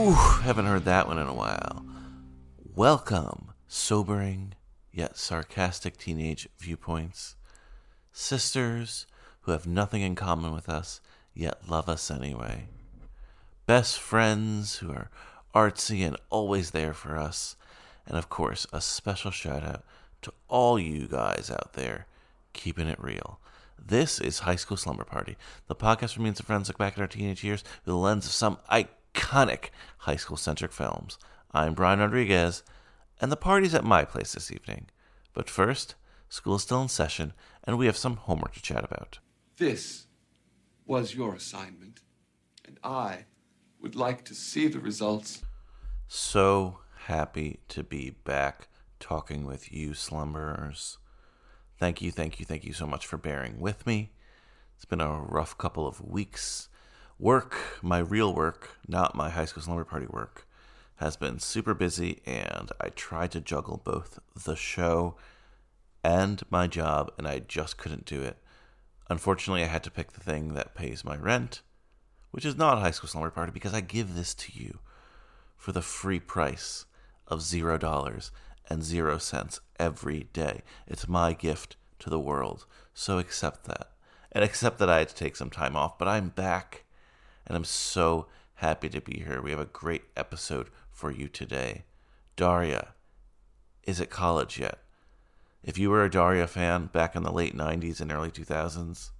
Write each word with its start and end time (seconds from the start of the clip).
Ooh, 0.00 0.12
haven't 0.12 0.64
heard 0.64 0.86
that 0.86 1.08
one 1.08 1.18
in 1.18 1.26
a 1.26 1.34
while. 1.34 1.84
Welcome, 2.74 3.52
sobering 3.68 4.54
yet 4.90 5.18
sarcastic 5.18 5.98
teenage 5.98 6.48
viewpoints. 6.58 7.36
Sisters 8.10 9.06
who 9.42 9.52
have 9.52 9.66
nothing 9.66 10.00
in 10.00 10.14
common 10.14 10.54
with 10.54 10.70
us 10.70 11.02
yet 11.34 11.68
love 11.68 11.86
us 11.86 12.10
anyway. 12.10 12.68
Best 13.66 14.00
friends 14.00 14.76
who 14.76 14.90
are 14.90 15.10
artsy 15.54 16.00
and 16.00 16.16
always 16.30 16.70
there 16.70 16.94
for 16.94 17.18
us. 17.18 17.54
And 18.06 18.16
of 18.16 18.30
course, 18.30 18.66
a 18.72 18.80
special 18.80 19.30
shout 19.30 19.62
out 19.62 19.84
to 20.22 20.32
all 20.48 20.78
you 20.78 21.08
guys 21.08 21.50
out 21.52 21.74
there 21.74 22.06
keeping 22.54 22.88
it 22.88 23.02
real. 23.02 23.38
This 23.78 24.18
is 24.18 24.40
High 24.40 24.56
School 24.56 24.78
Slumber 24.78 25.04
Party, 25.04 25.36
the 25.66 25.76
podcast 25.76 26.16
where 26.16 26.22
me 26.22 26.28
and 26.28 26.36
some 26.38 26.46
friends 26.46 26.68
look 26.68 26.78
back 26.78 26.94
at 26.94 27.00
our 27.00 27.06
teenage 27.06 27.44
years 27.44 27.60
through 27.84 27.92
the 27.92 27.98
lens 27.98 28.24
of 28.24 28.32
some 28.32 28.56
iconic 29.14 29.70
high 29.98 30.16
school 30.16 30.36
centric 30.36 30.72
films. 30.72 31.18
I'm 31.52 31.74
Brian 31.74 32.00
Rodriguez, 32.00 32.62
and 33.20 33.30
the 33.30 33.36
party's 33.36 33.74
at 33.74 33.84
my 33.84 34.04
place 34.04 34.32
this 34.32 34.50
evening. 34.50 34.86
But 35.32 35.50
first, 35.50 35.94
school 36.28 36.56
is 36.56 36.62
still 36.62 36.82
in 36.82 36.88
session, 36.88 37.32
and 37.64 37.78
we 37.78 37.86
have 37.86 37.96
some 37.96 38.16
homework 38.16 38.54
to 38.54 38.62
chat 38.62 38.84
about. 38.84 39.18
This 39.56 40.06
was 40.86 41.14
your 41.14 41.34
assignment, 41.34 42.00
and 42.64 42.78
I 42.82 43.26
would 43.80 43.94
like 43.94 44.24
to 44.26 44.34
see 44.34 44.68
the 44.68 44.80
results. 44.80 45.42
So 46.08 46.78
happy 47.06 47.60
to 47.68 47.82
be 47.82 48.10
back 48.10 48.68
talking 48.98 49.46
with 49.46 49.72
you, 49.72 49.90
slumberers. 49.90 50.98
Thank 51.78 52.02
you, 52.02 52.10
thank 52.10 52.38
you, 52.38 52.46
thank 52.46 52.64
you 52.64 52.72
so 52.72 52.86
much 52.86 53.06
for 53.06 53.16
bearing 53.16 53.60
with 53.60 53.86
me. 53.86 54.12
It's 54.76 54.84
been 54.84 55.00
a 55.00 55.20
rough 55.20 55.56
couple 55.56 55.86
of 55.86 56.00
weeks. 56.00 56.68
Work, 57.20 57.82
my 57.82 57.98
real 57.98 58.34
work, 58.34 58.78
not 58.88 59.14
my 59.14 59.28
high 59.28 59.44
school 59.44 59.62
slumber 59.62 59.84
party 59.84 60.06
work, 60.08 60.46
has 60.96 61.18
been 61.18 61.38
super 61.38 61.74
busy, 61.74 62.22
and 62.24 62.72
I 62.80 62.88
tried 62.88 63.32
to 63.32 63.42
juggle 63.42 63.82
both 63.84 64.18
the 64.42 64.56
show 64.56 65.16
and 66.02 66.42
my 66.48 66.66
job, 66.66 67.12
and 67.18 67.28
I 67.28 67.40
just 67.40 67.76
couldn't 67.76 68.06
do 68.06 68.22
it. 68.22 68.38
Unfortunately, 69.10 69.62
I 69.62 69.66
had 69.66 69.84
to 69.84 69.90
pick 69.90 70.12
the 70.12 70.20
thing 70.20 70.54
that 70.54 70.74
pays 70.74 71.04
my 71.04 71.14
rent, 71.14 71.60
which 72.30 72.46
is 72.46 72.56
not 72.56 72.78
high 72.78 72.90
school 72.90 73.10
slumber 73.10 73.28
party, 73.28 73.52
because 73.52 73.74
I 73.74 73.82
give 73.82 74.14
this 74.14 74.32
to 74.36 74.52
you 74.54 74.78
for 75.58 75.72
the 75.72 75.82
free 75.82 76.20
price 76.20 76.86
of 77.28 77.42
zero 77.42 77.76
dollars 77.76 78.32
and 78.70 78.82
zero 78.82 79.18
cents 79.18 79.60
every 79.78 80.28
day. 80.32 80.62
It's 80.86 81.06
my 81.06 81.34
gift 81.34 81.76
to 81.98 82.08
the 82.08 82.18
world. 82.18 82.64
So 82.94 83.18
accept 83.18 83.64
that. 83.64 83.90
And 84.32 84.42
accept 84.42 84.78
that 84.78 84.88
I 84.88 85.00
had 85.00 85.10
to 85.10 85.14
take 85.14 85.36
some 85.36 85.50
time 85.50 85.76
off, 85.76 85.98
but 85.98 86.08
I'm 86.08 86.30
back 86.30 86.84
and 87.46 87.56
I'm 87.56 87.64
so 87.64 88.26
happy 88.54 88.88
to 88.90 89.00
be 89.00 89.24
here. 89.26 89.40
We 89.40 89.50
have 89.50 89.60
a 89.60 89.64
great 89.66 90.04
episode 90.16 90.68
for 90.90 91.10
you 91.10 91.28
today. 91.28 91.84
Daria 92.36 92.88
is 93.84 94.00
it 94.00 94.10
college 94.10 94.58
yet. 94.58 94.78
If 95.62 95.78
you 95.78 95.90
were 95.90 96.04
a 96.04 96.10
Daria 96.10 96.46
fan 96.46 96.86
back 96.86 97.14
in 97.14 97.22
the 97.22 97.32
late 97.32 97.56
90s 97.56 98.00
and 98.00 98.10
early 98.10 98.30
2000s, 98.30 99.10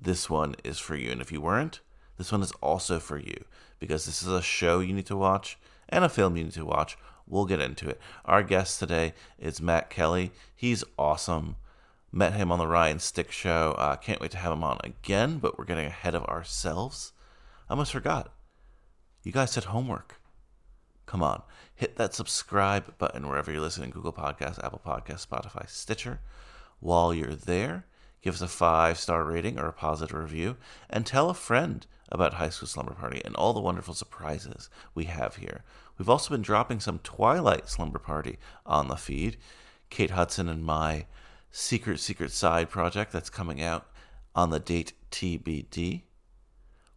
this 0.00 0.30
one 0.30 0.54
is 0.62 0.78
for 0.78 0.94
you. 0.96 1.10
And 1.10 1.20
if 1.20 1.32
you 1.32 1.40
weren't, 1.40 1.80
this 2.16 2.30
one 2.30 2.42
is 2.42 2.52
also 2.60 2.98
for 2.98 3.18
you 3.18 3.44
because 3.78 4.06
this 4.06 4.22
is 4.22 4.28
a 4.28 4.42
show 4.42 4.80
you 4.80 4.92
need 4.92 5.06
to 5.06 5.16
watch 5.16 5.58
and 5.88 6.04
a 6.04 6.08
film 6.08 6.36
you 6.36 6.44
need 6.44 6.52
to 6.52 6.64
watch. 6.64 6.96
We'll 7.26 7.46
get 7.46 7.60
into 7.60 7.88
it. 7.88 8.00
Our 8.24 8.42
guest 8.42 8.78
today 8.78 9.14
is 9.38 9.60
Matt 9.60 9.88
Kelly. 9.90 10.32
He's 10.54 10.84
awesome. 10.98 11.56
Met 12.12 12.34
him 12.34 12.50
on 12.50 12.58
the 12.58 12.66
Ryan 12.66 12.98
Stick 12.98 13.30
show. 13.30 13.74
Uh, 13.78 13.96
can't 13.96 14.20
wait 14.20 14.32
to 14.32 14.38
have 14.38 14.52
him 14.52 14.64
on 14.64 14.78
again, 14.82 15.38
but 15.38 15.58
we're 15.58 15.64
getting 15.64 15.86
ahead 15.86 16.14
of 16.14 16.24
ourselves. 16.24 17.12
I 17.70 17.74
almost 17.74 17.92
forgot. 17.92 18.32
You 19.22 19.30
guys 19.30 19.52
said 19.52 19.62
homework. 19.62 20.20
Come 21.06 21.22
on, 21.22 21.42
hit 21.72 21.94
that 21.98 22.14
subscribe 22.14 22.98
button 22.98 23.28
wherever 23.28 23.52
you're 23.52 23.60
listening 23.60 23.90
Google 23.90 24.12
Podcasts, 24.12 24.62
Apple 24.64 24.82
Podcasts, 24.84 25.24
Spotify, 25.24 25.68
Stitcher. 25.68 26.18
While 26.80 27.14
you're 27.14 27.36
there, 27.36 27.86
give 28.22 28.34
us 28.34 28.40
a 28.40 28.48
five 28.48 28.98
star 28.98 29.22
rating 29.22 29.56
or 29.56 29.68
a 29.68 29.72
positive 29.72 30.16
review, 30.16 30.56
and 30.88 31.06
tell 31.06 31.30
a 31.30 31.34
friend 31.34 31.86
about 32.10 32.34
High 32.34 32.48
School 32.48 32.66
Slumber 32.66 32.94
Party 32.94 33.22
and 33.24 33.36
all 33.36 33.52
the 33.52 33.60
wonderful 33.60 33.94
surprises 33.94 34.68
we 34.92 35.04
have 35.04 35.36
here. 35.36 35.62
We've 35.96 36.10
also 36.10 36.30
been 36.30 36.42
dropping 36.42 36.80
some 36.80 36.98
Twilight 36.98 37.68
Slumber 37.68 38.00
Party 38.00 38.38
on 38.66 38.88
the 38.88 38.96
feed. 38.96 39.36
Kate 39.90 40.10
Hudson 40.10 40.48
and 40.48 40.64
my 40.64 41.06
secret, 41.52 42.00
secret 42.00 42.32
side 42.32 42.68
project 42.68 43.12
that's 43.12 43.30
coming 43.30 43.62
out 43.62 43.86
on 44.34 44.50
the 44.50 44.58
date 44.58 44.92
TBD. 45.12 46.02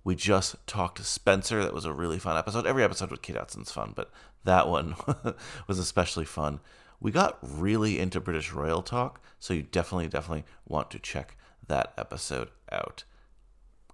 We 0.04 0.16
just 0.16 0.56
talked 0.68 0.98
to 0.98 1.04
Spencer. 1.04 1.64
That 1.64 1.74
was 1.74 1.86
a 1.86 1.94
really 1.94 2.20
fun 2.20 2.38
episode. 2.38 2.68
Every 2.68 2.84
episode 2.84 3.12
with 3.12 3.22
Kate 3.22 3.38
Hudson's 3.38 3.72
fun, 3.72 3.94
but 3.96 4.12
that 4.44 4.68
one 4.68 4.96
was 5.68 5.80
especially 5.80 6.26
fun. 6.26 6.60
We 7.00 7.12
got 7.12 7.38
really 7.42 8.00
into 8.00 8.20
British 8.20 8.52
Royal 8.52 8.82
talk, 8.82 9.22
so 9.40 9.54
you 9.54 9.64
definitely, 9.64 10.08
definitely 10.08 10.46
want 10.68 10.92
to 10.92 11.00
check 11.00 11.38
that 11.68 11.94
episode 11.98 12.50
out. 12.72 13.04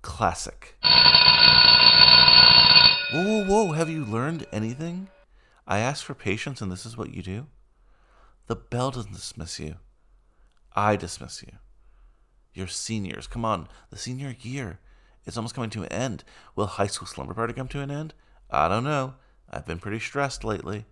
Classic. 0.02 0.76
Whoa, 3.12 3.24
whoa, 3.24 3.46
whoa. 3.46 3.72
Have 3.74 3.90
you 3.90 4.06
learned 4.06 4.46
anything? 4.52 5.10
I 5.68 5.80
asked 5.80 6.04
for 6.04 6.14
patience, 6.14 6.62
and 6.62 6.72
this 6.72 6.86
is 6.86 6.98
what 6.98 7.14
you 7.14 7.22
do? 7.22 7.48
The 8.48 8.56
bell 8.56 8.92
doesn't 8.92 9.14
dismiss 9.14 9.60
you. 9.60 9.76
I 10.76 10.96
dismiss 10.96 11.44
you. 11.44 11.54
You're 12.54 12.68
seniors. 12.68 13.28
Come 13.28 13.46
on, 13.46 13.68
the 13.90 13.98
senior 13.98 14.36
year. 14.42 14.80
It's 15.30 15.38
almost 15.38 15.54
coming 15.54 15.70
to 15.70 15.84
an 15.84 15.92
end. 15.92 16.24
Will 16.56 16.66
high 16.66 16.88
school 16.88 17.08
slumber 17.08 17.36
party 17.36 17.54
come 17.54 17.68
to 17.68 17.82
an 17.82 17.92
end? 17.92 18.16
I 18.50 18.68
don't 18.68 18.84
know. 18.84 19.14
I've 19.48 19.68
been 19.68 19.78
pretty 19.78 20.00
stressed 20.00 20.44
lately. 20.44 20.86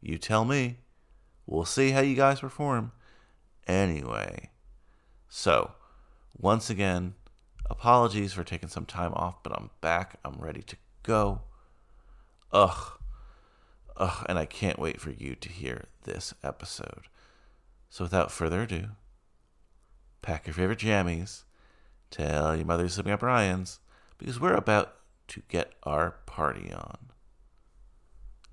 You 0.00 0.16
tell 0.16 0.46
me. 0.46 0.78
We'll 1.44 1.66
see 1.66 1.90
how 1.90 2.00
you 2.00 2.14
guys 2.16 2.40
perform. 2.40 2.92
Anyway, 3.66 4.48
so 5.28 5.72
once 6.34 6.70
again, 6.70 7.12
apologies 7.68 8.32
for 8.32 8.42
taking 8.42 8.70
some 8.70 8.86
time 8.86 9.12
off, 9.12 9.42
but 9.42 9.52
I'm 9.52 9.68
back. 9.82 10.18
I'm 10.24 10.38
ready 10.38 10.62
to 10.62 10.76
go. 11.02 11.42
Ugh. 12.52 12.98
Ugh, 13.98 14.26
and 14.30 14.38
I 14.38 14.46
can't 14.46 14.78
wait 14.78 14.98
for 14.98 15.10
you 15.10 15.34
to 15.34 15.48
hear 15.50 15.84
this 16.04 16.32
episode. 16.42 17.02
So 17.90 18.04
without 18.04 18.32
further 18.32 18.62
ado, 18.62 18.88
pack 20.22 20.46
your 20.46 20.54
favorite 20.54 20.78
jammies, 20.78 21.42
tell 22.14 22.54
your 22.54 22.64
mother 22.64 22.84
you're 22.84 22.90
sleeping 22.90 23.12
at 23.12 23.20
Brian's, 23.20 23.80
because 24.18 24.38
we're 24.40 24.54
about 24.54 24.94
to 25.28 25.42
get 25.48 25.72
our 25.82 26.12
party 26.26 26.72
on. 26.72 26.98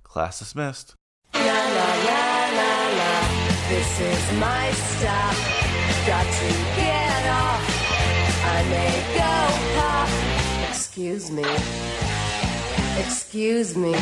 Class 0.03 0.39
dismissed. 0.39 0.95
This 3.71 4.01
is 4.01 4.39
my 4.39 4.71
stop. 4.71 5.35
Got 6.05 6.25
to 6.25 6.47
get 6.75 7.25
off. 7.29 7.63
I 8.43 8.63
may 8.69 8.93
go 9.15 9.33
pop. 9.79 10.09
Excuse 10.69 11.31
me. 11.31 11.45
Excuse 12.99 13.77
me. 13.77 13.93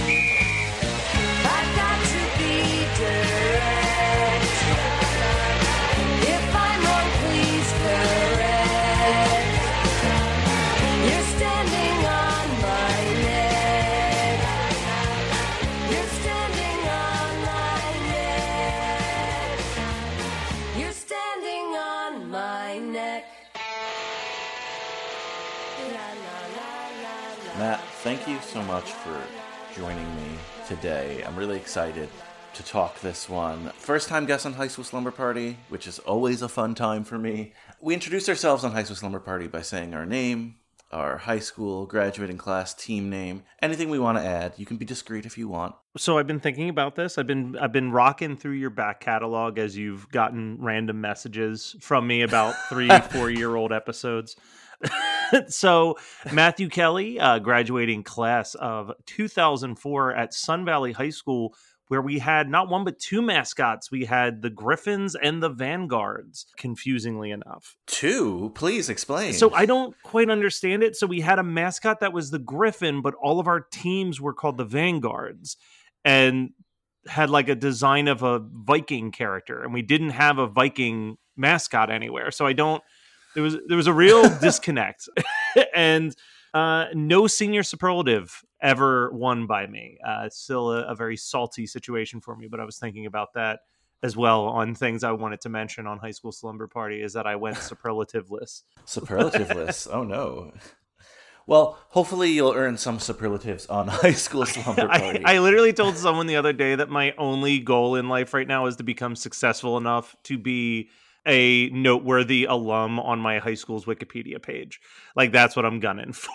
I've 1.43 1.75
got 1.75 1.99
to 2.07 2.21
be 2.39 2.87
direct. 2.97 3.38
Thank 28.09 28.27
you 28.27 28.39
so 28.41 28.59
much 28.63 28.91
for 28.91 29.21
joining 29.75 30.15
me 30.15 30.31
today. 30.67 31.23
I'm 31.27 31.35
really 31.35 31.57
excited 31.57 32.09
to 32.55 32.63
talk 32.63 32.99
this 33.01 33.29
one. 33.29 33.71
First 33.77 34.09
time 34.09 34.25
guest 34.25 34.47
on 34.47 34.53
High 34.53 34.67
School 34.67 34.83
Slumber 34.83 35.11
Party, 35.11 35.57
which 35.69 35.85
is 35.85 35.99
always 35.99 36.41
a 36.41 36.49
fun 36.49 36.73
time 36.73 37.03
for 37.03 37.19
me. 37.19 37.53
We 37.79 37.93
introduce 37.93 38.27
ourselves 38.27 38.63
on 38.63 38.71
High 38.71 38.81
School 38.81 38.95
Slumber 38.95 39.19
Party 39.19 39.45
by 39.45 39.61
saying 39.61 39.93
our 39.93 40.07
name, 40.07 40.55
our 40.91 41.17
high 41.17 41.37
school, 41.37 41.85
graduating 41.85 42.39
class, 42.39 42.73
team 42.73 43.11
name, 43.11 43.43
anything 43.61 43.91
we 43.91 43.99
want 43.99 44.17
to 44.17 44.23
add. 44.23 44.53
You 44.57 44.65
can 44.65 44.77
be 44.77 44.85
discreet 44.85 45.27
if 45.27 45.37
you 45.37 45.47
want. 45.47 45.75
So 45.95 46.17
I've 46.17 46.25
been 46.25 46.39
thinking 46.39 46.67
about 46.67 46.95
this. 46.95 47.19
I've 47.19 47.27
been 47.27 47.59
I've 47.59 47.71
been 47.71 47.91
rocking 47.91 48.37
through 48.37 48.53
your 48.53 48.71
back 48.71 49.01
catalog 49.01 49.59
as 49.59 49.77
you've 49.77 50.09
gotten 50.09 50.57
random 50.59 50.99
messages 50.99 51.75
from 51.79 52.07
me 52.07 52.23
about 52.23 52.55
three, 52.69 52.89
four 53.11 53.29
year 53.29 53.55
old 53.55 53.71
episodes. 53.71 54.35
so 55.47 55.97
Matthew 56.31 56.69
Kelly, 56.69 57.19
uh, 57.19 57.39
graduating 57.39 58.03
class 58.03 58.55
of 58.55 58.91
2004 59.05 60.13
at 60.15 60.33
Sun 60.33 60.65
Valley 60.65 60.91
High 60.91 61.09
School, 61.09 61.55
where 61.87 62.01
we 62.01 62.19
had 62.19 62.49
not 62.49 62.69
one 62.69 62.83
but 62.83 62.99
two 62.99 63.21
mascots. 63.21 63.91
We 63.91 64.05
had 64.05 64.41
the 64.41 64.49
Griffins 64.49 65.15
and 65.15 65.41
the 65.41 65.49
Vanguards. 65.49 66.45
Confusingly 66.57 67.31
enough, 67.31 67.75
Two, 67.87 68.51
please 68.55 68.89
explain. 68.89 69.33
so 69.33 69.53
I 69.53 69.65
don't 69.65 69.95
quite 70.03 70.29
understand 70.29 70.83
it. 70.83 70.95
So 70.95 71.07
we 71.07 71.21
had 71.21 71.39
a 71.39 71.43
mascot 71.43 71.99
that 72.01 72.13
was 72.13 72.31
the 72.31 72.39
Griffin, 72.39 73.01
but 73.01 73.15
all 73.15 73.39
of 73.39 73.47
our 73.47 73.59
teams 73.59 74.21
were 74.21 74.33
called 74.33 74.57
the 74.57 74.65
Vanguards, 74.65 75.57
and 76.05 76.51
had 77.07 77.29
like 77.29 77.49
a 77.49 77.55
design 77.55 78.07
of 78.07 78.21
a 78.23 78.39
Viking 78.39 79.11
character, 79.11 79.63
and 79.63 79.73
we 79.73 79.81
didn't 79.81 80.11
have 80.11 80.37
a 80.37 80.47
Viking 80.47 81.17
mascot 81.35 81.89
anywhere. 81.89 82.31
So 82.31 82.45
I 82.45 82.53
don't. 82.53 82.83
There 83.39 83.43
was 83.45 83.57
there 83.67 83.77
was 83.77 83.87
a 83.87 83.93
real 83.93 84.27
disconnect, 84.41 85.07
and 85.73 86.13
uh, 86.53 86.87
no 86.93 87.25
senior 87.25 87.63
superlative 87.63 88.43
ever 88.61 89.11
won 89.13 89.47
by 89.47 89.65
me. 89.65 89.97
Uh, 90.05 90.23
it's 90.25 90.37
still 90.37 90.73
a, 90.73 90.83
a 90.87 90.95
very 90.95 91.15
salty 91.15 91.65
situation 91.65 92.19
for 92.19 92.35
me, 92.35 92.47
but 92.47 92.59
I 92.59 92.65
was 92.65 92.77
thinking 92.77 93.05
about 93.05 93.33
that 93.35 93.61
as 94.03 94.17
well 94.17 94.47
on 94.47 94.75
things 94.75 95.05
I 95.05 95.13
wanted 95.13 95.39
to 95.41 95.49
mention 95.49 95.87
on 95.87 95.99
High 95.99 96.11
School 96.11 96.33
Slumber 96.33 96.67
Party 96.67 97.01
is 97.01 97.13
that 97.13 97.25
I 97.25 97.37
went 97.37 97.55
superlativeless. 97.55 98.63
Superlative 98.85 99.55
list. 99.55 99.87
Oh 99.89 100.03
no. 100.03 100.51
Well, 101.47 101.79
hopefully 101.87 102.31
you'll 102.31 102.53
earn 102.53 102.77
some 102.77 102.99
superlatives 102.99 103.67
on 103.67 103.87
High 103.87 104.11
School 104.11 104.45
Slumber 104.45 104.89
I, 104.91 104.99
Party. 104.99 105.23
I 105.23 105.39
literally 105.39 105.71
told 105.71 105.95
someone 105.95 106.27
the 106.27 106.35
other 106.35 106.53
day 106.53 106.75
that 106.75 106.89
my 106.89 107.13
only 107.17 107.59
goal 107.59 107.95
in 107.95 108.09
life 108.09 108.33
right 108.33 108.47
now 108.47 108.65
is 108.65 108.75
to 108.75 108.83
become 108.83 109.15
successful 109.15 109.77
enough 109.77 110.13
to 110.23 110.37
be 110.37 110.89
a 111.29 111.69
noteworthy 111.69 112.43
alum 112.45 112.99
on 112.99 113.19
my 113.19 113.39
high 113.39 113.53
school's 113.53 113.85
Wikipedia 113.85 114.41
page. 114.41 114.79
Like 115.15 115.31
that's 115.31 115.55
what 115.55 115.65
I'm 115.65 115.79
gunning 115.79 116.11
for. 116.13 116.31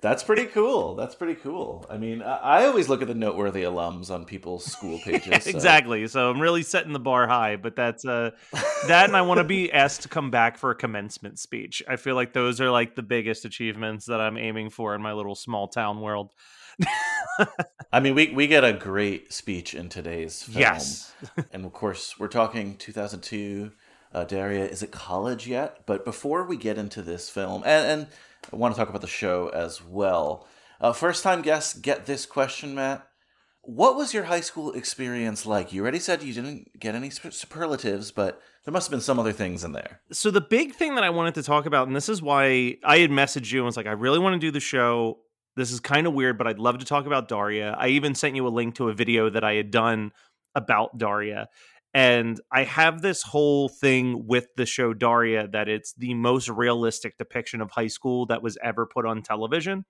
That's 0.00 0.22
pretty 0.22 0.44
cool. 0.44 0.96
That's 0.96 1.14
pretty 1.14 1.34
cool. 1.36 1.86
I 1.88 1.96
mean, 1.96 2.20
I, 2.20 2.36
I 2.36 2.66
always 2.66 2.90
look 2.90 3.00
at 3.00 3.08
the 3.08 3.14
noteworthy 3.14 3.62
alums 3.62 4.10
on 4.10 4.26
people's 4.26 4.66
school 4.66 4.98
pages. 5.04 5.44
so- 5.44 5.50
exactly. 5.50 6.06
So 6.08 6.30
I'm 6.30 6.40
really 6.40 6.62
setting 6.62 6.92
the 6.92 6.98
bar 6.98 7.26
high, 7.26 7.56
but 7.56 7.74
that's 7.74 8.04
uh 8.04 8.32
that 8.86 9.06
and 9.06 9.16
I 9.16 9.22
want 9.22 9.38
to 9.38 9.44
be 9.44 9.72
asked 9.72 10.02
to 10.02 10.08
come 10.08 10.30
back 10.30 10.58
for 10.58 10.70
a 10.70 10.74
commencement 10.74 11.38
speech. 11.38 11.82
I 11.88 11.96
feel 11.96 12.16
like 12.16 12.34
those 12.34 12.60
are 12.60 12.70
like 12.70 12.96
the 12.96 13.02
biggest 13.02 13.46
achievements 13.46 14.04
that 14.06 14.20
I'm 14.20 14.36
aiming 14.36 14.68
for 14.70 14.94
in 14.94 15.00
my 15.00 15.14
little 15.14 15.34
small 15.34 15.68
town 15.68 16.02
world. 16.02 16.32
I 17.92 18.00
mean, 18.00 18.14
we 18.14 18.32
we 18.32 18.46
get 18.46 18.64
a 18.64 18.72
great 18.72 19.32
speech 19.32 19.74
in 19.74 19.88
today's 19.88 20.42
film. 20.42 20.60
Yes. 20.60 21.12
and 21.52 21.64
of 21.64 21.72
course, 21.72 22.18
we're 22.18 22.28
talking 22.28 22.76
2002. 22.76 23.72
Uh, 24.12 24.24
Daria, 24.24 24.64
is 24.64 24.82
it 24.82 24.92
college 24.92 25.48
yet? 25.48 25.84
But 25.86 26.04
before 26.04 26.44
we 26.44 26.56
get 26.56 26.78
into 26.78 27.02
this 27.02 27.28
film, 27.28 27.62
and, 27.66 27.86
and 27.86 28.06
I 28.52 28.56
want 28.56 28.74
to 28.74 28.78
talk 28.78 28.88
about 28.88 29.00
the 29.00 29.06
show 29.06 29.48
as 29.48 29.84
well. 29.84 30.46
Uh, 30.80 30.92
first 30.92 31.22
time 31.22 31.42
guests 31.42 31.74
get 31.74 32.06
this 32.06 32.26
question, 32.26 32.74
Matt. 32.74 33.06
What 33.62 33.96
was 33.96 34.12
your 34.12 34.24
high 34.24 34.42
school 34.42 34.72
experience 34.72 35.46
like? 35.46 35.72
You 35.72 35.82
already 35.82 35.98
said 35.98 36.22
you 36.22 36.34
didn't 36.34 36.78
get 36.78 36.94
any 36.94 37.08
superlatives, 37.08 38.12
but 38.12 38.40
there 38.64 38.72
must 38.72 38.88
have 38.88 38.90
been 38.90 39.00
some 39.00 39.18
other 39.18 39.32
things 39.32 39.64
in 39.64 39.72
there. 39.72 40.00
so 40.12 40.30
the 40.30 40.40
big 40.40 40.74
thing 40.74 40.94
that 40.96 41.04
I 41.04 41.10
wanted 41.10 41.34
to 41.36 41.42
talk 41.42 41.64
about, 41.64 41.86
and 41.86 41.96
this 41.96 42.08
is 42.08 42.20
why 42.20 42.76
I 42.84 42.98
had 42.98 43.10
messaged 43.10 43.50
you 43.52 43.60
and 43.60 43.66
was 43.66 43.76
like, 43.76 43.86
I 43.86 43.92
really 43.92 44.18
want 44.18 44.34
to 44.34 44.38
do 44.38 44.50
the 44.50 44.60
show. 44.60 45.18
This 45.56 45.70
is 45.70 45.80
kind 45.80 46.06
of 46.06 46.14
weird, 46.14 46.36
but 46.36 46.46
I'd 46.46 46.58
love 46.58 46.78
to 46.78 46.84
talk 46.84 47.06
about 47.06 47.28
Daria. 47.28 47.76
I 47.78 47.88
even 47.88 48.14
sent 48.14 48.36
you 48.36 48.46
a 48.46 48.48
link 48.48 48.74
to 48.76 48.88
a 48.88 48.94
video 48.94 49.30
that 49.30 49.44
I 49.44 49.54
had 49.54 49.70
done 49.70 50.12
about 50.54 50.98
Daria. 50.98 51.48
And 51.92 52.40
I 52.50 52.64
have 52.64 53.02
this 53.02 53.22
whole 53.22 53.68
thing 53.68 54.26
with 54.26 54.48
the 54.56 54.66
show 54.66 54.92
Daria 54.92 55.46
that 55.48 55.68
it's 55.68 55.94
the 55.94 56.14
most 56.14 56.48
realistic 56.48 57.16
depiction 57.18 57.60
of 57.60 57.70
high 57.70 57.86
school 57.86 58.26
that 58.26 58.42
was 58.42 58.58
ever 58.62 58.84
put 58.84 59.06
on 59.06 59.22
television. 59.22 59.84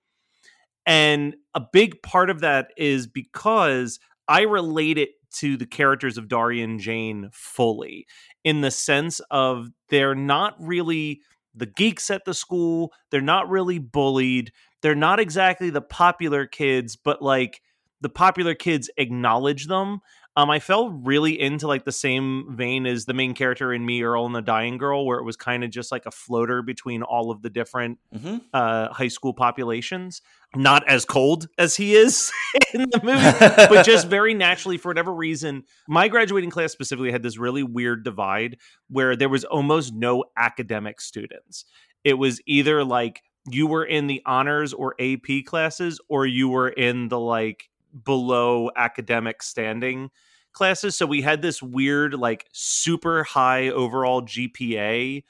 And 0.85 1.35
a 1.55 1.61
big 1.73 2.03
part 2.03 2.29
of 2.29 2.41
that 2.41 2.67
is 2.77 3.07
because 3.07 3.99
I 4.27 4.41
relate 4.41 4.99
it 4.99 5.09
to 5.37 5.57
the 5.57 5.65
characters 5.65 6.19
of 6.19 6.27
Daria 6.27 6.63
and 6.63 6.79
Jane 6.79 7.29
fully 7.33 8.05
in 8.43 8.61
the 8.61 8.71
sense 8.71 9.19
of 9.31 9.69
they're 9.89 10.15
not 10.15 10.55
really 10.59 11.21
the 11.55 11.65
geeks 11.65 12.11
at 12.11 12.25
the 12.25 12.33
school, 12.33 12.91
they're 13.11 13.21
not 13.21 13.49
really 13.49 13.79
bullied, 13.79 14.51
they're 14.85 14.93
not 14.93 15.19
exactly 15.19 15.71
the 15.71 15.81
popular 15.81 16.45
kids, 16.45 16.95
but 16.95 17.19
like 17.19 17.59
the 18.01 18.09
popular 18.09 18.53
kids 18.53 18.87
acknowledge 18.97 19.65
them. 19.65 19.99
Um, 20.37 20.51
I 20.51 20.59
fell 20.59 20.91
really 20.91 21.41
into 21.41 21.65
like 21.65 21.85
the 21.85 21.91
same 21.91 22.55
vein 22.55 22.85
as 22.85 23.05
the 23.05 23.15
main 23.15 23.33
character 23.33 23.73
in 23.73 23.83
Me, 23.83 24.03
Earl 24.03 24.27
and 24.27 24.35
the 24.35 24.43
Dying 24.43 24.77
Girl, 24.77 25.03
where 25.03 25.17
it 25.17 25.23
was 25.23 25.37
kind 25.37 25.63
of 25.63 25.71
just 25.71 25.91
like 25.91 26.05
a 26.05 26.11
floater 26.11 26.61
between 26.61 27.01
all 27.01 27.31
of 27.31 27.41
the 27.41 27.49
different 27.49 27.97
hmm 28.15 28.37
uh, 28.53 28.89
high 28.93 29.07
school 29.07 29.33
populations. 29.33 30.21
Not 30.55 30.87
as 30.87 31.03
cold 31.03 31.47
as 31.57 31.75
he 31.75 31.95
is 31.95 32.31
in 32.75 32.81
the 32.81 32.99
movie, 33.03 33.67
but 33.73 33.87
just 33.87 34.07
very 34.07 34.35
naturally, 34.35 34.77
for 34.77 34.89
whatever 34.89 35.15
reason, 35.15 35.63
my 35.87 36.09
graduating 36.09 36.51
class 36.51 36.73
specifically 36.73 37.11
had 37.11 37.23
this 37.23 37.39
really 37.39 37.63
weird 37.63 38.03
divide 38.03 38.57
where 38.87 39.15
there 39.15 39.29
was 39.29 39.45
almost 39.45 39.95
no 39.95 40.25
academic 40.37 41.01
students. 41.01 41.65
It 42.03 42.19
was 42.19 42.39
either 42.45 42.83
like 42.83 43.23
you 43.49 43.67
were 43.67 43.85
in 43.85 44.07
the 44.07 44.21
honors 44.25 44.73
or 44.73 44.95
AP 44.99 45.45
classes, 45.45 45.99
or 46.09 46.25
you 46.25 46.49
were 46.49 46.69
in 46.69 47.09
the 47.09 47.19
like 47.19 47.69
below 48.03 48.69
academic 48.75 49.43
standing 49.43 50.09
classes. 50.53 50.95
So 50.95 51.05
we 51.05 51.21
had 51.21 51.41
this 51.41 51.61
weird, 51.61 52.13
like 52.13 52.47
super 52.53 53.23
high 53.23 53.69
overall 53.69 54.21
GPA 54.21 55.23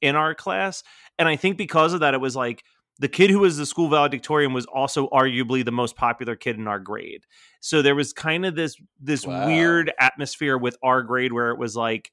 in 0.00 0.16
our 0.16 0.34
class. 0.34 0.82
And 1.18 1.28
I 1.28 1.36
think 1.36 1.56
because 1.56 1.92
of 1.92 2.00
that, 2.00 2.14
it 2.14 2.20
was 2.20 2.34
like 2.34 2.64
the 2.98 3.08
kid 3.08 3.30
who 3.30 3.40
was 3.40 3.56
the 3.56 3.66
school 3.66 3.88
valedictorian 3.88 4.52
was 4.52 4.66
also 4.66 5.08
arguably 5.08 5.64
the 5.64 5.72
most 5.72 5.96
popular 5.96 6.36
kid 6.36 6.56
in 6.58 6.66
our 6.68 6.78
grade. 6.78 7.24
So 7.60 7.82
there 7.82 7.94
was 7.94 8.12
kind 8.12 8.44
of 8.44 8.54
this 8.54 8.76
this 9.00 9.26
Wow. 9.26 9.46
weird 9.46 9.92
atmosphere 9.98 10.58
with 10.58 10.76
our 10.82 11.02
grade 11.02 11.32
where 11.32 11.50
it 11.50 11.58
was 11.58 11.76
like 11.76 12.12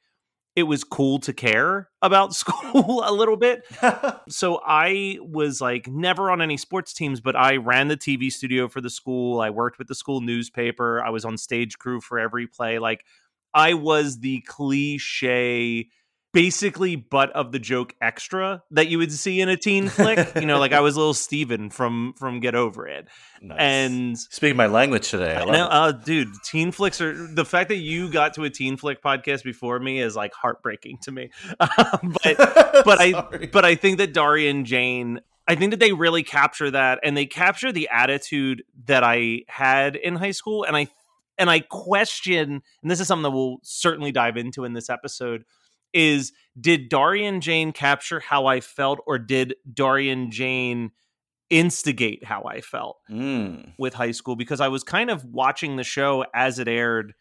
it 0.59 0.63
was 0.63 0.83
cool 0.83 1.19
to 1.19 1.33
care 1.33 1.89
about 2.01 2.35
school 2.35 3.03
a 3.05 3.11
little 3.11 3.37
bit. 3.37 3.63
So 4.29 4.61
I 4.63 5.17
was 5.21 5.59
like 5.59 5.87
never 5.87 6.29
on 6.29 6.39
any 6.41 6.57
sports 6.57 6.93
teams, 6.93 7.19
but 7.19 7.35
I 7.35 7.55
ran 7.57 7.87
the 7.87 7.97
TV 7.97 8.31
studio 8.31 8.67
for 8.67 8.79
the 8.79 8.89
school. 8.89 9.41
I 9.41 9.49
worked 9.49 9.79
with 9.79 9.87
the 9.87 9.95
school 9.95 10.21
newspaper. 10.21 11.03
I 11.03 11.09
was 11.09 11.25
on 11.25 11.37
stage 11.37 11.79
crew 11.79 11.99
for 11.99 12.19
every 12.19 12.45
play. 12.45 12.77
Like 12.77 13.05
I 13.53 13.73
was 13.73 14.19
the 14.19 14.41
cliche 14.41 15.89
basically 16.31 16.95
butt 16.95 17.31
of 17.31 17.51
the 17.51 17.59
joke 17.59 17.93
extra 18.01 18.63
that 18.71 18.87
you 18.87 18.97
would 18.97 19.11
see 19.11 19.41
in 19.41 19.49
a 19.49 19.57
teen 19.57 19.89
flick. 19.89 20.35
You 20.35 20.45
know, 20.45 20.59
like 20.59 20.73
I 20.73 20.79
was 20.81 20.95
little 20.95 21.13
Steven 21.13 21.69
from 21.69 22.13
from 22.17 22.39
Get 22.39 22.55
Over 22.55 22.87
It. 22.87 23.07
Nice. 23.41 23.57
And 23.59 24.17
speaking 24.17 24.57
my 24.57 24.67
language 24.67 25.09
today, 25.09 25.35
I 25.35 25.43
love 25.43 25.53
no, 25.53 25.65
it. 25.65 25.71
uh, 25.71 25.91
dude, 25.91 26.29
teen 26.45 26.71
flicks 26.71 27.01
are 27.01 27.27
the 27.27 27.45
fact 27.45 27.69
that 27.69 27.77
you 27.77 28.11
got 28.11 28.33
to 28.35 28.43
a 28.43 28.49
teen 28.49 28.77
flick 28.77 29.01
podcast 29.01 29.43
before 29.43 29.79
me 29.79 29.99
is 29.99 30.15
like 30.15 30.33
heartbreaking 30.33 30.99
to 31.03 31.11
me. 31.11 31.31
but 31.59 32.21
but 32.85 33.01
I 33.01 33.47
but 33.51 33.65
I 33.65 33.75
think 33.75 33.97
that 33.97 34.13
Daria 34.13 34.49
and 34.49 34.65
Jane, 34.65 35.21
I 35.47 35.55
think 35.55 35.71
that 35.71 35.79
they 35.79 35.93
really 35.93 36.23
capture 36.23 36.69
that, 36.71 36.99
and 37.03 37.15
they 37.15 37.25
capture 37.25 37.71
the 37.71 37.89
attitude 37.91 38.63
that 38.85 39.03
I 39.03 39.43
had 39.47 39.95
in 39.95 40.15
high 40.15 40.31
school, 40.31 40.63
and 40.63 40.75
I 40.75 40.87
and 41.37 41.49
I 41.49 41.61
question, 41.61 42.61
and 42.81 42.91
this 42.91 42.99
is 42.99 43.07
something 43.07 43.23
that 43.23 43.31
we'll 43.31 43.59
certainly 43.63 44.11
dive 44.11 44.37
into 44.37 44.65
in 44.65 44.73
this 44.73 44.89
episode. 44.89 45.45
Is 45.93 46.31
did 46.59 46.89
Daria 46.89 47.27
and 47.27 47.41
Jane 47.41 47.71
capture 47.71 48.19
how 48.19 48.45
I 48.45 48.59
felt, 48.59 48.99
or 49.07 49.17
did 49.17 49.55
Daria 49.71 50.11
and 50.13 50.31
Jane 50.31 50.91
instigate 51.49 52.23
how 52.23 52.43
I 52.43 52.61
felt? 52.61 52.97
Mm. 53.09 53.73
with 53.77 53.93
high 53.93 54.11
school 54.11 54.35
because 54.35 54.61
I 54.61 54.67
was 54.67 54.83
kind 54.83 55.09
of 55.09 55.25
watching 55.25 55.75
the 55.75 55.83
show 55.83 56.25
as 56.33 56.59
it 56.59 56.67
aired 56.67 57.13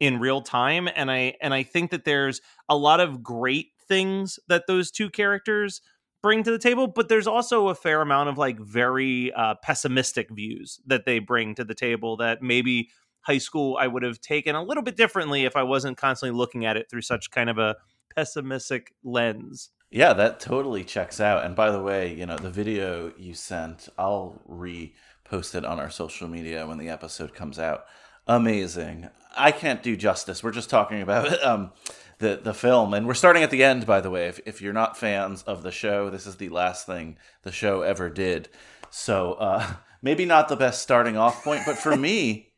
in 0.00 0.18
real 0.18 0.40
time 0.40 0.88
and 0.94 1.10
I 1.10 1.34
and 1.40 1.54
I 1.54 1.62
think 1.62 1.90
that 1.90 2.04
there's 2.04 2.40
a 2.68 2.76
lot 2.76 3.00
of 3.00 3.22
great 3.22 3.68
things 3.86 4.38
that 4.48 4.66
those 4.66 4.90
two 4.90 5.10
characters 5.10 5.82
bring 6.22 6.42
to 6.42 6.50
the 6.50 6.58
table 6.58 6.86
but 6.86 7.08
there's 7.08 7.26
also 7.26 7.68
a 7.68 7.74
fair 7.74 8.00
amount 8.00 8.28
of 8.28 8.38
like 8.38 8.58
very 8.58 9.32
uh, 9.32 9.54
pessimistic 9.62 10.30
views 10.30 10.80
that 10.86 11.04
they 11.04 11.18
bring 11.18 11.54
to 11.54 11.64
the 11.64 11.74
table 11.74 12.16
that 12.16 12.42
maybe 12.42 12.88
high 13.22 13.38
school 13.38 13.76
I 13.78 13.86
would 13.86 14.02
have 14.02 14.20
taken 14.20 14.54
a 14.54 14.62
little 14.62 14.82
bit 14.82 14.96
differently 14.96 15.44
if 15.44 15.56
I 15.56 15.62
wasn't 15.62 15.98
constantly 15.98 16.36
looking 16.36 16.64
at 16.64 16.76
it 16.76 16.88
through 16.90 17.02
such 17.02 17.30
kind 17.30 17.50
of 17.50 17.58
a 17.58 17.76
pessimistic 18.14 18.94
lens. 19.02 19.70
Yeah, 19.90 20.12
that 20.12 20.38
totally 20.38 20.84
checks 20.84 21.20
out. 21.20 21.44
And 21.44 21.56
by 21.56 21.70
the 21.70 21.82
way, 21.82 22.14
you 22.14 22.24
know, 22.24 22.36
the 22.36 22.50
video 22.50 23.12
you 23.18 23.34
sent, 23.34 23.88
I'll 23.98 24.40
repost 24.48 25.54
it 25.54 25.64
on 25.64 25.80
our 25.80 25.90
social 25.90 26.28
media 26.28 26.66
when 26.66 26.78
the 26.78 26.88
episode 26.88 27.34
comes 27.34 27.58
out. 27.58 27.86
Amazing. 28.26 29.08
I 29.36 29.50
can't 29.50 29.82
do 29.82 29.96
justice. 29.96 30.42
We're 30.42 30.52
just 30.52 30.70
talking 30.70 31.02
about 31.02 31.42
um, 31.44 31.72
the 32.18 32.38
the 32.42 32.54
film, 32.54 32.94
and 32.94 33.06
we're 33.06 33.14
starting 33.14 33.42
at 33.42 33.50
the 33.50 33.64
end. 33.64 33.86
By 33.86 34.00
the 34.00 34.10
way, 34.10 34.28
if 34.28 34.40
if 34.46 34.62
you're 34.62 34.72
not 34.72 34.96
fans 34.96 35.42
of 35.42 35.62
the 35.62 35.72
show, 35.72 36.10
this 36.10 36.26
is 36.26 36.36
the 36.36 36.48
last 36.50 36.86
thing 36.86 37.16
the 37.42 37.52
show 37.52 37.82
ever 37.82 38.08
did. 38.08 38.48
So 38.90 39.32
uh, 39.34 39.74
maybe 40.02 40.24
not 40.24 40.48
the 40.48 40.56
best 40.56 40.82
starting 40.82 41.16
off 41.16 41.42
point, 41.42 41.62
but 41.66 41.78
for 41.78 41.96
me, 41.96 42.52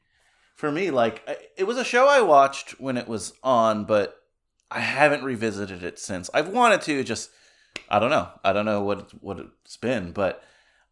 for 0.55 0.71
me, 0.71 0.91
like 0.91 1.27
it 1.57 1.65
was 1.65 1.79
a 1.79 1.85
show 1.85 2.07
I 2.07 2.21
watched 2.21 2.81
when 2.81 2.99
it 2.99 3.09
was 3.09 3.33
on, 3.43 3.85
but 3.85 4.22
I 4.73 4.81
haven't 4.81 5.25
revisited 5.25 5.83
it 5.83 5.99
since. 5.99 6.31
I've 6.35 6.49
wanted 6.49 6.83
to, 6.83 7.05
just 7.05 7.31
I 7.89 7.99
don't 7.99 8.11
know. 8.11 8.29
I 8.45 8.53
don't 8.53 8.65
know 8.65 8.83
what 8.83 9.11
what 9.23 9.39
it's 9.65 9.77
been, 9.77 10.13
but 10.13 10.43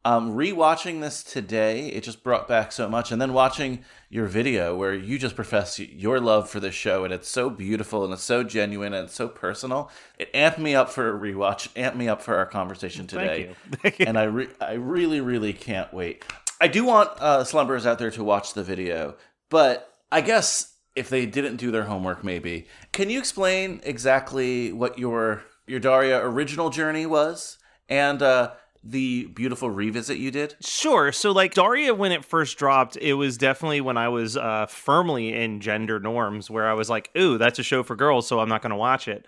um, 0.04 0.34
rewatching 0.34 1.00
this 1.00 1.22
today, 1.22 1.88
it 1.88 2.02
just 2.04 2.22
brought 2.22 2.48
back 2.48 2.72
so 2.72 2.88
much. 2.88 3.12
And 3.12 3.20
then 3.20 3.34
watching 3.34 3.84
your 4.08 4.26
video 4.26 4.74
where 4.74 4.94
you 4.94 5.18
just 5.18 5.36
profess 5.36 5.78
your 5.78 6.20
love 6.20 6.48
for 6.48 6.58
the 6.58 6.70
show, 6.70 7.04
and 7.04 7.12
it's 7.12 7.28
so 7.28 7.50
beautiful 7.50 8.04
and 8.04 8.12
it's 8.12 8.22
so 8.22 8.42
genuine 8.42 8.94
and 8.94 9.06
it's 9.06 9.14
so 9.14 9.28
personal. 9.28 9.90
It 10.18 10.32
amped 10.32 10.58
me 10.58 10.74
up 10.74 10.88
for 10.88 11.14
a 11.14 11.18
rewatch, 11.18 11.68
amped 11.74 11.96
me 11.96 12.08
up 12.08 12.22
for 12.22 12.36
our 12.36 12.46
conversation 12.46 13.06
today. 13.06 13.54
Thank 13.72 13.98
you. 13.98 14.06
And 14.06 14.18
I 14.18 14.24
re- 14.24 14.48
I 14.60 14.74
really 14.74 15.20
really 15.20 15.52
can't 15.52 15.92
wait. 15.92 16.24
I 16.60 16.68
do 16.68 16.84
want 16.84 17.10
uh, 17.18 17.44
slumberers 17.44 17.86
out 17.86 17.98
there 17.98 18.10
to 18.10 18.24
watch 18.24 18.54
the 18.54 18.62
video, 18.62 19.16
but 19.48 19.94
I 20.12 20.20
guess 20.22 20.69
if 20.96 21.08
they 21.08 21.26
didn't 21.26 21.56
do 21.56 21.70
their 21.70 21.84
homework, 21.84 22.24
maybe 22.24 22.66
can 22.92 23.10
you 23.10 23.18
explain 23.18 23.80
exactly 23.84 24.72
what 24.72 24.98
your 24.98 25.42
your 25.66 25.80
Daria 25.80 26.24
original 26.24 26.70
journey 26.70 27.06
was 27.06 27.58
and 27.88 28.22
uh, 28.22 28.52
the 28.82 29.26
beautiful 29.26 29.70
revisit 29.70 30.18
you 30.18 30.30
did? 30.30 30.56
Sure. 30.60 31.12
So, 31.12 31.32
like 31.32 31.54
Daria, 31.54 31.94
when 31.94 32.12
it 32.12 32.24
first 32.24 32.58
dropped, 32.58 32.96
it 32.96 33.14
was 33.14 33.36
definitely 33.36 33.80
when 33.80 33.96
I 33.96 34.08
was 34.08 34.36
uh, 34.36 34.66
firmly 34.66 35.34
in 35.34 35.60
gender 35.60 36.00
norms, 36.00 36.50
where 36.50 36.68
I 36.68 36.74
was 36.74 36.90
like, 36.90 37.10
"Ooh, 37.16 37.38
that's 37.38 37.58
a 37.58 37.62
show 37.62 37.82
for 37.82 37.96
girls," 37.96 38.26
so 38.26 38.40
I'm 38.40 38.48
not 38.48 38.62
going 38.62 38.70
to 38.70 38.76
watch 38.76 39.08
it. 39.08 39.26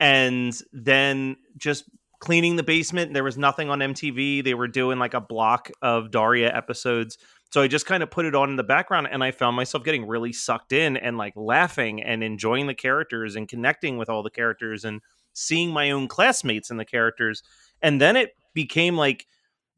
And 0.00 0.52
then 0.72 1.36
just 1.56 1.84
cleaning 2.18 2.56
the 2.56 2.62
basement, 2.62 3.12
there 3.12 3.22
was 3.22 3.36
nothing 3.36 3.68
on 3.68 3.80
MTV. 3.80 4.42
They 4.42 4.54
were 4.54 4.68
doing 4.68 4.98
like 4.98 5.14
a 5.14 5.20
block 5.20 5.70
of 5.82 6.10
Daria 6.10 6.54
episodes. 6.54 7.18
So 7.50 7.62
I 7.62 7.68
just 7.68 7.86
kind 7.86 8.02
of 8.02 8.10
put 8.10 8.24
it 8.24 8.34
on 8.34 8.50
in 8.50 8.56
the 8.56 8.64
background 8.64 9.08
and 9.10 9.22
I 9.22 9.30
found 9.30 9.54
myself 9.54 9.84
getting 9.84 10.06
really 10.06 10.32
sucked 10.32 10.72
in 10.72 10.96
and 10.96 11.16
like 11.16 11.34
laughing 11.36 12.02
and 12.02 12.24
enjoying 12.24 12.66
the 12.66 12.74
characters 12.74 13.36
and 13.36 13.46
connecting 13.48 13.96
with 13.96 14.08
all 14.08 14.24
the 14.24 14.30
characters 14.30 14.84
and 14.84 15.00
seeing 15.34 15.70
my 15.70 15.90
own 15.90 16.08
classmates 16.08 16.70
in 16.70 16.78
the 16.78 16.84
characters. 16.84 17.42
And 17.80 18.00
then 18.00 18.16
it 18.16 18.32
became 18.54 18.96
like 18.96 19.26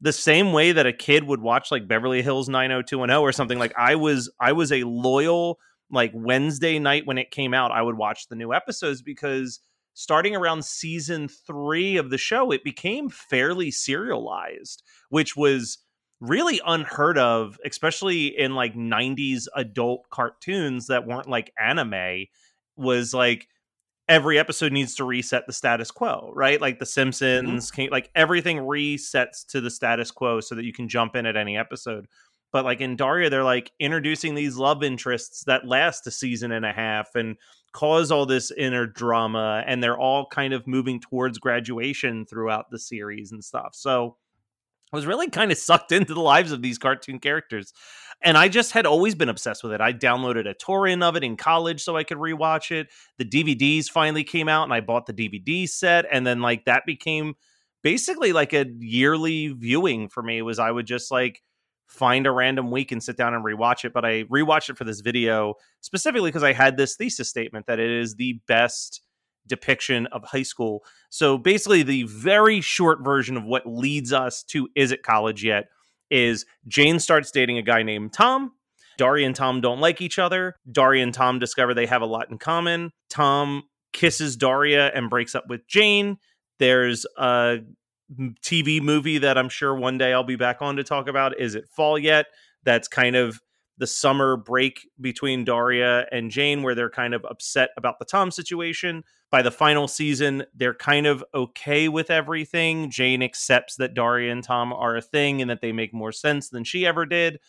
the 0.01 0.13
same 0.13 0.53
way 0.53 0.71
that 0.71 0.85
a 0.85 0.93
kid 0.93 1.23
would 1.23 1.41
watch 1.41 1.71
like 1.71 1.87
Beverly 1.87 2.21
Hills 2.21 2.49
90210 2.49 3.17
or 3.17 3.31
something 3.31 3.59
like 3.59 3.73
I 3.77 3.95
was 3.95 4.31
I 4.39 4.51
was 4.51 4.71
a 4.71 4.83
loyal 4.83 5.59
like 5.91 6.11
Wednesday 6.13 6.79
night 6.79 7.05
when 7.05 7.17
it 7.17 7.31
came 7.31 7.53
out 7.53 7.71
I 7.71 7.81
would 7.81 7.97
watch 7.97 8.27
the 8.27 8.35
new 8.35 8.53
episodes 8.53 9.01
because 9.01 9.59
starting 9.93 10.35
around 10.35 10.63
season 10.63 11.27
3 11.27 11.97
of 11.97 12.11
the 12.11 12.17
show 12.17 12.51
it 12.51 12.63
became 12.63 13.09
fairly 13.09 13.71
serialized 13.71 14.83
which 15.09 15.35
was 15.35 15.79
really 16.19 16.59
unheard 16.65 17.17
of 17.17 17.59
especially 17.63 18.27
in 18.37 18.55
like 18.55 18.73
90s 18.73 19.47
adult 19.55 20.09
cartoons 20.09 20.87
that 20.87 21.05
weren't 21.05 21.29
like 21.29 21.53
anime 21.59 22.25
was 22.75 23.13
like 23.13 23.47
every 24.09 24.39
episode 24.39 24.71
needs 24.71 24.95
to 24.95 25.03
reset 25.03 25.45
the 25.45 25.53
status 25.53 25.91
quo, 25.91 26.31
right? 26.33 26.61
Like 26.61 26.79
the 26.79 26.85
Simpsons, 26.85 27.71
mm-hmm. 27.71 27.91
like 27.91 28.09
everything 28.15 28.57
resets 28.57 29.45
to 29.47 29.61
the 29.61 29.69
status 29.69 30.11
quo 30.11 30.39
so 30.39 30.55
that 30.55 30.63
you 30.63 30.73
can 30.73 30.87
jump 30.87 31.15
in 31.15 31.25
at 31.25 31.35
any 31.35 31.57
episode. 31.57 32.07
But 32.53 32.63
like 32.63 32.79
in 32.79 32.95
Daria, 32.95 33.29
they're 33.29 33.43
like 33.43 33.71
introducing 33.79 34.33
these 34.33 34.55
love 34.55 34.81
interests 34.81 35.43
that 35.45 35.67
last 35.67 36.07
a 36.07 36.11
season 36.11 36.53
and 36.53 36.65
a 36.65 36.71
half 36.71 37.15
and 37.15 37.35
cause 37.73 38.09
all 38.09 38.25
this 38.25 38.51
inner 38.51 38.87
drama, 38.87 39.63
and 39.67 39.83
they're 39.83 39.99
all 39.99 40.25
kind 40.25 40.53
of 40.53 40.65
moving 40.65 41.01
towards 41.01 41.37
graduation 41.37 42.25
throughout 42.25 42.71
the 42.71 42.79
series 42.79 43.33
and 43.33 43.43
stuff. 43.43 43.71
So 43.73 44.15
I 44.91 44.95
was 44.95 45.05
really 45.05 45.29
kind 45.29 45.51
of 45.51 45.57
sucked 45.57 45.91
into 45.91 46.13
the 46.13 46.21
lives 46.21 46.51
of 46.51 46.61
these 46.61 46.77
cartoon 46.77 47.19
characters. 47.19 47.73
And 48.21 48.35
I 48.35 48.47
just 48.47 48.71
had 48.71 48.87
always 48.87 49.13
been 49.13 49.29
obsessed 49.29 49.63
with 49.63 49.73
it. 49.73 49.81
I 49.81 49.93
downloaded 49.93 50.49
a 50.49 50.55
torrent 50.55 51.03
of 51.03 51.15
it 51.15 51.23
in 51.23 51.37
college 51.37 51.83
so 51.83 51.95
I 51.95 52.03
could 52.03 52.17
rewatch 52.17 52.71
it. 52.71 52.87
The 53.19 53.25
DVDs 53.25 53.89
finally 53.89 54.23
came 54.23 54.49
out 54.49 54.63
and 54.63 54.73
I 54.73 54.81
bought 54.81 55.05
the 55.05 55.13
DVD 55.13 55.69
set. 55.69 56.05
And 56.11 56.25
then, 56.25 56.41
like, 56.41 56.65
that 56.65 56.83
became 56.87 57.35
basically 57.83 58.33
like 58.33 58.53
a 58.53 58.65
yearly 58.79 59.49
viewing 59.49 60.09
for 60.09 60.23
me 60.23 60.41
was 60.41 60.57
I 60.59 60.71
would 60.71 60.87
just 60.87 61.11
like 61.11 61.43
find 61.87 62.27
a 62.27 62.31
random 62.31 62.71
week 62.71 62.91
and 62.91 63.01
sit 63.01 63.17
down 63.17 63.33
and 63.33 63.45
rewatch 63.45 63.85
it. 63.85 63.93
But 63.93 64.03
I 64.03 64.23
rewatched 64.23 64.69
it 64.69 64.77
for 64.77 64.83
this 64.83 65.01
video 65.01 65.53
specifically 65.81 66.29
because 66.29 66.43
I 66.43 66.53
had 66.53 66.75
this 66.75 66.95
thesis 66.95 67.29
statement 67.29 67.67
that 67.67 67.79
it 67.79 67.89
is 67.89 68.15
the 68.15 68.39
best 68.47 69.01
depiction 69.47 70.07
of 70.07 70.23
high 70.23 70.43
school. 70.43 70.83
So 71.09 71.37
basically, 71.37 71.83
the 71.83 72.03
very 72.03 72.61
short 72.61 73.03
version 73.03 73.37
of 73.37 73.43
what 73.43 73.65
leads 73.65 74.13
us 74.13 74.43
to 74.43 74.69
Is 74.75 74.91
It 74.91 75.03
College 75.03 75.43
Yet 75.43 75.67
is 76.09 76.45
Jane 76.67 76.99
starts 76.99 77.31
dating 77.31 77.57
a 77.57 77.63
guy 77.63 77.83
named 77.83 78.13
Tom. 78.13 78.51
Daria 78.97 79.27
and 79.27 79.35
Tom 79.35 79.61
don't 79.61 79.79
like 79.79 80.01
each 80.01 80.17
other. 80.17 80.55
Daria 80.71 81.03
and 81.03 81.13
Tom 81.13 81.39
discover 81.39 81.73
they 81.73 81.85
have 81.85 82.01
a 82.01 82.07
lot 82.07 82.29
in 82.31 82.37
common. 82.37 82.91
Tom 83.09 83.63
kisses 83.93 84.35
Daria 84.35 84.87
and 84.87 85.09
breaks 85.09 85.35
up 85.35 85.45
with 85.47 85.67
Jane. 85.67 86.17
There's 86.59 87.05
a 87.17 87.59
TV 88.41 88.81
movie 88.81 89.19
that 89.19 89.37
I'm 89.37 89.49
sure 89.49 89.75
one 89.75 89.97
day 89.97 90.13
I'll 90.13 90.23
be 90.23 90.35
back 90.35 90.61
on 90.61 90.77
to 90.77 90.83
talk 90.83 91.07
about. 91.07 91.39
Is 91.39 91.55
it 91.55 91.67
fall 91.69 91.99
yet? 91.99 92.27
That's 92.63 92.87
kind 92.87 93.15
of 93.15 93.39
the 93.77 93.87
summer 93.87 94.35
break 94.35 94.89
between 94.99 95.45
Daria 95.45 96.07
and 96.11 96.31
Jane, 96.31 96.63
where 96.63 96.75
they're 96.75 96.89
kind 96.89 97.13
of 97.13 97.25
upset 97.29 97.69
about 97.77 97.99
the 97.99 98.05
Tom 98.05 98.31
situation. 98.31 99.03
By 99.29 99.41
the 99.41 99.51
final 99.51 99.87
season, 99.87 100.45
they're 100.55 100.73
kind 100.73 101.05
of 101.05 101.23
okay 101.33 101.87
with 101.89 102.09
everything. 102.09 102.89
Jane 102.89 103.21
accepts 103.21 103.75
that 103.75 103.93
Daria 103.93 104.31
and 104.31 104.43
Tom 104.43 104.73
are 104.73 104.95
a 104.95 105.01
thing 105.01 105.41
and 105.41 105.49
that 105.49 105.61
they 105.61 105.71
make 105.71 105.93
more 105.93 106.11
sense 106.11 106.49
than 106.49 106.63
she 106.63 106.85
ever 106.85 107.05
did. 107.05 107.39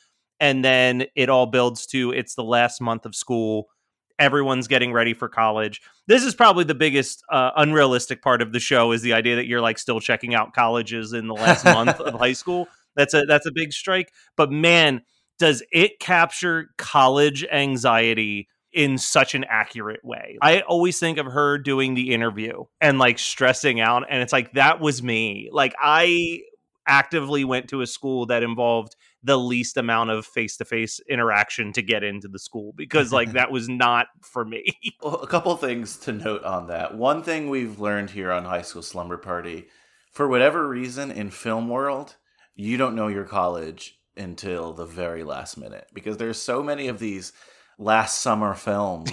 And 0.41 0.65
then 0.65 1.07
it 1.17 1.29
all 1.29 1.47
builds 1.47 1.87
to 1.87 2.13
it's 2.13 2.35
the 2.35 2.45
last 2.45 2.81
month 2.81 3.07
of 3.07 3.15
school. 3.15 3.69
Everyone's 4.19 4.67
getting 4.67 4.93
ready 4.93 5.15
for 5.15 5.29
college. 5.29 5.81
This 6.09 6.25
is 6.25 6.35
probably 6.35 6.65
the 6.65 6.75
biggest 6.75 7.23
uh, 7.31 7.53
unrealistic 7.57 8.21
part 8.21 8.43
of 8.43 8.53
the 8.53 8.61
show 8.61 8.91
is 8.93 9.03
the 9.03 9.13
idea 9.13 9.37
that 9.37 9.47
you're 9.47 9.61
like 9.61 9.79
still 9.79 10.01
checking 10.01 10.35
out 10.35 10.53
colleges 10.53 11.13
in 11.13 11.29
the 11.29 11.35
last 11.35 11.65
month 11.65 12.01
of 12.01 12.19
high 12.19 12.33
school. 12.33 12.69
That's 12.97 13.15
a 13.15 13.23
that's 13.23 13.47
a 13.47 13.53
big 13.53 13.73
strike. 13.73 14.13
But 14.37 14.51
man, 14.51 15.03
does 15.39 15.63
it 15.73 16.01
capture 16.01 16.71
college 16.77 17.45
anxiety 17.45 18.49
in 18.73 18.99
such 18.99 19.35
an 19.35 19.45
accurate 19.49 20.05
way. 20.05 20.37
I 20.43 20.61
always 20.61 20.99
think 20.99 21.19
of 21.19 21.27
her 21.27 21.59
doing 21.59 21.95
the 21.95 22.13
interview 22.13 22.65
and 22.81 22.99
like 22.99 23.19
stressing 23.19 23.81
out 23.81 24.05
and 24.09 24.23
it's 24.23 24.33
like 24.33 24.53
that 24.53 24.81
was 24.81 25.03
me. 25.03 25.49
Like 25.51 25.75
I 25.81 26.41
actively 26.87 27.45
went 27.45 27.69
to 27.69 27.81
a 27.81 27.87
school 27.87 28.27
that 28.27 28.43
involved 28.43 28.97
the 29.23 29.37
least 29.37 29.77
amount 29.77 30.11
of 30.11 30.25
face-to-face 30.25 31.01
interaction 31.09 31.73
to 31.73 31.83
get 31.83 32.05
into 32.05 32.29
the 32.29 32.39
school 32.39 32.73
because 32.77 33.13
like 33.13 33.33
that 33.33 33.51
was 33.51 33.69
not 33.69 34.07
for 34.23 34.45
me. 34.45 34.65
Well, 35.03 35.17
a 35.17 35.29
couple 35.29 35.57
things 35.57 35.97
to 35.99 36.13
note 36.13 36.43
on 36.43 36.69
that. 36.69 36.97
One 36.97 37.23
thing 37.23 37.49
we've 37.49 37.79
learned 37.79 38.11
here 38.11 38.33
on 38.33 38.45
High 38.45 38.63
School 38.63 38.83
Slumber 38.83 39.17
Party, 39.17 39.69
for 40.13 40.27
whatever 40.27 40.69
reason 40.69 41.13
in 41.13 41.31
film 41.31 41.69
world, 41.69 42.17
you 42.57 42.77
don't 42.77 42.97
know 42.97 43.07
your 43.07 43.25
college 43.25 43.98
until 44.19 44.73
the 44.73 44.87
very 44.87 45.25
last 45.25 45.57
minute 45.57 45.89
because 45.95 46.17
there's 46.17 46.41
so 46.41 46.63
many 46.63 46.89
of 46.89 46.99
these 46.99 47.33
last 47.79 48.21
summer 48.21 48.55
films 48.55 49.11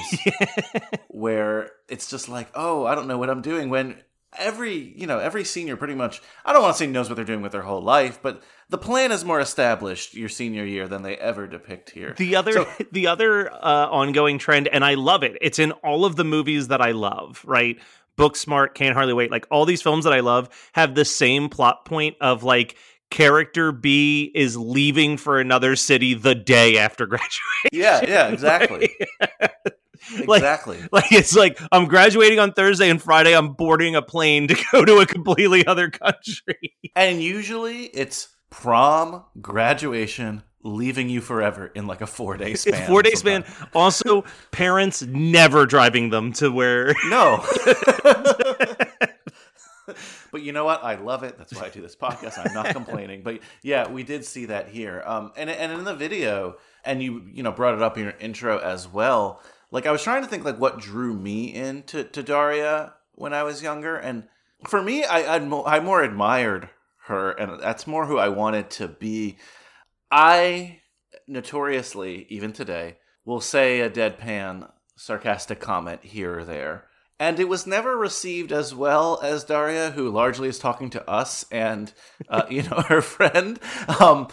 where 1.07 1.71
it's 1.87 2.09
just 2.09 2.27
like, 2.27 2.49
oh, 2.55 2.85
I 2.85 2.95
don't 2.95 3.07
know 3.07 3.17
what 3.17 3.29
I'm 3.29 3.41
doing 3.41 3.69
when 3.69 4.01
every, 4.37 4.75
you 4.75 5.07
know, 5.07 5.19
every 5.19 5.43
senior 5.43 5.77
pretty 5.77 5.95
much 5.95 6.21
I 6.43 6.51
don't 6.51 6.63
want 6.63 6.75
to 6.75 6.79
say 6.79 6.87
knows 6.87 7.09
what 7.09 7.15
they're 7.15 7.25
doing 7.25 7.41
with 7.41 7.51
their 7.51 7.61
whole 7.61 7.81
life, 7.81 8.19
but 8.21 8.41
the 8.69 8.77
plan 8.77 9.11
is 9.11 9.23
more 9.23 9.39
established 9.39 10.15
your 10.15 10.29
senior 10.29 10.65
year 10.65 10.87
than 10.87 11.03
they 11.03 11.15
ever 11.17 11.47
depict 11.47 11.91
here. 11.91 12.15
The 12.17 12.35
other 12.35 12.51
so, 12.51 12.67
the 12.91 13.07
other 13.07 13.53
uh, 13.53 13.87
ongoing 13.89 14.39
trend 14.39 14.67
and 14.67 14.83
I 14.83 14.95
love 14.95 15.23
it. 15.23 15.37
It's 15.41 15.59
in 15.59 15.71
all 15.71 16.05
of 16.05 16.15
the 16.15 16.25
movies 16.25 16.69
that 16.69 16.81
I 16.81 16.91
love, 16.91 17.41
right? 17.45 17.79
Booksmart, 18.17 18.73
Can't 18.73 18.95
Hardly 18.95 19.13
Wait, 19.13 19.29
like 19.29 19.45
all 19.51 19.65
these 19.65 19.81
films 19.81 20.05
that 20.05 20.13
I 20.13 20.21
love 20.21 20.49
have 20.73 20.95
the 20.95 21.05
same 21.05 21.49
plot 21.49 21.85
point 21.85 22.15
of 22.21 22.43
like 22.43 22.77
character 23.09 23.71
B 23.71 24.31
is 24.35 24.57
leaving 24.57 25.17
for 25.17 25.39
another 25.39 25.75
city 25.75 26.13
the 26.13 26.35
day 26.35 26.77
after 26.77 27.05
graduation. 27.07 27.41
Yeah, 27.71 28.01
yeah, 28.05 28.27
exactly. 28.31 28.89
like, 30.27 30.39
exactly. 30.39 30.79
Like 30.91 31.11
it's 31.11 31.35
like 31.35 31.59
I'm 31.71 31.85
graduating 31.85 32.39
on 32.39 32.53
Thursday 32.53 32.89
and 32.89 33.01
Friday 33.01 33.35
I'm 33.35 33.53
boarding 33.53 33.95
a 33.95 34.01
plane 34.01 34.47
to 34.47 34.65
go 34.71 34.85
to 34.85 34.97
a 34.99 35.05
completely 35.05 35.65
other 35.65 35.89
country. 35.89 36.75
And 36.95 37.21
usually 37.21 37.85
it's 37.85 38.29
prom, 38.49 39.23
graduation, 39.41 40.43
leaving 40.63 41.09
you 41.09 41.21
forever 41.21 41.67
in 41.67 41.87
like 41.87 42.01
a 42.01 42.07
four 42.07 42.37
day 42.37 42.55
span. 42.55 42.87
Four 42.87 43.03
day 43.03 43.11
span. 43.11 43.45
Also, 43.73 44.25
parents 44.51 45.03
never 45.03 45.65
driving 45.65 46.09
them 46.09 46.33
to 46.33 46.51
where. 46.51 46.93
No. 47.05 47.43
But 50.35 50.43
you 50.43 50.51
know 50.51 50.65
what? 50.65 50.83
I 50.83 50.95
love 50.95 51.23
it. 51.23 51.37
That's 51.37 51.55
why 51.55 51.67
I 51.67 51.69
do 51.69 51.81
this 51.81 51.95
podcast. 51.95 52.45
I'm 52.45 52.53
not 52.53 52.65
complaining. 52.75 53.21
But 53.23 53.39
yeah, 53.61 53.87
we 53.89 54.03
did 54.03 54.25
see 54.25 54.47
that 54.47 54.67
here. 54.67 55.01
Um, 55.05 55.31
and 55.37 55.49
and 55.49 55.71
in 55.71 55.85
the 55.85 55.95
video, 55.95 56.57
and 56.83 57.01
you 57.01 57.23
you 57.31 57.41
know 57.41 57.53
brought 57.53 57.73
it 57.73 57.81
up 57.81 57.97
in 57.97 58.03
your 58.03 58.15
intro 58.19 58.57
as 58.57 58.85
well. 58.85 59.41
Like 59.71 59.85
I 59.85 59.91
was 59.91 60.03
trying 60.03 60.23
to 60.23 60.27
think 60.27 60.43
like 60.43 60.59
what 60.59 60.77
drew 60.77 61.13
me 61.15 61.53
into 61.53 62.03
to 62.03 62.21
Daria 62.21 62.95
when 63.13 63.33
I 63.33 63.43
was 63.43 63.63
younger, 63.63 63.95
and 63.95 64.27
for 64.67 64.83
me, 64.83 65.05
I 65.05 65.37
I 65.37 65.79
more 65.79 66.03
admired 66.03 66.67
her, 67.05 67.31
and 67.31 67.61
that's 67.61 67.87
more 67.87 68.05
who 68.05 68.17
I 68.17 68.27
wanted 68.27 68.69
to 68.71 68.89
be. 68.89 69.37
I 70.11 70.81
notoriously, 71.29 72.27
even 72.27 72.51
today, 72.51 72.97
will 73.23 73.39
say 73.39 73.79
a 73.79 73.89
deadpan, 73.89 74.69
sarcastic 74.97 75.61
comment 75.61 76.03
here 76.03 76.39
or 76.39 76.43
there. 76.43 76.87
And 77.19 77.39
it 77.39 77.47
was 77.47 77.65
never 77.65 77.97
received 77.97 78.51
as 78.51 78.75
well 78.75 79.19
as 79.23 79.45
Daria, 79.45 79.91
who 79.91 80.09
largely 80.09 80.49
is 80.49 80.59
talking 80.59 80.89
to 80.91 81.09
us 81.09 81.45
and, 81.49 81.93
uh, 82.27 82.43
you 82.49 82.63
know, 82.63 82.83
her 82.87 83.01
friend. 83.01 83.59
Um, 83.99 84.27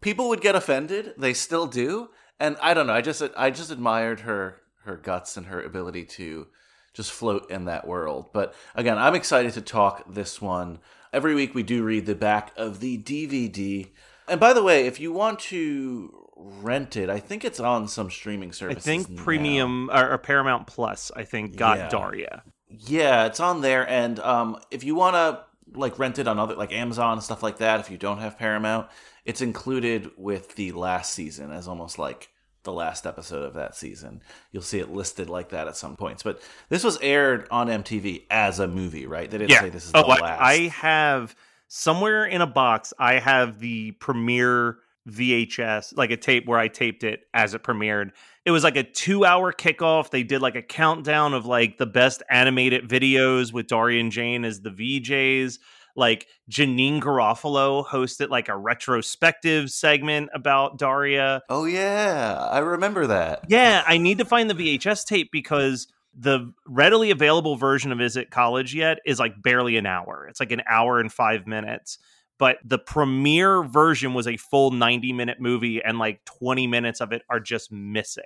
people 0.00 0.28
would 0.28 0.40
get 0.40 0.54
offended; 0.54 1.14
they 1.18 1.34
still 1.34 1.66
do. 1.66 2.08
And 2.40 2.56
I 2.60 2.74
don't 2.74 2.86
know. 2.86 2.94
I 2.94 3.02
just 3.02 3.22
I 3.36 3.50
just 3.50 3.70
admired 3.70 4.20
her 4.20 4.62
her 4.84 4.96
guts 4.96 5.36
and 5.36 5.46
her 5.46 5.60
ability 5.60 6.04
to 6.04 6.46
just 6.94 7.12
float 7.12 7.50
in 7.50 7.66
that 7.66 7.86
world. 7.86 8.30
But 8.32 8.54
again, 8.74 8.98
I'm 8.98 9.14
excited 9.14 9.52
to 9.54 9.60
talk 9.62 10.12
this 10.12 10.40
one. 10.40 10.78
Every 11.12 11.34
week 11.34 11.54
we 11.54 11.62
do 11.62 11.82
read 11.82 12.06
the 12.06 12.14
back 12.14 12.52
of 12.56 12.80
the 12.80 12.98
DVD. 12.98 13.90
And 14.28 14.40
by 14.40 14.52
the 14.52 14.62
way, 14.62 14.86
if 14.86 15.00
you 15.00 15.12
want 15.12 15.38
to 15.40 16.21
rent 16.60 16.96
it, 16.96 17.08
I 17.10 17.18
think 17.20 17.44
it's 17.44 17.60
on 17.60 17.88
some 17.88 18.10
streaming 18.10 18.52
service. 18.52 18.78
I 18.78 18.80
think. 18.80 19.16
Premium 19.16 19.90
or, 19.90 20.12
or 20.12 20.18
Paramount 20.18 20.66
Plus. 20.66 21.10
I 21.14 21.24
think 21.24 21.56
got 21.56 21.78
Yeah. 21.78 21.88
Daria. 21.88 22.42
Yeah, 22.68 23.26
it's 23.26 23.40
on 23.40 23.60
there. 23.60 23.88
And 23.88 24.18
um, 24.20 24.58
if 24.70 24.82
you 24.84 24.94
want 24.94 25.14
to 25.14 25.44
like 25.78 25.98
rent 25.98 26.18
it 26.18 26.26
on 26.28 26.38
other 26.38 26.54
like 26.54 26.72
Amazon 26.72 27.14
and 27.14 27.22
stuff 27.22 27.42
like 27.42 27.58
that, 27.58 27.80
if 27.80 27.90
you 27.90 27.98
don't 27.98 28.18
have 28.18 28.38
Paramount, 28.38 28.88
it's 29.24 29.40
included 29.40 30.10
with 30.16 30.54
the 30.56 30.72
last 30.72 31.12
season 31.12 31.52
as 31.52 31.68
almost 31.68 31.98
like 31.98 32.30
the 32.64 32.72
last 32.72 33.06
episode 33.06 33.42
of 33.44 33.54
that 33.54 33.74
season. 33.74 34.22
You'll 34.52 34.62
see 34.62 34.78
it 34.78 34.90
listed 34.90 35.28
like 35.28 35.48
that 35.50 35.66
at 35.68 35.76
some 35.76 35.96
points. 35.96 36.22
But 36.22 36.40
this 36.68 36.84
was 36.84 36.98
aired 37.00 37.46
on 37.50 37.66
MTV 37.68 38.24
as 38.30 38.58
a 38.60 38.68
movie, 38.68 39.06
right? 39.06 39.30
They 39.30 39.38
didn't 39.38 39.50
Yeah. 39.50 39.60
say 39.60 39.68
this 39.68 39.84
is 39.86 39.90
oh, 39.94 40.02
the 40.02 40.08
last. 40.08 40.40
I 40.40 40.54
have 40.68 41.34
somewhere 41.68 42.24
in 42.24 42.40
a 42.40 42.46
box. 42.46 42.92
I 42.98 43.14
have 43.18 43.58
the 43.58 43.92
premiere 43.92 44.78
VHS, 45.08 45.96
like 45.96 46.10
a 46.10 46.16
tape 46.16 46.46
where 46.46 46.58
I 46.58 46.68
taped 46.68 47.04
it 47.04 47.24
as 47.34 47.54
it 47.54 47.62
premiered. 47.62 48.10
It 48.44 48.50
was 48.50 48.64
like 48.64 48.76
a 48.76 48.82
two-hour 48.82 49.52
kickoff. 49.52 50.10
They 50.10 50.22
did 50.22 50.42
like 50.42 50.56
a 50.56 50.62
countdown 50.62 51.34
of 51.34 51.46
like 51.46 51.78
the 51.78 51.86
best 51.86 52.22
animated 52.30 52.88
videos 52.88 53.52
with 53.52 53.66
Daria 53.66 54.00
and 54.00 54.12
Jane 54.12 54.44
as 54.44 54.60
the 54.60 54.70
VJs. 54.70 55.58
Like 55.94 56.26
Janeane 56.50 57.02
Garofalo 57.02 57.86
hosted 57.86 58.30
like 58.30 58.48
a 58.48 58.56
retrospective 58.56 59.70
segment 59.70 60.30
about 60.34 60.78
Daria. 60.78 61.42
oh 61.50 61.66
yeah, 61.66 62.48
I 62.50 62.60
remember 62.60 63.08
that. 63.08 63.44
Yeah, 63.48 63.82
I 63.86 63.98
need 63.98 64.18
to 64.18 64.24
find 64.24 64.48
the 64.48 64.54
VHS 64.54 65.04
tape 65.04 65.30
because 65.30 65.88
the 66.14 66.52
readily 66.66 67.10
available 67.10 67.56
version 67.56 67.92
of 67.92 68.00
Is 68.00 68.16
It 68.16 68.30
College 68.30 68.74
Yet 68.74 68.98
is 69.04 69.18
like 69.18 69.42
barely 69.42 69.76
an 69.76 69.86
hour. 69.86 70.26
It's 70.28 70.40
like 70.40 70.52
an 70.52 70.62
hour 70.66 70.98
and 70.98 71.12
five 71.12 71.46
minutes. 71.46 71.98
But 72.42 72.58
the 72.64 72.80
premiere 72.80 73.62
version 73.62 74.14
was 74.14 74.26
a 74.26 74.36
full 74.36 74.72
90 74.72 75.12
minute 75.12 75.38
movie, 75.38 75.80
and 75.80 76.00
like 76.00 76.24
20 76.24 76.66
minutes 76.66 77.00
of 77.00 77.12
it 77.12 77.22
are 77.30 77.38
just 77.38 77.70
missing. 77.70 78.24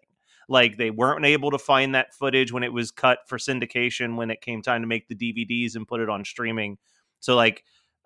Like 0.49 0.79
they 0.79 0.91
weren't 0.91 1.27
able 1.27 1.51
to 1.51 1.59
find 1.59 1.95
that 1.95 2.15
footage 2.15 2.51
when 2.51 2.63
it 2.63 2.73
was 2.73 2.91
cut 2.91 3.19
for 3.27 3.37
syndication 3.37 4.17
when 4.17 4.31
it 4.31 4.41
came 4.41 4.63
time 4.63 4.81
to 4.81 4.87
make 4.87 5.09
the 5.09 5.15
DVDs 5.15 5.77
and 5.77 5.87
put 5.87 6.01
it 6.01 6.09
on 6.09 6.25
streaming. 6.25 6.79
So 7.21 7.37
like 7.37 7.63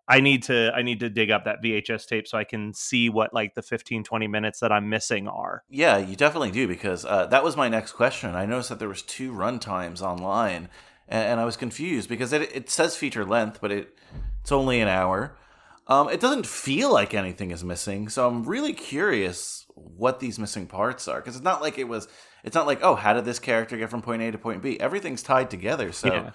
I 0.09 0.19
need 0.19 0.43
to 0.43 0.73
I 0.75 0.83
need 0.83 0.99
to 0.99 1.11
dig 1.11 1.31
up 1.31 1.45
that 1.45 1.63
VHS 1.63 2.09
tape 2.09 2.27
so 2.27 2.37
I 2.37 2.43
can 2.43 2.75
see 2.75 3.09
what 3.09 3.33
like 3.33 3.55
the 3.55 3.63
15 3.63 4.03
20 4.03 4.27
minutes 4.27 4.59
that 4.59 4.73
I'm 4.73 4.89
missing 4.89 5.29
are. 5.29 5.63
Yeah, 5.71 5.99
you 5.99 6.17
definitely 6.17 6.51
do 6.51 6.67
because 6.67 7.05
uh, 7.05 7.27
that 7.27 7.45
was 7.45 7.57
my 7.57 7.69
next 7.69 7.93
question. 7.93 8.35
I 8.35 8.47
noticed 8.47 8.71
that 8.71 8.81
there 8.81 8.89
was 8.89 9.03
two 9.03 9.31
run 9.31 9.61
times 9.61 10.03
online, 10.03 10.71
and, 11.07 11.29
and 11.29 11.41
I 11.41 11.45
was 11.45 11.57
confused 11.57 12.09
because 12.09 12.33
it, 12.33 12.51
it 12.53 12.69
says 12.69 12.97
feature 12.97 13.25
length, 13.25 13.61
but 13.61 13.71
it 13.71 13.97
it's 14.41 14.51
only 14.51 14.81
an 14.81 14.89
hour. 14.89 15.37
Um, 15.87 16.09
it 16.09 16.21
doesn't 16.21 16.47
feel 16.47 16.93
like 16.93 17.15
anything 17.15 17.51
is 17.51 17.65
missing, 17.65 18.09
so 18.09 18.29
I'm 18.29 18.45
really 18.45 18.73
curious 18.73 19.67
what 19.75 20.21
these 20.21 20.39
missing 20.39 20.67
parts 20.67 21.09
are 21.09 21.21
because 21.21 21.35
it's 21.35 21.45
not 21.45 21.63
like 21.63 21.79
it 21.79 21.89
was. 21.89 22.07
It's 22.45 22.55
not 22.55 22.67
like 22.67 22.81
oh, 22.83 22.95
how 22.95 23.13
did 23.13 23.25
this 23.25 23.39
character 23.39 23.77
get 23.77 23.91
from 23.91 24.03
point 24.03 24.23
A 24.23 24.31
to 24.31 24.39
point 24.39 24.63
B? 24.63 24.79
Everything's 24.79 25.23
tied 25.23 25.51
together. 25.51 25.93
So 25.93 26.09
Yeah. 26.09 26.31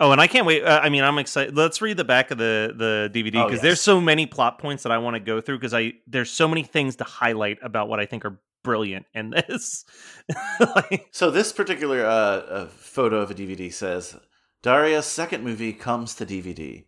Oh, 0.00 0.10
and 0.10 0.20
I 0.20 0.26
can't 0.26 0.44
wait. 0.44 0.64
Uh, 0.64 0.80
I 0.82 0.88
mean, 0.88 1.04
I'm 1.04 1.18
excited. 1.18 1.56
Let's 1.56 1.80
read 1.80 1.96
the 1.96 2.04
back 2.04 2.30
of 2.30 2.38
the 2.38 2.74
the 2.76 3.10
DVD 3.12 3.40
Oh, 3.40 3.44
because 3.44 3.58
yes. 3.58 3.62
there's 3.62 3.80
so 3.80 4.00
many 4.00 4.26
plot 4.26 4.58
points 4.58 4.82
that 4.82 4.92
I 4.92 4.98
want 4.98 5.14
to 5.14 5.20
go 5.20 5.40
through 5.40 5.58
because 5.58 5.74
I 5.74 5.92
there's 6.06 6.30
so 6.30 6.48
many 6.48 6.62
things 6.64 6.96
to 6.96 7.04
highlight 7.04 7.58
about 7.62 7.88
what 7.88 8.00
I 8.00 8.06
think 8.06 8.24
are 8.24 8.40
brilliant 8.64 9.06
in 9.14 9.30
this. 9.30 9.84
Like, 10.58 11.08
So 11.12 11.30
this 11.30 11.52
particular 11.52 12.04
uh, 12.04 12.66
photo 12.68 13.20
of 13.20 13.30
a 13.30 13.34
DVD 13.34 13.72
says, 13.72 14.16
"Daria's 14.62 15.06
second 15.06 15.44
movie 15.44 15.72
comes 15.72 16.14
to 16.16 16.26
DVD. 16.26 16.86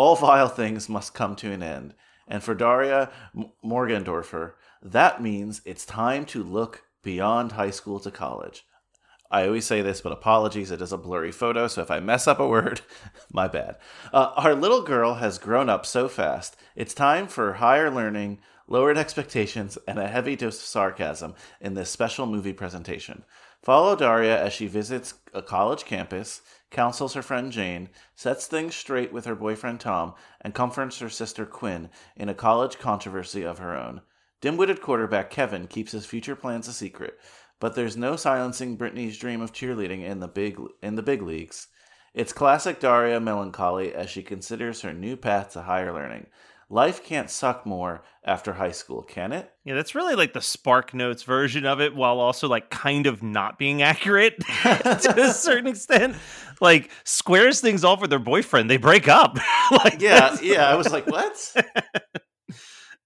All 0.00 0.16
vile 0.16 0.48
things 0.48 0.88
must 0.88 1.12
come 1.12 1.36
to 1.36 1.52
an 1.52 1.62
end, 1.62 1.92
and 2.26 2.42
for 2.42 2.54
Daria 2.54 3.10
M- 3.36 3.50
Morgendorffer, 3.62 4.54
that 4.80 5.20
means 5.20 5.60
it's 5.66 5.84
time 5.84 6.24
to 6.24 6.42
look 6.42 6.84
beyond 7.02 7.52
high 7.52 7.68
school 7.68 8.00
to 8.00 8.10
college." 8.10 8.64
I 9.30 9.46
always 9.46 9.66
say 9.66 9.82
this, 9.82 10.00
but 10.00 10.12
apologies, 10.12 10.70
it 10.70 10.80
is 10.80 10.90
a 10.90 10.96
blurry 10.96 11.32
photo, 11.32 11.68
so 11.68 11.82
if 11.82 11.90
I 11.90 12.00
mess 12.00 12.26
up 12.26 12.40
a 12.40 12.48
word, 12.48 12.80
my 13.30 13.46
bad. 13.46 13.76
Uh, 14.10 14.32
our 14.36 14.54
little 14.54 14.80
girl 14.80 15.16
has 15.16 15.36
grown 15.36 15.68
up 15.68 15.84
so 15.84 16.08
fast. 16.08 16.56
It's 16.74 16.94
time 16.94 17.26
for 17.28 17.52
higher 17.52 17.90
learning, 17.90 18.38
lowered 18.66 18.96
expectations, 18.96 19.76
and 19.86 19.98
a 19.98 20.08
heavy 20.08 20.34
dose 20.34 20.56
of 20.56 20.64
sarcasm 20.64 21.34
in 21.60 21.74
this 21.74 21.90
special 21.90 22.24
movie 22.24 22.54
presentation. 22.54 23.22
Follow 23.62 23.94
Daria 23.94 24.42
as 24.42 24.54
she 24.54 24.66
visits 24.66 25.12
a 25.34 25.42
college 25.42 25.84
campus, 25.84 26.40
counsels 26.70 27.14
her 27.14 27.22
friend 27.22 27.52
Jane, 27.52 27.88
sets 28.14 28.46
things 28.46 28.74
straight 28.74 29.12
with 29.12 29.24
her 29.24 29.34
boyfriend 29.34 29.80
Tom, 29.80 30.14
and 30.40 30.54
comforts 30.54 31.00
her 31.00 31.08
sister 31.08 31.44
Quinn 31.44 31.90
in 32.16 32.28
a 32.28 32.34
college 32.34 32.78
controversy 32.78 33.42
of 33.42 33.58
her 33.58 33.76
own. 33.76 34.00
Dim-witted 34.40 34.80
quarterback 34.80 35.30
Kevin 35.30 35.66
keeps 35.66 35.92
his 35.92 36.06
future 36.06 36.36
plans 36.36 36.66
a 36.66 36.72
secret, 36.72 37.18
but 37.58 37.74
there's 37.74 37.96
no 37.96 38.16
silencing 38.16 38.76
Brittany's 38.76 39.18
dream 39.18 39.42
of 39.42 39.52
cheerleading 39.52 40.02
in 40.02 40.20
the 40.20 40.28
big 40.28 40.58
in 40.82 40.94
the 40.94 41.02
big 41.02 41.20
leagues. 41.20 41.68
It's 42.14 42.32
classic 42.32 42.80
Daria 42.80 43.20
melancholy 43.20 43.94
as 43.94 44.08
she 44.08 44.22
considers 44.22 44.80
her 44.80 44.92
new 44.92 45.16
path 45.16 45.52
to 45.52 45.62
higher 45.62 45.92
learning. 45.92 46.26
Life 46.72 47.02
can't 47.04 47.28
suck 47.28 47.66
more 47.66 48.04
after 48.24 48.52
high 48.52 48.70
school, 48.70 49.02
can 49.02 49.32
it? 49.32 49.50
yeah, 49.64 49.74
that's 49.74 49.96
really 49.96 50.14
like 50.14 50.32
the 50.32 50.40
Spark 50.40 50.94
Notes 50.94 51.24
version 51.24 51.66
of 51.66 51.80
it, 51.80 51.96
while 51.96 52.20
also 52.20 52.46
like 52.46 52.70
kind 52.70 53.08
of 53.08 53.24
not 53.24 53.58
being 53.58 53.82
accurate 53.82 54.38
to 54.62 55.14
a 55.16 55.32
certain 55.32 55.66
extent. 55.66 56.14
Like 56.60 56.92
squares 57.02 57.60
things 57.60 57.82
off 57.82 58.00
with 58.00 58.10
their 58.10 58.20
boyfriend, 58.20 58.70
they 58.70 58.76
break 58.76 59.08
up. 59.08 59.36
like 59.72 60.00
Yeah, 60.00 60.36
yeah. 60.40 60.68
I 60.68 60.76
was 60.76 60.92
like, 60.92 61.08
what? 61.08 61.56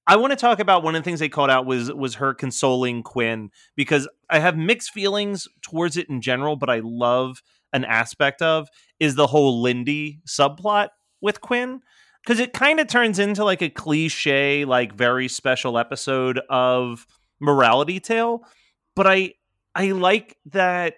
I 0.07 0.17
want 0.17 0.33
to 0.33 0.37
talk 0.37 0.61
about 0.61 0.83
one 0.83 0.95
of 0.95 1.03
the 1.03 1.05
things 1.05 1.21
they 1.21 1.31
called 1.31 1.49
out 1.49 1.65
was 1.65 1.91
was 1.91 2.17
her 2.17 2.35
consoling 2.35 3.03
Quinn 3.03 3.49
because 3.77 4.07
I 4.29 4.41
have 4.41 4.59
mixed 4.59 4.91
feelings 4.91 5.49
towards 5.63 5.97
it 5.97 6.11
in 6.11 6.21
general, 6.21 6.57
but 6.57 6.69
I 6.69 6.83
love 6.85 7.43
an 7.73 7.87
aspect 7.87 8.43
of 8.43 8.69
is 9.01 9.15
the 9.15 9.29
whole 9.29 9.63
Lindy 9.63 10.21
subplot 10.29 10.89
with 11.23 11.41
Quinn 11.41 11.81
because 12.25 12.41
it 12.41 12.53
kind 12.53 12.81
of 12.81 12.87
turns 12.87 13.19
into 13.19 13.45
like 13.45 13.63
a 13.63 13.69
cliche, 13.69 14.65
like 14.65 14.95
very 14.95 15.29
special 15.29 15.79
episode 15.79 16.41
of 16.49 17.07
morality 17.41 18.01
tale. 18.01 18.45
But 18.97 19.07
I 19.07 19.35
I 19.75 19.93
like 19.93 20.37
that 20.47 20.95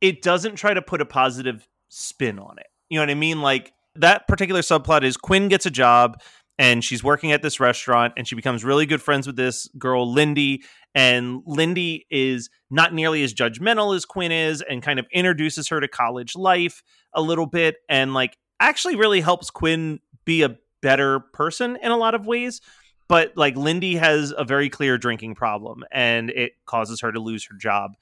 it 0.00 0.22
doesn't 0.22 0.56
try 0.56 0.74
to 0.74 0.82
put 0.82 1.00
a 1.00 1.06
positive 1.06 1.66
spin 1.88 2.38
on 2.38 2.58
it. 2.58 2.66
You 2.88 2.98
know 2.98 3.02
what 3.02 3.10
I 3.10 3.14
mean? 3.14 3.40
Like 3.40 3.72
that 3.96 4.28
particular 4.28 4.60
subplot 4.60 5.02
is 5.02 5.16
Quinn 5.16 5.48
gets 5.48 5.66
a 5.66 5.70
job 5.70 6.20
and 6.58 6.84
she's 6.84 7.02
working 7.02 7.32
at 7.32 7.42
this 7.42 7.58
restaurant 7.60 8.14
and 8.16 8.28
she 8.28 8.34
becomes 8.34 8.64
really 8.64 8.86
good 8.86 9.02
friends 9.02 9.26
with 9.26 9.36
this 9.36 9.68
girl 9.78 10.10
Lindy 10.10 10.62
and 10.94 11.42
Lindy 11.46 12.06
is 12.10 12.50
not 12.70 12.92
nearly 12.92 13.22
as 13.22 13.32
judgmental 13.32 13.96
as 13.96 14.04
Quinn 14.04 14.32
is 14.32 14.62
and 14.68 14.82
kind 14.82 14.98
of 14.98 15.06
introduces 15.12 15.68
her 15.68 15.80
to 15.80 15.88
college 15.88 16.36
life 16.36 16.82
a 17.14 17.22
little 17.22 17.46
bit 17.46 17.76
and 17.88 18.14
like 18.14 18.36
actually 18.60 18.96
really 18.96 19.20
helps 19.20 19.50
Quinn 19.50 20.00
be 20.24 20.42
a 20.42 20.56
better 20.80 21.20
person 21.20 21.76
in 21.82 21.90
a 21.90 21.96
lot 21.96 22.14
of 22.14 22.26
ways 22.26 22.60
but 23.08 23.32
like 23.36 23.56
Lindy 23.56 23.96
has 23.96 24.32
a 24.36 24.44
very 24.44 24.70
clear 24.70 24.96
drinking 24.96 25.34
problem 25.34 25.84
and 25.92 26.30
it 26.30 26.52
causes 26.66 27.00
her 27.00 27.12
to 27.12 27.20
lose 27.20 27.46
her 27.46 27.56
job 27.56 27.92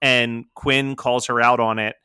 and 0.00 0.44
Quinn 0.54 0.96
calls 0.96 1.26
her 1.26 1.40
out 1.40 1.60
on 1.60 1.78
it 1.78 1.96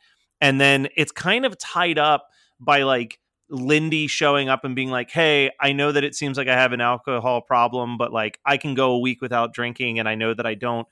and 0.42 0.60
then 0.60 0.88
it's 0.96 1.12
kind 1.12 1.46
of 1.46 1.58
tied 1.58 1.98
up 1.98 2.30
by 2.60 2.84
like 2.84 3.20
Lindy 3.50 4.08
showing 4.08 4.50
up 4.50 4.66
and 4.66 4.76
being 4.76 4.90
like, 4.90 5.10
"Hey, 5.10 5.52
I 5.60 5.72
know 5.72 5.92
that 5.92 6.04
it 6.04 6.16
seems 6.16 6.38
like 6.38 6.48
I 6.48 6.54
have 6.54 6.74
an 6.74 6.82
alcohol 6.82 7.42
problem, 7.42 7.98
but 7.98 8.12
like 8.12 8.40
I 8.46 8.58
can 8.58 8.74
go 8.74 8.92
a 8.92 9.00
week 9.00 9.22
without 9.22 9.54
drinking 9.54 10.00
and 10.00 10.08
I 10.10 10.16
know 10.16 10.34
that 10.34 10.46
I 10.46 10.54
don't." 10.54 10.88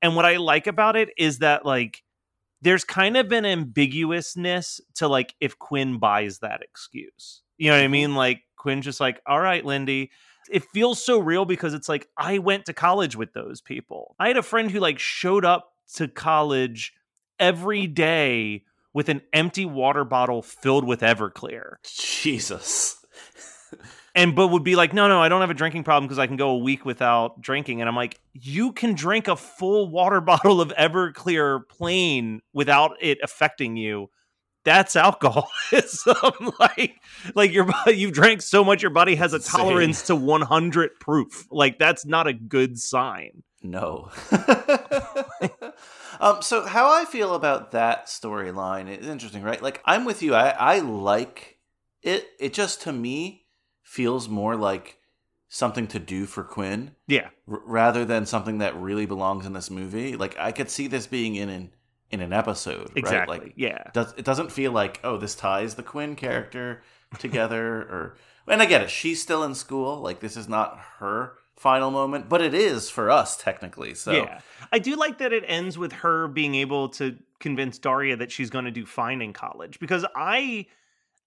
And 0.00 0.16
what 0.16 0.24
I 0.24 0.36
like 0.36 0.66
about 0.66 0.96
it 0.96 1.10
is 1.18 1.38
that 1.38 1.66
like 1.66 2.02
there's 2.62 2.84
kind 2.84 3.16
of 3.16 3.30
an 3.32 3.44
ambiguousness 3.44 4.80
to 4.96 5.08
like 5.08 5.34
if 5.40 5.58
Quinn 5.58 5.98
buys 5.98 6.38
that 6.38 6.62
excuse. 6.62 7.42
You 7.58 7.68
know 7.68 7.76
what 7.76 7.80
I 7.80 7.84
mm-hmm. 7.84 7.92
mean? 7.92 8.14
Like 8.14 8.42
Quinn's 8.56 8.84
just 8.84 9.00
like, 9.00 9.20
all 9.26 9.40
right, 9.40 9.64
Lindy. 9.64 10.10
It 10.50 10.64
feels 10.64 11.04
so 11.04 11.18
real 11.18 11.44
because 11.44 11.74
it's 11.74 11.90
like 11.90 12.08
I 12.16 12.38
went 12.38 12.64
to 12.66 12.72
college 12.72 13.16
with 13.16 13.34
those 13.34 13.60
people. 13.60 14.16
I 14.18 14.28
had 14.28 14.38
a 14.38 14.42
friend 14.42 14.70
who 14.70 14.80
like 14.80 14.98
showed 14.98 15.44
up 15.44 15.74
to 15.96 16.08
college 16.08 16.94
every 17.38 17.86
day 17.86 18.64
with 18.94 19.08
an 19.08 19.22
empty 19.32 19.66
water 19.66 20.04
bottle 20.04 20.42
filled 20.42 20.84
with 20.84 21.00
Everclear. 21.00 21.74
Jesus. 21.84 23.04
and 24.14 24.34
but 24.34 24.48
would 24.48 24.64
be 24.64 24.76
like, 24.76 24.92
no, 24.92 25.06
no, 25.08 25.22
I 25.22 25.28
don't 25.28 25.40
have 25.40 25.50
a 25.50 25.54
drinking 25.54 25.84
problem 25.84 26.06
because 26.06 26.18
I 26.18 26.26
can 26.26 26.36
go 26.36 26.50
a 26.50 26.58
week 26.58 26.84
without 26.84 27.40
drinking. 27.40 27.80
And 27.80 27.88
I'm 27.88 27.96
like, 27.96 28.18
you 28.32 28.72
can 28.72 28.94
drink 28.94 29.28
a 29.28 29.36
full 29.36 29.88
water 29.88 30.20
bottle 30.22 30.60
of 30.60 30.70
Everclear 30.70 31.60
plain 31.68 32.40
without 32.52 32.92
it 33.00 33.18
affecting 33.22 33.76
you. 33.76 34.10
That's 34.64 34.96
alcoholism. 34.96 36.52
like, 36.58 36.96
like 37.34 37.52
your 37.52 37.64
body, 37.64 37.94
you've 37.96 38.12
drank 38.12 38.42
so 38.42 38.62
much, 38.64 38.82
your 38.82 38.90
body 38.90 39.14
has 39.14 39.32
a 39.32 39.36
Insane. 39.36 39.60
tolerance 39.60 40.02
to 40.02 40.16
100 40.16 41.00
proof. 41.00 41.46
Like, 41.50 41.78
that's 41.78 42.04
not 42.04 42.26
a 42.26 42.32
good 42.32 42.78
sign. 42.78 43.42
No. 43.62 44.10
um, 46.20 46.42
so 46.42 46.64
how 46.64 46.92
I 46.92 47.04
feel 47.04 47.34
about 47.34 47.72
that 47.72 48.06
storyline 48.06 48.88
is 48.88 49.06
interesting, 49.06 49.42
right? 49.42 49.60
Like 49.60 49.82
I'm 49.84 50.04
with 50.04 50.22
you. 50.22 50.34
I, 50.34 50.50
I 50.50 50.78
like 50.80 51.58
it. 52.02 52.28
It 52.38 52.52
just 52.52 52.82
to 52.82 52.92
me 52.92 53.46
feels 53.82 54.28
more 54.28 54.54
like 54.54 54.98
something 55.48 55.86
to 55.88 55.98
do 55.98 56.26
for 56.26 56.44
Quinn 56.44 56.92
Yeah, 57.06 57.30
r- 57.50 57.62
rather 57.64 58.04
than 58.04 58.26
something 58.26 58.58
that 58.58 58.76
really 58.76 59.06
belongs 59.06 59.46
in 59.46 59.54
this 59.54 59.70
movie. 59.70 60.16
Like 60.16 60.38
I 60.38 60.52
could 60.52 60.70
see 60.70 60.86
this 60.86 61.06
being 61.06 61.34
in 61.34 61.48
an 61.48 61.70
in 62.10 62.20
an 62.20 62.32
episode, 62.32 62.90
exactly. 62.96 63.38
right? 63.38 63.46
Like 63.46 63.54
yeah. 63.56 63.84
does 63.92 64.14
it 64.16 64.24
doesn't 64.24 64.50
feel 64.52 64.72
like 64.72 65.00
oh 65.04 65.16
this 65.16 65.34
ties 65.34 65.74
the 65.74 65.82
Quinn 65.82 66.16
character 66.16 66.82
together 67.18 67.76
or 67.90 68.16
and 68.46 68.62
I 68.62 68.66
get 68.66 68.82
it 68.82 68.90
she's 68.90 69.20
still 69.20 69.42
in 69.44 69.54
school 69.54 70.00
like 70.00 70.20
this 70.20 70.36
is 70.36 70.48
not 70.48 70.78
her 70.98 71.34
final 71.56 71.90
moment 71.90 72.28
but 72.28 72.40
it 72.40 72.54
is 72.54 72.88
for 72.88 73.10
us 73.10 73.36
technically 73.36 73.94
so 73.94 74.12
Yeah. 74.12 74.40
I 74.72 74.78
do 74.78 74.96
like 74.96 75.18
that 75.18 75.32
it 75.32 75.44
ends 75.46 75.76
with 75.76 75.92
her 75.92 76.28
being 76.28 76.54
able 76.54 76.88
to 76.90 77.16
convince 77.40 77.78
Daria 77.78 78.16
that 78.16 78.32
she's 78.32 78.50
going 78.50 78.64
to 78.64 78.70
do 78.70 78.86
fine 78.86 79.22
in 79.22 79.32
college 79.32 79.78
because 79.78 80.06
I 80.14 80.66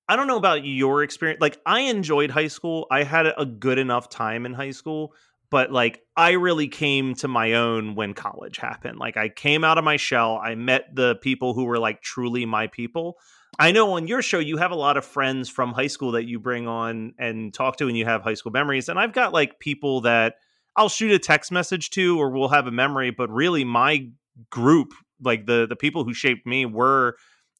I 0.07 0.15
don't 0.15 0.27
know 0.27 0.37
about 0.37 0.65
your 0.65 1.03
experience 1.03 1.41
like 1.41 1.59
I 1.65 1.81
enjoyed 1.81 2.31
high 2.31 2.47
school. 2.47 2.87
I 2.91 3.03
had 3.03 3.27
a 3.37 3.45
good 3.45 3.77
enough 3.77 4.09
time 4.09 4.45
in 4.45 4.53
high 4.53 4.71
school, 4.71 5.13
but 5.51 5.71
like 5.71 6.01
I 6.15 6.31
really 6.31 6.69
came 6.69 7.13
to 7.15 7.27
my 7.27 7.53
own 7.53 7.93
when 7.93 8.13
college 8.13 8.57
happened. 8.57 8.97
Like 8.97 9.17
I 9.17 9.29
came 9.29 9.63
out 9.63 9.77
of 9.77 9.83
my 9.83 9.97
shell. 9.97 10.39
I 10.41 10.55
met 10.55 10.95
the 10.95 11.15
people 11.15 11.53
who 11.53 11.65
were 11.65 11.77
like 11.77 12.01
truly 12.01 12.45
my 12.45 12.67
people. 12.67 13.17
I 13.59 13.73
know 13.73 13.93
on 13.93 14.07
your 14.07 14.21
show 14.21 14.39
you 14.39 14.57
have 14.57 14.71
a 14.71 14.75
lot 14.75 14.95
of 14.95 15.05
friends 15.05 15.49
from 15.49 15.73
high 15.73 15.87
school 15.87 16.13
that 16.13 16.25
you 16.25 16.39
bring 16.39 16.67
on 16.67 17.13
and 17.19 17.53
talk 17.53 17.77
to 17.77 17.87
and 17.87 17.97
you 17.97 18.05
have 18.05 18.23
high 18.23 18.33
school 18.33 18.53
memories 18.53 18.87
and 18.87 18.97
I've 18.97 19.13
got 19.13 19.33
like 19.33 19.59
people 19.59 20.01
that 20.01 20.35
I'll 20.77 20.89
shoot 20.89 21.11
a 21.11 21.19
text 21.19 21.51
message 21.51 21.89
to 21.91 22.17
or 22.17 22.31
we'll 22.31 22.47
have 22.47 22.65
a 22.65 22.71
memory, 22.71 23.11
but 23.11 23.29
really 23.29 23.65
my 23.65 24.07
group, 24.49 24.93
like 25.21 25.45
the 25.45 25.67
the 25.67 25.75
people 25.75 26.05
who 26.05 26.13
shaped 26.13 26.47
me 26.47 26.65
were 26.65 27.17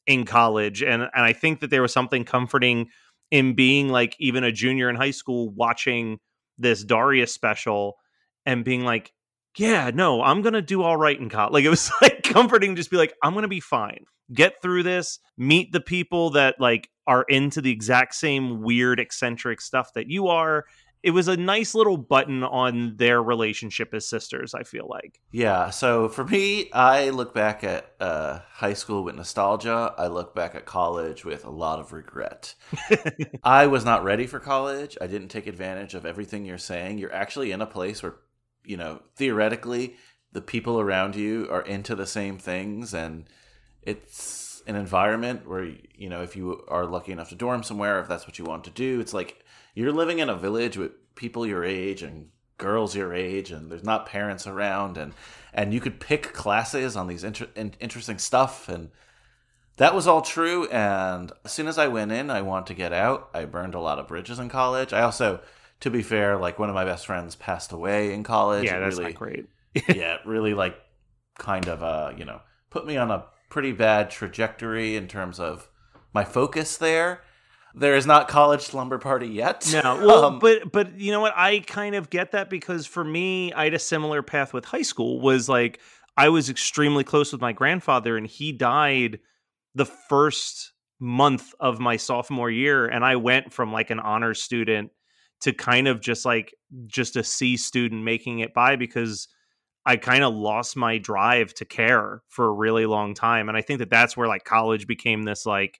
in 0.08 0.23
college 0.25 0.82
and 0.82 1.04
and 1.04 1.10
I 1.13 1.34
think 1.34 1.60
that 1.60 1.69
there 1.69 1.82
was 1.82 1.91
something 1.91 2.23
comforting 2.23 2.88
in 3.32 3.54
being 3.54 3.89
like 3.89 4.15
even 4.17 4.45
a 4.45 4.51
junior 4.51 4.89
in 4.89 4.95
high 4.95 5.12
school 5.12 5.49
watching 5.49 6.19
this 6.62 6.84
Daria 6.84 7.28
special 7.28 7.97
and 8.45 8.65
being 8.65 8.84
like, 8.84 9.12
yeah, 9.58 9.91
no, 9.93 10.21
I'm 10.21 10.41
going 10.41 10.54
to 10.54 10.62
do 10.62 10.82
all 10.82 10.97
right 10.97 11.19
in 11.19 11.30
college. 11.30 11.54
Like 11.54 11.65
it 11.65 11.69
was 11.69 11.91
like 12.02 12.24
comforting 12.24 12.76
just 12.76 12.91
be 12.91 12.97
like 12.97 13.13
I'm 13.24 13.34
going 13.34 13.43
to 13.43 13.50
be 13.50 13.60
fine. 13.60 14.06
Get 14.34 14.62
through 14.62 14.84
this, 14.84 15.19
meet 15.38 15.74
the 15.74 15.82
people 15.82 16.32
that 16.32 16.56
like 16.60 16.89
are 17.06 17.24
into 17.24 17.62
the 17.62 17.71
exact 17.71 18.15
same 18.15 18.62
weird 18.62 19.00
eccentric 19.00 19.60
stuff 19.60 19.91
that 19.93 20.10
you 20.10 20.28
are 20.28 20.65
it 21.04 21.12
was 21.12 21.28
a 21.28 21.38
nice 21.38 21.74
little 21.74 21.98
button 21.98 22.44
on 22.44 22.96
their 22.98 23.22
relationship 23.22 23.94
as 23.94 24.08
sisters 24.08 24.54
i 24.54 24.64
feel 24.64 24.88
like 24.88 25.22
Yeah, 25.32 25.70
so 25.70 26.10
for 26.10 26.26
me, 26.26 26.72
I 26.72 27.10
look 27.10 27.34
back 27.34 27.64
at 27.64 27.94
uh, 28.00 28.40
high 28.52 28.74
school 28.74 29.04
with 29.04 29.16
nostalgia. 29.16 29.94
I 29.98 30.08
look 30.08 30.36
back 30.36 30.56
at 30.56 30.66
college 30.66 31.24
with 31.24 31.46
a 31.46 31.50
lot 31.50 31.80
of 31.80 31.94
regret. 31.94 32.54
I 33.44 33.68
was 33.68 33.86
not 33.86 34.04
ready 34.04 34.28
for 34.28 34.40
college. 34.40 34.98
I 35.00 35.08
didn't 35.08 35.30
take 35.30 35.48
advantage 35.48 35.94
of 35.94 36.06
everything 36.06 36.46
you're 36.46 36.58
saying. 36.58 36.98
You're 36.98 37.14
actually 37.14 37.52
in 37.52 37.62
a 37.62 37.66
place 37.66 38.04
where, 38.04 38.16
you 38.66 38.78
know, 38.78 39.02
theoretically, 39.16 39.96
the 40.34 40.42
people 40.42 40.80
around 40.80 41.16
you 41.16 41.48
are 41.50 41.62
into 41.62 41.96
the 41.96 42.08
same 42.08 42.38
things, 42.38 42.94
and 42.94 43.26
it's 43.82 44.62
an 44.68 44.76
environment 44.76 45.48
where, 45.48 45.64
you 45.96 46.10
know, 46.10 46.22
if 46.22 46.36
you 46.36 46.64
are 46.68 46.86
lucky 46.86 47.12
enough 47.12 47.30
to 47.30 47.36
dorm 47.36 47.64
somewhere, 47.64 48.00
if 48.00 48.08
that's 48.08 48.28
what 48.28 48.38
you 48.38 48.46
want 48.46 48.66
to 48.66 48.70
do, 48.70 49.00
it's 49.00 49.14
like 49.14 49.40
you're 49.75 49.91
living 49.91 50.19
in 50.19 50.29
a 50.29 50.36
village 50.36 50.77
with 50.77 50.91
people 51.15 51.45
your 51.45 51.63
age 51.63 52.01
and 52.01 52.29
girls 52.57 52.95
your 52.95 53.13
age 53.13 53.51
and 53.51 53.71
there's 53.71 53.84
not 53.84 54.05
parents 54.05 54.45
around 54.45 54.97
and 54.97 55.13
and 55.53 55.73
you 55.73 55.79
could 55.79 55.99
pick 55.99 56.31
classes 56.34 56.95
on 56.95 57.07
these 57.07 57.23
inter- 57.23 57.49
in- 57.55 57.73
interesting 57.79 58.19
stuff 58.19 58.69
and 58.69 58.89
that 59.77 59.95
was 59.95 60.05
all 60.05 60.21
true 60.21 60.67
and 60.67 61.31
as 61.43 61.51
soon 61.51 61.67
as 61.67 61.77
i 61.79 61.88
went 61.88 62.12
in 62.12 62.29
i 62.29 62.41
want 62.41 62.67
to 62.67 62.73
get 62.73 62.93
out. 62.93 63.29
I 63.34 63.45
burned 63.45 63.73
a 63.73 63.79
lot 63.79 63.97
of 63.97 64.07
bridges 64.07 64.38
in 64.38 64.47
college. 64.49 64.93
I 64.93 65.01
also 65.01 65.41
to 65.81 65.89
be 65.89 66.03
fair 66.03 66.38
like 66.38 66.60
one 66.60 66.69
of 66.69 66.75
my 66.75 66.86
best 66.86 67.05
friends 67.05 67.36
passed 67.36 67.71
away 67.71 68.13
in 68.13 68.23
college. 68.23 68.65
Yeah 68.65 68.77
It 68.77 68.81
that's 68.81 68.97
really 68.97 69.12
not 69.12 69.19
great. 69.19 69.45
Yeah, 69.95 70.17
really 70.25 70.53
like 70.53 70.77
kind 71.38 71.67
of 71.67 71.81
uh, 71.81 72.13
you 72.15 72.25
know, 72.25 72.41
put 72.69 72.86
me 72.86 72.97
on 72.97 73.10
a 73.12 73.25
pretty 73.49 73.71
bad 73.71 74.12
trajectory 74.12 74.95
in 74.95 75.07
terms 75.07 75.39
of 75.39 75.69
my 76.13 76.23
focus 76.23 76.77
there. 76.77 77.21
There 77.75 77.95
is 77.95 78.05
not 78.05 78.27
college 78.27 78.62
slumber 78.62 78.97
party 78.97 79.27
yet. 79.27 79.67
no 79.71 79.97
well 80.05 80.25
Um, 80.31 80.39
but 80.39 80.71
but 80.71 80.99
you 80.99 81.12
know 81.12 81.19
what 81.19 81.34
i 81.36 81.60
kind 81.60 81.95
of 81.95 82.10
get 82.10 82.31
that 82.31 82.49
because 82.49 82.86
for 82.86 83.03
me 83.03 83.51
i 83.53 83.63
had 83.65 83.73
a 83.73 83.79
similar 83.79 84.21
path 84.21 84.53
with 84.53 84.65
high 84.65 84.81
school 84.81 85.19
was 85.21 85.47
like 85.49 85.79
i 86.17 86.29
was 86.29 86.49
extremely 86.49 87.03
close 87.03 87.31
with 87.31 87.41
my 87.41 87.53
grandfather 87.53 88.17
and 88.17 88.27
he 88.27 88.51
died 88.51 89.19
the 89.75 89.86
first 89.86 90.73
month 90.99 91.53
of 91.60 91.79
my 91.79 91.97
sophomore 91.97 92.51
year 92.51 92.86
and 92.86 93.03
i 93.03 93.15
went 93.15 93.51
from 93.51 93.71
like 93.71 93.89
an 93.89 93.99
honors 93.99 94.41
student 94.41 94.91
to 95.39 95.53
kind 95.53 95.88
of 95.88 96.01
just 96.01 96.25
like 96.25 96.53
just 96.86 97.15
a 97.15 97.23
c 97.23 97.57
student 97.57 98.03
making 98.03 98.39
it 98.39 98.53
by 98.53 98.75
because 98.75 99.27
I 99.84 99.97
kind 99.97 100.23
of 100.23 100.34
lost 100.36 100.77
my 100.77 100.99
drive 100.99 101.55
to 101.55 101.65
care 101.65 102.21
for 102.29 102.45
a 102.45 102.53
really 102.53 102.86
long 102.86 103.15
time. 103.15 103.49
And 103.49 103.57
I 103.57 103.62
think 103.62 103.79
that 103.79 103.89
that's 103.89 104.15
where 104.15 104.27
like 104.27 104.43
college 104.43 104.86
became 104.86 105.23
this 105.23 105.43
like, 105.43 105.79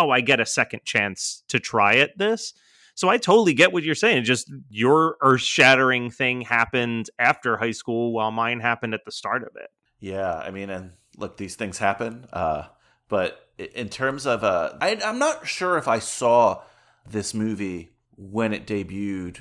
oh, 0.00 0.10
I 0.10 0.20
get 0.20 0.40
a 0.40 0.46
second 0.46 0.84
chance 0.84 1.44
to 1.48 1.60
try 1.60 1.96
at 1.96 2.16
this. 2.18 2.54
So 2.94 3.08
I 3.08 3.18
totally 3.18 3.54
get 3.54 3.72
what 3.72 3.82
you're 3.82 3.94
saying. 3.94 4.24
Just 4.24 4.52
your 4.68 5.16
earth 5.22 5.40
shattering 5.40 6.10
thing 6.10 6.42
happened 6.42 7.08
after 7.18 7.56
high 7.56 7.70
school 7.70 8.12
while 8.12 8.30
mine 8.30 8.60
happened 8.60 8.94
at 8.94 9.04
the 9.04 9.12
start 9.12 9.42
of 9.42 9.56
it. 9.56 9.70
Yeah, 10.00 10.34
I 10.34 10.50
mean, 10.50 10.70
and 10.70 10.92
look, 11.16 11.36
these 11.36 11.54
things 11.54 11.78
happen. 11.78 12.26
Uh, 12.32 12.64
but 13.08 13.48
in 13.58 13.88
terms 13.88 14.26
of, 14.26 14.44
uh, 14.44 14.74
I, 14.80 14.98
I'm 15.04 15.18
not 15.18 15.46
sure 15.46 15.78
if 15.78 15.88
I 15.88 15.98
saw 15.98 16.62
this 17.08 17.34
movie 17.34 17.90
when 18.16 18.52
it 18.52 18.66
debuted. 18.66 19.38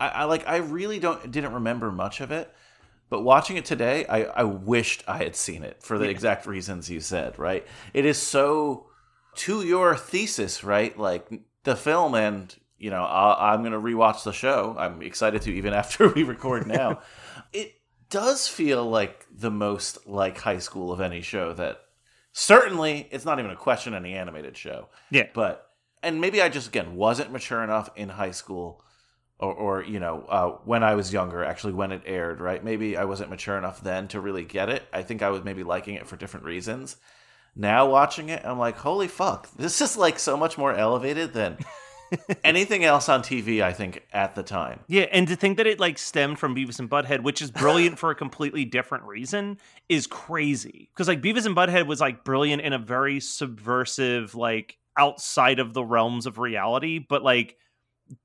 I, 0.00 0.08
I 0.08 0.24
like, 0.24 0.46
I 0.46 0.56
really 0.56 0.98
don't 0.98 1.30
didn't 1.30 1.54
remember 1.54 1.92
much 1.92 2.20
of 2.20 2.30
it. 2.30 2.52
But 3.08 3.22
watching 3.22 3.56
it 3.56 3.64
today, 3.64 4.04
I, 4.06 4.24
I 4.24 4.42
wished 4.42 5.04
I 5.06 5.18
had 5.18 5.36
seen 5.36 5.62
it 5.62 5.80
for 5.80 5.96
the 5.96 6.08
exact 6.08 6.44
reasons 6.44 6.90
you 6.90 7.00
said. 7.00 7.38
Right? 7.38 7.64
It 7.94 8.04
is 8.04 8.18
so 8.18 8.88
to 9.36 9.62
your 9.62 9.96
thesis, 9.96 10.62
right? 10.64 10.96
Like 10.98 11.28
the 11.64 11.76
film, 11.76 12.14
and 12.14 12.54
you 12.78 12.90
know, 12.90 13.04
i 13.04 13.52
I'm 13.52 13.62
gonna 13.62 13.80
rewatch 13.80 14.24
the 14.24 14.32
show. 14.32 14.74
I'm 14.78 15.02
excited 15.02 15.42
to 15.42 15.52
even 15.52 15.72
after 15.82 16.08
we 16.08 16.22
record 16.22 16.66
now. 16.66 17.00
it 17.52 17.74
does 18.08 18.48
feel 18.48 18.84
like 18.88 19.26
the 19.34 19.50
most 19.50 20.06
like 20.06 20.38
high 20.38 20.58
school 20.58 20.92
of 20.92 21.00
any 21.00 21.20
show 21.20 21.52
that 21.54 21.80
certainly 22.32 23.08
it's 23.10 23.24
not 23.24 23.38
even 23.38 23.50
a 23.50 23.56
question 23.56 23.94
any 23.94 24.12
animated 24.14 24.56
show 24.56 24.88
Yeah. 25.10 25.26
but 25.34 25.70
and 26.02 26.20
maybe 26.20 26.40
i 26.42 26.48
just 26.48 26.68
again 26.68 26.94
wasn't 26.94 27.32
mature 27.32 27.64
enough 27.64 27.88
in 27.96 28.10
high 28.10 28.30
school 28.30 28.84
or, 29.38 29.52
or 29.54 29.82
you 29.82 29.98
know 29.98 30.24
uh, 30.28 30.48
when 30.64 30.84
i 30.84 30.94
was 30.94 31.12
younger 31.12 31.42
actually 31.42 31.72
when 31.72 31.92
it 31.92 32.02
aired 32.04 32.40
right 32.40 32.62
maybe 32.62 32.96
i 32.96 33.04
wasn't 33.04 33.30
mature 33.30 33.56
enough 33.56 33.80
then 33.80 34.06
to 34.08 34.20
really 34.20 34.44
get 34.44 34.68
it 34.68 34.82
i 34.92 35.02
think 35.02 35.22
i 35.22 35.30
was 35.30 35.42
maybe 35.44 35.64
liking 35.64 35.94
it 35.94 36.06
for 36.06 36.16
different 36.16 36.44
reasons 36.46 36.96
now 37.56 37.88
watching 37.88 38.28
it 38.28 38.44
i'm 38.44 38.58
like 38.58 38.76
holy 38.76 39.08
fuck 39.08 39.50
this 39.56 39.80
is 39.80 39.96
like 39.96 40.18
so 40.18 40.36
much 40.36 40.56
more 40.58 40.74
elevated 40.74 41.32
than 41.32 41.56
anything 42.44 42.84
else 42.84 43.08
on 43.08 43.22
tv 43.22 43.62
i 43.62 43.72
think 43.72 44.06
at 44.12 44.34
the 44.34 44.42
time 44.42 44.78
Yeah, 44.86 45.06
and 45.12 45.26
to 45.28 45.36
think 45.36 45.56
that 45.56 45.66
it 45.66 45.80
like 45.80 45.98
stemmed 45.98 46.38
from 46.38 46.54
Beavis 46.54 46.78
and 46.78 46.88
Butthead, 46.88 47.22
which 47.22 47.42
is 47.42 47.50
brilliant 47.50 47.98
for 47.98 48.10
a 48.10 48.14
completely 48.14 48.64
different 48.64 49.04
reason, 49.04 49.58
is 49.88 50.06
crazy. 50.06 50.88
Because 50.92 51.08
like 51.08 51.20
Beavis 51.20 51.46
and 51.46 51.56
Butthead 51.56 51.86
was 51.86 52.00
like 52.00 52.24
brilliant 52.24 52.62
in 52.62 52.72
a 52.72 52.78
very 52.78 53.20
subversive, 53.20 54.34
like 54.34 54.78
outside 54.96 55.58
of 55.58 55.74
the 55.74 55.84
realms 55.84 56.26
of 56.26 56.38
reality, 56.38 56.98
but 56.98 57.22
like 57.22 57.56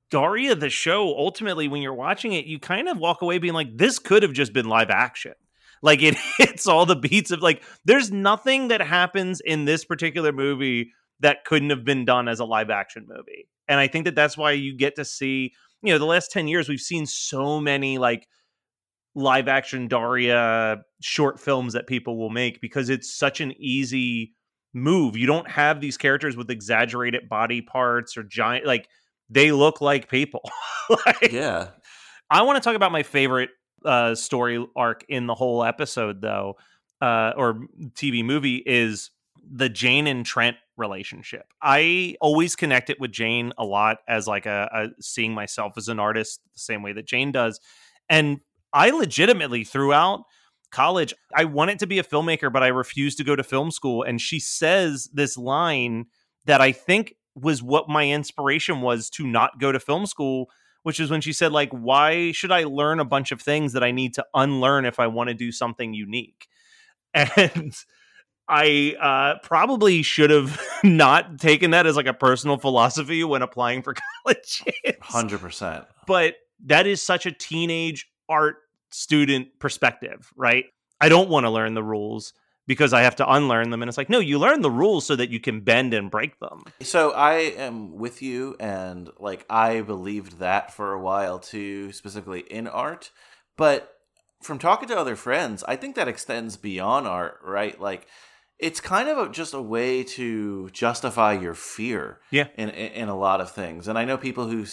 Daria 0.09 0.55
the 0.55 0.69
show, 0.69 1.15
ultimately 1.17 1.67
when 1.67 1.81
you're 1.81 1.93
watching 1.93 2.33
it, 2.33 2.45
you 2.45 2.59
kind 2.59 2.87
of 2.87 2.97
walk 2.97 3.21
away 3.21 3.37
being 3.37 3.53
like, 3.53 3.77
this 3.77 3.99
could 3.99 4.23
have 4.23 4.33
just 4.33 4.53
been 4.53 4.67
live 4.67 4.89
action. 4.89 5.33
Like 5.81 6.01
it 6.01 6.15
hits 6.37 6.67
all 6.67 6.85
the 6.85 6.95
beats 6.95 7.31
of 7.31 7.41
like 7.41 7.63
there's 7.85 8.11
nothing 8.11 8.67
that 8.69 8.81
happens 8.81 9.39
in 9.41 9.65
this 9.65 9.85
particular 9.85 10.31
movie 10.31 10.91
that 11.19 11.45
couldn't 11.45 11.69
have 11.69 11.85
been 11.85 12.05
done 12.05 12.27
as 12.27 12.39
a 12.39 12.45
live 12.45 12.69
action 12.69 13.05
movie. 13.07 13.47
and 13.67 13.79
I 13.79 13.87
think 13.87 14.05
that 14.05 14.15
that's 14.15 14.37
why 14.37 14.51
you 14.51 14.75
get 14.75 14.95
to 14.95 15.05
see 15.05 15.53
you 15.83 15.93
know 15.93 15.99
the 15.99 16.05
last 16.05 16.31
10 16.31 16.47
years 16.47 16.67
we've 16.69 16.79
seen 16.79 17.05
so 17.05 17.59
many 17.59 17.97
like 17.97 18.27
live 19.15 19.47
action 19.47 19.87
Daria 19.87 20.81
short 21.01 21.39
films 21.39 21.73
that 21.73 21.87
people 21.87 22.17
will 22.17 22.29
make 22.29 22.61
because 22.61 22.89
it's 22.89 23.13
such 23.17 23.41
an 23.41 23.53
easy 23.59 24.33
move. 24.73 25.17
You 25.17 25.27
don't 25.27 25.49
have 25.49 25.81
these 25.81 25.97
characters 25.97 26.37
with 26.37 26.49
exaggerated 26.49 27.27
body 27.27 27.61
parts 27.61 28.15
or 28.17 28.23
giant 28.23 28.65
like 28.65 28.87
they 29.29 29.51
look 29.51 29.81
like 29.81 30.09
people. 30.09 30.49
like, 31.05 31.31
Yeah. 31.31 31.69
I 32.29 32.43
want 32.43 32.55
to 32.55 32.61
talk 32.61 32.75
about 32.77 32.93
my 32.93 33.03
favorite 33.03 33.49
uh, 33.85 34.15
story 34.15 34.65
arc 34.75 35.05
in 35.09 35.27
the 35.27 35.35
whole 35.35 35.63
episode, 35.63 36.21
though, 36.21 36.57
uh, 37.01 37.33
or 37.35 37.61
TV 37.93 38.23
movie 38.23 38.63
is 38.65 39.11
the 39.43 39.69
Jane 39.69 40.07
and 40.07 40.25
Trent 40.25 40.57
relationship. 40.77 41.45
I 41.61 42.15
always 42.21 42.55
connect 42.55 42.89
it 42.89 42.99
with 42.99 43.11
Jane 43.11 43.53
a 43.57 43.65
lot 43.65 43.97
as 44.07 44.27
like 44.27 44.45
a, 44.45 44.69
a 44.73 45.01
seeing 45.01 45.33
myself 45.33 45.73
as 45.77 45.87
an 45.87 45.99
artist 45.99 46.41
the 46.53 46.59
same 46.59 46.83
way 46.83 46.93
that 46.93 47.05
Jane 47.05 47.31
does, 47.31 47.59
and 48.09 48.39
I 48.73 48.91
legitimately 48.91 49.63
throughout 49.63 50.23
college 50.71 51.13
I 51.35 51.45
wanted 51.45 51.79
to 51.79 51.87
be 51.87 51.99
a 51.99 52.03
filmmaker, 52.03 52.51
but 52.51 52.63
I 52.63 52.67
refused 52.67 53.17
to 53.17 53.23
go 53.23 53.35
to 53.35 53.43
film 53.43 53.71
school. 53.71 54.03
And 54.03 54.19
she 54.19 54.39
says 54.39 55.09
this 55.13 55.37
line 55.37 56.05
that 56.45 56.61
I 56.61 56.71
think 56.71 57.15
was 57.35 57.61
what 57.61 57.89
my 57.89 58.09
inspiration 58.09 58.81
was 58.81 59.09
to 59.11 59.27
not 59.27 59.59
go 59.59 59.71
to 59.71 59.79
film 59.79 60.05
school 60.05 60.49
which 60.83 60.99
is 60.99 61.09
when 61.09 61.21
she 61.21 61.33
said 61.33 61.51
like 61.51 61.69
why 61.71 62.31
should 62.31 62.51
i 62.51 62.63
learn 62.63 62.99
a 62.99 63.05
bunch 63.05 63.31
of 63.31 63.41
things 63.41 63.73
that 63.73 63.83
i 63.83 63.91
need 63.91 64.13
to 64.13 64.25
unlearn 64.33 64.85
if 64.85 64.99
i 64.99 65.07
want 65.07 65.27
to 65.29 65.33
do 65.33 65.51
something 65.51 65.93
unique? 65.93 66.47
And 67.13 67.75
i 68.47 68.95
uh, 68.99 69.39
probably 69.43 70.01
should 70.01 70.29
have 70.29 70.59
not 70.83 71.39
taken 71.39 71.71
that 71.71 71.85
as 71.85 71.95
like 71.95 72.07
a 72.07 72.13
personal 72.13 72.57
philosophy 72.57 73.23
when 73.23 73.41
applying 73.41 73.81
for 73.81 73.93
college. 74.25 74.63
100%. 74.85 75.85
but 76.07 76.35
that 76.65 76.87
is 76.87 77.01
such 77.01 77.25
a 77.25 77.31
teenage 77.31 78.07
art 78.29 78.55
student 78.91 79.47
perspective 79.59 80.31
right? 80.35 80.65
I 80.99 81.09
don't 81.09 81.29
want 81.29 81.45
to 81.45 81.49
learn 81.49 81.73
the 81.73 81.83
rules 81.83 82.33
because 82.67 82.93
i 82.93 83.01
have 83.01 83.15
to 83.15 83.29
unlearn 83.31 83.69
them 83.69 83.81
and 83.81 83.89
it's 83.89 83.97
like 83.97 84.09
no 84.09 84.19
you 84.19 84.37
learn 84.39 84.61
the 84.61 84.71
rules 84.71 85.05
so 85.05 85.15
that 85.15 85.29
you 85.29 85.39
can 85.39 85.61
bend 85.61 85.93
and 85.93 86.09
break 86.11 86.39
them 86.39 86.63
So 86.81 87.11
I 87.11 87.33
am 87.57 87.97
with 87.97 88.21
you, 88.21 88.55
and 88.59 89.09
like 89.19 89.45
I 89.49 89.81
believed 89.81 90.39
that 90.39 90.73
for 90.73 90.93
a 90.93 90.99
while 91.01 91.37
too, 91.39 91.91
specifically 91.91 92.41
in 92.41 92.67
art. 92.67 93.11
But 93.57 93.93
from 94.41 94.57
talking 94.59 94.87
to 94.89 94.97
other 94.97 95.15
friends, 95.15 95.63
I 95.67 95.75
think 95.75 95.95
that 95.95 96.07
extends 96.07 96.57
beyond 96.57 97.07
art, 97.07 97.39
right? 97.43 97.79
Like 97.79 98.07
it's 98.59 98.79
kind 98.81 99.09
of 99.09 99.17
a, 99.17 99.29
just 99.29 99.53
a 99.53 99.61
way 99.61 100.03
to 100.03 100.69
justify 100.71 101.33
your 101.33 101.53
fear, 101.55 102.19
Yeah. 102.31 102.47
in, 102.57 102.69
in 102.69 102.91
in 103.03 103.09
a 103.09 103.17
lot 103.17 103.41
of 103.41 103.51
things. 103.51 103.87
And 103.87 103.97
I 103.97 104.05
know 104.05 104.17
people 104.17 104.47
who 104.47 104.65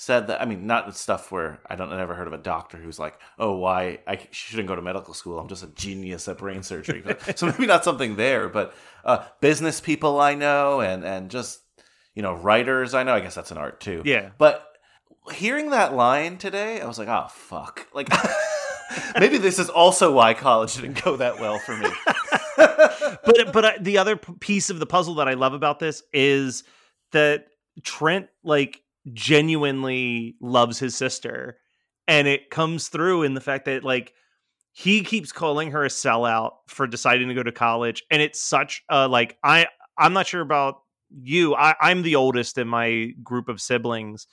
said 0.00 0.28
that. 0.28 0.40
I 0.40 0.44
mean, 0.44 0.64
not 0.64 0.96
stuff 0.96 1.32
where 1.32 1.58
I 1.68 1.74
don't 1.74 1.92
I 1.92 1.96
never 1.96 2.14
heard 2.14 2.28
of 2.28 2.32
a 2.32 2.38
doctor 2.38 2.78
who's 2.78 3.00
like, 3.00 3.18
"Oh, 3.36 3.56
why 3.56 3.98
I 4.06 4.28
shouldn't 4.30 4.68
go 4.68 4.76
to 4.76 4.82
medical 4.82 5.12
school? 5.12 5.40
I'm 5.40 5.48
just 5.48 5.64
a 5.64 5.66
genius 5.66 6.28
at 6.28 6.38
brain 6.38 6.62
surgery." 6.62 7.02
so 7.34 7.46
maybe 7.46 7.66
not 7.66 7.82
something 7.82 8.14
there, 8.14 8.48
but 8.48 8.74
uh, 9.04 9.24
business 9.40 9.80
people 9.80 10.20
I 10.20 10.34
know, 10.34 10.80
and 10.80 11.04
and 11.04 11.32
just 11.32 11.62
you 12.14 12.22
know 12.22 12.32
writers 12.32 12.94
I 12.94 13.02
know. 13.02 13.12
I 13.12 13.18
guess 13.18 13.34
that's 13.34 13.50
an 13.50 13.58
art 13.58 13.80
too. 13.80 14.02
yeah 14.04 14.30
But 14.38 14.64
hearing 15.32 15.70
that 15.70 15.94
line 15.94 16.38
today, 16.38 16.80
I 16.80 16.86
was 16.86 16.96
like, 16.96 17.08
"Oh 17.08 17.26
fuck!" 17.28 17.88
Like 17.92 18.08
maybe 19.18 19.38
this 19.38 19.58
is 19.58 19.68
also 19.68 20.12
why 20.12 20.32
college 20.32 20.76
didn't 20.76 21.02
go 21.02 21.16
that 21.16 21.40
well 21.40 21.58
for 21.58 21.76
me. 21.76 21.88
but 22.56 23.52
but 23.52 23.64
uh, 23.64 23.72
the 23.80 23.98
other 23.98 24.14
piece 24.16 24.70
of 24.70 24.78
the 24.78 24.86
puzzle 24.86 25.16
that 25.16 25.26
I 25.26 25.34
love 25.34 25.54
about 25.54 25.80
this 25.80 26.04
is 26.12 26.62
that 27.10 27.46
Trent 27.82 28.28
like 28.44 28.80
genuinely 29.12 30.36
loves 30.40 30.78
his 30.78 30.96
sister, 30.96 31.58
and 32.06 32.28
it 32.28 32.50
comes 32.50 32.88
through 32.88 33.22
in 33.22 33.34
the 33.34 33.40
fact 33.40 33.66
that 33.66 33.84
like 33.84 34.12
he 34.72 35.02
keeps 35.02 35.32
calling 35.32 35.72
her 35.72 35.84
a 35.84 35.88
sellout 35.88 36.52
for 36.68 36.86
deciding 36.86 37.28
to 37.28 37.34
go 37.34 37.42
to 37.42 37.52
college, 37.52 38.02
and 38.10 38.22
it's 38.22 38.40
such 38.40 38.82
a 38.88 39.08
like 39.08 39.36
I 39.42 39.66
I'm 39.96 40.12
not 40.12 40.26
sure 40.26 40.40
about 40.40 40.76
you. 41.10 41.54
I, 41.54 41.74
I'm 41.80 42.02
the 42.02 42.16
oldest 42.16 42.58
in 42.58 42.68
my 42.68 43.12
group 43.22 43.48
of 43.48 43.60
siblings, 43.60 44.26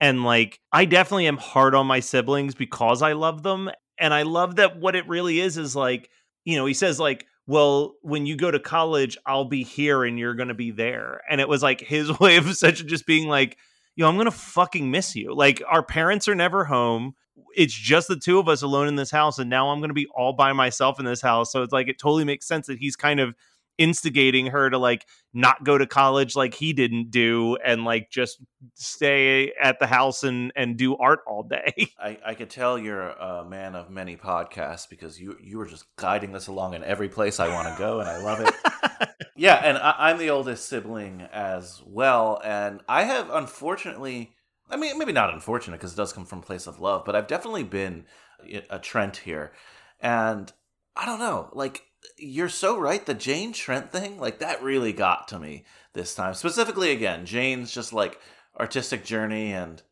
and 0.00 0.24
like 0.24 0.60
I 0.72 0.84
definitely 0.84 1.26
am 1.26 1.36
hard 1.38 1.74
on 1.74 1.86
my 1.86 2.00
siblings 2.00 2.54
because 2.54 3.02
I 3.02 3.12
love 3.12 3.42
them, 3.42 3.70
and 3.98 4.12
I 4.12 4.22
love 4.22 4.56
that 4.56 4.78
what 4.78 4.96
it 4.96 5.08
really 5.08 5.40
is 5.40 5.58
is 5.58 5.76
like 5.76 6.10
you 6.44 6.56
know 6.56 6.66
he 6.66 6.74
says 6.74 6.98
like 6.98 7.26
well, 7.46 7.94
when 8.02 8.26
you 8.26 8.36
go 8.36 8.50
to 8.50 8.60
college, 8.60 9.18
I'll 9.26 9.44
be 9.44 9.64
here 9.64 10.04
and 10.04 10.18
you're 10.18 10.34
going 10.34 10.48
to 10.48 10.54
be 10.54 10.70
there. 10.70 11.22
And 11.28 11.40
it 11.40 11.48
was 11.48 11.62
like 11.62 11.80
his 11.80 12.18
way 12.20 12.36
of 12.36 12.48
essentially 12.48 12.88
just 12.88 13.06
being 13.06 13.28
like, 13.28 13.58
yo, 13.94 14.08
I'm 14.08 14.14
to 14.26 14.30
fucking 14.30 14.90
miss 14.90 15.14
you. 15.14 15.34
Like, 15.34 15.62
our 15.68 15.82
parents 15.82 16.28
are 16.28 16.34
never 16.34 16.64
home. 16.64 17.14
It's 17.54 17.74
just 17.74 18.08
the 18.08 18.16
two 18.16 18.38
of 18.38 18.48
us 18.48 18.62
alone 18.62 18.88
in 18.88 18.96
this 18.96 19.10
house. 19.10 19.38
And 19.38 19.50
now 19.50 19.70
I'm 19.70 19.78
to 19.88 19.94
be 19.94 20.06
all 20.14 20.32
by 20.32 20.52
myself 20.52 20.98
in 20.98 21.04
this 21.04 21.20
house. 21.20 21.52
So 21.52 21.62
it's 21.62 21.72
like, 21.72 21.88
it 21.88 21.98
totally 21.98 22.24
makes 22.24 22.46
sense 22.46 22.66
that 22.66 22.78
he's 22.78 22.96
kind 22.96 23.20
of 23.20 23.34
instigating 23.78 24.46
her 24.46 24.70
to 24.70 24.78
like 24.78 25.06
not 25.34 25.64
go 25.64 25.78
to 25.78 25.86
college 25.86 26.36
like 26.36 26.54
he 26.54 26.72
didn't 26.72 27.10
do 27.10 27.56
and 27.64 27.84
like 27.84 28.10
just 28.10 28.38
stay 28.74 29.52
at 29.60 29.78
the 29.80 29.86
house 29.86 30.22
and 30.22 30.52
and 30.54 30.76
do 30.76 30.96
art 30.96 31.20
all 31.26 31.42
day. 31.42 31.88
I, 31.98 32.18
I 32.24 32.34
could 32.34 32.50
tell 32.50 32.78
you're 32.78 33.08
a 33.08 33.44
man 33.44 33.74
of 33.74 33.90
many 33.90 34.16
podcasts 34.16 34.88
because 34.88 35.20
you 35.20 35.36
you 35.42 35.58
were 35.58 35.66
just 35.66 35.84
guiding 35.96 36.32
this 36.32 36.46
along 36.46 36.74
in 36.74 36.84
every 36.84 37.08
place 37.08 37.40
I 37.40 37.48
want 37.48 37.68
to 37.68 37.74
go, 37.78 38.00
and 38.00 38.08
I 38.08 38.18
love 38.18 38.40
it. 38.40 39.08
yeah, 39.36 39.56
and 39.56 39.78
I, 39.78 39.94
I'm 39.98 40.18
the 40.18 40.30
oldest 40.30 40.68
sibling 40.68 41.22
as 41.32 41.80
well, 41.86 42.40
and 42.44 42.80
I 42.88 43.04
have 43.04 43.30
unfortunately, 43.30 44.34
I 44.70 44.76
mean, 44.76 44.98
maybe 44.98 45.12
not 45.12 45.32
unfortunate 45.32 45.78
because 45.78 45.94
it 45.94 45.96
does 45.96 46.12
come 46.12 46.26
from 46.26 46.40
a 46.40 46.42
place 46.42 46.66
of 46.66 46.78
love, 46.80 47.04
but 47.04 47.16
I've 47.16 47.26
definitely 47.26 47.64
been 47.64 48.04
uh, 48.40 48.58
a- 48.70 48.76
a 48.76 48.78
Trent 48.78 49.16
here, 49.18 49.52
and 50.00 50.52
I 50.94 51.06
don't 51.06 51.18
know, 51.20 51.48
like 51.54 51.82
you're 52.18 52.48
so 52.48 52.78
right. 52.78 53.04
The 53.04 53.14
Jane 53.14 53.52
Trent 53.52 53.90
thing, 53.90 54.18
like 54.18 54.38
that 54.38 54.62
really 54.62 54.92
got 54.92 55.28
to 55.28 55.38
me 55.38 55.64
this 55.92 56.14
time. 56.14 56.34
Specifically, 56.34 56.90
again, 56.90 57.26
Jane's 57.26 57.72
just 57.72 57.92
like 57.92 58.20
artistic 58.58 59.04
journey 59.04 59.52
and 59.52 59.82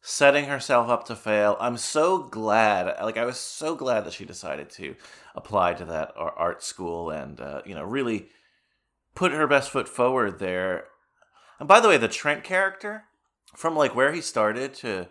setting 0.00 0.44
herself 0.44 0.88
up 0.88 1.06
to 1.06 1.16
fail. 1.16 1.56
I'm 1.58 1.76
so 1.76 2.18
glad, 2.18 2.94
like 3.02 3.16
I 3.16 3.24
was 3.24 3.38
so 3.38 3.74
glad 3.74 4.04
that 4.04 4.12
she 4.12 4.24
decided 4.24 4.70
to 4.70 4.94
apply 5.34 5.74
to 5.74 5.84
that 5.86 6.12
art 6.16 6.62
school 6.62 7.10
and 7.10 7.40
uh, 7.40 7.62
you 7.64 7.74
know 7.74 7.84
really 7.84 8.28
put 9.14 9.32
her 9.32 9.46
best 9.46 9.70
foot 9.70 9.88
forward 9.88 10.38
there. 10.38 10.84
And 11.58 11.68
by 11.68 11.80
the 11.80 11.88
way, 11.88 11.96
the 11.96 12.08
Trent 12.08 12.44
character 12.44 13.04
from 13.56 13.76
like 13.76 13.94
where 13.94 14.12
he 14.12 14.20
started 14.20 14.74
to 14.74 15.08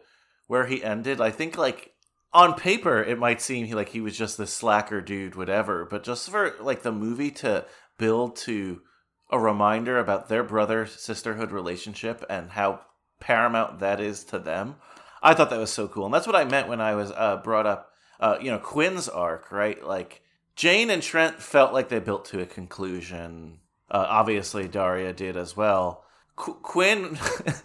where 0.48 0.66
he 0.66 0.84
ended, 0.84 1.20
I 1.20 1.32
think 1.32 1.58
like 1.58 1.93
on 2.34 2.56
paper 2.56 3.02
it 3.02 3.20
might 3.20 3.42
seem 3.42 3.66
he, 3.66 3.76
like 3.76 3.90
he 3.90 4.02
was 4.02 4.18
just 4.18 4.38
this 4.38 4.54
slacker 4.54 5.02
dude 5.02 5.36
whatever, 5.36 5.86
but 5.86 6.04
just 6.04 6.30
for 6.30 6.56
like 6.60 6.82
the 6.82 6.92
movie 6.92 7.32
to 7.32 7.66
build 7.98 8.36
to 8.36 8.82
a 9.30 9.40
reminder 9.40 9.98
about 10.00 10.30
their 10.30 10.44
brother 10.44 10.86
sisterhood 10.86 11.52
relationship 11.52 12.24
and 12.30 12.52
how 12.52 12.82
paramount 13.20 13.80
that 13.80 14.00
is 14.00 14.24
to 14.26 14.40
them. 14.40 14.76
I 15.22 15.34
thought 15.34 15.50
that 15.50 15.60
was 15.60 15.72
so 15.72 15.88
cool, 15.88 16.06
and 16.06 16.14
that's 16.14 16.28
what 16.28 16.36
I 16.36 16.44
meant 16.44 16.68
when 16.68 16.82
I 16.82 16.96
was 16.96 17.12
uh, 17.12 17.38
brought 17.38 17.66
up. 17.66 17.90
Uh, 18.20 18.38
you 18.42 18.52
know, 18.52 18.60
Quinn's 18.60 19.10
arc, 19.10 19.52
right? 19.52 19.84
Like 19.84 20.22
Jane 20.56 20.90
and 20.90 21.02
Trent 21.02 21.42
felt 21.42 21.74
like 21.74 21.90
they 21.90 22.00
built 22.00 22.26
to 22.26 22.42
a 22.42 22.46
conclusion. 22.46 23.60
Uh, 23.90 24.06
obviously, 24.08 24.68
Daria 24.68 25.14
did 25.14 25.38
as 25.38 25.58
well. 25.58 26.03
Qu- 26.36 26.56
Quinn, 26.56 27.18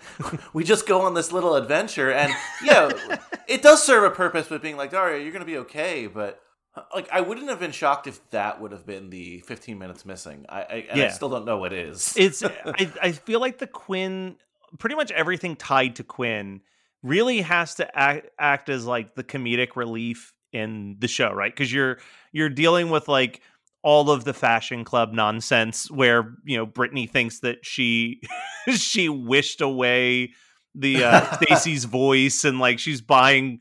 we 0.53 0.63
just 0.63 0.87
go 0.87 1.03
on 1.03 1.15
this 1.15 1.33
little 1.33 1.55
adventure, 1.55 2.11
and 2.11 2.33
yeah, 2.63 2.91
it 3.47 3.63
does 3.63 3.83
serve 3.83 4.05
a 4.05 4.11
purpose 4.11 4.51
with 4.51 4.61
being 4.61 4.77
like 4.77 4.91
Daria, 4.91 5.23
you're 5.23 5.33
gonna 5.33 5.45
be 5.45 5.59
okay, 5.59 6.07
but 6.07 6.43
like 6.95 7.09
I 7.11 7.21
wouldn't 7.21 7.49
have 7.49 7.61
been 7.61 7.73
shocked 7.73 8.07
if 8.07 8.29
that 8.31 8.61
would 8.61 8.73
have 8.73 8.87
been 8.87 9.11
the 9.11 9.41
15 9.41 9.79
minutes 9.79 10.05
missing. 10.05 10.47
I, 10.49 10.61
I 10.61 10.87
and 10.91 11.03
I 11.03 11.09
still 11.09 11.29
don't 11.29 11.45
know 11.45 11.59
what 11.59 11.73
is. 11.73 12.15
it's 12.17 12.43
I, 12.65 12.93
I 13.03 13.13
feel 13.13 13.41
like 13.41 13.59
the 13.59 13.67
Quinn 13.67 14.37
pretty 14.79 14.97
much 14.97 15.11
everything 15.13 15.57
tied 15.57 15.97
to 15.97 16.05
Quinn 16.05 16.61
really 17.03 17.41
has 17.41 17.77
to 17.77 17.99
act, 17.99 18.29
act 18.39 18.69
as 18.69 18.85
like 18.85 19.15
the 19.15 19.25
comedic 19.25 19.77
relief 19.77 20.33
in 20.53 20.97
the 20.99 21.09
show, 21.09 21.33
right? 21.33 21.53
Because 21.55 21.73
you're 21.73 21.99
you're 22.33 22.49
dealing 22.49 22.91
with 22.91 23.09
like 23.09 23.41
all 23.83 24.11
of 24.11 24.25
the 24.25 24.35
fashion 24.35 24.85
club 24.85 25.13
nonsense 25.13 25.91
where 25.91 26.35
you 26.45 26.57
know 26.57 26.67
Brittany 26.67 27.07
thinks 27.07 27.41
that 27.41 27.65
she 27.65 28.21
she 28.71 29.09
wished 29.09 29.61
away 29.61 30.33
the 30.75 31.05
uh, 31.05 31.37
Stacy's 31.43 31.85
voice 31.85 32.45
and 32.45 32.59
like 32.59 32.79
she's 32.79 33.01
buying 33.01 33.61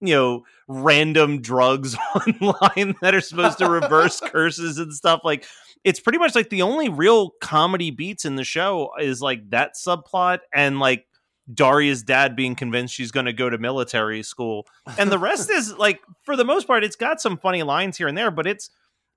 you 0.00 0.14
know 0.14 0.44
random 0.68 1.40
drugs 1.40 1.96
online 2.14 2.94
that 3.00 3.14
are 3.14 3.20
supposed 3.20 3.58
to 3.58 3.68
reverse 3.68 4.20
curses 4.20 4.78
and 4.78 4.92
stuff 4.92 5.20
like 5.24 5.44
it's 5.84 6.00
pretty 6.00 6.18
much 6.18 6.34
like 6.34 6.50
the 6.50 6.62
only 6.62 6.88
real 6.88 7.30
comedy 7.40 7.90
beats 7.90 8.24
in 8.24 8.36
the 8.36 8.44
show 8.44 8.90
is 9.00 9.20
like 9.20 9.48
that 9.50 9.74
subplot 9.74 10.40
and 10.52 10.80
like 10.80 11.06
Daria's 11.52 12.02
dad 12.02 12.36
being 12.36 12.54
convinced 12.54 12.94
she's 12.94 13.10
going 13.10 13.26
to 13.26 13.32
go 13.32 13.48
to 13.48 13.56
military 13.56 14.22
school. 14.22 14.66
And 14.98 15.10
the 15.10 15.18
rest 15.18 15.48
is 15.48 15.74
like 15.78 16.00
for 16.24 16.36
the 16.36 16.44
most 16.44 16.66
part 16.66 16.84
it's 16.84 16.96
got 16.96 17.20
some 17.20 17.38
funny 17.38 17.62
lines 17.62 17.96
here 17.96 18.06
and 18.06 18.18
there, 18.18 18.30
but 18.30 18.46
it's 18.46 18.70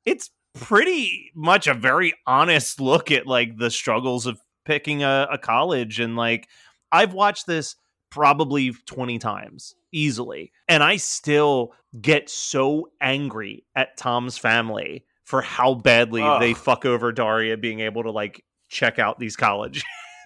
it's 0.05 0.29
pretty 0.53 1.31
much 1.35 1.67
a 1.67 1.73
very 1.73 2.13
honest 2.27 2.79
look 2.79 3.11
at 3.11 3.27
like 3.27 3.57
the 3.57 3.71
struggles 3.71 4.25
of 4.25 4.39
picking 4.65 5.03
a, 5.03 5.27
a 5.31 5.37
college 5.37 5.99
and 5.99 6.15
like 6.15 6.47
I've 6.91 7.13
watched 7.13 7.47
this 7.47 7.75
probably 8.09 8.71
20 8.85 9.17
times 9.17 9.75
easily. 9.91 10.51
And 10.67 10.83
I 10.83 10.97
still 10.97 11.73
get 11.99 12.29
so 12.29 12.89
angry 13.01 13.65
at 13.75 13.97
Tom's 13.97 14.37
family 14.37 15.05
for 15.23 15.41
how 15.41 15.73
badly 15.75 16.21
Ugh. 16.21 16.39
they 16.39 16.53
fuck 16.53 16.85
over 16.85 17.11
Daria 17.11 17.57
being 17.57 17.79
able 17.79 18.03
to 18.03 18.11
like 18.11 18.43
check 18.69 18.99
out 18.99 19.19
these 19.19 19.35
colleges. 19.35 19.83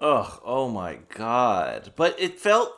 Ugh, 0.00 0.40
oh 0.44 0.68
my 0.68 0.98
god. 1.14 1.92
But 1.96 2.20
it 2.20 2.38
felt 2.38 2.72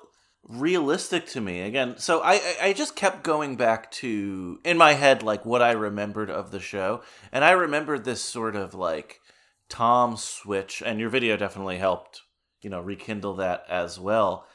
realistic 0.48 1.26
to 1.28 1.40
me 1.40 1.60
again. 1.60 1.96
So 1.98 2.22
I, 2.22 2.40
I 2.60 2.72
just 2.72 2.96
kept 2.96 3.22
going 3.22 3.56
back 3.56 3.90
to 3.92 4.58
in 4.64 4.78
my 4.78 4.94
head 4.94 5.22
like 5.22 5.44
what 5.44 5.62
I 5.62 5.72
remembered 5.72 6.30
of 6.30 6.50
the 6.50 6.60
show, 6.60 7.02
and 7.30 7.44
I 7.44 7.50
remembered 7.52 8.04
this 8.04 8.22
sort 8.22 8.56
of 8.56 8.74
like 8.74 9.20
Tom 9.68 10.16
switch, 10.16 10.82
and 10.84 10.98
your 10.98 11.10
video 11.10 11.36
definitely 11.36 11.78
helped, 11.78 12.22
you 12.62 12.70
know, 12.70 12.80
rekindle 12.80 13.34
that 13.36 13.64
as 13.68 14.00
well. 14.00 14.46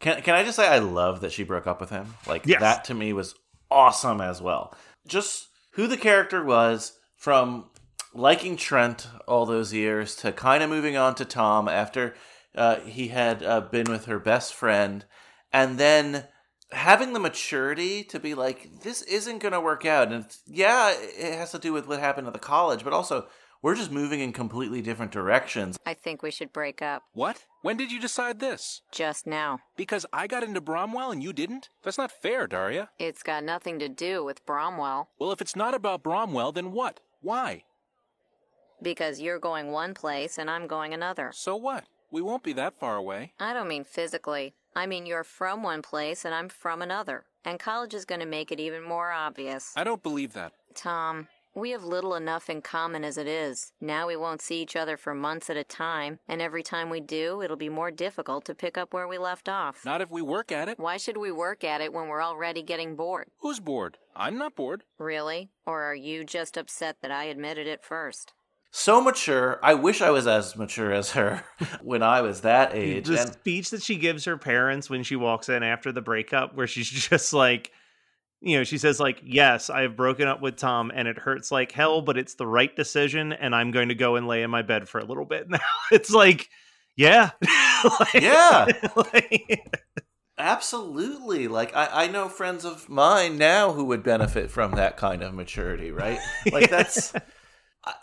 Can 0.00 0.20
can 0.22 0.34
I 0.34 0.44
just 0.44 0.56
say 0.56 0.68
I 0.68 0.78
love 0.78 1.20
that 1.22 1.32
she 1.32 1.42
broke 1.44 1.66
up 1.66 1.80
with 1.80 1.90
him? 1.90 2.14
Like 2.26 2.46
Yes. 2.46 2.60
that 2.60 2.84
to 2.86 2.94
me 2.94 3.12
was 3.12 3.34
awesome 3.70 4.20
as 4.20 4.42
well. 4.42 4.74
Just 5.06 5.48
who 5.72 5.86
the 5.86 5.96
character 5.96 6.44
was 6.44 6.98
from 7.16 7.70
liking 8.12 8.56
Trent 8.56 9.06
all 9.26 9.46
those 9.46 9.72
years 9.72 10.16
to 10.16 10.32
kind 10.32 10.62
of 10.62 10.70
moving 10.70 10.96
on 10.96 11.14
to 11.14 11.24
Tom 11.24 11.68
after 11.68 12.14
uh, 12.54 12.80
he 12.80 13.08
had 13.08 13.42
uh, 13.42 13.60
been 13.60 13.90
with 13.90 14.06
her 14.06 14.18
best 14.18 14.52
friend, 14.54 15.04
and 15.52 15.78
then 15.78 16.26
having 16.72 17.12
the 17.12 17.20
maturity 17.20 18.04
to 18.04 18.20
be 18.20 18.34
like, 18.34 18.82
this 18.82 19.02
isn't 19.02 19.38
going 19.38 19.52
to 19.52 19.60
work 19.60 19.84
out. 19.84 20.12
And 20.12 20.24
it's, 20.24 20.42
yeah, 20.46 20.94
it 20.96 21.34
has 21.36 21.52
to 21.52 21.58
do 21.58 21.72
with 21.72 21.86
what 21.86 22.00
happened 22.00 22.26
at 22.26 22.32
the 22.32 22.38
college, 22.38 22.84
but 22.84 22.92
also 22.92 23.26
we're 23.62 23.74
just 23.74 23.90
moving 23.90 24.20
in 24.20 24.32
completely 24.32 24.80
different 24.80 25.12
directions. 25.12 25.78
I 25.84 25.94
think 25.94 26.22
we 26.22 26.30
should 26.30 26.52
break 26.52 26.80
up. 26.80 27.02
What? 27.12 27.44
When 27.62 27.76
did 27.76 27.92
you 27.92 28.00
decide 28.00 28.40
this? 28.40 28.82
Just 28.92 29.26
now. 29.26 29.58
Because 29.76 30.06
I 30.12 30.26
got 30.26 30.42
into 30.42 30.60
Bromwell 30.60 31.10
and 31.12 31.22
you 31.22 31.32
didn't? 31.32 31.68
That's 31.82 31.98
not 31.98 32.12
fair, 32.12 32.46
Daria. 32.46 32.90
It's 32.98 33.22
got 33.22 33.44
nothing 33.44 33.78
to 33.80 33.88
do 33.88 34.24
with 34.24 34.46
Bromwell. 34.46 35.08
Well, 35.18 35.32
if 35.32 35.40
it's 35.40 35.56
not 35.56 35.74
about 35.74 36.02
Bromwell, 36.02 36.52
then 36.52 36.72
what? 36.72 37.00
Why? 37.20 37.64
Because 38.80 39.20
you're 39.20 39.38
going 39.38 39.72
one 39.72 39.92
place 39.92 40.38
and 40.38 40.48
I'm 40.48 40.66
going 40.66 40.94
another. 40.94 41.32
So 41.34 41.54
what? 41.56 41.84
We 42.10 42.22
won't 42.22 42.42
be 42.42 42.54
that 42.54 42.80
far 42.80 42.96
away. 42.96 43.34
I 43.38 43.52
don't 43.52 43.68
mean 43.68 43.84
physically. 43.84 44.54
I 44.74 44.86
mean 44.86 45.06
you're 45.06 45.24
from 45.24 45.62
one 45.62 45.82
place 45.82 46.24
and 46.24 46.34
I'm 46.34 46.48
from 46.48 46.82
another. 46.82 47.24
And 47.44 47.58
college 47.58 47.94
is 47.94 48.04
going 48.04 48.20
to 48.20 48.26
make 48.26 48.52
it 48.52 48.60
even 48.60 48.82
more 48.82 49.10
obvious. 49.10 49.72
I 49.76 49.84
don't 49.84 50.02
believe 50.02 50.34
that. 50.34 50.52
Tom, 50.74 51.28
we 51.54 51.70
have 51.70 51.82
little 51.82 52.14
enough 52.14 52.48
in 52.48 52.62
common 52.62 53.02
as 53.02 53.18
it 53.18 53.26
is. 53.26 53.72
Now 53.80 54.06
we 54.06 54.16
won't 54.16 54.40
see 54.40 54.62
each 54.62 54.76
other 54.76 54.96
for 54.96 55.14
months 55.14 55.50
at 55.50 55.56
a 55.56 55.64
time, 55.64 56.20
and 56.28 56.40
every 56.40 56.62
time 56.62 56.90
we 56.90 57.00
do, 57.00 57.42
it'll 57.42 57.56
be 57.56 57.68
more 57.68 57.90
difficult 57.90 58.44
to 58.44 58.54
pick 58.54 58.78
up 58.78 58.94
where 58.94 59.08
we 59.08 59.18
left 59.18 59.48
off. 59.48 59.84
Not 59.84 60.00
if 60.00 60.10
we 60.10 60.22
work 60.22 60.52
at 60.52 60.68
it. 60.68 60.78
Why 60.78 60.96
should 60.96 61.16
we 61.16 61.32
work 61.32 61.64
at 61.64 61.80
it 61.80 61.92
when 61.92 62.08
we're 62.08 62.22
already 62.22 62.62
getting 62.62 62.94
bored? 62.94 63.28
Who's 63.38 63.58
bored? 63.58 63.98
I'm 64.14 64.38
not 64.38 64.54
bored. 64.54 64.84
Really? 64.98 65.50
Or 65.66 65.82
are 65.82 65.94
you 65.94 66.24
just 66.24 66.56
upset 66.56 66.98
that 67.02 67.10
I 67.10 67.24
admitted 67.24 67.66
it 67.66 67.82
first? 67.82 68.32
So 68.72 69.00
mature. 69.00 69.58
I 69.62 69.74
wish 69.74 70.00
I 70.00 70.10
was 70.10 70.26
as 70.26 70.56
mature 70.56 70.92
as 70.92 71.10
her 71.12 71.42
when 71.82 72.02
I 72.02 72.20
was 72.22 72.42
that 72.42 72.74
age. 72.74 73.06
the 73.08 73.20
And 73.20 73.32
speech 73.32 73.70
that 73.70 73.82
she 73.82 73.96
gives 73.96 74.24
her 74.26 74.36
parents 74.38 74.88
when 74.88 75.02
she 75.02 75.16
walks 75.16 75.48
in 75.48 75.62
after 75.62 75.90
the 75.92 76.00
breakup, 76.02 76.54
where 76.54 76.66
she's 76.68 76.88
just 77.08 77.32
like, 77.32 77.72
you 78.40 78.56
know, 78.56 78.64
she 78.64 78.78
says 78.78 78.98
like, 79.00 79.20
"Yes, 79.24 79.68
I 79.70 79.82
have 79.82 79.96
broken 79.96 80.26
up 80.28 80.40
with 80.40 80.56
Tom, 80.56 80.90
and 80.94 81.06
it 81.08 81.18
hurts 81.18 81.50
like 81.52 81.72
hell, 81.72 82.00
but 82.00 82.16
it's 82.16 82.34
the 82.36 82.46
right 82.46 82.74
decision, 82.74 83.32
and 83.32 83.54
I'm 83.54 83.70
going 83.70 83.88
to 83.90 83.94
go 83.94 84.16
and 84.16 84.26
lay 84.26 84.42
in 84.42 84.50
my 84.50 84.62
bed 84.62 84.88
for 84.88 84.98
a 84.98 85.04
little 85.04 85.26
bit 85.26 85.48
now." 85.50 85.58
It's 85.90 86.10
like, 86.10 86.48
yeah, 86.96 87.30
Like- 88.00 88.14
Yeah. 88.22 88.66
like- 88.96 89.76
Absolutely. 90.38 91.48
Like 91.48 91.76
I, 91.76 92.04
I 92.04 92.06
know 92.06 92.28
friends 92.30 92.64
of 92.64 92.88
mine 92.88 93.36
now 93.36 93.72
who 93.72 93.84
would 93.84 94.02
benefit 94.02 94.50
from 94.50 94.72
that 94.72 94.96
kind 94.96 95.22
of 95.22 95.34
maturity, 95.34 95.90
right? 95.90 96.18
Like 96.50 96.70
that's 96.70 97.12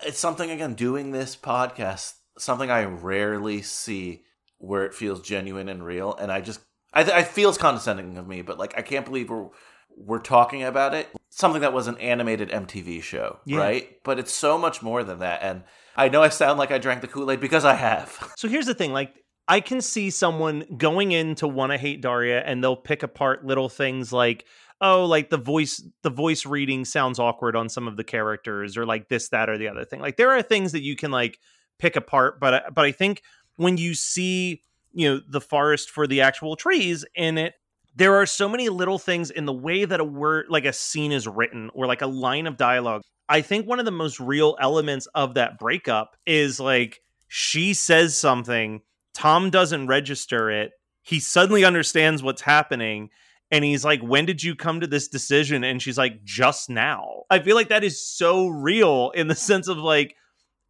it's 0.06 0.20
something 0.20 0.50
again 0.52 0.74
doing 0.74 1.12
this 1.12 1.36
podcast, 1.36 2.14
something 2.38 2.70
I 2.72 2.84
rarely 2.86 3.62
see 3.62 4.24
where 4.58 4.86
it 4.86 4.94
feels 4.94 5.22
genuine 5.22 5.70
and 5.70 5.86
real 5.86 6.16
and 6.16 6.32
I 6.32 6.42
just 6.42 6.60
I 6.94 7.04
th- 7.04 7.16
I 7.16 7.24
feels 7.24 7.58
condescending 7.58 8.18
of 8.18 8.28
me, 8.28 8.42
but 8.42 8.58
like 8.58 8.78
I 8.78 8.82
can't 8.82 9.06
believe 9.06 9.30
we're 9.30 9.50
we're 9.96 10.20
talking 10.20 10.64
about 10.64 10.94
it. 10.94 11.08
Something 11.30 11.62
that 11.62 11.74
was 11.74 11.88
an 11.88 11.98
animated 11.98 12.50
MTV 12.50 13.02
show, 13.04 13.40
Yeah. 13.46 13.60
right? 13.60 13.90
But 14.04 14.20
it's 14.20 14.32
so 14.34 14.58
much 14.58 14.82
more 14.82 15.04
than 15.04 15.20
that 15.20 15.42
and 15.44 15.64
I 15.96 16.10
know 16.10 16.22
I 16.22 16.30
sound 16.30 16.60
like 16.60 16.72
I 16.72 16.78
drank 16.78 17.02
the 17.02 17.08
Kool-Aid 17.08 17.40
because 17.40 17.66
I 17.66 17.74
have. 17.74 18.34
So 18.38 18.48
here's 18.48 18.68
the 18.68 18.76
thing, 18.76 18.94
like 18.94 19.14
I 19.48 19.60
can 19.62 19.80
see 19.82 20.10
someone 20.10 20.66
going 20.78 21.12
in 21.14 21.36
to 21.36 21.48
want 21.48 21.72
to 21.72 21.78
hate 21.78 22.02
Daria 22.02 22.42
and 22.44 22.64
they'll 22.64 22.76
pick 22.76 23.02
apart 23.04 23.46
little 23.46 23.70
things 23.70 24.12
like 24.12 24.46
oh 24.82 25.06
like 25.06 25.30
the 25.30 25.38
voice 25.38 25.84
the 26.04 26.10
voice 26.10 26.46
reading 26.46 26.86
sounds 26.86 27.20
awkward 27.20 27.56
on 27.56 27.70
some 27.70 27.88
of 27.88 27.98
the 27.98 28.04
characters 28.04 28.78
or 28.78 28.86
like 28.86 29.10
this 29.10 29.30
that 29.30 29.50
or 29.50 29.58
the 29.58 29.68
other 29.68 29.86
thing. 29.86 30.00
Like 30.00 30.18
there 30.18 30.32
are 30.32 30.42
things 30.42 30.72
that 30.74 30.84
you 30.84 30.96
can 30.96 31.12
like 31.12 31.40
pick 31.80 31.96
apart 31.96 32.40
but 32.40 32.54
I- 32.54 32.70
but 32.74 32.86
I 32.86 32.92
think 32.92 33.22
when 33.56 33.78
you 33.78 33.94
see 33.94 34.62
you 34.94 35.10
know 35.10 35.22
the 35.28 35.42
forest 35.42 35.90
for 35.90 36.08
the 36.08 36.22
actual 36.22 36.56
trees 36.56 37.06
in 37.16 37.38
it 37.38 37.54
there 37.96 38.16
are 38.16 38.28
so 38.28 38.48
many 38.48 38.70
little 38.70 39.00
things 39.00 39.32
in 39.32 39.46
the 39.46 39.54
way 39.54 39.84
that 39.84 40.00
a 40.00 40.04
word 40.04 40.46
like 40.50 40.66
a 40.66 40.74
scene 40.74 41.12
is 41.12 41.28
written 41.28 41.70
or 41.74 41.88
like 41.88 42.02
a 42.02 42.08
line 42.08 42.48
of 42.48 42.58
dialogue 42.58 43.02
i 43.28 43.42
think 43.42 43.68
one 43.68 43.80
of 43.80 43.86
the 43.86 43.92
most 43.92 44.20
real 44.20 44.56
elements 44.62 45.08
of 45.14 45.34
that 45.34 45.60
breakup 45.60 46.16
is 46.26 46.60
like 46.60 47.02
she 47.28 47.74
says 47.74 48.18
something 48.18 48.82
tom 49.14 49.50
doesn't 49.50 49.88
register 49.88 50.50
it 50.50 50.72
he 51.04 51.20
suddenly 51.20 51.66
understands 51.66 52.24
what's 52.24 52.42
happening 52.42 53.10
and 53.52 53.64
he's 53.64 53.86
like 53.86 54.02
when 54.02 54.26
did 54.26 54.44
you 54.44 54.56
come 54.56 54.82
to 54.82 54.88
this 54.88 55.08
decision? 55.08 55.64
And 55.64 55.82
she's 55.82 55.98
like 55.98 56.24
just 56.24 56.70
now. 56.70 57.24
I 57.30 57.40
feel 57.40 57.56
like 57.56 57.70
that 57.70 57.84
is 57.84 58.06
so 58.06 58.48
real 58.48 59.12
in 59.12 59.28
the 59.28 59.36
sense 59.36 59.68
of 59.68 59.78
like 59.78 60.16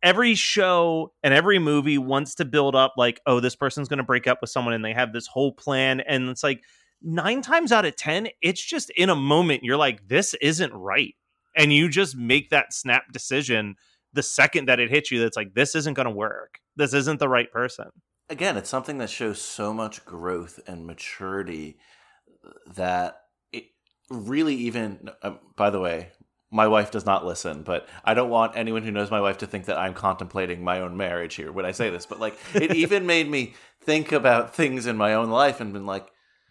every 0.03 0.35
show 0.35 1.11
and 1.23 1.33
every 1.33 1.59
movie 1.59 1.97
wants 1.97 2.35
to 2.35 2.45
build 2.45 2.75
up 2.75 2.93
like 2.97 3.19
oh 3.25 3.39
this 3.39 3.55
person's 3.55 3.87
going 3.87 3.97
to 3.97 4.03
break 4.03 4.27
up 4.27 4.39
with 4.41 4.49
someone 4.51 4.73
and 4.73 4.85
they 4.85 4.93
have 4.93 5.13
this 5.13 5.27
whole 5.27 5.51
plan. 5.51 6.01
And 6.01 6.29
it's 6.29 6.43
like 6.43 6.63
nine 7.01 7.41
times 7.41 7.71
out 7.71 7.85
of 7.85 7.95
ten 7.95 8.27
it's 8.41 8.63
just 8.63 8.89
in 8.91 9.09
a 9.09 9.15
moment 9.15 9.63
you're 9.63 9.77
like 9.77 10.07
this 10.07 10.33
isn't 10.35 10.73
right. 10.73 11.15
And 11.55 11.73
you 11.73 11.89
just 11.89 12.15
make 12.15 12.51
that 12.51 12.71
snap 12.71 13.11
decision 13.11 13.75
the 14.13 14.23
second 14.23 14.67
that 14.67 14.79
it 14.79 14.89
hits 14.89 15.11
you 15.11 15.19
that's 15.19 15.37
like 15.37 15.53
this 15.53 15.75
isn't 15.75 15.95
going 15.95 16.07
to 16.07 16.11
work. 16.11 16.59
This 16.75 16.93
isn't 16.93 17.19
the 17.19 17.29
right 17.29 17.51
person. 17.51 17.87
Again, 18.29 18.57
it's 18.57 18.69
something 18.69 18.97
that 18.97 19.09
shows 19.09 19.41
so 19.41 19.73
much 19.73 20.05
growth 20.05 20.59
and 20.67 20.85
maturity 20.85 21.77
that 22.75 23.21
it 23.51 23.65
really 24.09 24.55
even. 24.55 25.09
Um, 25.23 25.39
by 25.55 25.69
the 25.69 25.79
way, 25.79 26.11
my 26.51 26.67
wife 26.67 26.91
does 26.91 27.05
not 27.05 27.25
listen, 27.25 27.63
but 27.63 27.87
I 28.03 28.13
don't 28.13 28.29
want 28.29 28.55
anyone 28.55 28.83
who 28.83 28.91
knows 28.91 29.11
my 29.11 29.21
wife 29.21 29.39
to 29.39 29.47
think 29.47 29.65
that 29.65 29.77
I'm 29.77 29.93
contemplating 29.93 30.63
my 30.63 30.79
own 30.79 30.95
marriage 30.95 31.35
here 31.35 31.51
when 31.51 31.65
I 31.65 31.71
say 31.71 31.89
this. 31.89 32.05
But 32.05 32.19
like, 32.19 32.37
it 32.53 32.75
even 32.75 33.05
made 33.05 33.29
me 33.29 33.53
think 33.81 34.11
about 34.11 34.55
things 34.55 34.85
in 34.85 34.97
my 34.97 35.13
own 35.13 35.29
life 35.29 35.59
and 35.59 35.73
been 35.73 35.85
like, 35.85 36.07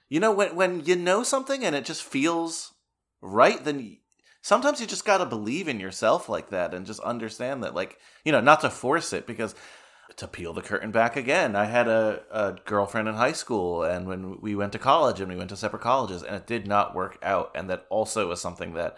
you 0.09 0.21
know, 0.21 0.33
when 0.33 0.55
when 0.55 0.85
you 0.85 0.97
know 0.97 1.23
something 1.23 1.65
and 1.65 1.75
it 1.75 1.85
just 1.85 2.03
feels 2.03 2.75
right, 3.21 3.63
then. 3.65 3.99
Sometimes 4.43 4.81
you 4.81 4.87
just 4.87 5.05
got 5.05 5.19
to 5.19 5.27
believe 5.27 5.67
in 5.67 5.81
yourself 5.81 6.29
like 6.29 6.51
that 6.51 6.73
and 6.73 6.87
just 6.87 7.01
understand 7.01 7.65
that, 7.65 7.75
like, 7.75 7.99
you 8.25 8.31
know, 8.31 8.41
not 8.41 8.61
to 8.61 8.71
force 8.71 9.13
it 9.13 9.27
because 9.27 9.57
to 10.17 10.29
peel 10.29 10.53
the 10.53 10.63
curtain 10.63 10.91
back 10.91 11.17
again, 11.17 11.57
I 11.57 11.65
had 11.65 11.89
a, 11.89 12.23
a 12.31 12.57
girlfriend 12.65 13.09
in 13.09 13.15
high 13.15 13.33
school, 13.33 13.83
and 13.83 14.07
when 14.07 14.41
we 14.41 14.55
went 14.55 14.73
to 14.73 14.79
college 14.79 15.21
and 15.21 15.29
we 15.29 15.37
went 15.37 15.51
to 15.51 15.57
separate 15.57 15.83
colleges, 15.83 16.23
and 16.23 16.37
it 16.37 16.47
did 16.47 16.67
not 16.67 16.95
work 16.95 17.19
out. 17.23 17.51
And 17.55 17.69
that 17.69 17.87
also 17.91 18.29
was 18.29 18.41
something 18.41 18.75
that 18.75 18.97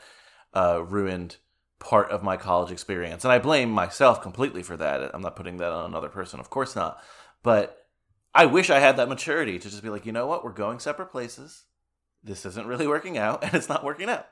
uh, 0.54 0.82
ruined 0.84 1.36
part 1.78 2.10
of 2.10 2.22
my 2.22 2.36
college 2.36 2.70
experience. 2.70 3.24
And 3.24 3.32
I 3.32 3.38
blame 3.38 3.70
myself 3.70 4.20
completely 4.20 4.62
for 4.62 4.76
that. 4.76 5.10
I'm 5.14 5.22
not 5.22 5.36
putting 5.36 5.58
that 5.58 5.72
on 5.72 5.86
another 5.86 6.08
person, 6.08 6.40
of 6.40 6.50
course 6.50 6.76
not. 6.76 7.02
But 7.42 7.86
I 8.34 8.46
wish 8.46 8.70
I 8.70 8.80
had 8.80 8.96
that 8.96 9.08
maturity 9.08 9.58
to 9.58 9.70
just 9.70 9.82
be 9.82 9.90
like, 9.90 10.06
you 10.06 10.12
know 10.12 10.26
what, 10.26 10.44
we're 10.44 10.52
going 10.52 10.78
separate 10.78 11.10
places. 11.10 11.64
This 12.22 12.44
isn't 12.44 12.66
really 12.66 12.86
working 12.86 13.16
out, 13.16 13.42
and 13.44 13.54
it's 13.54 13.68
not 13.68 13.84
working 13.84 14.08
out. 14.08 14.26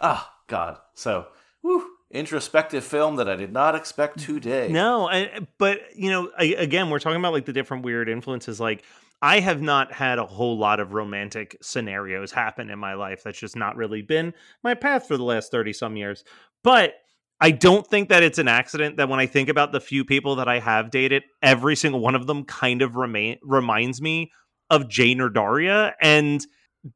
Ah, 0.00 0.32
God. 0.46 0.78
So, 0.94 1.26
whew, 1.62 1.91
introspective 2.12 2.84
film 2.84 3.16
that 3.16 3.28
I 3.28 3.36
did 3.36 3.52
not 3.52 3.74
expect 3.74 4.18
today. 4.18 4.68
No, 4.68 5.08
I, 5.08 5.40
but 5.58 5.80
you 5.96 6.10
know, 6.10 6.30
I, 6.38 6.44
again, 6.58 6.90
we're 6.90 6.98
talking 6.98 7.18
about 7.18 7.32
like 7.32 7.46
the 7.46 7.52
different 7.52 7.84
weird 7.84 8.08
influences. 8.08 8.60
Like, 8.60 8.84
I 9.20 9.40
have 9.40 9.62
not 9.62 9.92
had 9.92 10.18
a 10.18 10.26
whole 10.26 10.58
lot 10.58 10.80
of 10.80 10.92
romantic 10.92 11.56
scenarios 11.62 12.32
happen 12.32 12.70
in 12.70 12.78
my 12.78 12.94
life. 12.94 13.22
That's 13.24 13.38
just 13.38 13.56
not 13.56 13.76
really 13.76 14.02
been 14.02 14.34
my 14.62 14.74
path 14.74 15.08
for 15.08 15.16
the 15.16 15.24
last 15.24 15.50
thirty 15.50 15.72
some 15.72 15.96
years. 15.96 16.24
But 16.62 16.94
I 17.40 17.50
don't 17.50 17.86
think 17.86 18.10
that 18.10 18.22
it's 18.22 18.38
an 18.38 18.48
accident 18.48 18.98
that 18.98 19.08
when 19.08 19.18
I 19.18 19.26
think 19.26 19.48
about 19.48 19.72
the 19.72 19.80
few 19.80 20.04
people 20.04 20.36
that 20.36 20.48
I 20.48 20.60
have 20.60 20.90
dated, 20.90 21.24
every 21.42 21.74
single 21.74 22.00
one 22.00 22.14
of 22.14 22.26
them 22.28 22.44
kind 22.44 22.82
of 22.82 22.94
remain 22.94 23.38
reminds 23.42 24.00
me 24.00 24.30
of 24.70 24.88
Jane 24.88 25.20
or 25.20 25.28
Daria, 25.28 25.94
and 26.00 26.46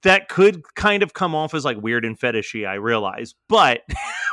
that 0.02 0.28
could 0.28 0.62
kind 0.74 1.02
of 1.02 1.14
come 1.14 1.34
off 1.34 1.54
as 1.54 1.64
like 1.64 1.80
weird 1.80 2.04
and 2.04 2.18
fetishy. 2.18 2.66
I 2.66 2.74
realize, 2.74 3.34
but 3.48 3.82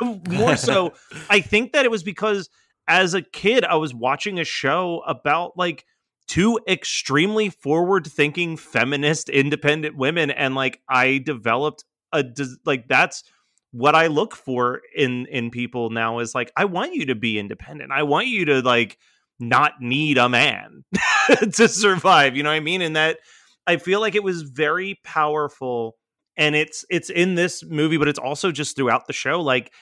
more 0.28 0.56
so, 0.56 0.92
I 1.30 1.40
think 1.40 1.72
that 1.72 1.84
it 1.84 1.90
was 1.90 2.02
because 2.02 2.48
as 2.88 3.14
a 3.14 3.22
kid, 3.22 3.64
I 3.64 3.76
was 3.76 3.94
watching 3.94 4.38
a 4.38 4.44
show 4.44 5.02
about 5.06 5.56
like 5.56 5.84
two 6.26 6.58
extremely 6.66 7.50
forward 7.50 8.06
thinking 8.06 8.56
feminist 8.56 9.28
independent 9.28 9.96
women 9.96 10.30
and 10.30 10.54
like 10.54 10.80
I 10.88 11.18
developed 11.18 11.84
a 12.12 12.24
like 12.64 12.88
that's 12.88 13.24
what 13.72 13.94
I 13.94 14.06
look 14.06 14.34
for 14.34 14.80
in 14.96 15.26
in 15.26 15.50
people 15.50 15.90
now 15.90 16.20
is 16.20 16.34
like 16.34 16.50
I 16.56 16.64
want 16.64 16.94
you 16.94 17.06
to 17.06 17.14
be 17.14 17.38
independent. 17.38 17.92
I 17.92 18.04
want 18.04 18.28
you 18.28 18.44
to 18.46 18.62
like 18.62 18.98
not 19.38 19.80
need 19.80 20.16
a 20.16 20.28
man 20.28 20.84
to 21.52 21.68
survive, 21.68 22.36
you 22.36 22.42
know 22.42 22.50
what 22.50 22.56
I 22.56 22.60
mean? 22.60 22.82
And 22.82 22.96
that 22.96 23.18
I 23.66 23.76
feel 23.76 24.00
like 24.00 24.14
it 24.14 24.22
was 24.22 24.42
very 24.42 25.00
powerful 25.04 25.96
and 26.36 26.54
it's 26.54 26.84
it's 26.90 27.10
in 27.10 27.34
this 27.34 27.64
movie 27.64 27.96
but 27.96 28.08
it's 28.08 28.18
also 28.18 28.50
just 28.50 28.76
throughout 28.76 29.06
the 29.06 29.12
show 29.12 29.40
like 29.40 29.72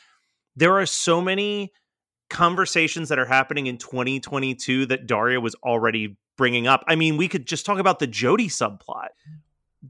there 0.56 0.78
are 0.78 0.86
so 0.86 1.20
many 1.20 1.72
conversations 2.32 3.10
that 3.10 3.18
are 3.18 3.26
happening 3.26 3.66
in 3.66 3.78
2022 3.78 4.86
that 4.86 5.06
Daria 5.06 5.40
was 5.40 5.54
already 5.56 6.16
bringing 6.36 6.66
up. 6.66 6.82
I 6.88 6.96
mean, 6.96 7.16
we 7.16 7.28
could 7.28 7.46
just 7.46 7.66
talk 7.66 7.78
about 7.78 7.98
the 7.98 8.06
Jody 8.06 8.48
subplot. 8.48 9.08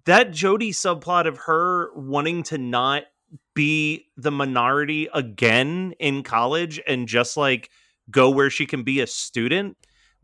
That 0.06 0.32
Jody 0.32 0.72
subplot 0.72 1.26
of 1.26 1.38
her 1.38 1.90
wanting 1.94 2.42
to 2.44 2.58
not 2.58 3.04
be 3.54 4.06
the 4.16 4.30
minority 4.30 5.08
again 5.14 5.94
in 5.98 6.22
college 6.22 6.80
and 6.86 7.06
just 7.06 7.36
like 7.36 7.70
go 8.10 8.28
where 8.30 8.50
she 8.50 8.66
can 8.66 8.82
be 8.82 9.00
a 9.00 9.06
student, 9.06 9.76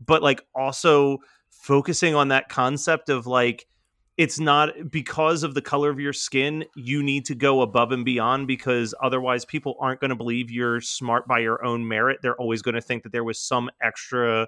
but 0.05 0.21
like 0.21 0.41
also 0.53 1.19
focusing 1.59 2.15
on 2.15 2.29
that 2.29 2.47
concept 2.47 3.09
of 3.09 3.27
like 3.27 3.67
it's 4.15 4.39
not 4.39 4.69
because 4.89 5.43
of 5.43 5.53
the 5.53 5.61
color 5.61 5.89
of 5.89 5.99
your 5.99 6.13
skin 6.13 6.63
you 6.75 7.03
need 7.03 7.25
to 7.25 7.35
go 7.35 7.61
above 7.61 7.91
and 7.91 8.05
beyond 8.05 8.47
because 8.47 8.95
otherwise 9.01 9.43
people 9.43 9.75
aren't 9.79 9.99
going 9.99 10.09
to 10.09 10.15
believe 10.15 10.49
you're 10.49 10.79
smart 10.79 11.27
by 11.27 11.39
your 11.39 11.63
own 11.63 11.87
merit. 11.87 12.19
They're 12.21 12.35
always 12.35 12.61
going 12.61 12.75
to 12.75 12.81
think 12.81 13.03
that 13.03 13.11
there 13.11 13.25
was 13.25 13.39
some 13.39 13.69
extra 13.81 14.47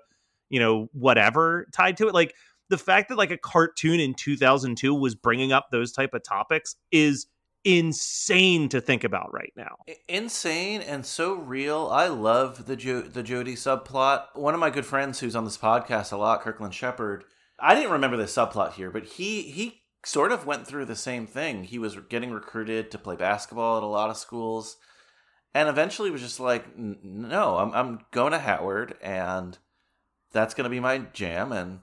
you 0.49 0.59
know 0.59 0.89
whatever 0.93 1.68
tied 1.74 1.97
to 1.97 2.07
it. 2.07 2.14
Like 2.14 2.34
the 2.70 2.78
fact 2.78 3.09
that 3.09 3.18
like 3.18 3.32
a 3.32 3.38
cartoon 3.38 3.99
in 3.99 4.14
2002 4.14 4.95
was 4.95 5.14
bringing 5.14 5.51
up 5.51 5.68
those 5.70 5.91
type 5.91 6.14
of 6.14 6.24
topics 6.24 6.78
is 6.91 7.28
insane 7.64 8.70
to 8.70 8.82
think 8.82 9.03
about 9.03 9.32
right 9.34 9.53
now 9.55 9.76
insane 10.07 10.82
and 10.82 11.05
so 11.05 11.34
real. 11.34 11.88
I 11.91 12.07
love 12.07 12.66
the 12.66 12.76
jo- 12.76 13.01
the 13.01 13.24
Jody 13.24 13.55
subplot. 13.55 14.26
One 14.36 14.53
of 14.53 14.59
my 14.59 14.70
good 14.70 14.86
friends 14.86 15.20
who's 15.20 15.36
on 15.36 15.45
this 15.45 15.57
podcast 15.57 16.12
a 16.12 16.18
lot, 16.18 16.41
Kirkland 16.41 16.74
Shepard. 16.74 17.24
I 17.59 17.76
didn't 17.76 17.91
remember 17.91 18.18
the 18.18 18.24
subplot 18.24 18.74
here, 18.74 18.91
but 18.91 19.03
he 19.03 19.43
he 19.43 19.84
sort 20.05 20.32
of 20.32 20.45
went 20.45 20.68
through 20.68 20.86
the 20.86 20.95
same 20.95 21.28
thing. 21.28 21.64
He 21.64 21.80
was 21.80 21.95
getting 22.09 22.32
recruited 22.32 22.91
to 22.91 22.97
play 22.97 23.16
basketball 23.16 23.78
at 23.78 23.84
a 23.84 23.88
lot 23.88 24.09
of 24.09 24.18
schools, 24.18 24.78
and 25.53 25.70
eventually 25.70 26.12
was 26.12 26.22
just 26.22 26.39
like, 26.39 26.78
"No, 26.78 27.57
I'm 27.57 27.74
I'm 27.74 28.05
going 28.12 28.32
to 28.32 28.39
Howard, 28.39 28.95
and 29.01 29.57
that's 30.32 30.53
going 30.53 30.66
to 30.66 30.70
be 30.70 30.80
my 30.80 30.99
jam." 31.14 31.51
And 31.51 31.80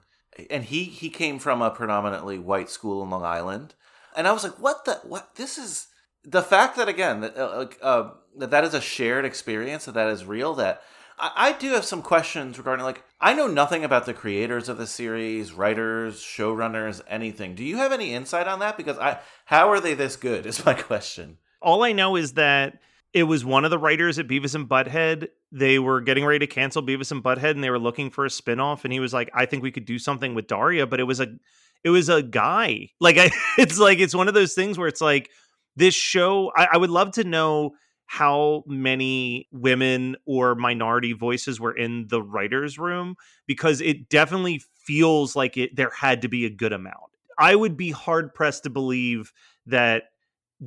and 0.49 0.65
he 0.65 0.83
he 0.83 1.09
came 1.09 1.39
from 1.39 1.61
a 1.61 1.71
predominantly 1.71 2.39
white 2.39 2.69
school 2.69 3.03
in 3.03 3.09
Long 3.09 3.23
Island, 3.23 3.75
and 4.15 4.27
I 4.27 4.31
was 4.31 4.43
like, 4.43 4.59
"What 4.59 4.85
the 4.85 4.95
what? 5.03 5.35
This 5.35 5.57
is." 5.57 5.87
the 6.23 6.43
fact 6.43 6.75
that 6.77 6.89
again 6.89 7.21
that 7.21 7.37
uh, 7.37 7.67
uh, 7.81 8.11
that 8.35 8.63
is 8.63 8.73
a 8.73 8.81
shared 8.81 9.25
experience 9.25 9.85
that 9.85 9.93
that 9.93 10.09
is 10.09 10.25
real 10.25 10.53
that 10.53 10.81
I, 11.17 11.31
I 11.35 11.51
do 11.53 11.71
have 11.71 11.85
some 11.85 12.01
questions 12.01 12.57
regarding 12.57 12.83
like 12.85 13.03
I 13.21 13.33
know 13.33 13.47
nothing 13.47 13.83
about 13.83 14.05
the 14.05 14.13
creators 14.13 14.69
of 14.69 14.77
the 14.77 14.87
series, 14.87 15.53
writers, 15.53 16.21
showrunners, 16.21 17.01
anything. 17.07 17.55
Do 17.55 17.63
you 17.63 17.77
have 17.77 17.91
any 17.91 18.13
insight 18.13 18.47
on 18.47 18.59
that? 18.59 18.77
Because 18.77 18.97
I 18.97 19.19
how 19.45 19.69
are 19.69 19.79
they 19.79 19.93
this 19.93 20.15
good 20.15 20.45
is 20.45 20.65
my 20.65 20.73
question. 20.73 21.37
all 21.61 21.83
I 21.83 21.91
know 21.91 22.15
is 22.15 22.33
that 22.33 22.79
it 23.11 23.23
was 23.23 23.43
one 23.43 23.65
of 23.65 23.71
the 23.71 23.79
writers 23.79 24.19
at 24.19 24.27
Beavis 24.27 24.53
and 24.53 24.69
Butthead. 24.69 25.29
They 25.51 25.79
were 25.79 25.99
getting 25.99 26.25
ready 26.25 26.39
to 26.39 26.47
cancel 26.47 26.83
Beavis 26.83 27.11
and 27.11 27.23
Butthead 27.23 27.51
and 27.51 27.63
they 27.63 27.71
were 27.71 27.79
looking 27.79 28.11
for 28.11 28.25
a 28.25 28.29
spinoff 28.29 28.83
and 28.83 28.93
he 28.93 28.99
was 28.99 29.13
like, 29.13 29.31
I 29.33 29.45
think 29.45 29.63
we 29.63 29.71
could 29.71 29.85
do 29.85 29.97
something 29.97 30.35
with 30.35 30.47
Daria, 30.47 30.85
but 30.85 30.99
it 30.99 31.05
was 31.05 31.19
a 31.19 31.35
it 31.83 31.89
was 31.89 32.09
a 32.09 32.21
guy. 32.21 32.89
Like 32.99 33.17
I 33.17 33.31
it's 33.57 33.79
like 33.79 33.99
it's 33.99 34.15
one 34.15 34.27
of 34.27 34.33
those 34.33 34.53
things 34.53 34.77
where 34.77 34.87
it's 34.87 35.01
like 35.01 35.29
this 35.75 35.95
show 35.95 36.51
I, 36.55 36.69
I 36.73 36.77
would 36.77 36.89
love 36.89 37.11
to 37.13 37.23
know 37.23 37.71
how 38.05 38.63
many 38.65 39.47
women 39.51 40.15
or 40.25 40.55
minority 40.55 41.13
voices 41.13 41.59
were 41.59 41.75
in 41.75 42.07
the 42.07 42.23
writers 42.23 42.79
room 42.79 43.15
because 43.45 43.81
it 43.81 44.09
definitely 44.09 44.63
feels 44.83 45.35
like 45.35 45.57
it 45.57 45.75
there 45.75 45.91
had 45.91 46.23
to 46.23 46.27
be 46.27 46.45
a 46.45 46.49
good 46.49 46.73
amount. 46.73 47.11
I 47.37 47.55
would 47.55 47.77
be 47.77 47.91
hard 47.91 48.33
pressed 48.33 48.63
to 48.63 48.69
believe 48.69 49.31
that 49.67 50.05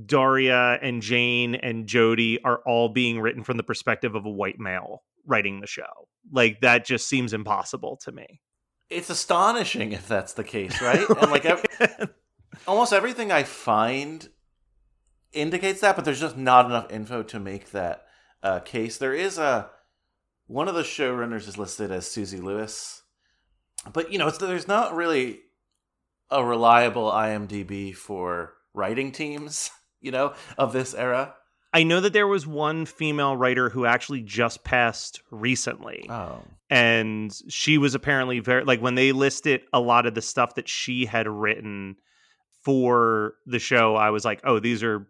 Daria 0.07 0.79
and 0.81 1.03
Jane 1.03 1.57
and 1.57 1.87
Jody 1.87 2.41
are 2.45 2.61
all 2.65 2.89
being 2.89 3.21
written 3.21 3.43
from 3.43 3.57
the 3.57 3.63
perspective 3.63 4.15
of 4.15 4.25
a 4.25 4.31
white 4.31 4.59
male 4.59 5.03
writing 5.27 5.61
the 5.61 5.67
show. 5.67 6.09
Like 6.31 6.61
that 6.61 6.85
just 6.85 7.09
seems 7.09 7.33
impossible 7.33 7.99
to 8.05 8.13
me. 8.13 8.41
It's 8.93 9.11
astonishing 9.11 9.93
if 9.93 10.07
that's 10.09 10.35
the 10.35 10.45
case, 10.45 10.81
right? 10.83 11.09
and 11.09 11.31
like 11.31 11.47
almost 12.67 12.93
everything 12.93 13.33
I 13.33 13.43
find 13.43 14.29
indicates 15.33 15.81
that, 15.81 15.97
but 15.97 16.05
there's 16.05 16.21
just 16.21 16.37
not 16.37 16.67
enough 16.67 16.91
info 16.91 17.23
to 17.25 17.41
make 17.41 17.71
that 17.71 18.07
uh, 18.43 18.61
case. 18.61 18.99
There 18.99 19.15
is 19.15 19.39
a 19.39 19.71
one 20.47 20.69
of 20.69 20.75
the 20.75 20.83
showrunners 20.83 21.49
is 21.49 21.57
listed 21.57 21.91
as 21.91 22.11
Susie 22.11 22.41
Lewis, 22.41 23.03
but 23.93 24.13
you 24.13 24.19
know, 24.19 24.29
it's 24.29 24.39
there's 24.39 24.69
not 24.69 24.95
really 24.95 25.41
a 26.31 26.45
reliable 26.45 27.11
IMDb 27.11 27.95
for 27.95 28.55
writing 28.75 29.13
teams, 29.13 29.71
you 30.01 30.11
know, 30.11 30.35
of 30.59 30.73
this 30.73 30.95
era. 30.95 31.35
I 31.73 31.85
know 31.85 32.01
that 32.01 32.13
there 32.13 32.27
was 32.27 32.47
one 32.47 32.85
female 32.85 33.37
writer 33.37 33.71
who 33.71 33.87
actually 33.87 34.21
just 34.21 34.63
passed 34.63 35.23
recently. 35.31 36.07
Oh, 36.11 36.43
and 36.73 37.39
she 37.51 37.77
was 37.77 37.95
apparently 37.95 38.41
very 38.41 38.65
like 38.65 38.81
when 38.81 38.95
they 38.95 39.13
listed 39.13 39.61
a 39.75 39.81
lot 39.81 40.07
of 40.07 40.15
the 40.15 40.23
stuff 40.23 40.55
that 40.55 40.69
she 40.69 41.05
had 41.05 41.29
written 41.29 41.97
for 42.63 43.35
the 43.45 43.59
show 43.59 43.95
i 43.95 44.09
was 44.09 44.25
like 44.25 44.41
oh 44.45 44.59
these 44.59 44.83
are 44.83 45.07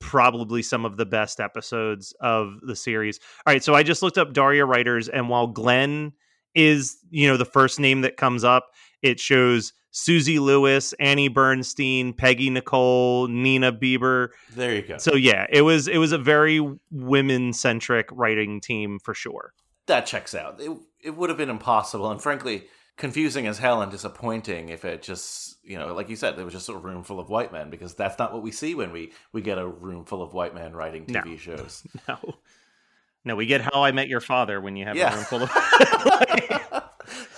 probably 0.00 0.62
some 0.62 0.84
of 0.84 0.96
the 0.96 1.06
best 1.06 1.38
episodes 1.38 2.12
of 2.20 2.58
the 2.62 2.74
series 2.74 3.20
all 3.46 3.54
right 3.54 3.62
so 3.62 3.72
i 3.72 3.84
just 3.84 4.02
looked 4.02 4.18
up 4.18 4.32
daria 4.32 4.64
writers 4.64 5.08
and 5.08 5.28
while 5.28 5.46
glenn 5.46 6.12
is 6.56 6.98
you 7.10 7.28
know 7.28 7.36
the 7.36 7.44
first 7.44 7.78
name 7.78 8.00
that 8.00 8.16
comes 8.16 8.42
up 8.42 8.72
it 9.04 9.20
shows 9.20 9.72
susie 9.92 10.40
lewis 10.40 10.92
annie 10.94 11.28
bernstein 11.28 12.12
peggy 12.12 12.50
nicoll 12.50 13.28
neena 13.28 13.70
beber 13.70 14.30
there 14.56 14.74
you 14.74 14.82
go. 14.82 14.96
so 14.98 15.14
yeah 15.14 15.46
it 15.50 15.62
was 15.62 15.86
it 15.86 15.98
was 15.98 16.10
a 16.10 16.18
very 16.18 16.60
women 16.90 17.52
centric 17.52 18.08
writing 18.10 18.60
team 18.60 18.98
for 18.98 19.14
sure 19.14 19.52
that 19.86 20.06
checks 20.06 20.34
out. 20.34 20.58
It 20.62 20.70
it 20.98 21.10
would 21.10 21.28
have 21.28 21.36
been 21.36 21.50
impossible 21.50 22.10
and 22.10 22.18
frankly 22.20 22.64
confusing 22.96 23.46
as 23.46 23.58
hell 23.58 23.82
and 23.82 23.92
disappointing 23.92 24.70
if 24.70 24.82
it 24.84 25.02
just 25.02 25.58
you 25.62 25.78
know 25.78 25.92
like 25.94 26.08
you 26.08 26.16
said 26.16 26.36
there 26.36 26.44
was 26.46 26.54
just 26.54 26.70
a 26.70 26.74
room 26.76 27.04
full 27.04 27.20
of 27.20 27.28
white 27.28 27.52
men 27.52 27.68
because 27.68 27.94
that's 27.94 28.18
not 28.18 28.32
what 28.32 28.42
we 28.42 28.50
see 28.50 28.74
when 28.74 28.90
we 28.92 29.12
we 29.32 29.42
get 29.42 29.58
a 29.58 29.66
room 29.68 30.04
full 30.06 30.22
of 30.22 30.32
white 30.32 30.54
men 30.54 30.72
writing 30.72 31.04
TV 31.04 31.26
No. 31.26 31.36
shows. 31.36 31.86
No. 32.08 32.18
No, 33.26 33.36
we 33.36 33.44
get 33.46 33.60
How 33.60 33.82
I 33.84 33.92
Met 33.92 34.08
Your 34.08 34.20
Father 34.20 34.60
when 34.60 34.74
you 34.76 34.84
have 34.86 34.96
Yeah. 34.96 35.12
a 35.12 35.16
room 35.16 35.24
full 35.26 35.42
of 35.42 35.50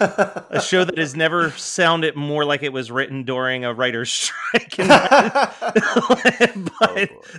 a 0.01 0.63
show 0.63 0.85
that 0.85 0.99
has 0.99 1.17
never 1.17 1.51
sounded 1.53 2.17
more 2.17 2.45
like 2.45 2.63
it 2.63 2.73
was 2.73 2.91
written 2.91 3.25
during 3.25 3.65
a 3.65 3.73
writer's 3.73 4.13
strike. 4.53 4.77
but, 4.79 5.55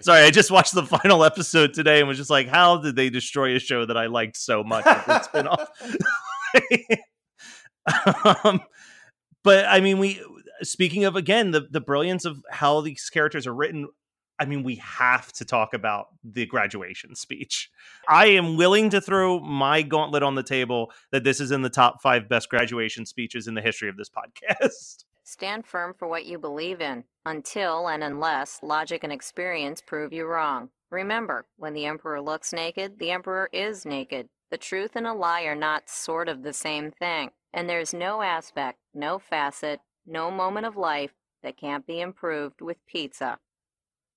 sorry, 0.01 0.23
I 0.23 0.31
just 0.31 0.51
watched 0.51 0.73
the 0.73 0.83
final 0.83 1.23
episode 1.23 1.73
today 1.73 1.99
and 1.99 2.07
was 2.07 2.17
just 2.17 2.29
like, 2.29 2.47
how 2.47 2.77
did 2.77 2.95
they 2.95 3.09
destroy 3.09 3.55
a 3.55 3.59
show 3.59 3.85
that 3.85 3.97
I 3.97 4.07
liked 4.07 4.37
so 4.37 4.63
much 4.63 4.85
its 4.85 5.27
spinoff? 5.27 5.67
um, 8.43 8.61
but 9.43 9.65
I 9.65 9.79
mean, 9.79 9.99
we 9.99 10.21
speaking 10.61 11.05
of 11.05 11.15
again 11.15 11.51
the 11.51 11.67
the 11.69 11.81
brilliance 11.81 12.25
of 12.25 12.43
how 12.51 12.81
these 12.81 13.09
characters 13.09 13.47
are 13.47 13.53
written. 13.53 13.87
I 14.39 14.45
mean, 14.45 14.63
we 14.63 14.75
have 14.75 15.31
to 15.33 15.45
talk 15.45 15.73
about 15.73 16.07
the 16.23 16.45
graduation 16.45 17.15
speech. 17.15 17.69
I 18.07 18.27
am 18.27 18.55
willing 18.55 18.89
to 18.91 19.01
throw 19.01 19.39
my 19.39 19.81
gauntlet 19.81 20.23
on 20.23 20.35
the 20.35 20.43
table 20.43 20.91
that 21.11 21.23
this 21.23 21.39
is 21.39 21.51
in 21.51 21.63
the 21.63 21.69
top 21.69 22.01
five 22.01 22.29
best 22.29 22.49
graduation 22.49 23.05
speeches 23.05 23.47
in 23.47 23.55
the 23.55 23.61
history 23.61 23.89
of 23.89 23.97
this 23.97 24.09
podcast. 24.09 25.05
Stand 25.23 25.65
firm 25.65 25.93
for 25.97 26.07
what 26.07 26.25
you 26.25 26.37
believe 26.37 26.79
in, 26.79 27.03
until 27.25 27.89
and 27.89 28.03
unless 28.03 28.59
logic 28.63 29.03
and 29.03 29.11
experience 29.11 29.81
prove 29.81 30.13
you 30.13 30.25
wrong. 30.25 30.69
Remember, 30.89 31.45
when 31.57 31.73
the 31.73 31.85
emperor 31.85 32.21
looks 32.21 32.53
naked, 32.53 32.97
the 32.97 33.11
emperor 33.11 33.49
is 33.51 33.85
naked. 33.85 34.29
The 34.51 34.57
truth 34.57 34.91
and 34.95 35.05
a 35.05 35.13
lie 35.13 35.41
are 35.41 35.55
not 35.55 35.89
sort 35.89 36.29
of 36.29 36.43
the 36.43 36.53
same 36.53 36.91
thing, 36.91 37.31
and 37.53 37.69
there's 37.69 37.93
no 37.93 38.21
aspect, 38.21 38.79
no 38.93 39.19
facet, 39.19 39.81
no 40.05 40.31
moment 40.31 40.65
of 40.65 40.77
life 40.77 41.11
that 41.43 41.57
can't 41.57 41.85
be 41.85 41.99
improved 41.99 42.61
with 42.61 42.77
pizza. 42.87 43.39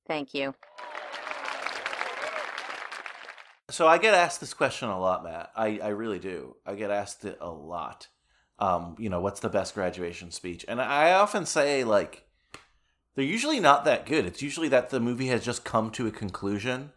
Thank 0.06 0.34
you. 0.34 0.54
So 3.70 3.86
I 3.86 3.98
get 3.98 4.14
asked 4.14 4.40
this 4.40 4.52
question 4.52 4.88
a 4.88 4.98
lot, 4.98 5.22
Matt. 5.22 5.52
I, 5.54 5.78
I 5.82 5.88
really 5.88 6.18
do. 6.18 6.56
I 6.66 6.74
get 6.74 6.90
asked 6.90 7.24
it 7.24 7.38
a 7.40 7.50
lot. 7.50 8.08
Um, 8.58 8.96
you 8.98 9.08
know, 9.08 9.20
what's 9.20 9.40
the 9.40 9.48
best 9.48 9.74
graduation 9.74 10.32
speech? 10.32 10.64
And 10.66 10.80
I 10.80 11.12
often 11.12 11.46
say 11.46 11.84
like 11.84 12.26
they're 13.14 13.24
usually 13.24 13.60
not 13.60 13.84
that 13.84 14.06
good. 14.06 14.26
It's 14.26 14.42
usually 14.42 14.68
that 14.68 14.90
the 14.90 15.00
movie 15.00 15.28
has 15.28 15.44
just 15.44 15.64
come 15.64 15.90
to 15.92 16.06
a 16.06 16.10
conclusion 16.10 16.90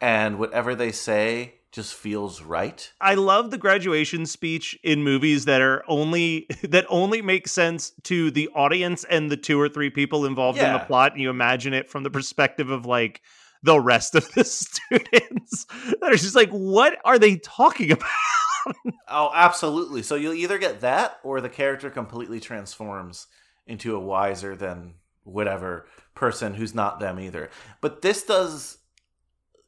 and 0.00 0.38
whatever 0.38 0.74
they 0.74 0.92
say 0.92 1.57
just 1.72 1.94
feels 1.94 2.42
right. 2.42 2.90
I 3.00 3.14
love 3.14 3.50
the 3.50 3.58
graduation 3.58 4.26
speech 4.26 4.78
in 4.82 5.04
movies 5.04 5.44
that 5.44 5.60
are 5.60 5.84
only 5.86 6.46
that 6.62 6.86
only 6.88 7.22
make 7.22 7.48
sense 7.48 7.92
to 8.04 8.30
the 8.30 8.48
audience 8.54 9.04
and 9.04 9.30
the 9.30 9.36
two 9.36 9.60
or 9.60 9.68
three 9.68 9.90
people 9.90 10.24
involved 10.24 10.58
in 10.58 10.72
the 10.72 10.78
plot 10.80 11.12
and 11.12 11.20
you 11.20 11.30
imagine 11.30 11.74
it 11.74 11.90
from 11.90 12.02
the 12.02 12.10
perspective 12.10 12.70
of 12.70 12.86
like 12.86 13.20
the 13.62 13.78
rest 13.80 14.14
of 14.14 14.30
the 14.32 14.44
students 14.44 15.66
that 16.00 16.12
are 16.12 16.16
just 16.16 16.34
like 16.34 16.50
what 16.50 16.98
are 17.04 17.18
they 17.18 17.36
talking 17.36 17.92
about? 17.92 18.08
Oh, 19.08 19.30
absolutely. 19.34 20.02
So 20.02 20.14
you'll 20.14 20.34
either 20.34 20.58
get 20.58 20.80
that 20.80 21.18
or 21.22 21.40
the 21.40 21.48
character 21.48 21.90
completely 21.90 22.40
transforms 22.40 23.26
into 23.66 23.96
a 23.96 24.00
wiser 24.00 24.56
than 24.56 24.94
whatever 25.24 25.86
person 26.14 26.54
who's 26.54 26.74
not 26.74 27.00
them 27.00 27.20
either. 27.20 27.50
But 27.80 28.02
this 28.02 28.24
does, 28.24 28.78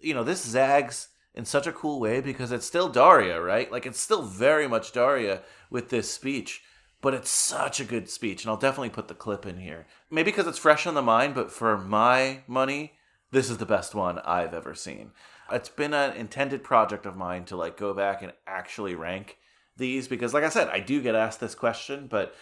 you 0.01 0.15
know, 0.15 0.25
this 0.25 0.45
zags 0.45 1.09
in 1.41 1.47
such 1.47 1.67
a 1.67 1.73
cool 1.73 1.99
way 1.99 2.21
because 2.21 2.53
it's 2.53 2.67
still 2.67 2.91
Daria, 2.91 3.41
right? 3.41 3.73
Like 3.73 3.87
it's 3.87 3.99
still 3.99 4.21
very 4.21 4.69
much 4.69 4.93
Daria 4.93 5.41
with 5.71 5.89
this 5.89 6.13
speech. 6.13 6.63
But 7.01 7.15
it's 7.15 7.31
such 7.31 7.81
a 7.81 7.87
good 7.87 8.11
speech, 8.11 8.45
and 8.45 8.51
I'll 8.51 8.59
definitely 8.59 8.91
put 8.91 9.09
the 9.09 9.15
clip 9.15 9.47
in 9.47 9.57
here. 9.57 9.87
Maybe 10.11 10.31
because 10.31 10.47
it's 10.47 10.59
fresh 10.59 10.87
on 10.87 10.93
the 10.93 11.01
mind, 11.01 11.35
but 11.35 11.51
for 11.51 11.79
my 11.79 12.43
money, 12.47 12.93
this 13.31 13.49
is 13.49 13.57
the 13.57 13.65
best 13.65 13.95
one 13.95 14.19
I've 14.19 14.53
ever 14.53 14.75
seen. 14.75 15.13
It's 15.51 15.71
been 15.71 15.95
an 15.95 16.15
intended 16.15 16.63
project 16.63 17.07
of 17.07 17.17
mine 17.17 17.47
to 17.47 17.57
like 17.57 17.79
go 17.79 17.95
back 17.95 18.21
and 18.21 18.35
actually 18.47 18.95
rank 18.95 19.39
these 19.79 20.09
because 20.09 20.35
like 20.35 20.45
I 20.45 20.51
said, 20.51 20.69
I 20.69 20.81
do 20.81 21.01
get 21.01 21.15
asked 21.15 21.41
this 21.41 21.55
question, 21.55 22.07
but 22.07 22.35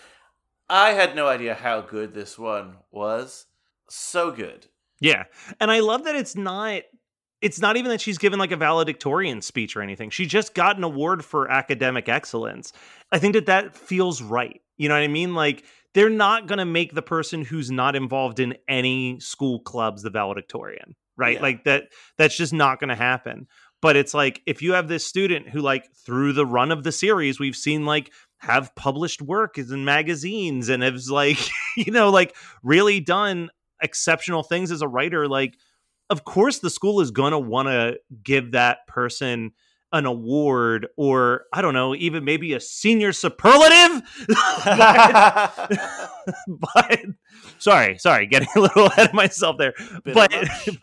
I 0.69 0.91
had 0.91 1.15
no 1.15 1.29
idea 1.29 1.55
how 1.55 1.81
good 1.81 2.15
this 2.15 2.37
one 2.37 2.79
was. 2.91 3.47
So 3.89 4.33
good. 4.33 4.67
Yeah. 5.01 5.25
And 5.61 5.71
I 5.71 5.79
love 5.79 6.03
that 6.03 6.17
it's 6.17 6.35
not 6.35 6.83
it's 7.41 7.61
not 7.61 7.77
even 7.77 7.91
that 7.91 8.01
she's 8.01 8.19
given 8.19 8.39
like 8.39 8.51
a 8.51 8.57
valedictorian 8.57 9.41
speech 9.43 9.77
or 9.77 9.83
anything. 9.83 10.11
She 10.11 10.27
just 10.27 10.55
got 10.55 10.77
an 10.77 10.85
award 10.85 11.25
for 11.25 11.51
academic 11.51 12.09
excellence. 12.09 12.73
I 13.13 13.19
think 13.19 13.35
that 13.35 13.47
that 13.47 13.77
feels 13.77 14.21
right. 14.23 14.61
You 14.77 14.89
know 14.89 14.95
what 14.95 15.03
I 15.03 15.09
mean? 15.09 15.35
Like 15.35 15.65
they're 15.95 16.11
not 16.11 16.47
going 16.47 16.59
to 16.59 16.65
make 16.65 16.95
the 16.95 17.03
person 17.03 17.45
who's 17.45 17.71
not 17.71 17.97
involved 17.97 18.41
in 18.41 18.57
any 18.69 19.21
school 19.21 19.61
clubs 19.61 20.03
the 20.03 20.11
valedictorian, 20.11 20.97
right? 21.17 21.37
Yeah. 21.37 21.43
Like 21.43 21.65
that 21.65 21.85
that's 22.17 22.37
just 22.37 22.53
not 22.53 22.81
going 22.81 22.89
to 22.89 22.95
happen. 22.95 23.47
But 23.81 23.95
it's 23.95 24.15
like 24.15 24.43
if 24.45 24.61
you 24.61 24.73
have 24.73 24.89
this 24.89 25.07
student 25.07 25.49
who 25.49 25.61
like 25.61 25.93
through 26.05 26.33
the 26.33 26.47
run 26.47 26.73
of 26.73 26.83
the 26.83 26.93
series 26.93 27.39
we've 27.39 27.57
seen 27.57 27.87
like 27.87 28.13
have 28.39 28.75
published 28.75 29.23
work 29.23 29.59
in 29.59 29.85
magazines 29.85 30.69
and 30.69 30.83
has 30.83 31.11
like 31.11 31.39
you 31.77 31.93
know 31.93 32.11
like 32.11 32.35
really 32.63 32.99
done 32.99 33.51
exceptional 33.81 34.43
things 34.43 34.73
as 34.73 34.83
a 34.83 34.89
writer 34.89 35.29
like 35.29 35.57
of 36.11 36.25
course 36.25 36.59
the 36.59 36.71
school 36.71 37.01
is 37.01 37.11
going 37.11 37.33
to 37.33 37.39
want 37.39 37.69
to 37.69 37.99
give 38.23 38.53
that 38.53 38.87
person 38.87 39.53
an 39.93 40.05
award 40.05 40.87
or 40.99 41.45
i 41.53 41.63
don't 41.63 41.73
know 41.73 41.95
even 41.95 42.25
maybe 42.25 42.53
a 42.53 42.61
senior 42.61 43.13
superlative? 43.13 44.03
But, 44.65 45.73
but 46.47 47.01
sorry 47.59 47.97
sorry 47.99 48.27
getting 48.27 48.49
a 48.57 48.61
little 48.61 48.87
ahead 48.87 49.09
of 49.09 49.15
myself 49.15 49.57
there. 49.57 49.73
But 50.05 50.33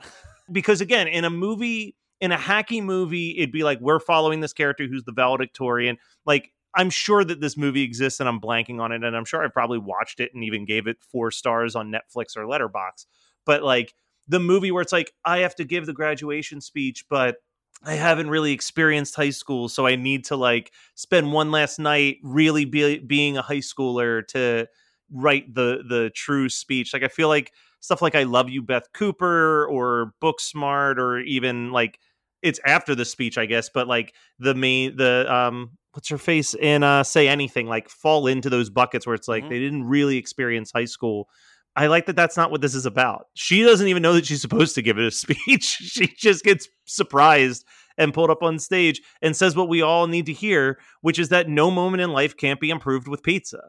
because 0.51 0.81
again 0.81 1.07
in 1.07 1.23
a 1.23 1.29
movie 1.29 1.95
in 2.19 2.31
a 2.31 2.37
hacky 2.37 2.81
movie 2.81 3.37
it'd 3.37 3.51
be 3.51 3.63
like 3.63 3.79
we're 3.79 3.99
following 3.99 4.39
this 4.39 4.53
character 4.53 4.87
who's 4.87 5.03
the 5.03 5.11
valedictorian. 5.11 5.97
Like 6.25 6.51
i'm 6.73 6.89
sure 6.89 7.23
that 7.23 7.41
this 7.41 7.55
movie 7.57 7.83
exists 7.83 8.19
and 8.19 8.27
i'm 8.27 8.39
blanking 8.39 8.79
on 8.79 8.91
it 8.91 9.03
and 9.03 9.15
i'm 9.15 9.25
sure 9.25 9.43
i 9.43 9.47
probably 9.47 9.77
watched 9.77 10.19
it 10.19 10.31
and 10.33 10.43
even 10.43 10.65
gave 10.65 10.87
it 10.87 10.97
four 11.01 11.31
stars 11.31 11.75
on 11.75 11.91
netflix 11.91 12.35
or 12.35 12.45
Letterboxd 12.45 13.05
but 13.45 13.63
like 13.63 13.93
the 14.27 14.39
movie 14.39 14.71
where 14.71 14.81
it's 14.81 14.93
like 14.93 15.11
i 15.23 15.39
have 15.39 15.55
to 15.55 15.63
give 15.63 15.85
the 15.85 15.93
graduation 15.93 16.61
speech 16.61 17.05
but 17.09 17.35
i 17.83 17.93
haven't 17.93 18.29
really 18.29 18.51
experienced 18.51 19.15
high 19.15 19.29
school 19.29 19.69
so 19.69 19.85
i 19.85 19.95
need 19.95 20.25
to 20.25 20.35
like 20.35 20.71
spend 20.95 21.31
one 21.31 21.51
last 21.51 21.79
night 21.79 22.17
really 22.23 22.65
be, 22.65 22.99
being 22.99 23.37
a 23.37 23.41
high 23.41 23.57
schooler 23.57 24.25
to 24.27 24.67
write 25.11 25.53
the 25.53 25.83
the 25.87 26.09
true 26.15 26.49
speech 26.49 26.93
like 26.93 27.03
i 27.03 27.07
feel 27.07 27.27
like 27.27 27.51
stuff 27.85 28.01
like 28.01 28.15
I 28.15 28.23
Love 28.23 28.49
You, 28.49 28.63
Beth 28.63 28.91
Cooper, 28.93 29.67
or 29.67 30.13
Booksmart, 30.19 30.97
or 30.97 31.19
even 31.19 31.71
like 31.71 31.99
it's 32.41 32.59
after 32.65 32.95
the 32.95 33.05
speech, 33.05 33.37
I 33.37 33.45
guess, 33.45 33.69
but 33.69 33.87
like 33.87 34.15
the 34.39 34.55
main 34.55 34.97
the 34.97 35.31
um 35.31 35.77
what's 35.93 36.09
her 36.09 36.17
face 36.17 36.55
in 36.55 36.81
uh 36.81 37.03
Say 37.03 37.27
Anything, 37.27 37.67
like 37.67 37.87
fall 37.89 38.25
into 38.25 38.49
those 38.49 38.71
buckets 38.71 39.05
where 39.05 39.13
it's 39.13 39.27
like 39.27 39.43
Mhm. 39.43 39.49
they 39.49 39.59
didn't 39.59 39.83
really 39.83 40.17
experience 40.17 40.71
high 40.71 40.85
school. 40.85 41.29
I 41.75 41.87
like 41.87 42.05
that 42.05 42.15
that's 42.15 42.37
not 42.37 42.51
what 42.51 42.61
this 42.61 42.75
is 42.75 42.85
about. 42.85 43.27
She 43.33 43.63
doesn't 43.63 43.87
even 43.87 44.01
know 44.01 44.13
that 44.13 44.25
she's 44.25 44.41
supposed 44.41 44.75
to 44.75 44.81
give 44.81 44.97
it 44.97 45.05
a 45.05 45.11
speech. 45.11 45.63
she 45.63 46.07
just 46.07 46.43
gets 46.43 46.67
surprised 46.85 47.65
and 47.97 48.13
pulled 48.13 48.29
up 48.29 48.43
on 48.43 48.59
stage 48.59 49.01
and 49.21 49.35
says 49.35 49.55
what 49.55 49.69
we 49.69 49.81
all 49.81 50.07
need 50.07 50.25
to 50.25 50.33
hear, 50.33 50.79
which 51.01 51.19
is 51.19 51.29
that 51.29 51.49
no 51.49 51.71
moment 51.71 52.01
in 52.01 52.11
life 52.11 52.35
can't 52.35 52.59
be 52.59 52.69
improved 52.69 53.07
with 53.07 53.23
pizza. 53.23 53.59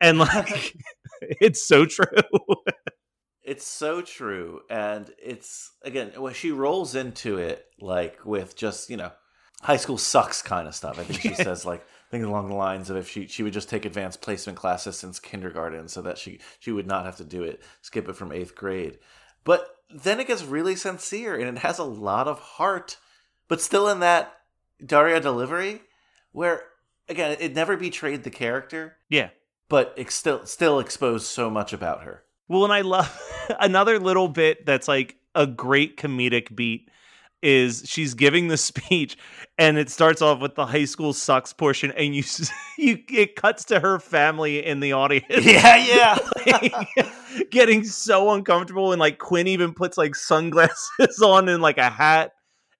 And 0.00 0.18
like 0.18 0.74
it's 1.20 1.66
so 1.66 1.86
true. 1.86 2.06
It's 3.46 3.64
so 3.64 4.02
true. 4.02 4.62
And 4.68 5.08
it's, 5.22 5.70
again, 5.82 6.12
when 6.16 6.34
she 6.34 6.50
rolls 6.50 6.96
into 6.96 7.38
it, 7.38 7.64
like 7.80 8.24
with 8.24 8.56
just, 8.56 8.90
you 8.90 8.96
know, 8.96 9.12
high 9.62 9.76
school 9.76 9.98
sucks 9.98 10.42
kind 10.42 10.66
of 10.66 10.74
stuff. 10.74 10.98
I 10.98 11.04
think 11.04 11.20
she 11.20 11.34
says, 11.42 11.64
like, 11.64 11.86
things 12.10 12.26
along 12.26 12.48
the 12.48 12.54
lines 12.54 12.90
of 12.90 12.96
if 12.96 13.08
she, 13.08 13.26
she 13.26 13.42
would 13.42 13.52
just 13.52 13.68
take 13.68 13.84
advanced 13.84 14.20
placement 14.20 14.58
classes 14.58 14.98
since 14.98 15.18
kindergarten 15.18 15.88
so 15.88 16.02
that 16.02 16.18
she, 16.18 16.40
she 16.60 16.72
would 16.72 16.86
not 16.86 17.04
have 17.04 17.16
to 17.16 17.24
do 17.24 17.42
it, 17.42 17.62
skip 17.82 18.08
it 18.08 18.16
from 18.16 18.32
eighth 18.32 18.54
grade. 18.54 18.98
But 19.44 19.68
then 19.90 20.20
it 20.20 20.26
gets 20.26 20.44
really 20.44 20.76
sincere 20.76 21.36
and 21.36 21.56
it 21.56 21.60
has 21.60 21.78
a 21.78 21.84
lot 21.84 22.28
of 22.28 22.38
heart, 22.38 22.98
but 23.48 23.60
still 23.60 23.88
in 23.88 24.00
that 24.00 24.32
Daria 24.84 25.20
delivery 25.20 25.82
where, 26.32 26.64
again, 27.08 27.36
it 27.40 27.54
never 27.54 27.76
betrayed 27.76 28.22
the 28.22 28.30
character, 28.30 28.96
yeah. 29.08 29.30
but 29.68 29.94
it 29.96 30.10
still, 30.10 30.44
still 30.46 30.78
exposed 30.78 31.26
so 31.26 31.50
much 31.50 31.72
about 31.72 32.02
her. 32.02 32.22
Well, 32.48 32.64
and 32.64 32.72
I 32.72 32.82
love 32.82 33.20
another 33.60 33.98
little 33.98 34.28
bit 34.28 34.66
that's 34.66 34.86
like 34.86 35.16
a 35.34 35.46
great 35.46 35.96
comedic 35.96 36.54
beat 36.54 36.88
is 37.42 37.82
she's 37.86 38.14
giving 38.14 38.48
the 38.48 38.56
speech 38.56 39.16
and 39.58 39.78
it 39.78 39.90
starts 39.90 40.22
off 40.22 40.40
with 40.40 40.54
the 40.54 40.66
high 40.66 40.84
school 40.84 41.12
sucks 41.12 41.52
portion 41.52 41.92
and 41.92 42.14
you 42.14 42.22
you 42.78 42.98
it 43.10 43.36
cuts 43.36 43.64
to 43.64 43.80
her 43.80 43.98
family 43.98 44.64
in 44.64 44.80
the 44.80 44.92
audience 44.92 45.26
Yeah, 45.44 45.76
yeah. 45.76 46.18
like, 46.46 47.50
getting 47.50 47.84
so 47.84 48.30
uncomfortable 48.30 48.92
and 48.92 49.00
like 49.00 49.18
Quinn 49.18 49.46
even 49.46 49.74
puts 49.74 49.96
like 49.96 50.14
sunglasses 50.14 51.20
on 51.22 51.48
and 51.48 51.62
like 51.62 51.78
a 51.78 51.90
hat 51.90 52.32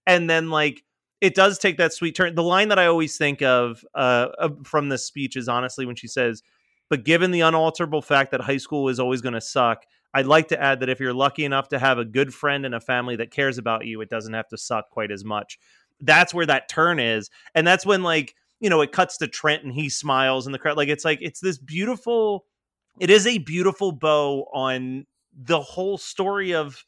and 0.07 0.29
then 0.29 0.51
like 0.51 0.83
it 1.21 1.35
does 1.35 1.59
take 1.59 1.79
that 1.79 1.93
sweet 1.93 2.15
turn 2.15 2.35
the 2.35 2.43
line 2.43 2.69
that 2.69 2.79
I 2.79 2.87
always 2.87 3.17
think 3.17 3.43
of 3.43 3.85
uh 3.95 4.49
from 4.65 4.89
this 4.89 5.05
speech 5.05 5.37
is 5.37 5.49
honestly 5.49 5.87
when 5.87 5.97
she 5.97 6.09
says 6.09 6.43
but 6.89 7.05
given 7.05 7.31
the 7.31 7.41
unalterable 7.41 8.03
fact 8.03 8.31
that 8.31 8.41
high 8.41 8.57
school 8.57 8.89
is 8.89 9.01
always 9.01 9.21
going 9.21 9.35
to 9.35 9.41
suck 9.41 9.85
I'd 10.15 10.27
like 10.27 10.49
to 10.49 10.63
add 10.63 10.81
that 10.81 10.89
if 10.89 10.99
you're 10.99 11.13
lucky 11.13 11.45
enough 11.45 11.69
to 11.69 11.79
have 11.79 11.99
a 11.99 12.05
good 12.05 12.33
friend 12.33 12.65
and 12.65 12.75
a 12.75 12.81
family 12.81 13.17
that 13.17 13.31
cares 13.31 13.59
about 13.59 13.87
you 13.87 14.01
it 14.01 14.09
doesn't 14.09 14.33
have 14.33 14.49
to 14.49 14.57
suck 14.57 14.89
quite 14.89 15.11
as 15.11 15.25
much. 15.25 15.59
That's 16.01 16.33
where 16.33 16.47
that 16.47 16.69
turn 16.69 16.99
is 16.99 17.31
and 17.55 17.67
that's 17.67 17.85
when 17.85 18.03
like 18.03 18.35
you 18.61 18.71
know 18.71 18.81
it 18.81 18.93
cuts 18.93 19.19
to 19.19 19.27
Trent 19.27 19.65
and 19.65 19.73
he 19.73 19.89
smiles 19.89 20.47
and 20.47 20.55
the 20.55 20.59
crowd 20.59 20.77
like 20.77 20.89
it's 20.89 21.05
like 21.05 21.19
it's 21.21 21.41
this 21.41 21.59
beautiful 21.59 22.45
it 22.99 23.11
is 23.11 23.27
a 23.27 23.39
beautiful 23.39 23.93
bow 23.93 24.47
on 24.55 25.05
the 25.35 25.61
whole 25.61 25.99
story 25.99 26.55
of 26.55 26.83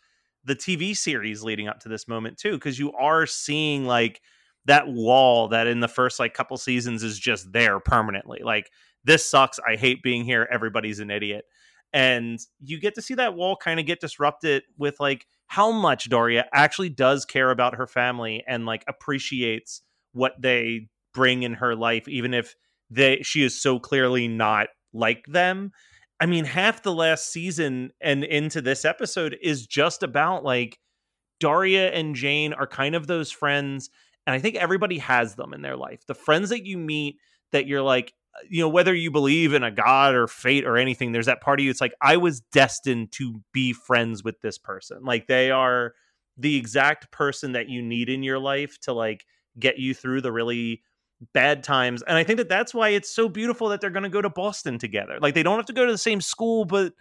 the 0.44 0.56
TV 0.56 0.96
series 0.96 1.42
leading 1.42 1.68
up 1.68 1.80
to 1.80 1.88
this 1.88 2.08
moment 2.08 2.38
too 2.38 2.52
because 2.52 2.78
you 2.78 2.92
are 2.92 3.26
seeing 3.26 3.84
like 3.84 4.22
that 4.64 4.88
wall 4.88 5.48
that 5.48 5.66
in 5.66 5.80
the 5.80 5.88
first 5.88 6.18
like 6.18 6.32
couple 6.32 6.56
seasons 6.56 7.02
is 7.02 7.18
just 7.18 7.52
there 7.52 7.78
permanently 7.80 8.40
like 8.42 8.70
this 9.04 9.28
sucks 9.28 9.58
i 9.66 9.76
hate 9.76 10.02
being 10.02 10.24
here 10.24 10.48
everybody's 10.50 11.00
an 11.00 11.10
idiot 11.10 11.44
and 11.92 12.38
you 12.60 12.78
get 12.78 12.94
to 12.94 13.02
see 13.02 13.14
that 13.14 13.34
wall 13.34 13.56
kind 13.56 13.80
of 13.80 13.86
get 13.86 14.00
disrupted 14.00 14.62
with 14.76 15.00
like 15.00 15.26
how 15.46 15.72
much 15.72 16.10
Daria 16.10 16.44
actually 16.52 16.90
does 16.90 17.24
care 17.24 17.50
about 17.50 17.76
her 17.76 17.86
family 17.86 18.44
and 18.46 18.66
like 18.66 18.84
appreciates 18.86 19.80
what 20.12 20.34
they 20.38 20.88
bring 21.14 21.42
in 21.42 21.54
her 21.54 21.74
life 21.74 22.06
even 22.06 22.34
if 22.34 22.54
they 22.90 23.20
she 23.22 23.42
is 23.42 23.58
so 23.58 23.78
clearly 23.78 24.28
not 24.28 24.68
like 24.92 25.24
them 25.26 25.72
I 26.20 26.26
mean, 26.26 26.44
half 26.44 26.82
the 26.82 26.92
last 26.92 27.32
season 27.32 27.92
and 28.00 28.24
into 28.24 28.60
this 28.60 28.84
episode 28.84 29.38
is 29.40 29.66
just 29.66 30.02
about 30.02 30.44
like 30.44 30.78
Daria 31.38 31.92
and 31.92 32.14
Jane 32.14 32.52
are 32.52 32.66
kind 32.66 32.94
of 32.94 33.06
those 33.06 33.30
friends. 33.30 33.90
And 34.26 34.34
I 34.34 34.40
think 34.40 34.56
everybody 34.56 34.98
has 34.98 35.36
them 35.36 35.54
in 35.54 35.62
their 35.62 35.76
life. 35.76 36.04
The 36.06 36.14
friends 36.14 36.48
that 36.50 36.66
you 36.66 36.76
meet 36.76 37.18
that 37.52 37.66
you're 37.66 37.82
like, 37.82 38.12
you 38.48 38.60
know, 38.60 38.68
whether 38.68 38.94
you 38.94 39.10
believe 39.10 39.52
in 39.52 39.62
a 39.62 39.70
God 39.70 40.14
or 40.14 40.26
fate 40.26 40.64
or 40.64 40.76
anything, 40.76 41.12
there's 41.12 41.26
that 41.26 41.40
part 41.40 41.60
of 41.60 41.64
you. 41.64 41.70
It's 41.70 41.80
like, 41.80 41.94
I 42.00 42.16
was 42.16 42.40
destined 42.40 43.12
to 43.12 43.40
be 43.52 43.72
friends 43.72 44.22
with 44.22 44.40
this 44.40 44.58
person. 44.58 44.98
Like 45.02 45.26
they 45.26 45.50
are 45.50 45.94
the 46.36 46.56
exact 46.56 47.10
person 47.10 47.52
that 47.52 47.68
you 47.68 47.82
need 47.82 48.08
in 48.08 48.22
your 48.22 48.38
life 48.38 48.78
to 48.82 48.92
like 48.92 49.24
get 49.58 49.78
you 49.78 49.94
through 49.94 50.20
the 50.20 50.32
really 50.32 50.82
bad 51.32 51.64
times. 51.64 52.02
And 52.02 52.16
I 52.16 52.24
think 52.24 52.36
that 52.38 52.48
that's 52.48 52.72
why 52.72 52.90
it's 52.90 53.12
so 53.12 53.28
beautiful 53.28 53.68
that 53.70 53.80
they're 53.80 53.90
going 53.90 54.04
to 54.04 54.08
go 54.08 54.22
to 54.22 54.30
Boston 54.30 54.78
together. 54.78 55.18
Like 55.20 55.34
they 55.34 55.42
don't 55.42 55.56
have 55.56 55.66
to 55.66 55.72
go 55.72 55.84
to 55.84 55.92
the 55.92 55.98
same 55.98 56.20
school, 56.20 56.64
but 56.64 56.92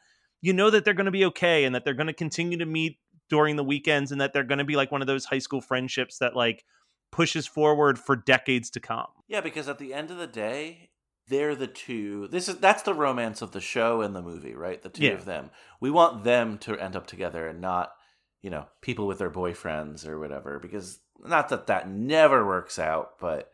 you 0.41 0.53
know 0.53 0.69
that 0.69 0.85
they're 0.85 0.93
going 0.93 1.05
to 1.05 1.11
be 1.11 1.25
okay 1.25 1.65
and 1.65 1.75
that 1.75 1.85
they're 1.85 1.93
going 1.93 2.07
to 2.07 2.13
continue 2.13 2.57
to 2.57 2.65
meet 2.65 2.97
during 3.29 3.55
the 3.55 3.63
weekends 3.63 4.11
and 4.11 4.21
that 4.21 4.33
they're 4.33 4.43
going 4.43 4.59
to 4.59 4.65
be 4.65 4.75
like 4.75 4.91
one 4.91 5.01
of 5.01 5.07
those 5.07 5.25
high 5.25 5.39
school 5.39 5.61
friendships 5.61 6.17
that 6.19 6.35
like 6.35 6.63
pushes 7.11 7.45
forward 7.47 7.99
for 7.99 8.15
decades 8.15 8.69
to 8.71 8.79
come. 8.79 9.07
Yeah, 9.27 9.41
because 9.41 9.67
at 9.67 9.79
the 9.79 9.93
end 9.93 10.11
of 10.11 10.17
the 10.17 10.27
day, 10.27 10.89
they're 11.29 11.55
the 11.55 11.67
two. 11.67 12.27
This 12.27 12.47
is 12.47 12.57
that's 12.57 12.83
the 12.83 12.93
romance 12.93 13.41
of 13.41 13.51
the 13.51 13.61
show 13.61 14.01
and 14.01 14.15
the 14.15 14.21
movie, 14.21 14.55
right? 14.55 14.81
The 14.81 14.89
two 14.89 15.05
Yeah. 15.05 15.11
of 15.13 15.25
them. 15.25 15.51
We 15.79 15.91
want 15.91 16.23
them 16.23 16.57
to 16.59 16.77
end 16.77 16.95
up 16.95 17.07
together 17.07 17.47
and 17.47 17.59
not, 17.61 17.93
you 18.41 18.49
know, 18.49 18.67
people 18.81 19.07
with 19.07 19.19
their 19.19 19.29
boyfriends 19.31 20.07
or 20.07 20.19
whatever. 20.19 20.59
Because 20.59 20.99
not 21.23 21.49
that 21.49 21.67
that 21.67 21.89
never 21.89 22.45
works 22.45 22.79
out, 22.79 23.19
but 23.19 23.51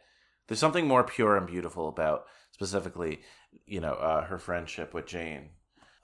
there's 0.48 0.60
something 0.60 0.88
more 0.88 1.04
pure 1.04 1.38
and 1.38 1.48
beautiful 1.48 1.88
about 1.88 2.26
specifically, 2.52 3.22
you 3.66 3.80
know, 3.80 3.94
uh, 3.94 4.26
her 4.26 4.38
friendship 4.38 4.94
with 4.94 5.08
Jane. 5.08 5.50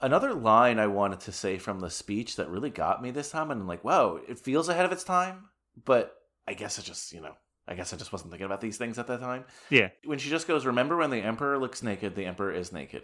Another 0.01 0.33
line 0.33 0.79
I 0.79 0.87
wanted 0.87 1.19
to 1.21 1.31
say 1.33 1.57
from 1.57 1.81
the 1.81 1.89
speech 1.89 2.37
that 2.37 2.49
really 2.49 2.69
got 2.69 3.01
me 3.01 3.11
this 3.11 3.31
time, 3.31 3.51
and 3.51 3.61
I'm 3.61 3.67
like, 3.67 3.83
wow, 3.83 4.19
it 4.27 4.39
feels 4.39 4.69
ahead 4.69 4.85
of 4.85 4.93
its 4.93 5.03
time, 5.03 5.49
but 5.83 6.15
I 6.47 6.53
guess 6.53 6.79
it 6.79 6.85
just, 6.85 7.11
you 7.11 7.19
know, 7.19 7.35
I 7.69 7.75
guess 7.75 7.93
I 7.93 7.97
just 7.97 8.11
wasn't 8.11 8.31
thinking 8.31 8.45
about 8.47 8.61
these 8.61 8.77
things 8.77 8.97
at 8.97 9.07
that 9.07 9.19
time 9.21 9.45
Yeah. 9.69 9.89
when 10.03 10.17
she 10.19 10.29
just 10.29 10.47
goes, 10.47 10.65
"Remember 10.65 10.97
when 10.97 11.11
the 11.11 11.21
emperor 11.21 11.57
looks 11.59 11.83
naked, 11.83 12.15
the 12.15 12.25
emperor 12.25 12.51
is 12.51 12.73
naked." 12.73 13.03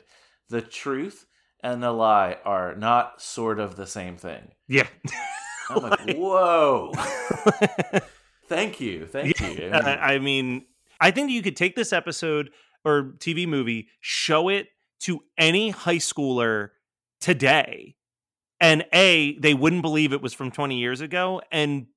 The 0.50 0.62
truth 0.62 1.28
and 1.64 1.82
the 1.82 1.92
lie 1.92 2.38
are 2.44 2.76
not 2.76 3.22
sort 3.22 3.60
of 3.60 3.76
the 3.76 3.86
same 3.88 4.18
thing. 4.18 4.52
Yeah. 4.68 4.88
I'm 5.70 5.82
like, 5.84 6.16
whoa. 6.16 6.92
thank 8.48 8.80
you, 8.80 9.06
thank 9.06 9.40
you. 9.40 9.70
I, 9.72 10.14
I 10.16 10.20
mean, 10.20 10.66
I 11.00 11.12
think 11.12 11.32
you 11.32 11.42
could 11.42 11.56
take 11.56 11.76
this 11.76 11.94
episode 11.94 12.52
or 12.84 13.14
TV 13.18 13.48
movie, 13.48 13.88
show 14.00 14.50
it 14.50 14.68
to 15.02 15.22
any 15.38 15.72
high 15.72 15.98
schooler 15.98 16.70
today, 17.20 17.96
and 18.60 18.86
A, 18.94 19.38
they 19.40 19.54
wouldn't 19.54 19.82
believe 19.82 20.14
it 20.14 20.22
was 20.22 20.34
from 20.34 20.52
20 20.52 20.78
years 20.78 21.02
ago. 21.02 21.42
And 21.52 21.88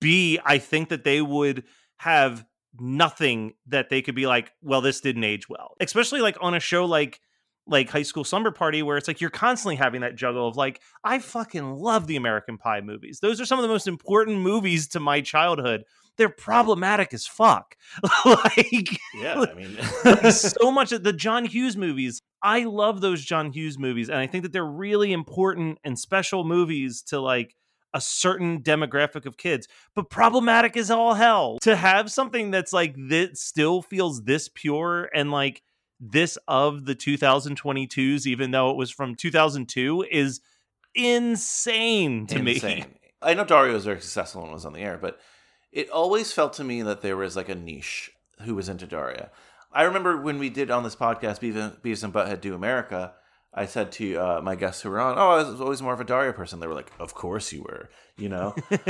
B, 0.00 0.38
I 0.44 0.58
think 0.58 0.88
that 0.90 1.04
they 1.04 1.20
would 1.20 1.64
have 1.98 2.44
nothing 2.80 3.54
that 3.66 3.90
they 3.90 4.02
could 4.02 4.14
be 4.14 4.26
like, 4.26 4.52
well, 4.62 4.80
this 4.80 5.00
didn't 5.00 5.24
age 5.24 5.48
well. 5.48 5.74
Especially 5.80 6.20
like 6.20 6.36
on 6.40 6.54
a 6.54 6.60
show 6.60 6.84
like 6.84 7.20
like 7.68 7.90
high 7.90 8.02
school 8.02 8.24
slumber 8.24 8.50
party 8.50 8.82
where 8.82 8.96
it's 8.96 9.06
like 9.06 9.20
you're 9.20 9.30
constantly 9.30 9.76
having 9.76 10.00
that 10.00 10.16
juggle 10.16 10.48
of 10.48 10.56
like 10.56 10.80
i 11.04 11.18
fucking 11.18 11.74
love 11.74 12.06
the 12.06 12.16
american 12.16 12.56
pie 12.56 12.80
movies. 12.80 13.20
Those 13.20 13.40
are 13.40 13.44
some 13.44 13.58
of 13.58 13.62
the 13.62 13.68
most 13.68 13.86
important 13.86 14.38
movies 14.38 14.88
to 14.88 15.00
my 15.00 15.20
childhood. 15.20 15.84
They're 16.16 16.28
problematic 16.28 17.14
as 17.14 17.26
fuck. 17.26 17.76
Like 18.24 18.98
yeah, 19.14 19.44
I 19.48 19.54
mean, 19.54 19.76
like, 20.04 20.32
so 20.32 20.70
much 20.70 20.92
of 20.92 21.02
the 21.02 21.12
john 21.12 21.44
hughes 21.44 21.76
movies. 21.76 22.22
I 22.42 22.64
love 22.64 23.00
those 23.00 23.22
john 23.22 23.52
hughes 23.52 23.78
movies 23.78 24.08
and 24.08 24.18
i 24.18 24.26
think 24.26 24.44
that 24.44 24.52
they're 24.52 24.64
really 24.64 25.12
important 25.12 25.78
and 25.84 25.98
special 25.98 26.44
movies 26.44 27.02
to 27.08 27.20
like 27.20 27.54
a 27.94 28.00
certain 28.00 28.62
demographic 28.62 29.24
of 29.24 29.36
kids 29.36 29.66
but 29.94 30.10
problematic 30.10 30.76
as 30.76 30.90
all 30.90 31.14
hell 31.14 31.58
to 31.60 31.76
have 31.76 32.10
something 32.10 32.50
that's 32.50 32.72
like 32.72 32.94
that 33.08 33.36
still 33.36 33.82
feels 33.82 34.24
this 34.24 34.48
pure 34.52 35.08
and 35.14 35.30
like 35.30 35.62
this 36.00 36.38
of 36.46 36.84
the 36.84 36.94
2022s 36.94 38.26
even 38.26 38.50
though 38.50 38.70
it 38.70 38.76
was 38.76 38.90
from 38.90 39.14
2002 39.14 40.04
is 40.10 40.40
insane 40.94 42.26
to 42.26 42.42
me. 42.42 42.84
I 43.22 43.34
know 43.34 43.44
Daria 43.44 43.72
was 43.72 43.84
very 43.84 44.00
successful 44.00 44.46
it 44.46 44.52
was 44.52 44.64
on 44.64 44.72
the 44.72 44.80
air, 44.80 44.98
but 45.00 45.18
it 45.72 45.90
always 45.90 46.32
felt 46.32 46.52
to 46.54 46.64
me 46.64 46.82
that 46.82 47.02
there 47.02 47.16
was 47.16 47.36
like 47.36 47.48
a 47.48 47.54
niche 47.54 48.10
who 48.42 48.54
was 48.54 48.68
into 48.68 48.86
Daria. 48.86 49.30
I 49.72 49.82
remember 49.82 50.16
when 50.16 50.38
we 50.38 50.50
did 50.50 50.70
on 50.70 50.82
this 50.82 50.96
podcast, 50.96 51.40
Beavis 51.40 52.04
and 52.04 52.12
Butthead 52.12 52.40
Do 52.40 52.54
America, 52.54 53.14
I 53.62 53.66
said 53.66 53.92
to 53.92 54.16
uh, 54.16 54.40
my 54.42 54.54
guests 54.54 54.82
who 54.82 54.90
were 54.90 55.00
on, 55.00 55.18
"Oh, 55.18 55.30
I 55.30 55.42
was 55.50 55.60
always 55.60 55.82
more 55.82 55.92
of 55.92 56.00
a 56.00 56.04
Daria 56.04 56.32
person." 56.32 56.60
They 56.60 56.66
were 56.66 56.74
like, 56.74 56.90
"Of 56.98 57.14
course 57.14 57.52
you 57.52 57.62
were," 57.62 57.90
you 58.16 58.28
know. 58.28 58.54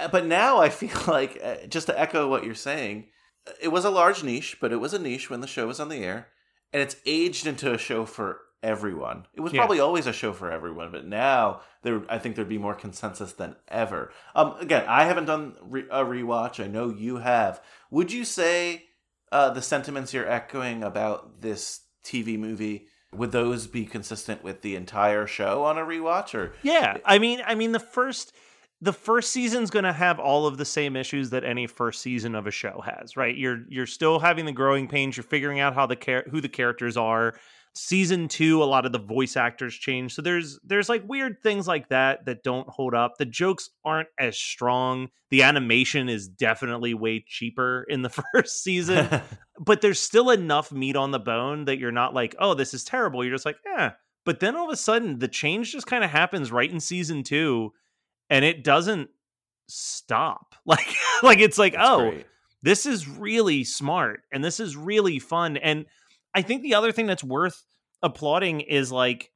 Uh, 0.00 0.06
but 0.06 0.24
now 0.26 0.58
I 0.60 0.68
feel 0.68 0.96
like, 1.08 1.40
uh, 1.42 1.66
just 1.66 1.88
to 1.88 2.00
echo 2.00 2.28
what 2.28 2.44
you're 2.44 2.54
saying, 2.54 3.08
uh, 3.48 3.52
it 3.60 3.68
was 3.68 3.84
a 3.84 3.90
large 3.90 4.22
niche, 4.22 4.58
but 4.60 4.70
it 4.72 4.76
was 4.76 4.94
a 4.94 4.98
niche 5.00 5.28
when 5.28 5.40
the 5.40 5.46
show 5.48 5.66
was 5.66 5.80
on 5.80 5.88
the 5.88 5.96
air, 6.04 6.28
and 6.72 6.80
it's 6.80 6.94
aged 7.04 7.48
into 7.48 7.74
a 7.74 7.78
show 7.78 8.04
for 8.06 8.38
everyone. 8.62 9.26
It 9.34 9.40
was 9.40 9.52
Yeah. 9.52 9.58
probably 9.60 9.80
always 9.80 10.06
a 10.06 10.12
show 10.12 10.32
for 10.32 10.52
everyone, 10.52 10.92
but 10.92 11.04
now 11.04 11.62
there, 11.82 12.02
I 12.08 12.18
think 12.18 12.36
there'd 12.36 12.48
be 12.48 12.58
more 12.58 12.76
consensus 12.76 13.32
than 13.32 13.56
ever. 13.66 14.12
Um, 14.36 14.54
again, 14.60 14.84
I 14.86 15.04
haven't 15.04 15.24
done 15.26 15.56
re- 15.62 15.88
a 15.90 16.04
rewatch. 16.04 16.62
I 16.62 16.68
know 16.68 16.90
you 16.90 17.16
have. 17.16 17.60
Would 17.90 18.12
you 18.12 18.24
say 18.24 18.84
uh, 19.32 19.50
the 19.50 19.62
sentiments 19.62 20.14
you're 20.14 20.30
echoing 20.30 20.84
about 20.84 21.40
this 21.40 21.80
TV 22.04 22.38
movie 22.38 22.86
would 23.12 23.32
those 23.32 23.66
be 23.66 23.84
consistent 23.84 24.44
with 24.44 24.62
the 24.62 24.76
entire 24.76 25.26
show 25.26 25.64
on 25.64 25.78
a 25.78 25.82
rewatch, 25.82 26.34
or 26.34 26.52
Yeah, 26.62 26.98
I 27.04 27.18
mean, 27.18 27.42
I 27.46 27.54
mean, 27.54 27.72
the 27.72 27.80
first 27.80 28.34
the 28.80 28.92
first 28.92 29.32
season's 29.32 29.70
going 29.70 29.84
to 29.84 29.92
have 29.92 30.20
all 30.20 30.46
of 30.46 30.56
the 30.56 30.64
same 30.64 30.94
issues 30.94 31.30
that 31.30 31.42
any 31.42 31.66
first 31.66 32.00
season 32.00 32.34
of 32.36 32.46
a 32.46 32.50
show 32.50 32.82
has, 32.84 33.16
right? 33.16 33.36
You're 33.36 33.64
you're 33.68 33.86
still 33.86 34.20
having 34.20 34.44
the 34.44 34.52
growing 34.52 34.88
pains. 34.88 35.16
You're 35.16 35.24
figuring 35.24 35.58
out 35.58 35.74
how 35.74 35.86
the 35.86 35.96
char- 35.96 36.26
who 36.30 36.40
the 36.40 36.48
characters 36.48 36.96
are. 36.96 37.34
Season 37.74 38.28
two, 38.28 38.62
a 38.62 38.64
lot 38.64 38.86
of 38.86 38.92
the 38.92 38.98
voice 38.98 39.36
actors 39.36 39.74
change, 39.74 40.14
so 40.14 40.22
there's 40.22 40.58
there's 40.64 40.88
like 40.88 41.02
weird 41.08 41.42
things 41.42 41.68
like 41.68 41.88
that 41.90 42.24
that 42.26 42.42
don't 42.42 42.68
hold 42.68 42.94
up. 42.94 43.18
The 43.18 43.24
jokes 43.24 43.70
aren't 43.84 44.08
as 44.18 44.36
strong. 44.36 45.08
The 45.30 45.42
animation 45.42 46.08
is 46.08 46.26
definitely 46.28 46.94
way 46.94 47.24
cheaper 47.26 47.84
in 47.88 48.02
the 48.02 48.10
first 48.32 48.62
season 48.62 49.20
but 49.58 49.80
there's 49.80 50.00
still 50.00 50.30
enough 50.30 50.72
meat 50.72 50.96
on 50.96 51.10
the 51.10 51.18
bone 51.18 51.64
that 51.66 51.78
you're 51.78 51.92
not 51.92 52.14
like, 52.14 52.34
oh, 52.38 52.54
this 52.54 52.74
is 52.74 52.84
terrible. 52.84 53.24
You're 53.24 53.34
just 53.34 53.46
like, 53.46 53.58
yeah 53.66 53.92
But 54.24 54.40
then 54.40 54.56
all 54.56 54.66
of 54.66 54.72
a 54.72 54.76
sudden, 54.76 55.18
the 55.18 55.28
change 55.28 55.72
just 55.72 55.86
kind 55.86 56.04
of 56.04 56.10
happens 56.10 56.52
right 56.52 56.70
in 56.70 56.80
season 56.80 57.22
two, 57.22 57.72
and 58.30 58.44
it 58.44 58.64
doesn't 58.64 59.10
stop. 59.68 60.54
Like, 60.66 60.94
like 61.22 61.38
it's 61.38 61.56
like, 61.56 61.72
That's 61.72 61.88
oh, 61.88 62.10
great. 62.10 62.26
this 62.62 62.84
is 62.84 63.08
really 63.08 63.64
smart 63.64 64.20
and 64.30 64.44
this 64.44 64.60
is 64.60 64.76
really 64.76 65.18
fun. 65.18 65.56
And 65.56 65.86
I 66.34 66.42
think 66.42 66.62
the 66.62 66.74
other 66.74 66.92
thing 66.92 67.06
that's 67.06 67.24
worth 67.24 67.64
applauding 68.02 68.60
is 68.60 68.92
like 68.92 69.30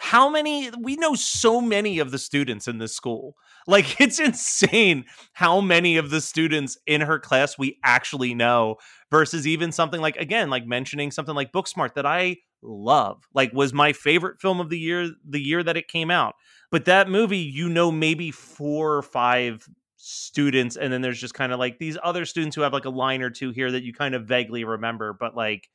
how 0.00 0.28
many 0.28 0.70
we 0.80 0.96
know 0.96 1.14
so 1.14 1.60
many 1.60 1.98
of 1.98 2.10
the 2.10 2.18
students 2.18 2.68
in 2.68 2.78
this 2.78 2.94
school. 2.94 3.36
Like 3.68 4.00
it's 4.00 4.18
insane 4.18 5.04
how 5.34 5.60
many 5.60 5.96
of 5.96 6.10
the 6.10 6.20
students 6.20 6.76
in 6.84 7.00
her 7.00 7.20
class 7.20 7.56
we 7.56 7.78
actually 7.84 8.34
know 8.34 8.74
versus 9.08 9.46
even 9.46 9.70
something 9.70 10.00
like 10.00 10.16
again 10.16 10.50
like 10.50 10.66
mentioning 10.66 11.12
something 11.12 11.36
like 11.36 11.52
Booksmart 11.52 11.94
that 11.94 12.04
I 12.04 12.38
love. 12.60 13.22
Like 13.32 13.52
was 13.52 13.72
my 13.72 13.92
favorite 13.92 14.40
film 14.40 14.58
of 14.58 14.68
the 14.68 14.80
year 14.80 15.12
the 15.24 15.40
year 15.40 15.62
that 15.62 15.76
it 15.76 15.86
came 15.86 16.10
out. 16.10 16.34
But 16.72 16.86
that 16.86 17.08
movie 17.08 17.38
you 17.38 17.68
know 17.68 17.92
maybe 17.92 18.32
4 18.32 18.96
or 18.96 19.02
5 19.02 19.68
students 19.96 20.76
and 20.76 20.92
then 20.92 21.00
there's 21.00 21.20
just 21.20 21.34
kind 21.34 21.52
of 21.52 21.60
like 21.60 21.78
these 21.78 21.96
other 22.02 22.24
students 22.24 22.56
who 22.56 22.62
have 22.62 22.72
like 22.72 22.84
a 22.84 22.90
line 22.90 23.22
or 23.22 23.30
two 23.30 23.52
here 23.52 23.70
that 23.70 23.84
you 23.84 23.94
kind 23.94 24.16
of 24.16 24.26
vaguely 24.26 24.64
remember 24.64 25.12
but 25.12 25.36
like 25.36 25.68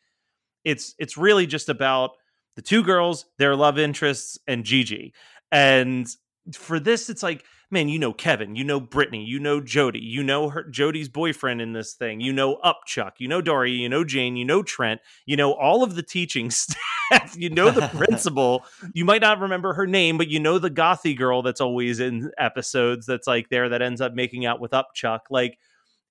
it's 0.68 0.94
it's 1.00 1.16
really 1.18 1.48
just 1.48 1.70
about 1.70 2.12
the 2.58 2.62
two 2.62 2.84
girls 2.84 3.26
their 3.38 3.56
love 3.56 3.80
interests 3.80 4.38
and 4.48 4.66
Gigi 4.66 5.14
and 5.52 6.08
for 6.54 6.80
this 6.80 7.10
it's 7.10 7.24
like 7.24 7.46
man 7.72 7.88
you 7.88 7.98
know 7.98 8.12
Kevin 8.12 8.56
you 8.56 8.66
know 8.66 8.80
Brittany 8.80 9.24
you 9.24 9.40
know 9.40 9.62
Jody 9.62 10.00
you 10.00 10.24
know 10.24 10.50
her 10.50 10.64
Jody's 10.64 11.08
boyfriend 11.08 11.62
in 11.62 11.72
this 11.72 11.94
thing 11.94 12.20
you 12.20 12.34
know 12.34 12.58
Upchuck 12.66 13.14
you 13.20 13.30
know 13.30 13.42
Dory 13.42 13.72
you 13.72 13.88
know 13.88 14.04
Jane 14.04 14.36
you 14.36 14.44
know 14.44 14.62
Trent 14.62 15.00
you 15.26 15.38
know 15.38 15.54
all 15.54 15.84
of 15.84 15.96
the 15.96 16.04
teaching 16.04 16.52
staff 16.52 17.36
you 17.38 17.50
know 17.50 17.72
the 17.72 17.88
principal 17.88 18.66
you 18.94 19.06
might 19.06 19.22
not 19.22 19.40
remember 19.40 19.74
her 19.74 19.88
name, 19.88 20.18
but 20.18 20.28
you 20.28 20.40
know 20.40 20.60
the 20.60 20.70
gothy 20.70 21.18
girl 21.18 21.42
that's 21.42 21.62
always 21.62 22.02
in 22.02 22.32
episodes 22.38 23.06
that's 23.06 23.28
like 23.28 23.48
there 23.50 23.70
that 23.70 23.82
ends 23.82 24.02
up 24.02 24.14
making 24.14 24.46
out 24.46 24.60
with 24.60 24.72
Upchuck. 24.72 25.22
Like 25.30 25.58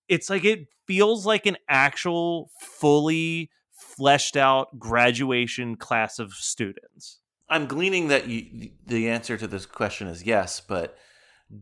it's 0.09 0.31
like 0.31 0.45
it 0.45 0.69
feels 0.87 1.27
like 1.27 1.45
an 1.45 1.59
actual 1.69 2.51
fully 2.61 3.51
fleshed 3.97 4.37
out 4.37 4.79
graduation 4.79 5.77
class 5.77 6.19
of 6.19 6.33
students. 6.33 7.21
I'm 7.49 7.67
gleaning 7.67 8.09
that 8.09 8.29
you, 8.29 8.71
the 8.87 9.09
answer 9.09 9.37
to 9.37 9.47
this 9.47 9.67
question 9.67 10.09
is 10.09 10.25
yes, 10.25 10.61
but 10.61 10.97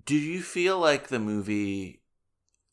do 0.06 0.16
you 0.16 0.42
feel 0.42 0.78
like 0.78 1.08
the 1.08 1.18
movie 1.18 2.00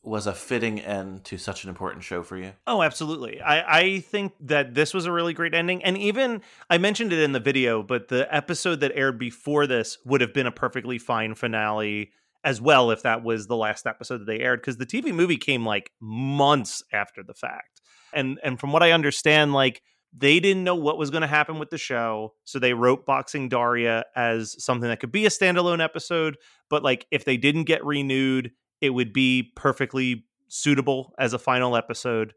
was 0.02 0.26
a 0.26 0.32
fitting 0.32 0.80
end 0.80 1.24
to 1.24 1.38
such 1.38 1.62
an 1.62 1.70
important 1.70 2.02
show 2.02 2.22
for 2.22 2.36
you? 2.36 2.52
Oh, 2.66 2.82
absolutely. 2.82 3.40
I, 3.40 3.80
I 3.80 3.98
think 4.00 4.32
that 4.40 4.74
this 4.74 4.92
was 4.92 5.06
a 5.06 5.12
really 5.12 5.32
great 5.32 5.54
ending. 5.54 5.84
And 5.84 5.96
even 5.96 6.42
I 6.68 6.78
mentioned 6.78 7.12
it 7.12 7.20
in 7.20 7.32
the 7.32 7.40
video, 7.40 7.82
but 7.82 8.08
the 8.08 8.32
episode 8.34 8.80
that 8.80 8.92
aired 8.96 9.18
before 9.18 9.66
this 9.66 9.98
would 10.04 10.20
have 10.20 10.34
been 10.34 10.46
a 10.46 10.52
perfectly 10.52 10.98
fine 10.98 11.34
finale 11.34 12.10
as 12.44 12.60
well 12.60 12.90
if 12.90 13.02
that 13.02 13.22
was 13.22 13.46
the 13.46 13.56
last 13.56 13.86
episode 13.86 14.18
that 14.18 14.26
they 14.26 14.40
aired 14.40 14.60
because 14.60 14.78
the 14.78 14.86
TV 14.86 15.14
movie 15.14 15.36
came 15.36 15.64
like 15.64 15.92
months 16.00 16.82
after 16.92 17.22
the 17.22 17.34
fact. 17.34 17.81
And 18.12 18.38
and 18.42 18.58
from 18.58 18.72
what 18.72 18.82
I 18.82 18.92
understand, 18.92 19.52
like 19.52 19.82
they 20.16 20.40
didn't 20.40 20.64
know 20.64 20.74
what 20.74 20.98
was 20.98 21.10
going 21.10 21.22
to 21.22 21.26
happen 21.26 21.58
with 21.58 21.70
the 21.70 21.78
show, 21.78 22.34
so 22.44 22.58
they 22.58 22.74
wrote 22.74 23.06
Boxing 23.06 23.48
Daria 23.48 24.04
as 24.14 24.62
something 24.62 24.88
that 24.88 25.00
could 25.00 25.12
be 25.12 25.24
a 25.24 25.30
standalone 25.30 25.82
episode, 25.82 26.36
but 26.68 26.82
like 26.82 27.06
if 27.10 27.24
they 27.24 27.38
didn't 27.38 27.64
get 27.64 27.84
renewed, 27.84 28.52
it 28.82 28.90
would 28.90 29.12
be 29.12 29.52
perfectly 29.56 30.26
suitable 30.48 31.14
as 31.18 31.32
a 31.32 31.38
final 31.38 31.76
episode. 31.76 32.34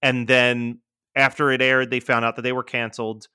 And 0.00 0.26
then 0.26 0.80
after 1.14 1.50
it 1.50 1.60
aired, 1.60 1.90
they 1.90 2.00
found 2.00 2.24
out 2.24 2.36
that 2.36 2.42
they 2.42 2.52
were 2.52 2.62
canceled. 2.62 3.28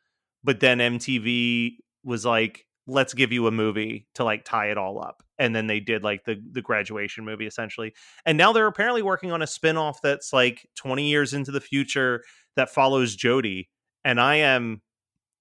But 0.44 0.60
then 0.60 0.80
MTV 0.80 1.78
was 2.04 2.26
like, 2.26 2.66
let's 2.88 3.13
give 3.13 3.31
you 3.31 3.47
a 3.47 3.51
movie 3.51 4.07
to 4.15 4.23
like 4.23 4.43
tie 4.43 4.67
it 4.67 4.77
all 4.77 5.01
up. 5.01 5.23
And 5.39 5.55
then 5.55 5.67
they 5.67 5.79
did 5.79 6.03
like 6.03 6.25
the 6.25 6.41
the 6.51 6.61
graduation 6.61 7.25
movie 7.25 7.47
essentially. 7.47 7.93
And 8.25 8.38
now 8.38 8.53
they're 8.53 8.67
apparently 8.67 9.01
working 9.01 9.31
on 9.31 9.41
a 9.41 9.47
spin-off 9.47 10.01
that's 10.01 10.34
like 10.34 10.67
20 10.75 11.09
years 11.09 11.34
into 11.34 11.51
the 11.51 11.61
future 11.61 12.23
that 12.55 12.69
follows 12.69 13.15
jody 13.15 13.69
And 14.05 14.19
I 14.19 14.36
am 14.36 14.81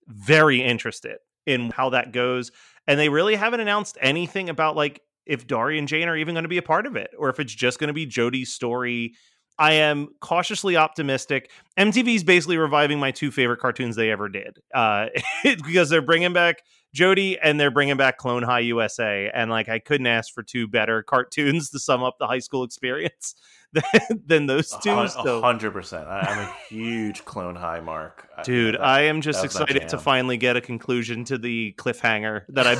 very 0.06 0.62
interested 0.62 1.18
in 1.46 1.70
how 1.70 1.90
that 1.90 2.12
goes. 2.12 2.52
And 2.86 2.98
they 2.98 3.08
really 3.08 3.34
haven't 3.34 3.60
announced 3.60 3.98
anything 4.00 4.48
about 4.48 4.76
like 4.76 5.00
if 5.26 5.46
Daria 5.46 5.78
and 5.78 5.88
Jane 5.88 6.08
are 6.08 6.16
even 6.16 6.34
going 6.34 6.44
to 6.44 6.48
be 6.48 6.58
a 6.58 6.62
part 6.62 6.86
of 6.86 6.96
it 6.96 7.10
or 7.18 7.28
if 7.28 7.38
it's 7.38 7.54
just 7.54 7.78
going 7.78 7.88
to 7.88 7.94
be 7.94 8.06
Jody's 8.06 8.52
story. 8.52 9.14
I 9.58 9.74
am 9.74 10.08
cautiously 10.20 10.76
optimistic. 10.76 11.50
MTV 11.78 12.16
is 12.16 12.24
basically 12.24 12.56
reviving 12.56 12.98
my 12.98 13.10
two 13.10 13.30
favorite 13.30 13.60
cartoons 13.60 13.96
they 13.96 14.10
ever 14.10 14.28
did 14.28 14.58
uh, 14.74 15.08
because 15.44 15.90
they're 15.90 16.02
bringing 16.02 16.32
back 16.32 16.62
Jodie 16.94 17.38
and 17.42 17.58
they're 17.58 17.70
bringing 17.70 17.96
back 17.96 18.18
Clone 18.18 18.42
High 18.42 18.60
USA. 18.60 19.30
And 19.32 19.50
like, 19.50 19.68
I 19.68 19.78
couldn't 19.78 20.06
ask 20.06 20.32
for 20.32 20.42
two 20.42 20.68
better 20.68 21.02
cartoons 21.02 21.70
to 21.70 21.78
sum 21.78 22.02
up 22.02 22.18
the 22.18 22.26
high 22.26 22.38
school 22.40 22.64
experience 22.64 23.34
than, 23.72 24.22
than 24.26 24.46
those 24.46 24.70
two. 24.82 24.90
A 24.92 25.08
So, 25.08 25.40
hundred 25.40 25.72
percent. 25.72 26.06
I'm 26.06 26.38
a 26.40 26.54
huge 26.68 27.24
Clone 27.24 27.56
High 27.56 27.80
mark, 27.80 28.28
dude, 28.44 28.74
that- 28.74 28.82
I 28.84 29.02
am 29.04 29.20
just 29.22 29.40
that 29.40 29.48
was 29.48 29.54
my 29.54 29.62
excited 29.62 29.88
to 29.88 29.98
finally 29.98 30.36
get 30.36 30.56
a 30.56 30.60
conclusion 30.60 31.24
to 31.24 31.38
the 31.38 31.74
cliffhanger 31.78 32.42
that 32.50 32.66
I've 32.66 32.78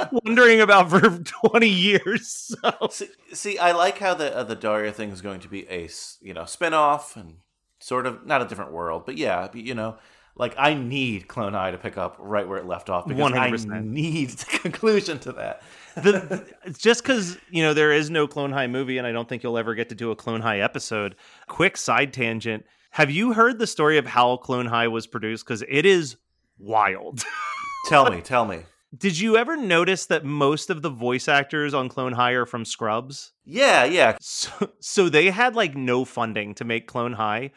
been 0.00 0.18
wondering 0.24 0.60
about 0.60 0.90
for 0.90 1.00
20 1.48 1.68
years. 1.68 2.52
So. 2.60 2.88
See, 2.90 3.08
see, 3.32 3.58
I 3.58 3.72
like 3.72 3.98
how 3.98 4.14
the 4.14 4.36
uh, 4.36 4.42
the 4.42 4.56
Daria 4.56 4.90
thing 4.92 5.10
is 5.10 5.20
going 5.22 5.40
to 5.40 5.48
be 5.48 5.66
a 5.70 5.88
you 6.20 6.34
know 6.34 6.42
spinoff 6.42 7.14
and 7.16 7.36
sort 7.78 8.06
of 8.06 8.26
not 8.26 8.42
a 8.42 8.46
different 8.46 8.72
world, 8.72 9.04
but 9.06 9.16
yeah, 9.16 9.48
you 9.54 9.74
know, 9.74 9.96
like 10.36 10.54
I 10.58 10.74
need 10.74 11.28
Clone 11.28 11.52
High 11.52 11.72
to 11.72 11.78
pick 11.78 11.98
up 11.98 12.16
right 12.18 12.46
where 12.46 12.58
it 12.58 12.66
left 12.66 12.88
off 12.88 13.06
because 13.06 13.32
100%. 13.32 13.84
need 13.84 14.28
the 14.30 14.58
conclusion 14.58 15.18
to 15.20 15.32
that. 15.32 15.62
the, 15.94 16.46
just 16.78 17.02
because 17.02 17.36
you 17.50 17.62
know 17.62 17.74
there 17.74 17.92
is 17.92 18.10
no 18.10 18.26
Clone 18.26 18.52
High 18.52 18.66
movie, 18.66 18.98
and 18.98 19.06
I 19.06 19.12
don't 19.12 19.28
think 19.28 19.42
you'll 19.42 19.58
ever 19.58 19.74
get 19.74 19.88
to 19.90 19.94
do 19.94 20.10
a 20.10 20.16
Clone 20.16 20.40
High 20.40 20.60
episode. 20.60 21.16
Quick 21.48 21.76
side 21.76 22.12
tangent: 22.12 22.64
Have 22.92 23.10
you 23.10 23.34
heard 23.34 23.58
the 23.58 23.66
story 23.66 23.98
of 23.98 24.06
how 24.06 24.36
Clone 24.38 24.66
High 24.66 24.88
was 24.88 25.06
produced? 25.06 25.44
Because 25.44 25.62
it 25.68 25.84
is 25.84 26.16
wild. 26.58 27.24
Tell 27.88 28.08
me, 28.08 28.20
tell 28.20 28.44
me. 28.44 28.60
Did 28.96 29.18
you 29.18 29.36
ever 29.36 29.56
notice 29.56 30.06
that 30.06 30.24
most 30.24 30.70
of 30.70 30.82
the 30.82 30.88
voice 30.88 31.26
actors 31.26 31.74
on 31.74 31.88
Clone 31.88 32.12
High 32.12 32.32
are 32.32 32.46
from 32.46 32.64
Scrubs? 32.64 33.32
Yeah, 33.44 33.84
yeah. 33.84 34.16
So, 34.20 34.70
so 34.78 35.08
they 35.08 35.30
had 35.30 35.56
like 35.56 35.74
no 35.74 36.04
funding 36.04 36.54
to 36.54 36.64
make 36.64 36.86
Clone 36.86 37.14
High. 37.14 37.50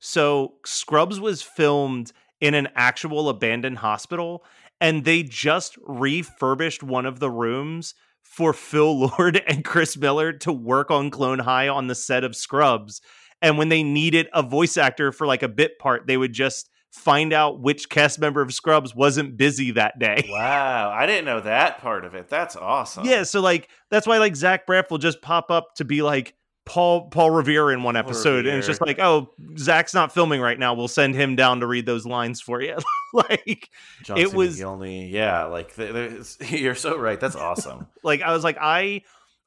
So 0.00 0.54
Scrubs 0.64 1.20
was 1.20 1.42
filmed 1.42 2.12
in 2.40 2.54
an 2.54 2.68
actual 2.74 3.28
abandoned 3.28 3.78
hospital, 3.78 4.44
and 4.80 5.04
they 5.04 5.22
just 5.22 5.76
refurbished 5.86 6.82
one 6.82 7.06
of 7.06 7.20
the 7.20 7.30
rooms 7.30 7.94
for 8.22 8.52
Phil 8.52 8.98
Lord 9.18 9.42
and 9.46 9.64
Chris 9.64 9.96
Miller 9.96 10.32
to 10.34 10.52
work 10.52 10.90
on 10.90 11.10
Clone 11.10 11.40
High 11.40 11.68
on 11.68 11.86
the 11.86 11.94
set 11.94 12.24
of 12.24 12.36
Scrubs. 12.36 13.00
And 13.40 13.56
when 13.56 13.68
they 13.68 13.82
needed 13.82 14.28
a 14.32 14.42
voice 14.42 14.76
actor 14.76 15.12
for 15.12 15.26
like 15.26 15.42
a 15.42 15.48
bit 15.48 15.78
part, 15.78 16.06
they 16.06 16.16
would 16.16 16.32
just 16.32 16.70
find 16.90 17.32
out 17.32 17.60
which 17.60 17.88
cast 17.88 18.18
member 18.18 18.42
of 18.42 18.52
Scrubs 18.52 18.94
wasn't 18.94 19.36
busy 19.36 19.72
that 19.72 19.98
day. 19.98 20.26
Wow, 20.38 20.90
I 20.90 21.06
didn't 21.06 21.24
know 21.24 21.40
that 21.40 21.78
part 21.78 22.04
of 22.04 22.14
it. 22.14 22.28
That's 22.28 22.54
awesome. 22.54 23.04
Yeah, 23.04 23.24
so 23.24 23.40
like 23.40 23.68
that's 23.90 24.06
why 24.06 24.18
like 24.18 24.36
Zach 24.36 24.66
Braff 24.66 24.90
will 24.90 24.98
just 24.98 25.20
pop 25.20 25.50
up 25.50 25.74
to 25.76 25.84
be 25.84 26.02
like 26.02 26.34
Paul 26.68 27.08
Paul 27.08 27.30
Revere 27.30 27.70
in 27.72 27.82
one 27.82 27.96
episode, 27.96 28.46
and 28.46 28.56
it's 28.58 28.66
just 28.66 28.80
like, 28.80 28.98
oh, 28.98 29.30
Zach's 29.56 29.94
not 29.94 30.12
filming 30.12 30.40
right 30.40 30.58
now. 30.58 30.74
We'll 30.74 30.86
send 30.88 31.14
him 31.14 31.34
down 31.36 31.60
to 31.60 31.66
read 31.66 31.86
those 31.86 32.06
lines 32.06 32.40
for 32.40 32.60
you. 32.62 32.76
like 33.14 33.70
John 34.04 34.18
it 34.18 34.30
C. 34.30 34.36
was- 34.36 34.62
only, 34.62 35.06
Yeah, 35.06 35.44
like 35.44 35.74
you're 36.50 36.74
so 36.74 36.98
right. 36.98 37.18
That's 37.18 37.36
awesome. 37.36 37.86
like 38.04 38.22
I 38.22 38.32
was 38.32 38.44
like 38.44 38.58
I 38.60 39.02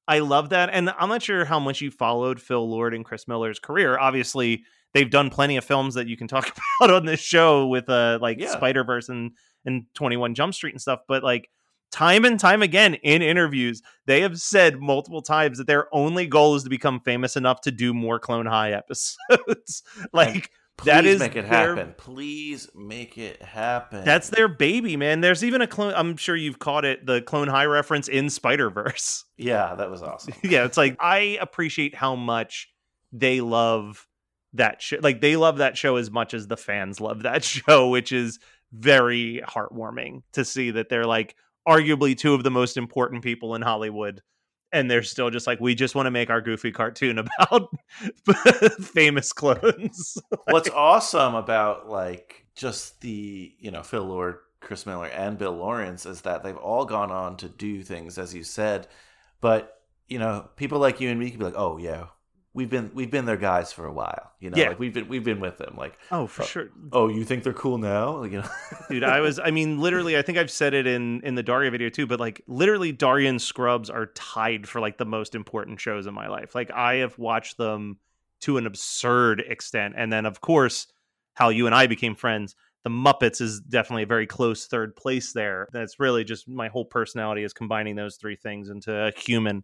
I 0.08 0.20
love 0.20 0.50
that, 0.50 0.70
and 0.72 0.90
I'm 0.98 1.10
not 1.10 1.22
sure 1.22 1.46
how 1.46 1.60
much 1.60 1.80
you 1.82 1.92
followed 1.92 2.42
Phil 2.42 2.68
Lord 2.70 2.94
and 2.94 3.06
Chris 3.06 3.28
Miller's 3.28 3.60
career. 3.60 3.98
Obviously, 3.98 4.64
they've 4.94 5.10
done 5.10 5.30
plenty 5.30 5.58
of 5.58 5.64
films 5.64 5.94
that 5.96 6.08
you 6.08 6.18
can 6.18 6.28
talk 6.28 6.52
about 6.80 6.92
on 6.94 7.06
this 7.06 7.20
show 7.20 7.68
with 7.68 7.88
uh 7.90 8.18
like 8.22 8.40
Yeah. 8.40 8.50
Spider 8.52 8.84
Verse 8.84 9.10
and 9.10 9.32
and 9.66 9.86
21 9.94 10.34
Jump 10.34 10.54
Street 10.56 10.74
and 10.74 10.82
stuff, 10.82 11.02
but 11.08 11.24
like. 11.24 11.50
Time 11.92 12.24
and 12.24 12.40
time 12.40 12.62
again 12.62 12.94
in 12.96 13.22
interviews, 13.22 13.82
they 14.06 14.22
have 14.22 14.40
said 14.40 14.80
multiple 14.80 15.22
times 15.22 15.58
that 15.58 15.68
their 15.68 15.94
only 15.94 16.26
goal 16.26 16.56
is 16.56 16.64
to 16.64 16.70
become 16.70 17.00
famous 17.02 17.36
enough 17.36 17.62
to 17.62 17.72
do 17.72 17.94
more 17.94 18.20
Clone 18.20 18.46
High 18.46 18.72
episodes. 18.72 19.84
like 20.14 20.52
Please 20.78 20.86
that 20.86 21.06
is 21.06 21.20
make 21.20 21.36
it 21.36 21.50
their- 21.50 21.76
happen. 21.76 21.94
Please 21.98 22.70
make 22.74 23.18
it 23.18 23.42
happen. 23.42 24.04
That's 24.04 24.30
their 24.30 24.48
baby, 24.48 24.96
man. 24.98 25.22
There's 25.22 25.44
even 25.44 25.62
a 25.62 25.68
clone. 25.68 25.94
I'm 25.96 26.18
sure 26.18 26.36
you've 26.36 26.60
caught 26.60 26.86
it. 26.86 27.06
The 27.06 27.22
Clone 27.22 27.50
High 27.50 27.66
reference 27.66 28.08
in 28.08 28.30
Spider 28.30 28.70
Verse. 28.70 29.26
yeah, 29.38 29.76
that 29.76 29.92
was 29.92 30.02
awesome. 30.02 30.34
yeah, 30.44 30.66
it's 30.66 30.78
like 30.78 30.96
I 31.00 31.38
appreciate 31.42 31.94
how 31.94 32.16
much 32.16 32.70
they 33.12 33.42
love 33.42 34.08
that 34.54 34.82
show. 34.82 34.98
Like 35.02 35.22
they 35.22 35.36
love 35.36 35.58
that 35.58 35.78
show 35.78 35.98
as 35.98 36.10
much 36.10 36.34
as 36.34 36.48
the 36.48 36.58
fans 36.58 37.00
love 37.02 37.24
that 37.24 37.44
show, 37.44 37.90
which 37.90 38.12
is 38.12 38.40
very 38.72 39.44
heartwarming 39.46 40.24
to 40.32 40.46
see 40.46 40.72
that 40.72 40.88
they're 40.90 41.06
like 41.06 41.36
arguably 41.68 42.18
two 42.18 42.34
of 42.34 42.44
the 42.44 42.52
most 42.52 42.78
important 42.78 43.24
people 43.24 43.56
in 43.56 43.62
Hollywood. 43.62 44.22
And 44.74 44.90
they're 44.90 45.04
still 45.04 45.30
just 45.30 45.48
like, 45.48 45.60
we 45.60 45.76
just 45.76 45.96
want 45.96 46.06
to 46.06 46.12
make 46.12 46.30
our 46.30 46.40
goofy 46.40 46.72
cartoon 46.72 47.18
about 47.40 47.70
famous 48.82 49.34
clones. 49.34 50.18
What's 50.46 50.70
awesome 50.70 51.36
about 51.36 51.90
like 51.90 52.46
just 52.56 53.02
the 53.02 53.54
you 53.60 53.72
know 53.72 53.84
Phil 53.84 54.04
Lord, 54.04 54.38
Chris 54.62 54.86
Miller, 54.86 55.08
and 55.08 55.38
Bill 55.38 55.52
Lawrence 55.52 56.06
is 56.06 56.22
that 56.22 56.44
they've 56.44 56.56
all 56.56 56.86
gone 56.86 57.12
on 57.12 57.36
to 57.38 57.50
do 57.50 57.84
things 57.84 58.18
as 58.18 58.34
you 58.34 58.44
said, 58.44 58.88
but 59.42 59.82
you 60.08 60.20
know 60.20 60.50
people 60.56 60.80
like 60.80 61.02
you 61.02 61.10
and 61.10 61.20
me 61.20 61.30
can 61.30 61.40
be 61.40 61.46
like, 61.46 61.58
oh 61.58 61.78
yeah, 61.78 62.06
we've 62.54 62.70
been 62.70 62.92
we've 62.94 63.12
been 63.12 63.26
their 63.26 63.38
guys 63.38 63.72
for 63.72 63.86
a 63.86 63.94
while, 63.94 64.32
you 64.40 64.50
know, 64.50 64.58
Yeah. 64.58 64.70
like 64.70 64.80
we've 64.80 64.94
been 64.94 65.08
we've 65.08 65.24
been 65.24 65.40
with 65.40 65.58
them, 65.58 65.76
like 65.78 65.98
oh, 66.12 66.28
for 66.28 66.42
Uh, 66.42 66.46
sure. 66.46 66.70
oh 66.92 67.08
you 67.08 67.24
think 67.24 67.44
they're 67.44 67.54
cool 67.54 67.78
now, 67.78 68.24
you 68.32 68.42
know, 68.42 68.50
dude 68.90 69.04
i 69.04 69.20
was 69.22 69.40
i 69.40 69.52
mean 69.52 69.80
literally 69.80 70.18
i 70.18 70.22
think 70.22 70.38
i've 70.38 70.52
said 70.52 70.74
it 70.74 70.86
in 70.88 71.22
in 71.22 71.36
the 71.36 71.44
daria 71.44 71.72
video 71.72 71.90
too 71.90 72.06
but 72.08 72.20
like 72.20 72.42
literally 72.48 72.92
daria 72.92 73.30
and 73.30 73.42
scrubs 73.42 73.90
are 73.90 74.08
tied 74.08 74.68
for 74.68 74.82
like 74.82 74.98
the 74.98 75.06
most 75.06 75.36
important 75.36 75.80
shows 75.80 76.08
in 76.08 76.14
my 76.14 76.28
life. 76.28 76.54
Like 76.56 76.72
i 76.72 76.96
have 76.96 77.18
watched 77.18 77.58
them 77.58 77.98
to 78.42 78.58
an 78.58 78.66
absurd 78.66 79.42
extent 79.48 79.94
and 79.98 80.12
then 80.12 80.26
of 80.26 80.42
course 80.42 80.88
how 81.36 81.50
you 81.50 81.66
and 81.68 81.76
i 81.76 81.88
became 81.88 82.16
friends 82.16 82.56
the 82.84 82.90
muppets 82.90 83.40
is 83.42 83.60
definitely 83.62 84.02
a 84.04 84.08
very 84.08 84.26
close 84.26 84.66
third 84.66 84.96
place 84.96 85.34
there. 85.34 85.68
That's 85.72 86.00
really 86.00 86.24
just 86.24 86.50
my 86.50 86.68
whole 86.68 86.84
personality 86.84 87.44
is 87.44 87.54
combining 87.54 87.96
those 87.96 88.16
three 88.16 88.36
things 88.36 88.70
into 88.70 88.92
a 88.92 89.12
human 89.16 89.64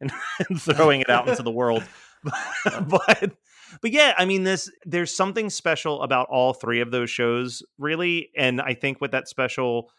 and, 0.00 0.10
and 0.48 0.60
throwing 0.60 1.00
it 1.00 1.08
out 1.08 1.28
into 1.28 1.44
the 1.44 1.50
world 1.52 1.84
but 2.88 3.32
but 3.80 3.90
yeah 3.90 4.14
i 4.18 4.24
mean 4.24 4.44
this 4.44 4.70
there's 4.84 5.14
something 5.14 5.50
special 5.50 6.02
about 6.02 6.28
all 6.30 6.52
three 6.52 6.80
of 6.80 6.90
those 6.90 7.10
shows 7.10 7.62
really 7.78 8.30
and 8.36 8.60
i 8.60 8.74
think 8.74 9.00
what 9.00 9.12
that 9.12 9.28
special 9.28 9.90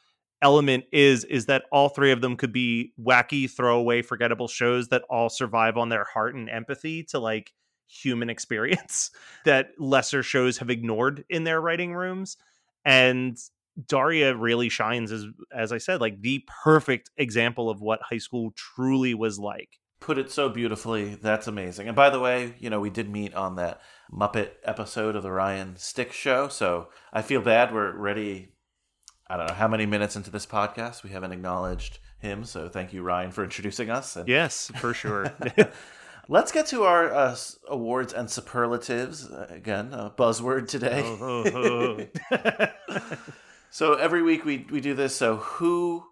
element 0.41 0.86
is 0.91 1.23
is 1.25 1.47
that 1.47 1.63
all 1.71 1.89
three 1.89 2.11
of 2.11 2.21
them 2.21 2.36
could 2.36 2.53
be 2.53 2.93
wacky 3.01 3.49
throwaway 3.49 4.01
forgettable 4.01 4.47
shows 4.47 4.89
that 4.89 5.03
all 5.09 5.30
survive 5.30 5.78
on 5.78 5.89
their 5.89 6.03
heart 6.03 6.36
and 6.36 6.49
empathy 6.49 7.03
to 7.03 7.19
like 7.19 7.53
human 7.88 8.30
experience 8.30 9.11
that 9.45 9.69
lesser 9.80 10.21
shows 10.21 10.57
have 10.57 10.69
ignored 10.69 11.23
in 11.30 11.43
their 11.43 11.59
writing 11.59 11.93
rooms 11.93 12.38
and 12.86 13.38
daria 13.88 14.36
really 14.36 14.69
shines 14.69 15.11
as 15.11 15.25
as 15.51 15.71
i 15.71 15.78
said 15.78 16.01
like 16.01 16.21
the 16.21 16.43
perfect 16.63 17.09
example 17.17 17.69
of 17.69 17.80
what 17.80 17.99
high 18.01 18.17
school 18.17 18.51
truly 18.55 19.13
was 19.13 19.39
like 19.39 19.80
put 19.99 20.17
it 20.17 20.31
so 20.31 20.49
beautifully. 20.49 21.15
That's 21.15 21.47
amazing. 21.47 21.87
And 21.87 21.95
by 21.95 22.09
the 22.09 22.19
way, 22.19 22.55
you 22.59 22.69
know, 22.69 22.79
we 22.79 22.89
did 22.89 23.09
meet 23.09 23.33
on 23.33 23.55
that 23.55 23.81
Muppet 24.11 24.51
episode 24.63 25.15
of 25.15 25.23
the 25.23 25.31
Ryan 25.31 25.75
Stick 25.77 26.13
show. 26.13 26.47
So 26.47 26.89
I 27.11 27.21
feel 27.21 27.41
bad. 27.41 27.73
We're 27.73 27.95
ready. 27.95 28.53
I 29.29 29.37
don't 29.37 29.47
know 29.47 29.53
how 29.53 29.67
many 29.67 29.85
minutes 29.85 30.15
into 30.15 30.31
this 30.31 30.45
podcast. 30.45 31.03
We 31.03 31.09
haven't 31.09 31.33
acknowledged 31.33 31.99
him. 32.19 32.43
So 32.45 32.69
thank 32.69 32.93
you, 32.93 33.01
Ryan, 33.01 33.31
for 33.31 33.43
introducing 33.43 33.89
us. 33.89 34.15
And 34.15 34.27
yes 34.27 34.71
for 34.77 34.93
sure 34.93 35.31
let's 36.29 36.51
get 36.51 36.65
to 36.67 36.83
our 36.83 37.13
uh, 37.13 37.35
awards 37.67 38.13
and 38.13 38.29
superlatives. 38.29 39.29
Uh, 39.29 39.47
again, 39.49 39.93
a 39.93 40.09
buzzword 40.09 40.67
today. 40.67 41.03
Oh, 41.05 42.05
So 43.69 43.93
every 43.93 44.23
week 44.23 44.45
we, 44.45 44.65
we 44.71 44.79
do 44.81 44.93
this. 44.93 45.15
So 45.15 45.37
who 45.37 46.05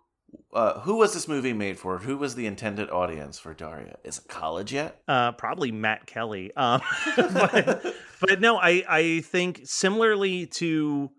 uh, 0.53 0.79
who 0.81 0.97
was 0.97 1.13
this 1.13 1.27
movie 1.27 1.53
made 1.53 1.77
for? 1.77 1.99
Who 1.99 2.17
was 2.17 2.35
the 2.35 2.45
intended 2.45 2.89
audience 2.89 3.39
for 3.39 3.53
Daria? 3.53 3.97
Is 4.03 4.19
it 4.19 4.27
college 4.27 4.73
yet? 4.73 5.01
uh, 5.07 5.33
probably 5.33 5.71
Matt 5.71 6.05
Kelly. 6.05 6.51
Um, 6.55 6.81
but, 7.15 7.95
but 8.21 8.41
no, 8.41 8.57
I 8.57 8.83
I 8.87 9.21
think 9.21 9.61
similarly 9.63 10.47
to 10.47 11.11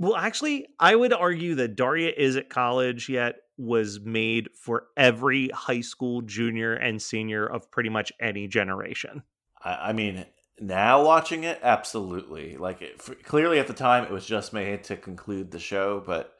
well, 0.00 0.16
actually, 0.16 0.66
I 0.78 0.96
would 0.96 1.12
argue 1.12 1.56
that 1.56 1.76
Daria 1.76 2.10
is 2.16 2.34
it 2.34 2.48
college 2.48 3.10
yet 3.10 3.36
was 3.58 4.00
made 4.00 4.48
for 4.54 4.84
every 4.96 5.50
high 5.50 5.82
school 5.82 6.22
junior 6.22 6.72
and 6.72 7.02
senior 7.02 7.46
of 7.46 7.70
pretty 7.70 7.90
much 7.90 8.10
any 8.18 8.48
generation. 8.48 9.22
I, 9.62 9.90
I 9.90 9.92
mean, 9.92 10.24
now 10.58 11.04
watching 11.04 11.44
it, 11.44 11.60
absolutely. 11.62 12.56
Like, 12.56 12.80
it, 12.80 12.94
f 12.98 13.10
clearly 13.24 13.58
at 13.58 13.66
the 13.66 13.74
time, 13.74 14.04
it 14.04 14.10
was 14.10 14.24
just 14.24 14.54
made 14.54 14.84
to 14.84 14.96
conclude 14.96 15.50
the 15.50 15.58
show, 15.58 16.02
but 16.06 16.32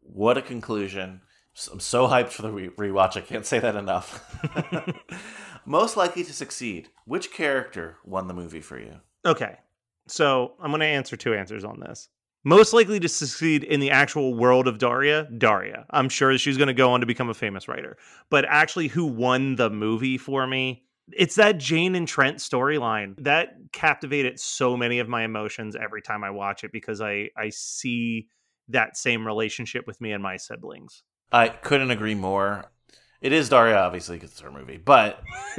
what 0.00 0.38
a 0.38 0.42
conclusion! 0.42 1.20
I'm 1.72 1.80
so 1.80 2.06
hyped 2.06 2.28
for 2.30 2.42
the 2.42 2.50
re- 2.50 2.68
rewatch. 2.68 3.16
I 3.16 3.22
can't 3.22 3.46
say 3.46 3.58
that 3.58 3.76
enough. 3.76 4.36
Most 5.66 5.96
likely 5.96 6.22
to 6.24 6.32
succeed. 6.32 6.90
Which 7.06 7.32
character 7.32 7.96
won 8.04 8.28
the 8.28 8.34
movie 8.34 8.60
for 8.60 8.78
you? 8.78 9.00
Okay. 9.24 9.56
So 10.06 10.52
I'm 10.60 10.70
going 10.70 10.80
to 10.80 10.86
answer 10.86 11.16
two 11.16 11.34
answers 11.34 11.64
on 11.64 11.80
this. 11.80 12.08
Most 12.44 12.72
likely 12.72 13.00
to 13.00 13.08
succeed 13.08 13.64
in 13.64 13.80
the 13.80 13.90
actual 13.90 14.34
world 14.34 14.68
of 14.68 14.78
Daria, 14.78 15.28
Daria. 15.36 15.84
I'm 15.90 16.08
sure 16.08 16.38
she's 16.38 16.56
going 16.56 16.68
to 16.68 16.74
go 16.74 16.92
on 16.92 17.00
to 17.00 17.06
become 17.06 17.28
a 17.28 17.34
famous 17.34 17.66
writer. 17.66 17.96
But 18.30 18.44
actually, 18.48 18.86
who 18.86 19.04
won 19.04 19.56
the 19.56 19.68
movie 19.68 20.16
for 20.16 20.46
me? 20.46 20.84
It's 21.12 21.34
that 21.36 21.58
Jane 21.58 21.96
and 21.96 22.06
Trent 22.06 22.36
storyline 22.36 23.16
that 23.24 23.56
captivated 23.72 24.38
so 24.38 24.76
many 24.76 25.00
of 25.00 25.08
my 25.08 25.24
emotions 25.24 25.74
every 25.74 26.02
time 26.02 26.22
I 26.22 26.30
watch 26.30 26.62
it 26.62 26.70
because 26.70 27.00
I 27.00 27.30
I 27.36 27.48
see 27.48 28.28
that 28.68 28.96
same 28.96 29.26
relationship 29.26 29.84
with 29.86 30.00
me 30.00 30.12
and 30.12 30.22
my 30.22 30.36
siblings. 30.36 31.02
I 31.32 31.48
couldn't 31.48 31.90
agree 31.90 32.14
more. 32.14 32.66
It 33.20 33.32
is 33.32 33.48
Daria, 33.48 33.78
obviously, 33.78 34.16
because 34.16 34.30
it's 34.32 34.40
her 34.40 34.50
movie, 34.50 34.76
but 34.76 35.22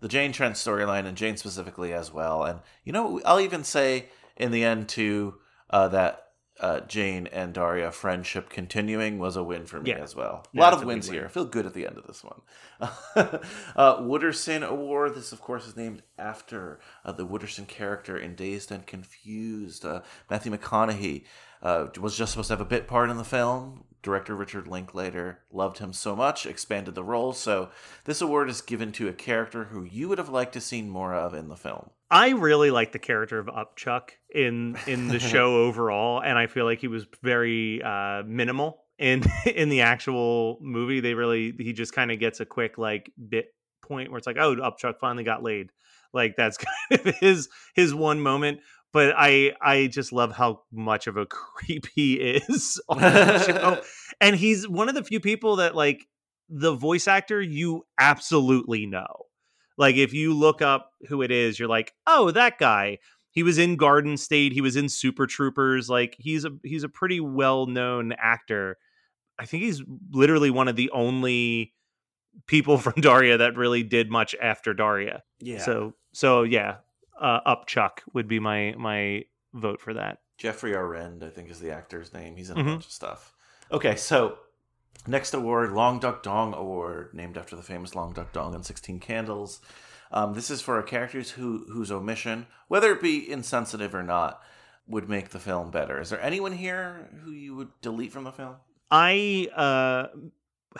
the 0.00 0.08
Jane 0.08 0.32
Trent 0.32 0.54
storyline 0.56 1.06
and 1.06 1.16
Jane 1.16 1.36
specifically 1.36 1.92
as 1.92 2.12
well. 2.12 2.44
And 2.44 2.60
you 2.84 2.92
know, 2.92 3.20
I'll 3.24 3.40
even 3.40 3.64
say 3.64 4.06
in 4.36 4.50
the 4.50 4.64
end 4.64 4.88
too 4.88 5.34
uh, 5.70 5.88
that 5.88 6.20
uh, 6.60 6.80
Jane 6.80 7.26
and 7.28 7.52
Daria 7.52 7.90
friendship 7.90 8.48
continuing 8.48 9.18
was 9.18 9.36
a 9.36 9.42
win 9.42 9.66
for 9.66 9.80
me 9.80 9.90
Yeah. 9.90 9.98
as 9.98 10.14
well. 10.14 10.44
A 10.46 10.48
Yeah, 10.56 10.60
lot 10.62 10.72
of 10.72 10.84
wins 10.84 11.08
win. 11.08 11.14
here. 11.18 11.24
I 11.26 11.28
feel 11.28 11.44
good 11.46 11.66
at 11.66 11.74
the 11.74 11.86
end 11.86 11.98
of 11.98 12.06
this 12.06 12.22
one. 12.24 12.40
uh, 13.16 13.98
Wooderson 14.00 14.64
Award. 14.66 15.14
This, 15.14 15.32
of 15.32 15.40
course, 15.40 15.66
is 15.66 15.76
named 15.76 16.02
after 16.18 16.78
uh, 17.04 17.12
the 17.12 17.26
Wooderson 17.26 17.66
character 17.66 18.16
in 18.16 18.34
Dazed 18.36 18.70
and 18.70 18.86
Confused. 18.86 19.84
Uh, 19.84 20.02
Matthew 20.30 20.52
McConaughey 20.56 21.24
uh, 21.64 21.86
was 22.00 22.16
just 22.16 22.32
supposed 22.32 22.48
to 22.48 22.52
have 22.52 22.60
a 22.60 22.64
bit 22.64 22.86
part 22.86 23.10
in 23.10 23.16
the 23.16 23.24
film. 23.24 23.84
Director 24.02 24.36
Richard 24.36 24.68
Linklater 24.68 25.40
loved 25.50 25.78
him 25.78 25.94
so 25.94 26.14
much, 26.14 26.44
expanded 26.44 26.94
the 26.94 27.02
role. 27.02 27.32
So 27.32 27.70
this 28.04 28.20
award 28.20 28.50
is 28.50 28.60
given 28.60 28.92
to 28.92 29.08
a 29.08 29.14
character 29.14 29.64
who 29.64 29.82
you 29.84 30.10
would 30.10 30.18
have 30.18 30.28
liked 30.28 30.52
to 30.52 30.60
seen 30.60 30.90
more 30.90 31.14
of 31.14 31.32
in 31.32 31.48
the 31.48 31.56
film. 31.56 31.88
I 32.10 32.30
really 32.30 32.70
like 32.70 32.92
the 32.92 32.98
character 32.98 33.38
of 33.38 33.46
Upchuck 33.46 34.10
in 34.32 34.76
in 34.86 35.08
the 35.08 35.18
show 35.32 35.56
overall, 35.56 36.22
and 36.22 36.38
I 36.38 36.46
feel 36.46 36.66
like 36.66 36.80
he 36.80 36.88
was 36.88 37.06
very 37.22 37.82
uh, 37.82 38.22
minimal 38.24 38.84
in 38.98 39.24
in 39.46 39.70
the 39.70 39.80
actual 39.80 40.58
movie. 40.60 41.00
They 41.00 41.14
really 41.14 41.54
he 41.58 41.72
just 41.72 41.94
kind 41.94 42.12
of 42.12 42.20
gets 42.20 42.40
a 42.40 42.44
quick 42.44 42.76
like 42.76 43.10
bit 43.28 43.54
point 43.82 44.10
where 44.10 44.18
it's 44.18 44.26
like, 44.26 44.36
oh, 44.38 44.54
Upchuck 44.56 44.98
finally 45.00 45.24
got 45.24 45.42
laid. 45.42 45.70
Like 46.12 46.36
that's 46.36 46.58
kind 46.90 47.06
of 47.06 47.16
his 47.16 47.48
his 47.74 47.94
one 47.94 48.20
moment. 48.20 48.60
But 48.94 49.12
I 49.18 49.52
I 49.60 49.88
just 49.88 50.12
love 50.12 50.32
how 50.32 50.62
much 50.72 51.08
of 51.08 51.18
a 51.18 51.26
creep 51.26 51.86
he 51.94 52.14
is 52.14 52.80
on 52.88 53.00
the 53.00 53.38
show, 53.40 53.82
and 54.20 54.36
he's 54.36 54.66
one 54.66 54.88
of 54.88 54.94
the 54.94 55.04
few 55.04 55.20
people 55.20 55.56
that 55.56 55.74
like 55.74 56.06
the 56.48 56.74
voice 56.74 57.08
actor 57.08 57.42
you 57.42 57.84
absolutely 57.98 58.86
know. 58.86 59.26
Like 59.76 59.96
if 59.96 60.14
you 60.14 60.32
look 60.32 60.62
up 60.62 60.92
who 61.08 61.22
it 61.22 61.32
is, 61.32 61.58
you're 61.58 61.68
like, 61.68 61.92
oh, 62.06 62.30
that 62.30 62.58
guy. 62.58 62.98
He 63.32 63.42
was 63.42 63.58
in 63.58 63.74
Garden 63.74 64.16
State. 64.16 64.52
He 64.52 64.60
was 64.60 64.76
in 64.76 64.88
Super 64.88 65.26
Troopers. 65.26 65.90
Like 65.90 66.14
he's 66.20 66.44
a 66.44 66.50
he's 66.62 66.84
a 66.84 66.88
pretty 66.88 67.18
well 67.18 67.66
known 67.66 68.12
actor. 68.12 68.78
I 69.40 69.46
think 69.46 69.64
he's 69.64 69.82
literally 70.12 70.50
one 70.50 70.68
of 70.68 70.76
the 70.76 70.88
only 70.90 71.74
people 72.46 72.78
from 72.78 73.00
Daria 73.00 73.38
that 73.38 73.56
really 73.56 73.82
did 73.82 74.08
much 74.08 74.36
after 74.40 74.72
Daria. 74.72 75.24
Yeah. 75.40 75.58
So 75.58 75.94
so 76.12 76.44
yeah, 76.44 76.76
uh, 77.20 77.40
Upchuck 77.56 77.98
would 78.12 78.28
be 78.28 78.38
my 78.40 78.74
my 78.76 79.24
vote 79.52 79.80
for 79.80 79.94
that. 79.94 80.18
Geoffrey 80.38 80.74
Arend, 80.74 81.22
I 81.22 81.28
think 81.30 81.50
is 81.50 81.60
the 81.60 81.70
actor's 81.70 82.12
name. 82.12 82.36
He's 82.36 82.50
in 82.50 82.58
a 82.58 82.60
Mhm. 82.62 82.66
bunch 82.66 82.86
of 82.86 82.90
stuff. 82.92 83.34
Okay, 83.70 83.94
so 83.96 84.38
next 85.06 85.32
award, 85.32 85.72
Long 85.72 86.00
Duck 86.00 86.22
Dong 86.22 86.52
Award, 86.54 87.14
named 87.14 87.38
after 87.38 87.54
the 87.56 87.62
famous 87.62 87.94
Long 87.94 88.12
Duck 88.12 88.32
Dong 88.32 88.54
and 88.54 88.66
16 88.66 88.98
Candles. 89.00 89.60
Um, 90.10 90.34
this 90.34 90.50
is 90.50 90.60
for 90.60 90.78
a 90.78 90.82
characters 90.82 91.30
who 91.32 91.66
whose 91.72 91.90
omission, 91.92 92.46
whether 92.68 92.92
it 92.92 93.00
be 93.00 93.30
insensitive 93.30 93.94
or 93.94 94.02
not, 94.02 94.42
would 94.86 95.08
make 95.08 95.30
the 95.30 95.38
film 95.40 95.70
better. 95.70 96.00
Is 96.00 96.10
there 96.10 96.20
anyone 96.20 96.52
here 96.52 97.08
who 97.24 97.30
you 97.30 97.54
would 97.54 97.70
delete 97.80 98.12
from 98.12 98.24
the 98.24 98.32
film? 98.32 98.56
I 98.90 99.48
uh, 99.56 100.08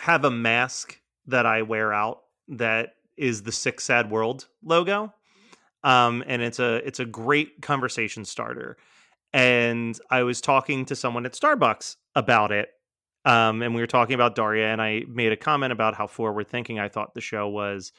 have 0.01 0.23
a 0.25 0.31
mask 0.31 0.99
that 1.27 1.45
I 1.45 1.63
wear 1.63 1.91
out 1.91 2.23
that 2.49 2.95
is 3.17 3.43
the 3.43 3.51
Sick 3.51 3.81
Sad 3.81 4.11
World 4.11 4.47
logo, 4.63 5.13
um, 5.85 6.23
and 6.25 6.41
it's 6.41 6.59
a 6.59 6.85
it's 6.85 6.99
a 6.99 7.05
great 7.05 7.61
conversation 7.61 8.25
starter. 8.25 8.75
And 9.31 9.97
I 10.09 10.23
was 10.23 10.41
talking 10.41 10.85
to 10.85 10.95
someone 10.95 11.25
at 11.25 11.33
Starbucks 11.33 11.97
about 12.15 12.51
it, 12.51 12.69
um, 13.23 13.61
and 13.61 13.75
we 13.75 13.81
were 13.81 13.87
talking 13.87 14.15
about 14.15 14.35
Daria, 14.35 14.67
and 14.67 14.81
I 14.81 15.03
made 15.07 15.31
a 15.31 15.37
comment 15.37 15.71
about 15.71 15.93
how 15.93 16.07
forward 16.07 16.47
thinking 16.47 16.79
I 16.79 16.89
thought 16.89 17.13
the 17.13 17.21
show 17.21 17.47
was, 17.47 17.93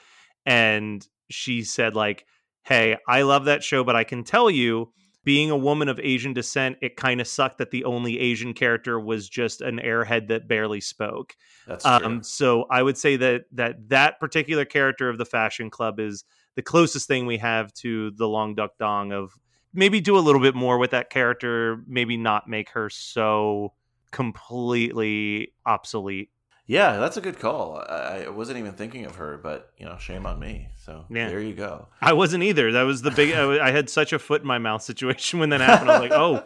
and 0.45 1.07
she 1.31 1.63
said 1.63 1.95
like, 1.95 2.27
"Hey, 2.65 2.97
I 3.09 3.23
love 3.23 3.45
that 3.45 3.63
show, 3.63 3.85
but 3.85 3.97
I 3.97 4.05
can 4.05 4.25
tell 4.25 4.51
you." 4.51 4.93
being 5.25 5.51
a 5.51 5.57
woman 5.57 5.89
of 5.89 5.99
Asian 5.99 6.33
descent, 6.33 6.77
it 6.81 6.95
kind 6.95 7.21
of 7.21 7.27
sucked 7.27 7.59
that 7.59 7.73
the 7.73 7.83
only 7.83 8.17
Asian 8.21 8.55
character 8.55 9.01
was 9.01 9.29
just 9.29 9.61
an 9.61 9.81
airhead 9.81 10.29
that 10.29 10.47
barely 10.47 10.81
spoke. 10.81 11.35
That's 11.67 11.85
true. 11.85 11.93
Um, 11.93 12.23
so 12.23 12.67
I 12.71 12.81
would 12.81 12.97
say 12.97 13.17
that 13.17 13.43
that 13.51 13.89
that 13.89 14.21
particular 14.21 14.65
character 14.65 15.09
of 15.09 15.19
the 15.19 15.25
Fashion 15.25 15.69
Club 15.69 15.99
is 15.99 16.25
the 16.57 16.63
closest 16.63 17.07
thing 17.07 17.27
we 17.27 17.39
have 17.39 17.73
to 17.75 18.11
the 18.13 18.27
Long 18.29 18.55
Duck 18.57 18.73
Dong 18.79 19.13
of 19.13 19.33
maybe 19.73 20.01
do 20.01 20.17
a 20.17 20.21
little 20.21 20.41
bit 20.41 20.55
more 20.55 20.79
with 20.79 20.91
that 20.91 21.11
character, 21.11 21.83
maybe 21.87 22.17
not 22.17 22.49
make 22.49 22.71
her 22.71 22.91
so 22.91 23.73
completely 24.11 25.53
obsolete. 25.65 26.31
yeah, 26.67 26.97
that's 26.99 27.17
a 27.17 27.21
good 27.21 27.39
call. 27.39 27.79
I, 27.79 28.29
wasn't 28.29 28.59
even 28.59 28.73
thinking 28.73 29.05
of 29.05 29.17
her, 29.17 29.39
but 29.43 29.71
you 29.79 29.87
know, 29.87 29.97
shame 29.99 30.27
on 30.27 30.39
me. 30.41 30.69
So 30.77 31.05
Yeah. 31.11 31.29
there 31.29 31.41
you 31.41 31.55
go. 31.55 31.87
I 32.01 32.13
wasn't 32.13 32.43
either. 32.43 32.73
That 32.73 32.83
was 32.83 33.03
the 33.03 33.11
big. 33.13 33.33
I, 33.35 33.69
I 33.69 33.71
had 33.71 33.89
such 33.89 34.13
a 34.13 34.19
foot 34.19 34.41
in 34.43 34.47
my 34.49 34.59
mouth 34.59 34.83
situation 34.83 35.39
when 35.39 35.51
that 35.51 35.61
happened. 35.61 35.91
I 35.91 36.01
was 36.01 36.11
like, 36.11 36.19
"Oh, 36.19 36.43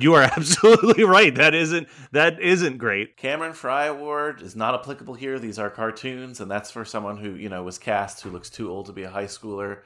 you 0.00 0.14
are 0.14 0.22
absolutely 0.36 1.04
right. 1.04 1.34
That 1.34 1.54
isn't 1.54 1.88
that 2.12 2.40
isn't 2.40 2.78
great." 2.78 3.16
Cameron 3.16 3.52
Fry 3.52 3.86
Award 3.86 4.42
is 4.42 4.56
not 4.56 4.74
applicable 4.74 5.14
here. 5.14 5.38
These 5.38 5.58
are 5.58 5.70
cartoons, 5.70 6.40
and 6.40 6.50
that's 6.50 6.70
for 6.70 6.84
someone 6.84 7.16
who 7.18 7.34
you 7.34 7.48
know 7.48 7.62
was 7.62 7.78
cast 7.78 8.22
who 8.22 8.30
looks 8.30 8.50
too 8.50 8.70
old 8.70 8.86
to 8.86 8.92
be 8.92 9.04
a 9.04 9.10
high 9.10 9.24
schooler. 9.24 9.80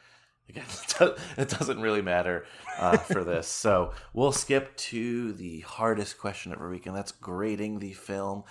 Again, 0.49 0.65
it 1.37 1.49
doesn't 1.49 1.81
really 1.81 2.03
matter 2.03 2.45
uh, 2.79 2.99
for 2.99 3.25
this. 3.25 3.49
So 3.63 3.93
we'll 4.13 4.33
skip 4.33 4.77
to 4.77 5.33
the 5.35 5.61
hardest 5.61 6.19
question 6.19 6.53
of 6.53 6.59
the 6.59 6.69
week, 6.69 6.87
and 6.87 6.97
that's 6.97 7.13
grading 7.13 7.79
the 7.79 7.93
film. 7.93 8.45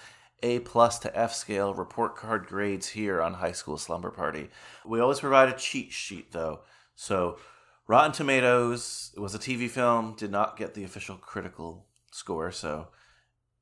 A 0.44 0.60
plus 0.60 0.98
to 1.00 1.16
F 1.16 1.34
scale 1.34 1.74
report 1.74 2.16
card 2.16 2.48
grades 2.48 2.88
here 2.88 3.22
on 3.22 3.36
High 3.36 3.52
School 3.52 3.78
Slumber 3.78 4.10
Party. 4.10 4.50
We 4.86 5.00
always 5.00 5.20
provide 5.20 5.50
a 5.50 5.54
cheat 5.54 5.92
sheet 5.92 6.32
though. 6.32 6.62
So 6.96 7.38
Rotten 7.92 8.14
Tomatoes 8.14 9.12
it 9.18 9.20
was 9.20 9.36
a 9.36 9.38
TV 9.38 9.70
film, 9.70 10.16
did 10.16 10.32
not 10.32 10.56
get 10.56 10.76
the 10.76 10.86
official 10.86 11.18
critical 11.18 11.88
score, 12.10 12.50
so 12.50 12.88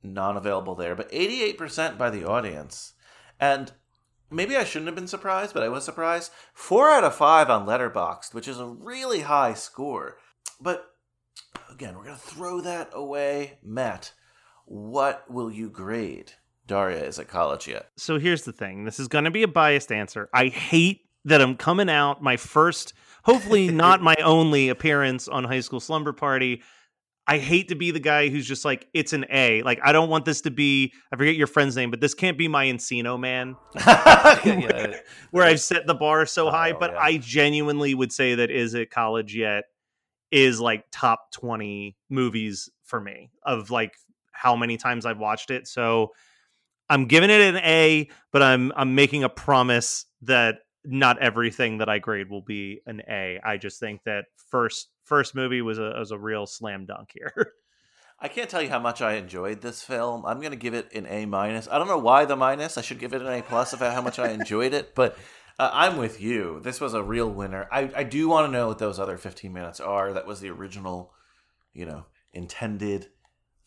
non 0.04 0.38
available 0.38 0.76
there, 0.76 0.94
but 0.94 1.12
88% 1.12 1.98
by 1.98 2.12
the 2.12 2.30
audience. 2.30 2.94
And 3.40 3.72
maybe 4.30 4.56
I 4.56 4.66
shouldn't 4.66 4.86
have 4.86 4.94
been 4.94 5.08
surprised, 5.08 5.56
but 5.56 5.64
I 5.64 5.70
was 5.70 5.84
surprised. 5.84 6.32
Four 6.54 6.92
out 6.92 7.04
of 7.04 7.16
five 7.16 7.50
on 7.50 7.66
Letterboxd, 7.66 8.36
which 8.36 8.48
is 8.48 8.60
a 8.60 8.68
really 8.68 9.22
high 9.22 9.56
score. 9.56 10.18
But 10.62 10.86
again, 11.72 11.98
we're 11.98 12.04
going 12.04 12.16
to 12.16 12.22
throw 12.22 12.62
that 12.62 12.92
away. 12.94 13.58
Matt, 13.64 14.14
what 14.68 15.26
will 15.28 15.52
you 15.52 15.72
grade? 15.72 16.34
Daria 16.68 17.04
is 17.04 17.18
it 17.18 17.30
college 17.30 17.68
yet. 17.68 17.90
So 17.98 18.20
here's 18.20 18.44
the 18.44 18.54
thing. 18.54 18.86
This 18.86 19.00
is 19.00 19.08
going 19.08 19.24
to 19.24 19.32
be 19.32 19.42
a 19.42 19.48
biased 19.48 19.92
answer. 19.92 20.30
I 20.36 20.50
hate 20.50 21.02
that 21.26 21.42
I'm 21.42 21.56
coming 21.56 21.90
out 21.90 22.22
my 22.22 22.38
first, 22.38 22.94
hopefully 23.24 23.68
not 23.72 24.02
my 24.02 24.16
only 24.24 24.70
appearance 24.70 25.28
on 25.28 25.44
High 25.44 25.62
School 25.62 25.80
Slumber 25.80 26.14
Party. 26.14 26.62
I 27.28 27.38
hate 27.38 27.68
to 27.68 27.76
be 27.76 27.92
the 27.92 28.00
guy 28.00 28.30
who's 28.30 28.48
just 28.48 28.66
like, 28.66 28.88
it's 28.92 29.14
an 29.14 29.26
A. 29.30 29.62
Like, 29.62 29.80
I 29.84 29.92
don't 29.92 30.10
want 30.10 30.26
this 30.26 30.42
to 30.42 30.52
be, 30.52 30.94
I 31.14 31.16
forget 31.16 31.36
your 31.36 31.46
friend's 31.46 31.76
name, 31.76 31.92
but 31.92 32.02
this 32.02 32.16
can't 32.16 32.40
be 32.40 32.48
my 32.48 32.66
Encino 32.66 33.20
man, 33.20 33.56
Yeah, 33.86 34.96
where 35.30 35.46
I've 35.46 35.62
set 35.62 35.86
the 35.86 35.94
bar 35.94 36.26
so 36.26 36.48
oh, 36.48 36.52
high. 36.52 36.72
Oh, 36.72 36.78
But 36.80 36.94
yeah. 36.94 37.00
I 37.00 37.18
genuinely 37.18 37.94
would 37.94 38.12
say 38.12 38.34
that 38.36 38.50
Is 38.50 38.74
It 38.74 38.90
College 38.90 39.36
Yet 39.36 39.66
is 40.32 40.60
like 40.60 40.86
top 40.92 41.32
20 41.34 41.96
movies 42.10 42.70
for 42.84 43.00
me 43.00 43.30
of 43.44 43.70
like 43.70 43.94
how 44.32 44.56
many 44.56 44.78
times 44.78 45.06
I've 45.06 45.20
watched 45.20 45.52
it. 45.52 45.68
So 45.68 46.14
I'm 46.90 47.06
giving 47.06 47.30
it 47.30 47.42
an 47.42 47.58
A, 47.58 48.10
but 48.32 48.42
I'm 48.42 48.72
I'm 48.76 48.96
making 48.96 49.24
a 49.24 49.30
promise 49.30 50.06
that 50.24 50.60
not 50.90 51.20
everything 51.20 51.78
that 51.78 51.90
I 51.90 52.00
grade 52.00 52.30
will 52.30 52.42
be 52.42 52.82
an 52.86 53.02
A. 53.08 53.40
I 53.44 53.58
just 53.58 53.80
think 53.80 54.04
that 54.06 54.26
first 54.50 54.90
first 55.04 55.36
movie 55.36 55.62
was 55.62 55.78
a 55.78 55.94
was 55.98 56.12
a 56.12 56.18
real 56.18 56.46
slam 56.46 56.86
dunk 56.86 57.12
here. 57.14 57.54
I 58.22 58.28
can't 58.28 58.50
tell 58.50 58.62
you 58.62 58.70
how 58.70 58.80
much 58.80 59.02
I 59.02 59.14
enjoyed 59.14 59.62
this 59.62 59.82
film. 59.82 60.26
I'm 60.26 60.40
going 60.40 60.52
to 60.52 60.58
give 60.58 60.74
it 60.74 60.92
an 60.94 61.06
A 61.08 61.26
minus. 61.26 61.70
I 61.70 61.78
don't 61.78 61.88
know 61.88 61.98
why 61.98 62.26
the 62.26 62.36
minus. 62.36 62.78
I 62.78 62.82
should 62.82 63.00
give 63.00 63.14
it 63.14 63.22
an 63.22 63.28
A 63.28 63.42
plus 63.42 63.72
about 63.72 63.94
how 63.94 64.02
much 64.02 64.20
I 64.20 64.32
enjoyed 64.32 64.74
it, 64.74 64.94
but 64.94 65.18
uh, 65.58 65.70
I'm 65.72 65.98
with 65.98 66.20
you. 66.20 66.60
This 66.62 66.82
was 66.82 66.94
a 66.94 67.04
real 67.04 67.30
winner. 67.30 67.70
I, 67.72 67.90
I 67.96 68.04
do 68.04 68.28
want 68.28 68.48
to 68.48 68.52
know 68.52 68.68
what 68.68 68.80
those 68.80 69.00
other 69.00 69.18
15 69.18 69.54
minutes 69.54 69.80
are. 69.80 70.12
That 70.12 70.28
was 70.28 70.42
the 70.42 70.50
original, 70.50 71.14
you 71.72 71.86
know, 71.86 72.08
intended 72.34 73.08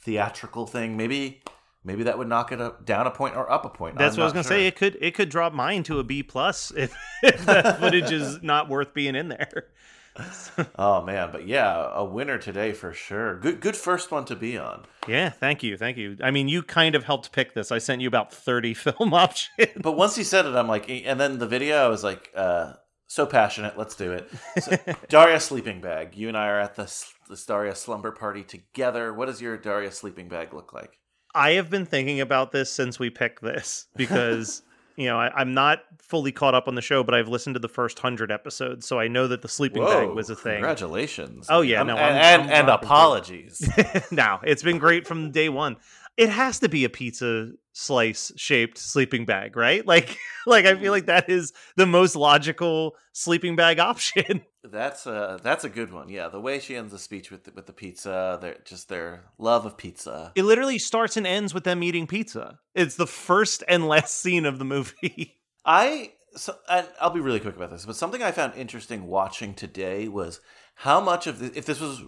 theatrical 0.03 0.67
thing. 0.67 0.99
Maybe 0.99 1.43
maybe 1.85 2.05
that 2.05 2.19
would 2.19 2.29
knock 2.29 2.53
it 2.53 2.61
up, 2.61 2.85
down 2.85 3.07
a 3.07 3.11
point 3.11 3.37
or 3.37 3.51
up 3.51 3.65
a 3.65 3.69
point. 3.69 3.99
That's 3.99 4.17
I'm 4.17 4.21
what 4.21 4.25
I 4.25 4.27
was 4.27 4.33
gonna 4.33 4.45
say. 4.45 4.67
It 4.67 4.77
could 4.77 4.97
it 5.01 5.15
could 5.15 5.29
drop 5.29 5.53
mine 5.53 5.83
to 5.85 5.99
a 5.99 6.05
B 6.05 6.23
plus 6.23 6.71
if, 6.77 6.95
if 7.23 7.45
that 7.47 7.81
footage 7.81 8.11
is 8.11 8.43
not 8.43 8.69
worth 8.69 8.95
being 8.95 9.15
in 9.15 9.29
there. 9.29 9.69
Oh 10.77 11.03
man, 11.03 11.31
but 11.33 11.47
yeah, 11.47 11.89
a 11.95 12.05
winner 12.05 12.37
today 12.37 12.73
for 12.73 12.93
sure. 12.93 13.39
Good, 13.39 13.61
good 13.61 13.77
first 13.77 14.11
one 14.11 14.27
to 14.27 14.37
be 14.37 14.59
on. 14.59 14.85
Yeah, 15.09 15.31
thank 15.31 15.63
you, 15.63 15.79
thank 15.79 15.97
you. 15.97 16.19
I 16.23 16.31
mean, 16.31 16.49
you 16.49 16.63
kind 16.63 16.95
of 16.95 17.05
helped 17.05 17.33
pick 17.33 17.55
this. 17.55 17.73
I 17.73 17.79
sent 17.79 18.03
you 18.03 18.09
about 18.09 18.33
thirty 18.33 18.75
film 18.75 19.15
options. 19.15 19.71
But 19.81 19.93
once 19.93 20.15
he 20.15 20.25
said 20.25 20.45
it, 20.45 20.55
I'm 20.55 20.69
like, 20.69 20.91
and 20.91 21.19
then 21.19 21.39
the 21.39 21.47
video, 21.47 21.77
I 21.77 21.89
was 21.89 22.05
like, 22.05 22.31
uh, 22.35 22.75
so 23.07 23.27
passionate. 23.27 23.79
Let's 23.79 23.95
do 23.95 24.13
it. 24.13 24.31
So, 24.61 24.77
Daria 25.09 25.41
sleeping 25.41 25.81
bag. 25.81 26.15
You 26.15 26.29
and 26.29 26.37
I 26.37 26.49
are 26.49 26.61
at 26.61 26.77
the 26.77 26.85
this 27.29 27.47
Daria 27.47 27.75
slumber 27.75 28.13
party 28.13 28.43
together. 28.43 29.15
What 29.15 29.27
does 29.27 29.41
your 29.41 29.57
Daria 29.57 29.91
sleeping 29.93 30.29
bag 30.29 30.53
look 30.53 30.73
like? 30.73 30.99
I 31.35 31.53
have 31.53 31.71
been 31.71 31.87
thinking 31.87 32.21
about 32.21 32.53
this 32.53 32.71
since 32.71 32.99
we 32.99 33.11
picked 33.11 33.43
this 33.43 33.87
because 33.97 34.63
you 34.97 35.07
know 35.07 35.19
I, 35.19 35.31
I'm 35.35 35.55
not 35.55 35.81
fully 35.99 36.33
caught 36.33 36.55
up 36.55 36.69
on 36.69 36.75
the 36.75 36.83
show, 36.83 37.03
but 37.03 37.15
I've 37.15 37.29
listened 37.29 37.55
to 37.55 37.61
the 37.61 37.69
first 37.69 37.99
hundred 37.99 38.31
episodes, 38.31 38.87
so 38.87 38.99
I 39.01 39.09
know 39.09 39.27
that 39.29 39.41
the 39.41 39.49
sleeping 39.49 39.83
bag 39.83 40.11
was 40.11 40.29
a 40.29 40.37
thing. 40.37 40.57
Congratulations. 40.57 41.47
Oh, 41.49 41.63
yeah, 41.63 41.81
Um, 41.81 41.87
no, 41.87 41.97
and 41.97 42.05
I'm- 42.19 42.41
and, 42.41 42.43
I'm 42.51 42.59
and 42.61 42.69
it. 42.69 42.75
apologies. 42.75 43.67
now 44.11 44.41
it's 44.45 44.63
been 44.63 44.77
great 44.79 45.07
from 45.07 45.31
day 45.31 45.49
one. 45.49 45.77
It 46.17 46.29
has 46.29 46.59
to 46.61 46.69
be 46.69 46.85
a 46.85 46.91
pizza 46.91 47.53
slice 47.73 48.33
shaped 48.37 48.79
sleeping 48.79 49.25
bag, 49.25 49.57
right? 49.57 49.85
Like, 49.93 50.17
like 50.47 50.65
I 50.65 50.71
feel 50.71 50.77
mm-hmm. 50.77 50.91
like 50.91 51.07
that 51.07 51.29
is 51.29 51.53
the 51.77 51.87
most 51.87 52.17
logical 52.17 52.97
sleeping 53.13 53.57
bag 53.57 53.79
option. 53.79 54.43
that's 54.65 55.07
a 55.07 55.39
that's 55.43 55.65
a 55.65 55.69
good 55.69 55.93
one. 55.93 56.09
Yeah, 56.09 56.29
the 56.29 56.41
way 56.41 56.61
she 56.61 56.77
ends 56.77 56.93
the 56.93 56.99
speech 56.99 57.31
with 57.31 57.45
the, 57.45 57.53
with 57.53 57.67
the 57.67 57.73
pizza, 57.73 58.39
their 58.41 58.57
just 58.65 58.89
their 58.89 59.25
love 59.39 59.67
of 59.67 59.77
pizza. 59.77 60.33
It 60.35 60.45
literally 60.45 60.79
starts 60.79 61.17
and 61.17 61.27
ends 61.27 61.53
with 61.53 61.65
them 61.65 61.83
eating 61.83 62.07
pizza. 62.07 62.59
It's 62.75 62.97
the 62.97 63.07
first 63.07 63.63
and 63.69 63.87
last 63.87 64.15
scene 64.21 64.47
of 64.47 64.59
the 64.59 64.65
movie. 64.65 65.39
I 65.65 66.13
so 66.35 66.57
and 66.71 66.87
I'll 67.01 67.11
be 67.11 67.21
really 67.21 67.41
quick 67.41 67.57
about 67.57 67.71
this, 67.71 67.85
but 67.85 67.97
something 67.97 68.23
I 68.23 68.33
found 68.33 68.55
interesting 68.55 69.07
watching 69.07 69.53
today 69.55 70.09
was 70.09 70.41
how 70.77 71.01
much 71.01 71.27
of 71.27 71.43
if 71.57 71.67
this 71.67 71.81
was 71.81 72.03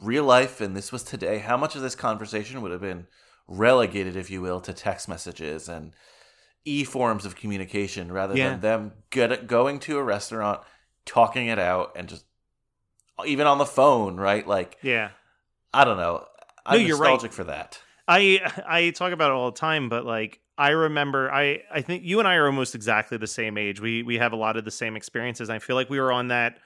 real 0.00 0.24
life 0.24 0.60
and 0.60 0.76
this 0.76 0.92
was 0.92 1.02
today, 1.02 1.38
how 1.38 1.56
much 1.56 1.76
of 1.76 1.82
this 1.82 1.94
conversation 1.94 2.60
would 2.60 2.72
have 2.72 2.80
been 2.80 3.06
relegated, 3.48 4.16
if 4.16 4.30
you 4.30 4.40
will, 4.40 4.60
to 4.60 4.72
text 4.72 5.08
messages 5.08 5.68
and 5.68 5.92
e 6.64 6.84
forms 6.84 7.24
of 7.26 7.34
communication 7.36 8.12
rather 8.12 8.36
Yeah. 8.36 8.50
than 8.50 8.60
them 8.60 8.92
get, 9.10 9.46
going 9.46 9.78
to 9.80 9.98
a 9.98 10.02
restaurant, 10.02 10.60
talking 11.04 11.46
it 11.48 11.58
out, 11.58 11.92
and 11.96 12.08
just 12.08 12.24
even 13.26 13.46
on 13.46 13.58
the 13.58 13.66
phone, 13.66 14.16
right? 14.16 14.46
Like 14.46 14.78
Yeah. 14.82 15.10
I 15.74 15.84
don't 15.84 15.96
know. 15.96 16.26
I'm 16.64 16.80
No, 16.80 16.86
you're 16.86 16.96
right. 16.98 17.10
nostalgic 17.10 17.32
for 17.32 17.44
that. 17.44 17.80
I 18.08 18.40
I 18.66 18.90
talk 18.90 19.12
about 19.12 19.30
it 19.30 19.34
all 19.34 19.50
the 19.50 19.58
time, 19.58 19.88
but 19.88 20.04
like 20.04 20.40
I 20.58 20.70
remember 20.70 21.30
I 21.32 21.62
I 21.72 21.82
think 21.82 22.04
you 22.04 22.18
and 22.18 22.28
I 22.28 22.34
are 22.36 22.46
almost 22.46 22.74
exactly 22.74 23.16
the 23.18 23.26
same 23.26 23.56
age. 23.58 23.80
We 23.80 24.02
we 24.02 24.18
have 24.18 24.32
a 24.32 24.36
lot 24.36 24.56
of 24.56 24.64
the 24.64 24.70
same 24.70 24.96
experiences. 24.96 25.50
I 25.50 25.58
feel 25.58 25.76
like 25.76 25.90
we 25.90 25.98
were 26.00 26.12
on 26.12 26.28
that 26.28 26.58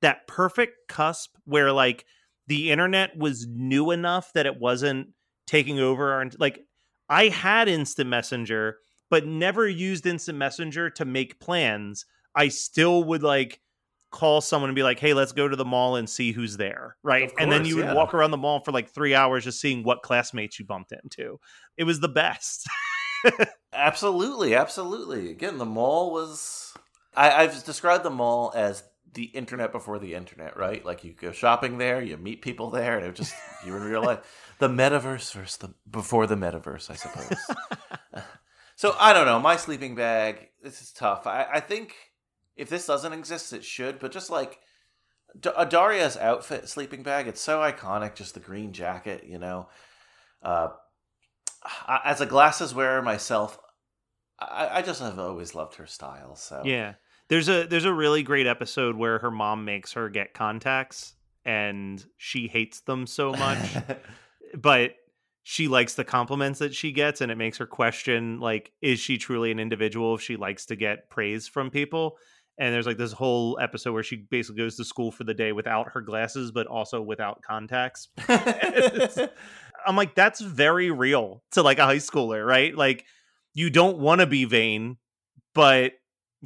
that 0.00 0.26
perfect 0.26 0.88
cusp 0.88 1.36
where 1.44 1.72
like 1.72 2.04
the 2.46 2.70
internet 2.70 3.16
was 3.16 3.46
new 3.46 3.90
enough 3.90 4.32
that 4.34 4.46
it 4.46 4.58
wasn't 4.58 5.08
taking 5.46 5.78
over 5.78 6.12
our 6.12 6.26
like 6.38 6.64
I 7.08 7.28
had 7.28 7.68
instant 7.68 8.08
messenger 8.08 8.78
but 9.10 9.26
never 9.26 9.68
used 9.68 10.06
instant 10.06 10.38
messenger 10.38 10.90
to 10.90 11.04
make 11.04 11.38
plans. 11.38 12.06
I 12.34 12.48
still 12.48 13.04
would 13.04 13.22
like 13.22 13.60
call 14.10 14.40
someone 14.40 14.70
and 14.70 14.74
be 14.74 14.82
like, 14.82 14.98
"Hey, 14.98 15.14
let's 15.14 15.32
go 15.32 15.46
to 15.46 15.56
the 15.56 15.64
mall 15.64 15.96
and 15.96 16.08
see 16.08 16.32
who's 16.32 16.56
there." 16.56 16.96
Right? 17.02 17.30
Of 17.30 17.34
and 17.38 17.52
then 17.52 17.64
you 17.64 17.76
would 17.76 17.84
yeah. 17.84 17.94
walk 17.94 18.14
around 18.14 18.30
the 18.30 18.36
mall 18.36 18.60
for 18.60 18.72
like 18.72 18.90
3 18.90 19.14
hours 19.14 19.44
just 19.44 19.60
seeing 19.60 19.84
what 19.84 20.02
classmates 20.02 20.58
you 20.58 20.64
bumped 20.64 20.92
into. 20.92 21.38
It 21.76 21.84
was 21.84 22.00
the 22.00 22.08
best. 22.08 22.68
Absolutely, 23.72 24.54
absolutely. 24.54 25.30
Again, 25.30 25.58
the 25.58 25.64
mall 25.64 26.12
was. 26.12 26.74
I, 27.16 27.42
I've 27.42 27.64
described 27.64 28.04
the 28.04 28.10
mall 28.10 28.52
as 28.54 28.84
the 29.14 29.24
internet 29.24 29.72
before 29.72 29.98
the 29.98 30.14
internet, 30.14 30.56
right? 30.56 30.84
Like 30.84 31.04
you 31.04 31.12
go 31.12 31.32
shopping 31.32 31.78
there, 31.78 32.02
you 32.02 32.16
meet 32.16 32.42
people 32.42 32.70
there, 32.70 32.96
and 32.98 33.06
it 33.06 33.14
just 33.14 33.34
you're 33.66 33.76
in 33.78 33.84
real 33.84 34.02
life. 34.02 34.20
The 34.60 34.68
metaverse 34.68 35.32
versus 35.34 35.56
the 35.56 35.74
before 35.90 36.26
the 36.28 36.36
metaverse, 36.36 36.88
I 36.88 36.94
suppose. 36.94 37.36
so 38.76 38.94
I 39.00 39.12
don't 39.12 39.26
know. 39.26 39.40
My 39.40 39.56
sleeping 39.56 39.94
bag. 39.96 40.48
This 40.62 40.80
is 40.80 40.92
tough. 40.92 41.26
I, 41.26 41.46
I 41.54 41.60
think 41.60 41.94
if 42.56 42.68
this 42.68 42.86
doesn't 42.86 43.12
exist, 43.12 43.52
it 43.52 43.64
should. 43.64 43.98
But 43.98 44.12
just 44.12 44.30
like 44.30 44.60
D- 45.38 45.50
a 45.56 45.66
Daria's 45.66 46.16
outfit, 46.16 46.68
sleeping 46.68 47.02
bag, 47.02 47.26
it's 47.26 47.40
so 47.40 47.58
iconic. 47.60 48.14
Just 48.14 48.34
the 48.34 48.40
green 48.40 48.72
jacket, 48.72 49.24
you 49.26 49.38
know. 49.38 49.68
Uh, 50.40 50.68
I- 51.64 52.02
as 52.04 52.20
a 52.20 52.26
glasses 52.26 52.72
wearer 52.74 53.02
myself, 53.02 53.58
I, 54.38 54.68
I 54.78 54.82
just 54.82 55.00
have 55.02 55.18
always 55.18 55.54
loved 55.56 55.74
her 55.76 55.86
style. 55.86 56.36
So 56.36 56.62
Yeah. 56.64 56.94
There's 57.28 57.48
a 57.48 57.66
there's 57.66 57.84
a 57.84 57.92
really 57.92 58.22
great 58.22 58.46
episode 58.46 58.96
where 58.96 59.18
her 59.18 59.30
mom 59.30 59.64
makes 59.64 59.92
her 59.92 60.08
get 60.08 60.34
contacts 60.34 61.14
and 61.44 62.04
she 62.16 62.48
hates 62.48 62.80
them 62.80 63.06
so 63.06 63.32
much, 63.32 63.76
but 64.54 64.94
she 65.42 65.68
likes 65.68 65.94
the 65.94 66.04
compliments 66.04 66.58
that 66.58 66.74
she 66.74 66.90
gets 66.90 67.20
and 67.20 67.30
it 67.30 67.36
makes 67.36 67.58
her 67.58 67.66
question 67.66 68.40
like 68.40 68.72
is 68.80 68.98
she 68.98 69.18
truly 69.18 69.50
an 69.50 69.60
individual 69.60 70.14
if 70.14 70.22
she 70.22 70.36
likes 70.36 70.66
to 70.66 70.76
get 70.76 71.10
praise 71.10 71.48
from 71.48 71.70
people? 71.70 72.16
And 72.56 72.72
there's 72.72 72.86
like 72.86 72.98
this 72.98 73.12
whole 73.12 73.58
episode 73.60 73.92
where 73.92 74.02
she 74.02 74.16
basically 74.16 74.62
goes 74.62 74.76
to 74.76 74.84
school 74.84 75.10
for 75.10 75.24
the 75.24 75.34
day 75.34 75.52
without 75.52 75.88
her 75.92 76.00
glasses 76.00 76.50
but 76.50 76.66
also 76.66 77.02
without 77.02 77.42
contacts. 77.42 78.08
I'm 79.86 79.96
like 79.96 80.14
that's 80.14 80.40
very 80.40 80.90
real 80.90 81.42
to 81.52 81.62
like 81.62 81.78
a 81.78 81.84
high 81.84 81.96
schooler, 81.96 82.46
right? 82.46 82.74
Like 82.74 83.04
you 83.54 83.70
don't 83.70 83.98
want 83.98 84.20
to 84.20 84.26
be 84.26 84.44
vain, 84.44 84.98
but 85.54 85.92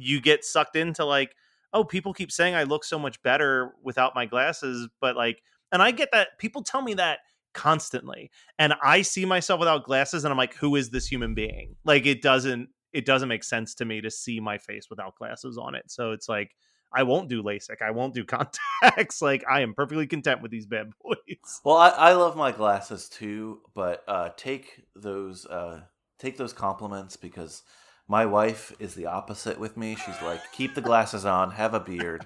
you 0.01 0.21
get 0.21 0.45
sucked 0.45 0.75
into 0.75 1.05
like, 1.05 1.35
oh, 1.73 1.83
people 1.83 2.13
keep 2.13 2.31
saying 2.31 2.55
I 2.55 2.63
look 2.63 2.83
so 2.83 2.97
much 2.97 3.21
better 3.21 3.73
without 3.83 4.15
my 4.15 4.25
glasses, 4.25 4.87
but 5.01 5.15
like, 5.15 5.41
and 5.71 5.81
I 5.81 5.91
get 5.91 6.09
that 6.13 6.29
people 6.39 6.63
tell 6.63 6.81
me 6.81 6.95
that 6.95 7.19
constantly, 7.53 8.31
and 8.57 8.73
I 8.83 9.01
see 9.01 9.25
myself 9.25 9.59
without 9.59 9.83
glasses, 9.83 10.23
and 10.23 10.31
I'm 10.31 10.37
like, 10.37 10.55
who 10.55 10.75
is 10.75 10.89
this 10.89 11.07
human 11.07 11.35
being? 11.35 11.75
Like, 11.85 12.05
it 12.05 12.21
doesn't, 12.21 12.69
it 12.91 13.05
doesn't 13.05 13.29
make 13.29 13.43
sense 13.43 13.75
to 13.75 13.85
me 13.85 14.01
to 14.01 14.09
see 14.09 14.39
my 14.39 14.57
face 14.57 14.87
without 14.89 15.15
glasses 15.15 15.57
on 15.57 15.75
it. 15.75 15.83
So 15.87 16.11
it's 16.11 16.27
like, 16.27 16.55
I 16.91 17.03
won't 17.03 17.29
do 17.29 17.43
LASIK. 17.43 17.81
I 17.81 17.91
won't 17.91 18.13
do 18.13 18.25
contacts. 18.83 19.21
like, 19.21 19.43
I 19.49 19.61
am 19.61 19.73
perfectly 19.73 20.07
content 20.07 20.41
with 20.41 20.51
these 20.51 20.65
bad 20.65 20.89
boys. 21.03 21.61
well, 21.63 21.77
I, 21.77 21.89
I 21.89 22.13
love 22.13 22.35
my 22.35 22.51
glasses 22.51 23.09
too, 23.09 23.61
but 23.75 24.03
uh, 24.07 24.29
take 24.35 24.85
those 24.95 25.45
uh, 25.45 25.81
take 26.17 26.37
those 26.37 26.53
compliments 26.53 27.15
because 27.15 27.63
my 28.09 28.25
wife 28.25 28.73
is 28.79 28.95
the 28.95 29.05
opposite 29.05 29.59
with 29.59 29.77
me. 29.77 29.95
She's 29.95 30.19
like, 30.23 30.41
keep 30.51 30.73
the 30.73 30.81
glasses 30.81 31.25
on, 31.25 31.51
have 31.51 31.75
a 31.75 31.79
beard. 31.79 32.25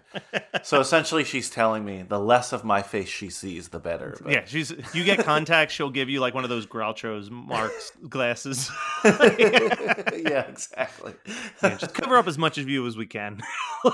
So 0.64 0.80
essentially, 0.80 1.26
she's 1.26 1.50
telling 1.50 1.84
me 1.84 2.04
the 2.08 2.20
less 2.20 2.54
of 2.54 2.64
my 2.64 2.82
face 2.82 3.10
she 3.10 3.30
sees, 3.30 3.68
the 3.68 3.80
better. 3.80 4.18
But- 4.22 4.32
Yeah, 4.32 4.46
she's. 4.46 4.72
You 4.94 5.04
get 5.04 5.20
contacts, 5.26 5.74
she'll 5.74 5.90
give 5.90 6.10
you 6.10 6.22
like 6.22 6.34
one 6.34 6.46
of 6.46 6.50
those 6.50 6.66
Groucho's 6.66 7.30
Marx 7.30 7.92
glasses. 8.08 8.72
yeah, 9.06 10.48
exactly. 10.48 11.14
Yeah, 11.62 11.76
just 11.76 11.94
cover 11.94 12.18
up 12.18 12.28
as 12.28 12.38
much 12.38 12.58
of 12.58 12.70
you 12.70 12.88
as 12.88 12.96
we 12.96 13.06
can. 13.06 13.42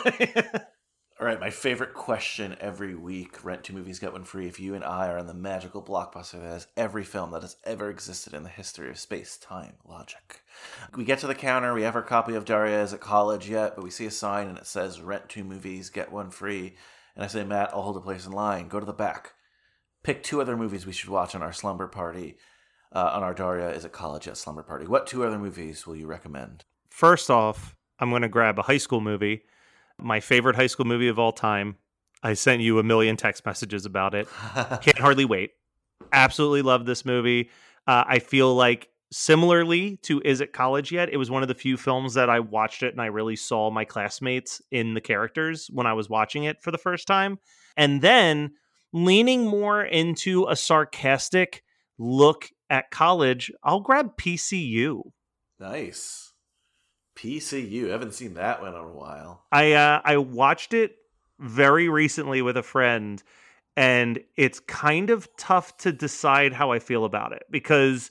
All 1.19 1.27
right, 1.27 1.39
my 1.39 1.49
favorite 1.49 1.93
question 1.93 2.55
every 2.61 2.95
week 2.95 3.43
rent 3.43 3.65
two 3.65 3.73
movies, 3.73 3.99
get 3.99 4.13
one 4.13 4.23
free. 4.23 4.47
If 4.47 4.57
you 4.57 4.73
and 4.73 4.85
I 4.85 5.09
are 5.09 5.17
in 5.17 5.27
the 5.27 5.33
magical 5.33 5.83
blockbuster 5.83 6.39
that 6.39 6.43
has 6.43 6.67
every 6.77 7.03
film 7.03 7.31
that 7.31 7.41
has 7.41 7.57
ever 7.65 7.89
existed 7.89 8.33
in 8.33 8.43
the 8.43 8.49
history 8.49 8.89
of 8.89 8.97
space, 8.97 9.35
time, 9.35 9.73
logic. 9.85 10.43
We 10.95 11.03
get 11.03 11.19
to 11.19 11.27
the 11.27 11.35
counter, 11.35 11.73
we 11.73 11.81
have 11.81 11.97
our 11.97 12.03
copy 12.03 12.35
of 12.35 12.45
Daria 12.45 12.81
is 12.81 12.93
it 12.93 13.01
college 13.01 13.49
yet, 13.49 13.75
but 13.75 13.83
we 13.83 13.89
see 13.89 14.05
a 14.05 14.11
sign 14.11 14.47
and 14.47 14.57
it 14.57 14.65
says 14.65 15.01
rent 15.01 15.27
two 15.27 15.43
movies, 15.43 15.89
get 15.89 16.09
one 16.09 16.29
free. 16.29 16.77
And 17.17 17.25
I 17.25 17.27
say, 17.27 17.43
Matt, 17.43 17.71
I'll 17.73 17.81
hold 17.81 17.97
a 17.97 18.01
place 18.01 18.25
in 18.25 18.31
line. 18.31 18.69
Go 18.69 18.79
to 18.79 18.85
the 18.85 18.93
back. 18.93 19.33
Pick 20.03 20.23
two 20.23 20.39
other 20.39 20.55
movies 20.55 20.85
we 20.85 20.93
should 20.93 21.09
watch 21.09 21.35
on 21.35 21.43
our 21.43 21.51
slumber 21.51 21.87
party, 21.87 22.37
uh, 22.93 23.11
on 23.13 23.23
our 23.23 23.33
Daria 23.33 23.71
is 23.71 23.83
it 23.83 23.91
college 23.91 24.27
yet 24.27 24.37
slumber 24.37 24.63
party. 24.63 24.87
What 24.87 25.05
two 25.05 25.25
other 25.25 25.37
movies 25.37 25.85
will 25.85 25.97
you 25.97 26.07
recommend? 26.07 26.63
First 26.89 27.29
off, 27.29 27.75
I'm 27.99 28.09
going 28.09 28.21
to 28.21 28.29
grab 28.29 28.57
a 28.57 28.61
high 28.61 28.77
school 28.77 29.01
movie, 29.01 29.43
my 30.01 30.19
favorite 30.19 30.55
high 30.55 30.67
school 30.67 30.85
movie 30.85 31.07
of 31.07 31.19
all 31.19 31.31
time. 31.31 31.77
I 32.21 32.33
sent 32.33 32.61
you 32.61 32.79
a 32.79 32.83
million 32.83 33.17
text 33.17 33.45
messages 33.45 33.85
about 33.85 34.13
it. 34.13 34.27
Can't 34.53 34.99
hardly 34.99 35.25
wait. 35.25 35.51
Absolutely 36.11 36.61
love 36.61 36.85
this 36.85 37.05
movie. 37.05 37.49
Uh, 37.87 38.03
I 38.07 38.19
feel 38.19 38.53
like 38.53 38.89
similarly 39.11 39.97
to 40.03 40.21
Is 40.23 40.41
It 40.41 40.53
College 40.53 40.91
Yet? 40.91 41.09
It 41.09 41.17
was 41.17 41.31
one 41.31 41.41
of 41.41 41.47
the 41.47 41.55
few 41.55 41.77
films 41.77 42.13
that 42.15 42.29
I 42.29 42.39
watched 42.39 42.83
it 42.83 42.93
and 42.93 43.01
I 43.01 43.07
really 43.07 43.35
saw 43.35 43.71
my 43.71 43.85
classmates 43.85 44.61
in 44.71 44.93
the 44.93 45.01
characters 45.01 45.69
when 45.71 45.87
I 45.87 45.93
was 45.93 46.09
watching 46.09 46.43
it 46.43 46.61
for 46.61 46.71
the 46.71 46.77
first 46.77 47.07
time. 47.07 47.39
And 47.77 48.01
then 48.01 48.51
leaning 48.91 49.45
more 49.45 49.83
into 49.83 50.45
a 50.47 50.55
sarcastic 50.55 51.63
look 51.97 52.49
at 52.69 52.91
college, 52.91 53.51
I'll 53.63 53.79
grab 53.79 54.17
PCU. 54.17 55.01
nice. 55.59 56.28
PCU. 57.21 57.89
I 57.89 57.91
haven't 57.91 58.13
seen 58.13 58.35
that 58.35 58.61
one 58.61 58.73
in 58.73 58.79
a 58.79 58.87
while. 58.87 59.43
I 59.51 59.73
uh, 59.73 60.01
I 60.03 60.17
watched 60.17 60.73
it 60.73 60.95
very 61.39 61.89
recently 61.89 62.41
with 62.41 62.57
a 62.57 62.63
friend, 62.63 63.21
and 63.75 64.19
it's 64.37 64.59
kind 64.61 65.09
of 65.09 65.27
tough 65.37 65.77
to 65.77 65.91
decide 65.91 66.53
how 66.53 66.71
I 66.71 66.79
feel 66.79 67.05
about 67.05 67.33
it 67.33 67.43
because 67.49 68.09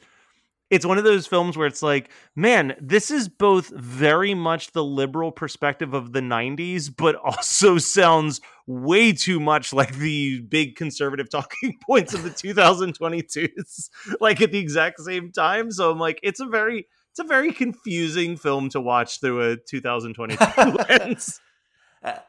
it's 0.71 0.85
one 0.85 0.99
of 0.99 1.05
those 1.05 1.27
films 1.27 1.57
where 1.57 1.67
it's 1.67 1.83
like, 1.83 2.11
man, 2.37 2.77
this 2.79 3.11
is 3.11 3.29
both 3.29 3.69
very 3.71 4.35
much 4.35 4.73
the 4.73 4.85
liberal 4.85 5.33
perspective 5.33 5.95
of 5.95 6.13
the 6.13 6.21
90s, 6.21 6.95
but 6.95 7.15
also 7.25 7.79
sounds 7.79 8.43
way 8.67 9.13
too 9.13 9.41
much 9.41 9.73
like 9.73 9.95
the 9.95 10.41
big 10.41 10.77
conservative 10.77 11.31
talking 11.31 11.79
points 11.87 12.13
of 12.13 12.23
the 12.23 12.31
2022s, 12.31 13.89
like 14.21 14.43
at 14.43 14.53
the 14.53 14.59
exact 14.59 15.01
same 15.01 15.33
time. 15.33 15.71
So 15.71 15.91
I'm 15.91 15.99
like, 15.99 16.21
it's 16.23 16.41
a 16.41 16.47
very 16.47 16.87
it's 17.19 17.25
a 17.25 17.29
very 17.29 17.53
confusing 17.53 18.37
film 18.37 18.69
to 18.71 18.81
watch 18.81 19.21
through 19.21 19.53
a 19.53 19.57
2022 19.57 20.45
lens. 20.89 21.41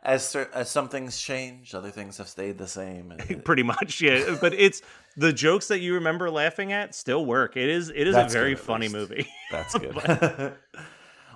As 0.04 0.36
as 0.36 0.68
some 0.72 0.90
things 0.90 1.22
change, 1.22 1.76
other 1.76 1.92
things 1.92 2.18
have 2.18 2.28
stayed 2.28 2.58
the 2.58 2.68
same. 2.68 3.14
Pretty 3.46 3.62
much, 3.62 4.02
yeah. 4.02 4.36
But 4.42 4.56
it's 4.56 4.82
the 5.16 5.32
jokes 5.32 5.68
that 5.68 5.80
you 5.80 5.94
remember 5.94 6.32
laughing 6.32 6.74
at 6.74 6.96
still 6.96 7.24
work. 7.24 7.56
It 7.56 7.70
is 7.70 7.90
it 7.90 8.08
is 8.08 8.16
That's 8.16 8.34
a 8.34 8.38
very 8.38 8.56
good, 8.56 8.64
funny 8.64 8.88
least. 8.88 8.96
movie. 8.96 9.28
That's 9.52 9.76
good. 9.78 10.56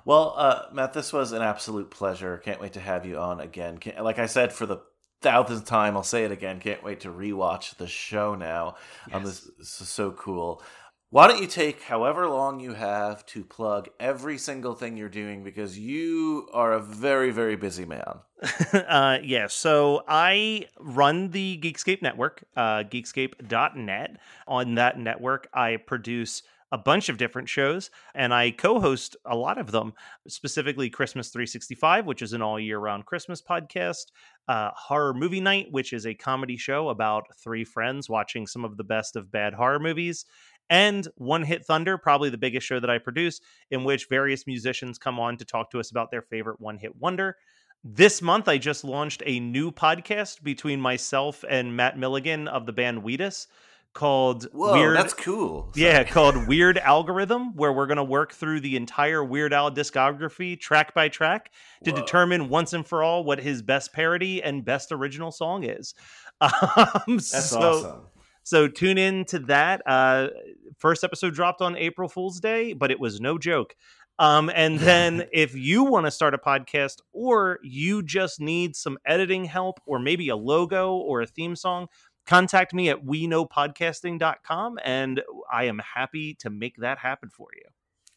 well, 0.03 0.33
uh, 0.35 0.63
Matt, 0.73 0.93
this 0.93 1.13
was 1.13 1.31
an 1.31 1.43
absolute 1.43 1.91
pleasure. 1.91 2.39
Can't 2.39 2.59
wait 2.59 2.73
to 2.73 2.79
have 2.79 3.05
you 3.05 3.19
on 3.19 3.39
again. 3.39 3.77
Can't, 3.77 4.03
like 4.03 4.17
I 4.17 4.25
said, 4.25 4.51
for 4.51 4.65
the 4.65 4.77
thousandth 5.21 5.65
time, 5.65 5.95
I'll 5.95 6.01
say 6.03 6.23
it 6.25 6.31
again. 6.31 6.59
Can't 6.59 6.83
wait 6.83 7.01
to 7.01 7.09
rewatch 7.09 7.77
the 7.77 7.87
show 7.87 8.33
now. 8.33 8.77
Um, 9.11 9.23
this, 9.23 9.49
this 9.59 9.79
is 9.79 9.89
so 9.89 10.11
cool. 10.11 10.63
Why 11.14 11.28
don't 11.28 11.39
you 11.39 11.47
take 11.47 11.84
however 11.84 12.28
long 12.28 12.59
you 12.59 12.74
have 12.74 13.24
to 13.28 13.43
plug 13.43 13.88
every 13.99 14.39
single 14.39 14.74
thing 14.74 14.97
you're 14.97 15.09
doing 15.09 15.43
because 15.43 15.78
you 15.78 16.49
are 16.51 16.74
a 16.74 16.80
very, 16.80 17.30
very 17.30 17.55
busy 17.55 17.86
man. 17.86 18.16
uh, 18.74 19.20
yeah, 19.22 19.45
so 19.45 20.01
I 20.07 20.66
run 20.80 21.30
the 21.30 21.59
Geekscape 21.61 22.01
network, 22.01 22.43
uh, 22.57 22.86
geekscape.net. 22.86 24.18
On 24.47 24.74
that 24.74 24.97
network, 24.97 25.49
I 25.53 25.78
produce 25.78 26.41
a 26.74 26.78
bunch 26.80 27.07
of 27.07 27.20
different 27.20 27.47
shows 27.47 27.91
and 28.16 28.34
I 28.34 28.49
co 28.49 28.80
host 28.80 29.16
a 29.26 29.38
lot 29.38 29.59
of 29.59 29.70
them, 29.70 29.93
specifically 30.28 30.89
Christmas 30.89 31.30
365, 31.30 32.07
which 32.07 32.24
is 32.24 32.34
an 32.34 32.41
all 32.41 32.59
year 32.59 32.80
round 32.80 33.05
Christmas 33.05 33.43
podcast, 33.43 34.05
uh, 34.47 34.72
Horror 34.76 35.14
Movie 35.14 35.39
Night, 35.39 35.68
which 35.70 35.93
is 35.93 36.07
a 36.07 36.16
comedy 36.16 36.57
show 36.57 36.89
about 36.89 37.26
three 37.38 37.64
friends 37.64 38.09
watching 38.09 38.47
some 38.47 38.66
of 38.66 38.76
the 38.76 38.84
best 38.84 39.16
of 39.16 39.32
bad 39.32 39.53
horror 39.53 39.80
movies. 39.80 40.26
And 40.74 41.07
One 41.17 41.43
Hit 41.43 41.63
Thunder, 41.63 41.99
probably 41.99 42.32
the 42.32 42.38
biggest 42.39 42.65
show 42.65 42.80
that 42.80 42.89
I 42.89 42.97
produce, 42.97 43.41
in 43.69 43.84
which 43.84 44.07
various 44.09 44.47
musicians 44.47 44.97
come 44.97 45.19
on 45.19 45.38
to 45.38 45.45
talk 45.45 45.69
to 45.69 45.80
us 45.80 45.91
about 45.91 46.09
their 46.09 46.24
favorite 46.24 46.59
one 46.59 46.80
hit 46.80 46.95
wonder. 46.95 47.38
This 47.84 48.24
month, 48.24 48.47
I 48.47 48.57
just 48.57 48.84
launched 48.84 49.21
a 49.24 49.39
new 49.39 49.71
podcast 49.71 50.41
between 50.41 50.82
myself 50.82 51.45
and 51.47 51.78
Matt 51.78 51.99
Milligan 51.99 52.47
of 52.47 52.65
the 52.65 52.74
band 52.74 53.03
Wheatus 53.03 53.45
called 53.93 54.45
Whoa, 54.51 54.74
Weird. 54.74 54.97
that's 54.97 55.13
cool. 55.13 55.71
Yeah, 55.76 56.03
called 56.05 56.47
Weird 56.47 56.80
Algorithm, 56.80 57.55
where 57.55 57.71
we're 57.71 57.86
going 57.86 57.97
to 57.97 58.03
work 58.03 58.34
through 58.34 58.61
the 58.61 58.76
entire 58.76 59.24
Weird 59.24 59.53
Al 59.53 59.69
discography 59.69 60.59
track 60.59 60.95
by 60.95 61.07
track 61.07 61.51
to 61.84 61.91
Whoa. 61.91 61.97
determine 61.97 62.49
once 62.49 62.74
and 62.74 62.84
for 62.88 63.03
all 63.03 63.24
what 63.24 63.38
his 63.38 63.61
best 63.61 63.93
parody 63.93 64.41
and 64.41 64.65
best 64.65 64.91
original 64.91 65.32
song 65.32 65.65
is. 65.65 65.93
Um, 66.41 67.17
That's 67.17 67.51
so, 67.51 67.59
awesome. 67.59 68.01
So 68.43 68.67
tune 68.67 68.97
in 68.97 69.26
to 69.26 69.39
that. 69.39 69.82
Uh, 69.86 70.28
first 70.80 71.03
episode 71.03 71.34
dropped 71.34 71.61
on 71.61 71.76
April 71.76 72.09
Fool's 72.09 72.39
Day, 72.39 72.74
but 72.74 72.91
it 72.91 72.99
was 72.99 73.19
no 73.19 73.38
joke. 73.38 73.76
Um, 74.19 74.51
and 74.53 74.80
then 74.80 75.28
if 75.34 75.55
you 75.55 75.84
want 75.84 76.05
to 76.05 76.11
start 76.11 76.34
a 76.34 76.38
podcast 76.38 76.97
or 77.11 77.59
you 77.63 78.03
just 78.03 78.39
need 78.39 78.76
some 78.76 78.97
editing 79.05 79.45
help 79.45 79.80
or 79.86 79.99
maybe 79.99 80.30
a 80.30 80.36
logo 80.36 80.93
or 80.93 81.21
a 81.21 81.28
theme 81.28 81.55
song, 81.55 81.88
contact 82.26 82.74
me 82.74 82.89
at 82.89 83.03
we 83.03 83.28
know 83.28 83.45
podcasting.com 83.45 84.80
and 84.84 85.21
I 85.51 85.65
am 85.65 85.80
happy 85.80 86.36
to 86.36 86.49
make 86.49 86.78
that 86.78 86.99
happen 86.99 87.30
for 87.30 87.49
you. 87.55 87.69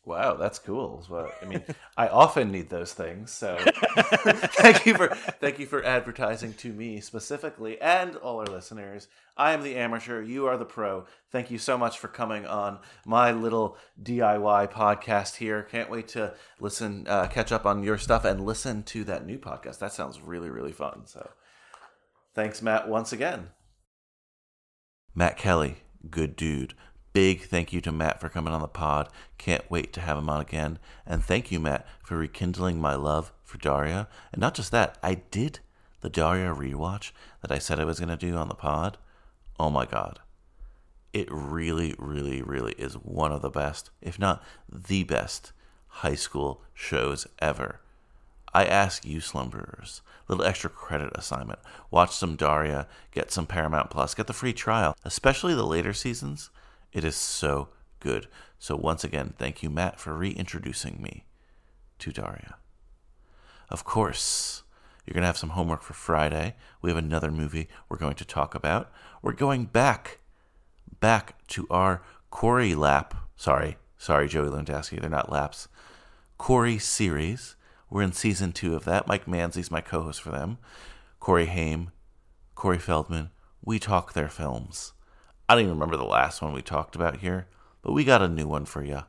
Wow, 0.07 0.35
that's 0.35 0.61
cool. 0.61 1.05
Well, 1.11 1.33
I 1.43 1.47
mean, 1.47 1.65
I 1.97 2.07
often 2.07 2.53
need 2.53 2.71
those 2.71 2.95
things. 2.95 3.33
So 3.33 3.59
thank 3.99 4.87
you 4.87 4.95
for 4.95 5.09
thank 5.09 5.59
you 5.59 5.67
for 5.67 5.85
advertising 5.85 6.55
to 6.55 6.73
me 6.73 7.01
specifically 7.01 7.81
and 7.81 8.15
all 8.15 8.39
our 8.39 8.47
listeners. 8.47 9.09
I 9.37 9.53
am 9.53 9.65
the 9.65 9.75
amateur. 9.75 10.23
You 10.23 10.47
are 10.47 10.57
the 10.57 10.65
pro. 10.65 11.07
Thank 11.33 11.51
you 11.51 11.59
so 11.59 11.77
much 11.77 11.99
for 11.99 12.07
coming 12.07 12.47
on 12.47 12.79
my 13.05 13.33
little 13.33 13.77
DIY 14.01 14.71
podcast 14.71 15.37
here. 15.37 15.65
Can't 15.65 15.91
wait 15.91 16.07
to 16.09 16.35
listen, 16.61 17.07
uh, 17.09 17.27
catch 17.27 17.51
up 17.51 17.67
on 17.67 17.83
your 17.83 17.99
stuff, 17.99 18.25
and 18.25 18.47
listen 18.47 18.85
to 18.85 19.03
that 19.05 19.27
new 19.27 19.41
podcast. 19.41 19.81
That 19.81 19.93
sounds 19.93 20.21
really 20.21 20.51
really 20.51 20.73
fun. 20.73 21.03
So, 21.07 21.29
thanks, 22.33 22.63
Matt, 22.63 22.89
once 22.89 23.13
again. 23.13 23.49
Matt 25.17 25.37
Kelly, 25.37 25.79
good 26.09 26.37
dude. 26.37 26.75
Big 27.17 27.45
thank 27.45 27.73
you 27.73 27.81
to 27.81 27.93
Matt 27.93 28.21
for 28.21 28.29
coming 28.29 28.53
on 28.53 28.61
the 28.61 28.69
pod. 28.69 29.09
Can't 29.39 29.71
wait 29.71 29.91
to 29.95 30.03
have 30.03 30.19
him 30.19 30.29
on 30.29 30.39
again. 30.39 30.79
And 31.07 31.25
thank 31.25 31.51
you, 31.51 31.59
Matt, 31.59 31.87
for 32.03 32.19
rekindling 32.19 32.79
my 32.79 32.95
love 32.95 33.33
for 33.43 33.57
Daria. 33.57 34.07
And 34.33 34.41
not 34.43 34.55
just 34.55 34.71
that, 34.73 34.99
I 35.03 35.15
did 35.31 35.61
the 36.03 36.11
Daria 36.11 36.55
rewatch 36.55 37.13
that 37.41 37.51
I 37.51 37.59
said 37.59 37.81
I 37.81 37.87
was 37.87 37.99
going 37.99 38.11
to 38.11 38.19
do 38.19 38.37
on 38.37 38.49
the 38.49 38.55
pod. 38.55 38.99
Oh 39.59 39.71
my 39.71 39.87
God. 39.87 40.19
It 41.15 41.27
really, 41.31 41.95
really, 41.99 42.43
really 42.43 42.75
is 42.75 42.99
one 42.99 43.33
of 43.33 43.41
the 43.41 43.49
best, 43.49 43.89
if 44.03 44.19
not 44.19 44.45
the 44.71 45.03
best, 45.03 45.53
high 45.89 46.17
school 46.17 46.61
shows 46.75 47.27
ever. 47.39 47.81
I 48.53 48.67
ask 48.67 49.07
you, 49.07 49.21
slumberers, 49.21 50.03
little 50.29 50.45
extra 50.45 50.69
credit 50.69 51.13
assignment. 51.15 51.61
Watch 51.91 52.15
some 52.15 52.37
Daria, 52.37 52.87
get 53.11 53.33
some 53.33 53.47
Paramount 53.47 53.89
Plus, 53.89 54.15
get 54.15 54.27
the 54.27 54.35
free 54.35 54.53
trial, 54.53 54.95
especially 55.03 55.55
the 55.55 55.65
later 55.65 55.95
seasons. 55.95 56.51
It 56.93 57.05
is 57.05 57.17
so 57.17 57.69
good. 58.01 58.29
So, 58.59 58.77
once 58.77 59.05
again, 59.05 59.35
thank 59.39 59.63
you, 59.63 59.71
Matt, 59.71 60.01
for 60.01 60.15
reintroducing 60.15 61.03
me 61.03 61.27
to 61.99 62.13
Daria. 62.13 62.57
Of 63.69 63.85
course, 63.85 64.63
you're 65.05 65.15
going 65.15 65.23
to 65.23 65.29
have 65.29 65.39
some 65.39 65.51
homework 65.51 65.83
for 65.83 65.95
Friday. 65.95 66.57
We 66.83 66.91
have 66.91 66.99
another 66.99 67.31
movie 67.31 67.69
we're 67.89 67.97
going 67.97 68.15
to 68.15 68.25
talk 68.25 68.55
about. 68.55 68.91
We're 69.23 69.33
going 69.33 69.67
back, 69.67 70.19
back 71.01 71.47
to 71.49 71.67
our 71.71 72.03
Corey 72.31 72.75
lap. 72.75 73.15
Sorry, 73.37 73.77
sorry, 73.99 74.29
Joey 74.29 74.49
Lewandowski. 74.49 75.01
They're 75.01 75.11
not 75.11 75.31
laps. 75.31 75.69
Corey 76.39 76.79
series. 76.79 77.57
We're 77.89 78.03
in 78.03 78.13
season 78.13 78.53
two 78.53 78.75
of 78.75 78.85
that. 78.85 79.07
Mike 79.07 79.29
Mansley's 79.29 79.71
my 79.71 79.81
co 79.81 80.03
host 80.03 80.21
for 80.21 80.31
them. 80.31 80.59
Corey 81.21 81.47
Haim, 81.47 81.93
Corey 82.55 82.79
Feldman. 82.79 83.31
We 83.65 83.79
talk 83.79 84.13
their 84.13 84.29
films. 84.29 84.93
I 85.49 85.55
don't 85.55 85.63
even 85.63 85.75
remember 85.75 85.97
the 85.97 86.05
last 86.05 86.43
one 86.43 86.53
we 86.53 86.63
talked 86.63 86.97
about 86.97 87.19
here, 87.19 87.47
but 87.83 87.93
we 87.93 88.03
got 88.03 88.21
a 88.21 88.29
new 88.29 88.49
one 88.49 88.65
for 88.65 88.83
you. 88.83 89.03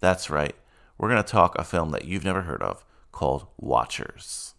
That's 0.00 0.30
right. 0.30 0.54
We're 0.96 1.10
going 1.10 1.22
to 1.22 1.30
talk 1.30 1.58
a 1.58 1.64
film 1.64 1.90
that 1.90 2.06
you've 2.06 2.24
never 2.24 2.42
heard 2.42 2.62
of 2.62 2.84
called 3.12 3.46
Watchers. 3.58 4.54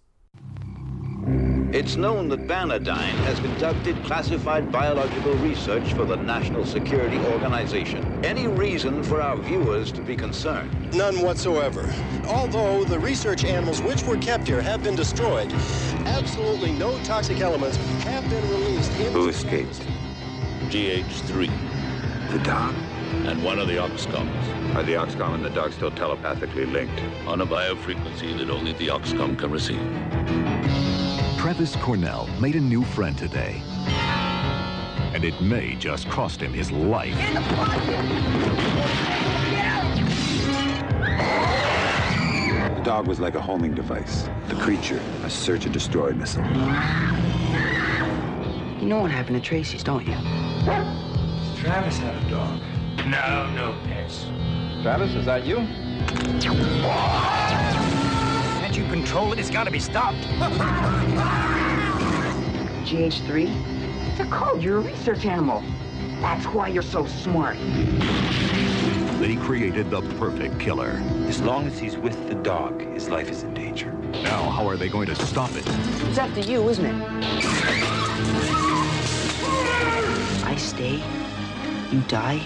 It's 1.72 1.96
known 1.96 2.30
that 2.30 2.48
Banodyne 2.48 3.16
has 3.26 3.40
conducted 3.40 4.04
classified 4.04 4.72
biological 4.72 5.34
research 5.36 5.94
for 5.94 6.06
the 6.06 6.16
National 6.16 6.66
Security 6.66 7.18
Organization. 7.18 8.24
Any 8.24 8.48
reason 8.48 9.04
for 9.04 9.22
our 9.22 9.38
viewers 9.38 9.92
to 9.94 10.02
be 10.02 10.16
concerned? 10.16 10.94
None 10.96 11.22
whatsoever. 11.22 11.92
Although 12.28 12.84
the 12.84 13.00
research 13.00 13.46
animals 13.46 13.82
which 13.82 14.04
were 14.04 14.18
kept 14.18 14.48
here 14.48 14.62
have 14.62 14.84
been 14.84 14.96
destroyed, 14.96 15.52
absolutely 16.06 16.72
no 16.72 16.98
toxic 17.04 17.40
elements 17.40 17.78
have 18.04 18.28
been 18.30 18.50
released 18.50 18.92
in 19.00 19.12
Who 19.12 19.30
escaped? 19.30 19.82
GH3 20.70 21.50
The 22.32 22.40
dog? 22.40 22.76
and 23.26 23.44
one 23.44 23.58
of 23.58 23.68
the 23.68 23.74
Oxcoms 23.78 24.76
Are 24.76 24.84
the 24.84 24.94
Oxcom 24.94 25.34
and 25.34 25.44
the 25.44 25.50
dog 25.50 25.74
still 25.74 25.90
telepathically 25.90 26.66
linked? 26.66 27.02
on 27.26 27.42
a 27.42 27.46
biofrequency 27.46 28.38
that 28.38 28.52
only 28.52 28.74
the 28.74 28.88
Oxcom 28.88 29.38
can 29.38 29.50
receive. 29.50 29.82
Travis 31.40 31.76
Cornell 31.78 32.28
made 32.40 32.56
a 32.56 32.60
new 32.60 32.84
friend 32.84 33.18
today. 33.18 33.62
And 35.16 35.24
it 35.26 35.42
may 35.42 35.74
just 35.76 36.08
cost 36.10 36.40
him 36.40 36.54
his 36.54 36.72
life. 36.72 37.18
The 42.76 42.82
dog 42.84 43.08
was 43.08 43.20
like 43.20 43.36
a 43.36 43.42
homing 43.42 43.74
device. 43.74 44.30
The 44.48 44.56
creature, 44.56 45.02
a 45.24 45.30
search 45.30 45.66
and 45.66 45.74
destroy 45.74 46.14
missile. 46.14 46.46
You 48.80 48.86
know 48.86 49.00
what 49.02 49.12
happened 49.12 49.36
to 49.36 49.42
Tracy's, 49.42 49.84
don't 49.84 50.06
you? 50.08 50.16
Travis 50.66 51.98
had 51.98 52.16
a 52.16 52.30
dog. 52.30 52.60
No, 53.06 53.50
no 53.56 53.78
pets. 53.86 54.26
Travis, 54.82 55.14
is 55.14 55.26
that 55.26 55.46
you? 55.46 55.58
Can't 58.60 58.76
you 58.76 58.84
control 58.88 59.32
it? 59.32 59.40
It's 59.40 59.50
got 59.50 59.64
to 59.66 59.72
be 59.72 59.80
stopped. 59.80 60.18
GH3? 62.86 63.48
It's 64.12 64.20
a 64.20 64.26
called. 64.26 64.62
You're 64.62 64.78
a 64.80 64.82
research 64.82 65.26
animal. 65.26 65.64
That's 66.22 66.46
why 66.48 66.68
you're 66.68 66.84
so 66.84 67.06
smart. 67.06 67.58
They 69.20 69.36
created 69.38 69.90
the 69.90 70.02
perfect 70.18 70.60
killer. 70.60 71.02
As 71.28 71.42
long 71.42 71.68
as 71.68 71.80
he's 71.80 71.98
with 71.98 72.28
the 72.28 72.36
dog, 72.36 72.82
his 72.94 73.10
life 73.10 73.30
is 73.30 73.44
in 73.44 73.54
danger. 73.54 73.94
Now, 74.24 74.50
how 74.50 74.68
are 74.68 74.76
they 74.76 74.90
going 74.90 75.08
to 75.08 75.16
stop 75.16 75.52
it? 75.52 75.64
It's 76.08 76.18
up 76.18 76.34
to 76.34 76.42
you, 76.42 76.68
isn't 76.68 76.86
it? 76.86 77.49
Stay. 80.80 81.04
You 81.92 82.00
die. 82.08 82.40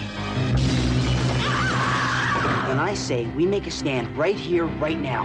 Then 2.66 2.80
I 2.80 2.92
say 2.96 3.26
we 3.26 3.46
make 3.46 3.68
a 3.68 3.70
stand 3.70 4.08
right 4.18 4.34
here, 4.34 4.64
right 4.64 4.98
now. 4.98 5.22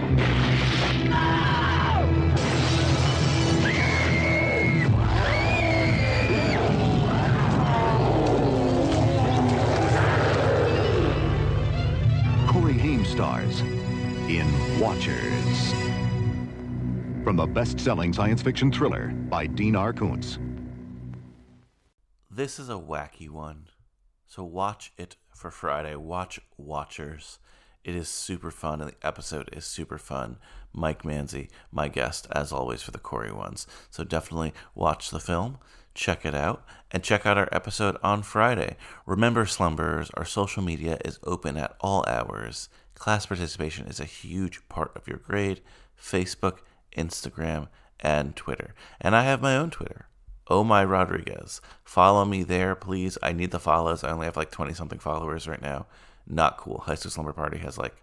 Corey 12.46 12.74
Haim 12.74 13.04
stars 13.04 13.62
in 14.28 14.46
Watchers. 14.78 15.72
From 17.24 17.34
the 17.34 17.48
best-selling 17.48 18.12
science 18.12 18.40
fiction 18.40 18.70
thriller 18.70 19.08
by 19.08 19.48
Dean 19.48 19.74
R. 19.74 19.92
Koontz. 19.92 20.38
This 22.40 22.58
is 22.58 22.70
a 22.70 22.72
wacky 22.72 23.28
one. 23.28 23.66
So 24.26 24.42
watch 24.44 24.94
it 24.96 25.16
for 25.28 25.50
Friday. 25.50 25.94
Watch 25.94 26.40
Watchers. 26.56 27.38
It 27.84 27.94
is 27.94 28.08
super 28.08 28.50
fun, 28.50 28.80
and 28.80 28.92
the 28.92 29.06
episode 29.06 29.50
is 29.52 29.66
super 29.66 29.98
fun. 29.98 30.38
Mike 30.72 31.02
Manzi, 31.02 31.50
my 31.70 31.88
guest, 31.88 32.26
as 32.32 32.50
always, 32.50 32.80
for 32.80 32.92
the 32.92 32.98
Corey 32.98 33.30
ones. 33.30 33.66
So 33.90 34.04
definitely 34.04 34.54
watch 34.74 35.10
the 35.10 35.20
film, 35.20 35.58
check 35.92 36.24
it 36.24 36.34
out, 36.34 36.64
and 36.90 37.02
check 37.02 37.26
out 37.26 37.36
our 37.36 37.50
episode 37.52 37.98
on 38.02 38.22
Friday. 38.22 38.78
Remember, 39.04 39.44
slumberers, 39.44 40.08
our 40.14 40.24
social 40.24 40.62
media 40.62 40.96
is 41.04 41.20
open 41.24 41.58
at 41.58 41.76
all 41.80 42.06
hours. 42.08 42.70
Class 42.94 43.26
participation 43.26 43.86
is 43.86 44.00
a 44.00 44.04
huge 44.04 44.66
part 44.70 44.96
of 44.96 45.06
your 45.06 45.18
grade. 45.18 45.60
Facebook, 46.02 46.60
Instagram, 46.96 47.68
and 48.00 48.34
Twitter. 48.34 48.74
And 48.98 49.14
I 49.14 49.24
have 49.24 49.42
my 49.42 49.58
own 49.58 49.68
Twitter. 49.68 50.06
Oh 50.50 50.64
my 50.64 50.84
Rodriguez. 50.84 51.60
Follow 51.84 52.24
me 52.24 52.42
there, 52.42 52.74
please. 52.74 53.16
I 53.22 53.32
need 53.32 53.52
the 53.52 53.60
follows. 53.60 54.02
I 54.02 54.10
only 54.10 54.26
have 54.26 54.36
like 54.36 54.50
20 54.50 54.74
something 54.74 54.98
followers 54.98 55.46
right 55.46 55.62
now. 55.62 55.86
Not 56.26 56.58
cool. 56.58 56.82
School 56.82 56.96
Slumber 56.96 57.32
Party 57.32 57.58
has 57.58 57.78
like 57.78 57.94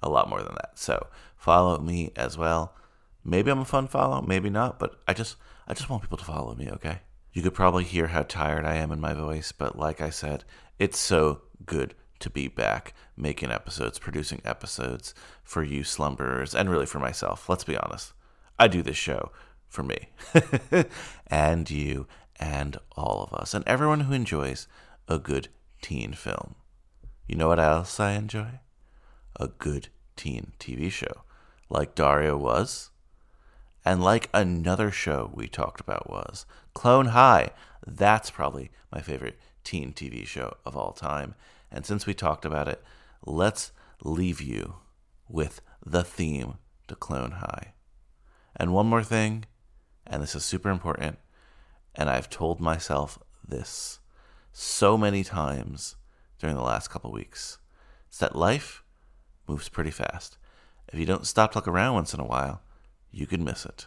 a 0.00 0.08
lot 0.08 0.28
more 0.28 0.40
than 0.42 0.54
that. 0.54 0.78
So 0.78 1.08
follow 1.36 1.78
me 1.78 2.12
as 2.14 2.38
well. 2.38 2.74
Maybe 3.24 3.50
I'm 3.50 3.58
a 3.58 3.64
fun 3.64 3.88
follow, 3.88 4.22
maybe 4.22 4.48
not, 4.48 4.78
but 4.78 5.00
I 5.08 5.14
just 5.14 5.36
I 5.66 5.74
just 5.74 5.90
want 5.90 6.02
people 6.02 6.18
to 6.18 6.24
follow 6.24 6.54
me, 6.54 6.70
okay? 6.70 7.00
You 7.32 7.42
could 7.42 7.54
probably 7.54 7.82
hear 7.82 8.06
how 8.06 8.22
tired 8.22 8.64
I 8.64 8.76
am 8.76 8.92
in 8.92 9.00
my 9.00 9.12
voice, 9.12 9.50
but 9.50 9.76
like 9.76 10.00
I 10.00 10.10
said, 10.10 10.44
it's 10.78 10.98
so 10.98 11.42
good 11.66 11.94
to 12.20 12.30
be 12.30 12.46
back 12.46 12.94
making 13.16 13.50
episodes, 13.50 13.98
producing 13.98 14.40
episodes 14.44 15.12
for 15.42 15.64
you 15.64 15.82
slumberers 15.82 16.54
and 16.54 16.70
really 16.70 16.86
for 16.86 17.00
myself. 17.00 17.48
Let's 17.48 17.64
be 17.64 17.76
honest. 17.76 18.12
I 18.58 18.68
do 18.68 18.80
this 18.80 18.96
show 18.96 19.32
for 19.68 19.82
me 19.82 20.08
and 21.26 21.70
you 21.70 22.06
and 22.38 22.78
all 22.96 23.22
of 23.22 23.38
us 23.38 23.54
and 23.54 23.66
everyone 23.66 24.00
who 24.00 24.12
enjoys 24.12 24.68
a 25.08 25.18
good 25.18 25.48
teen 25.82 26.12
film. 26.12 26.54
You 27.26 27.36
know 27.36 27.48
what 27.48 27.60
else 27.60 27.98
I 27.98 28.12
enjoy? 28.12 28.60
A 29.38 29.48
good 29.48 29.88
teen 30.16 30.52
TV 30.58 30.90
show, 30.90 31.22
like 31.68 31.94
Daria 31.94 32.36
was, 32.36 32.90
and 33.84 34.02
like 34.02 34.28
another 34.34 34.90
show 34.90 35.30
we 35.32 35.46
talked 35.46 35.80
about 35.80 36.10
was 36.10 36.46
Clone 36.74 37.06
High. 37.06 37.50
That's 37.86 38.30
probably 38.30 38.70
my 38.90 39.00
favorite 39.00 39.38
teen 39.62 39.92
TV 39.92 40.26
show 40.26 40.56
of 40.64 40.76
all 40.76 40.92
time. 40.92 41.34
And 41.70 41.86
since 41.86 42.06
we 42.06 42.14
talked 42.14 42.44
about 42.44 42.68
it, 42.68 42.82
let's 43.24 43.72
leave 44.02 44.40
you 44.40 44.76
with 45.28 45.60
the 45.84 46.02
theme 46.02 46.54
to 46.88 46.96
Clone 46.96 47.32
High. 47.32 47.74
And 48.56 48.72
one 48.72 48.86
more 48.86 49.02
thing, 49.04 49.44
and 50.06 50.22
this 50.22 50.34
is 50.34 50.44
super 50.44 50.70
important, 50.70 51.18
and 51.94 52.08
I've 52.08 52.30
told 52.30 52.60
myself 52.60 53.18
this 53.46 54.00
so 54.52 54.96
many 54.96 55.24
times 55.24 55.96
during 56.38 56.56
the 56.56 56.62
last 56.62 56.88
couple 56.88 57.12
weeks. 57.12 57.58
It's 58.08 58.18
that 58.18 58.36
life 58.36 58.82
moves 59.48 59.68
pretty 59.68 59.90
fast. 59.90 60.38
If 60.92 60.98
you 60.98 61.06
don't 61.06 61.26
stop 61.26 61.52
to 61.52 61.58
look 61.58 61.68
around 61.68 61.94
once 61.94 62.14
in 62.14 62.20
a 62.20 62.26
while, 62.26 62.62
you 63.10 63.26
could 63.26 63.40
miss 63.40 63.64
it. 63.64 63.86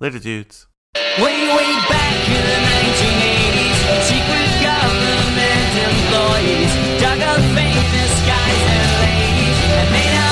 Later, 0.00 0.18
dudes. 0.18 0.66
Way, 0.94 1.48
way 1.48 1.72
back 1.88 2.28
in 2.28 2.42
the 2.42 2.58
1980s, 2.72 3.78
secret 4.08 4.50
government 4.62 5.72
employees 5.88 7.00
dug 7.00 7.20
up 7.20 7.42
ladies 9.02 9.58
and 9.72 9.90
made 9.90 10.16
up 10.16 10.31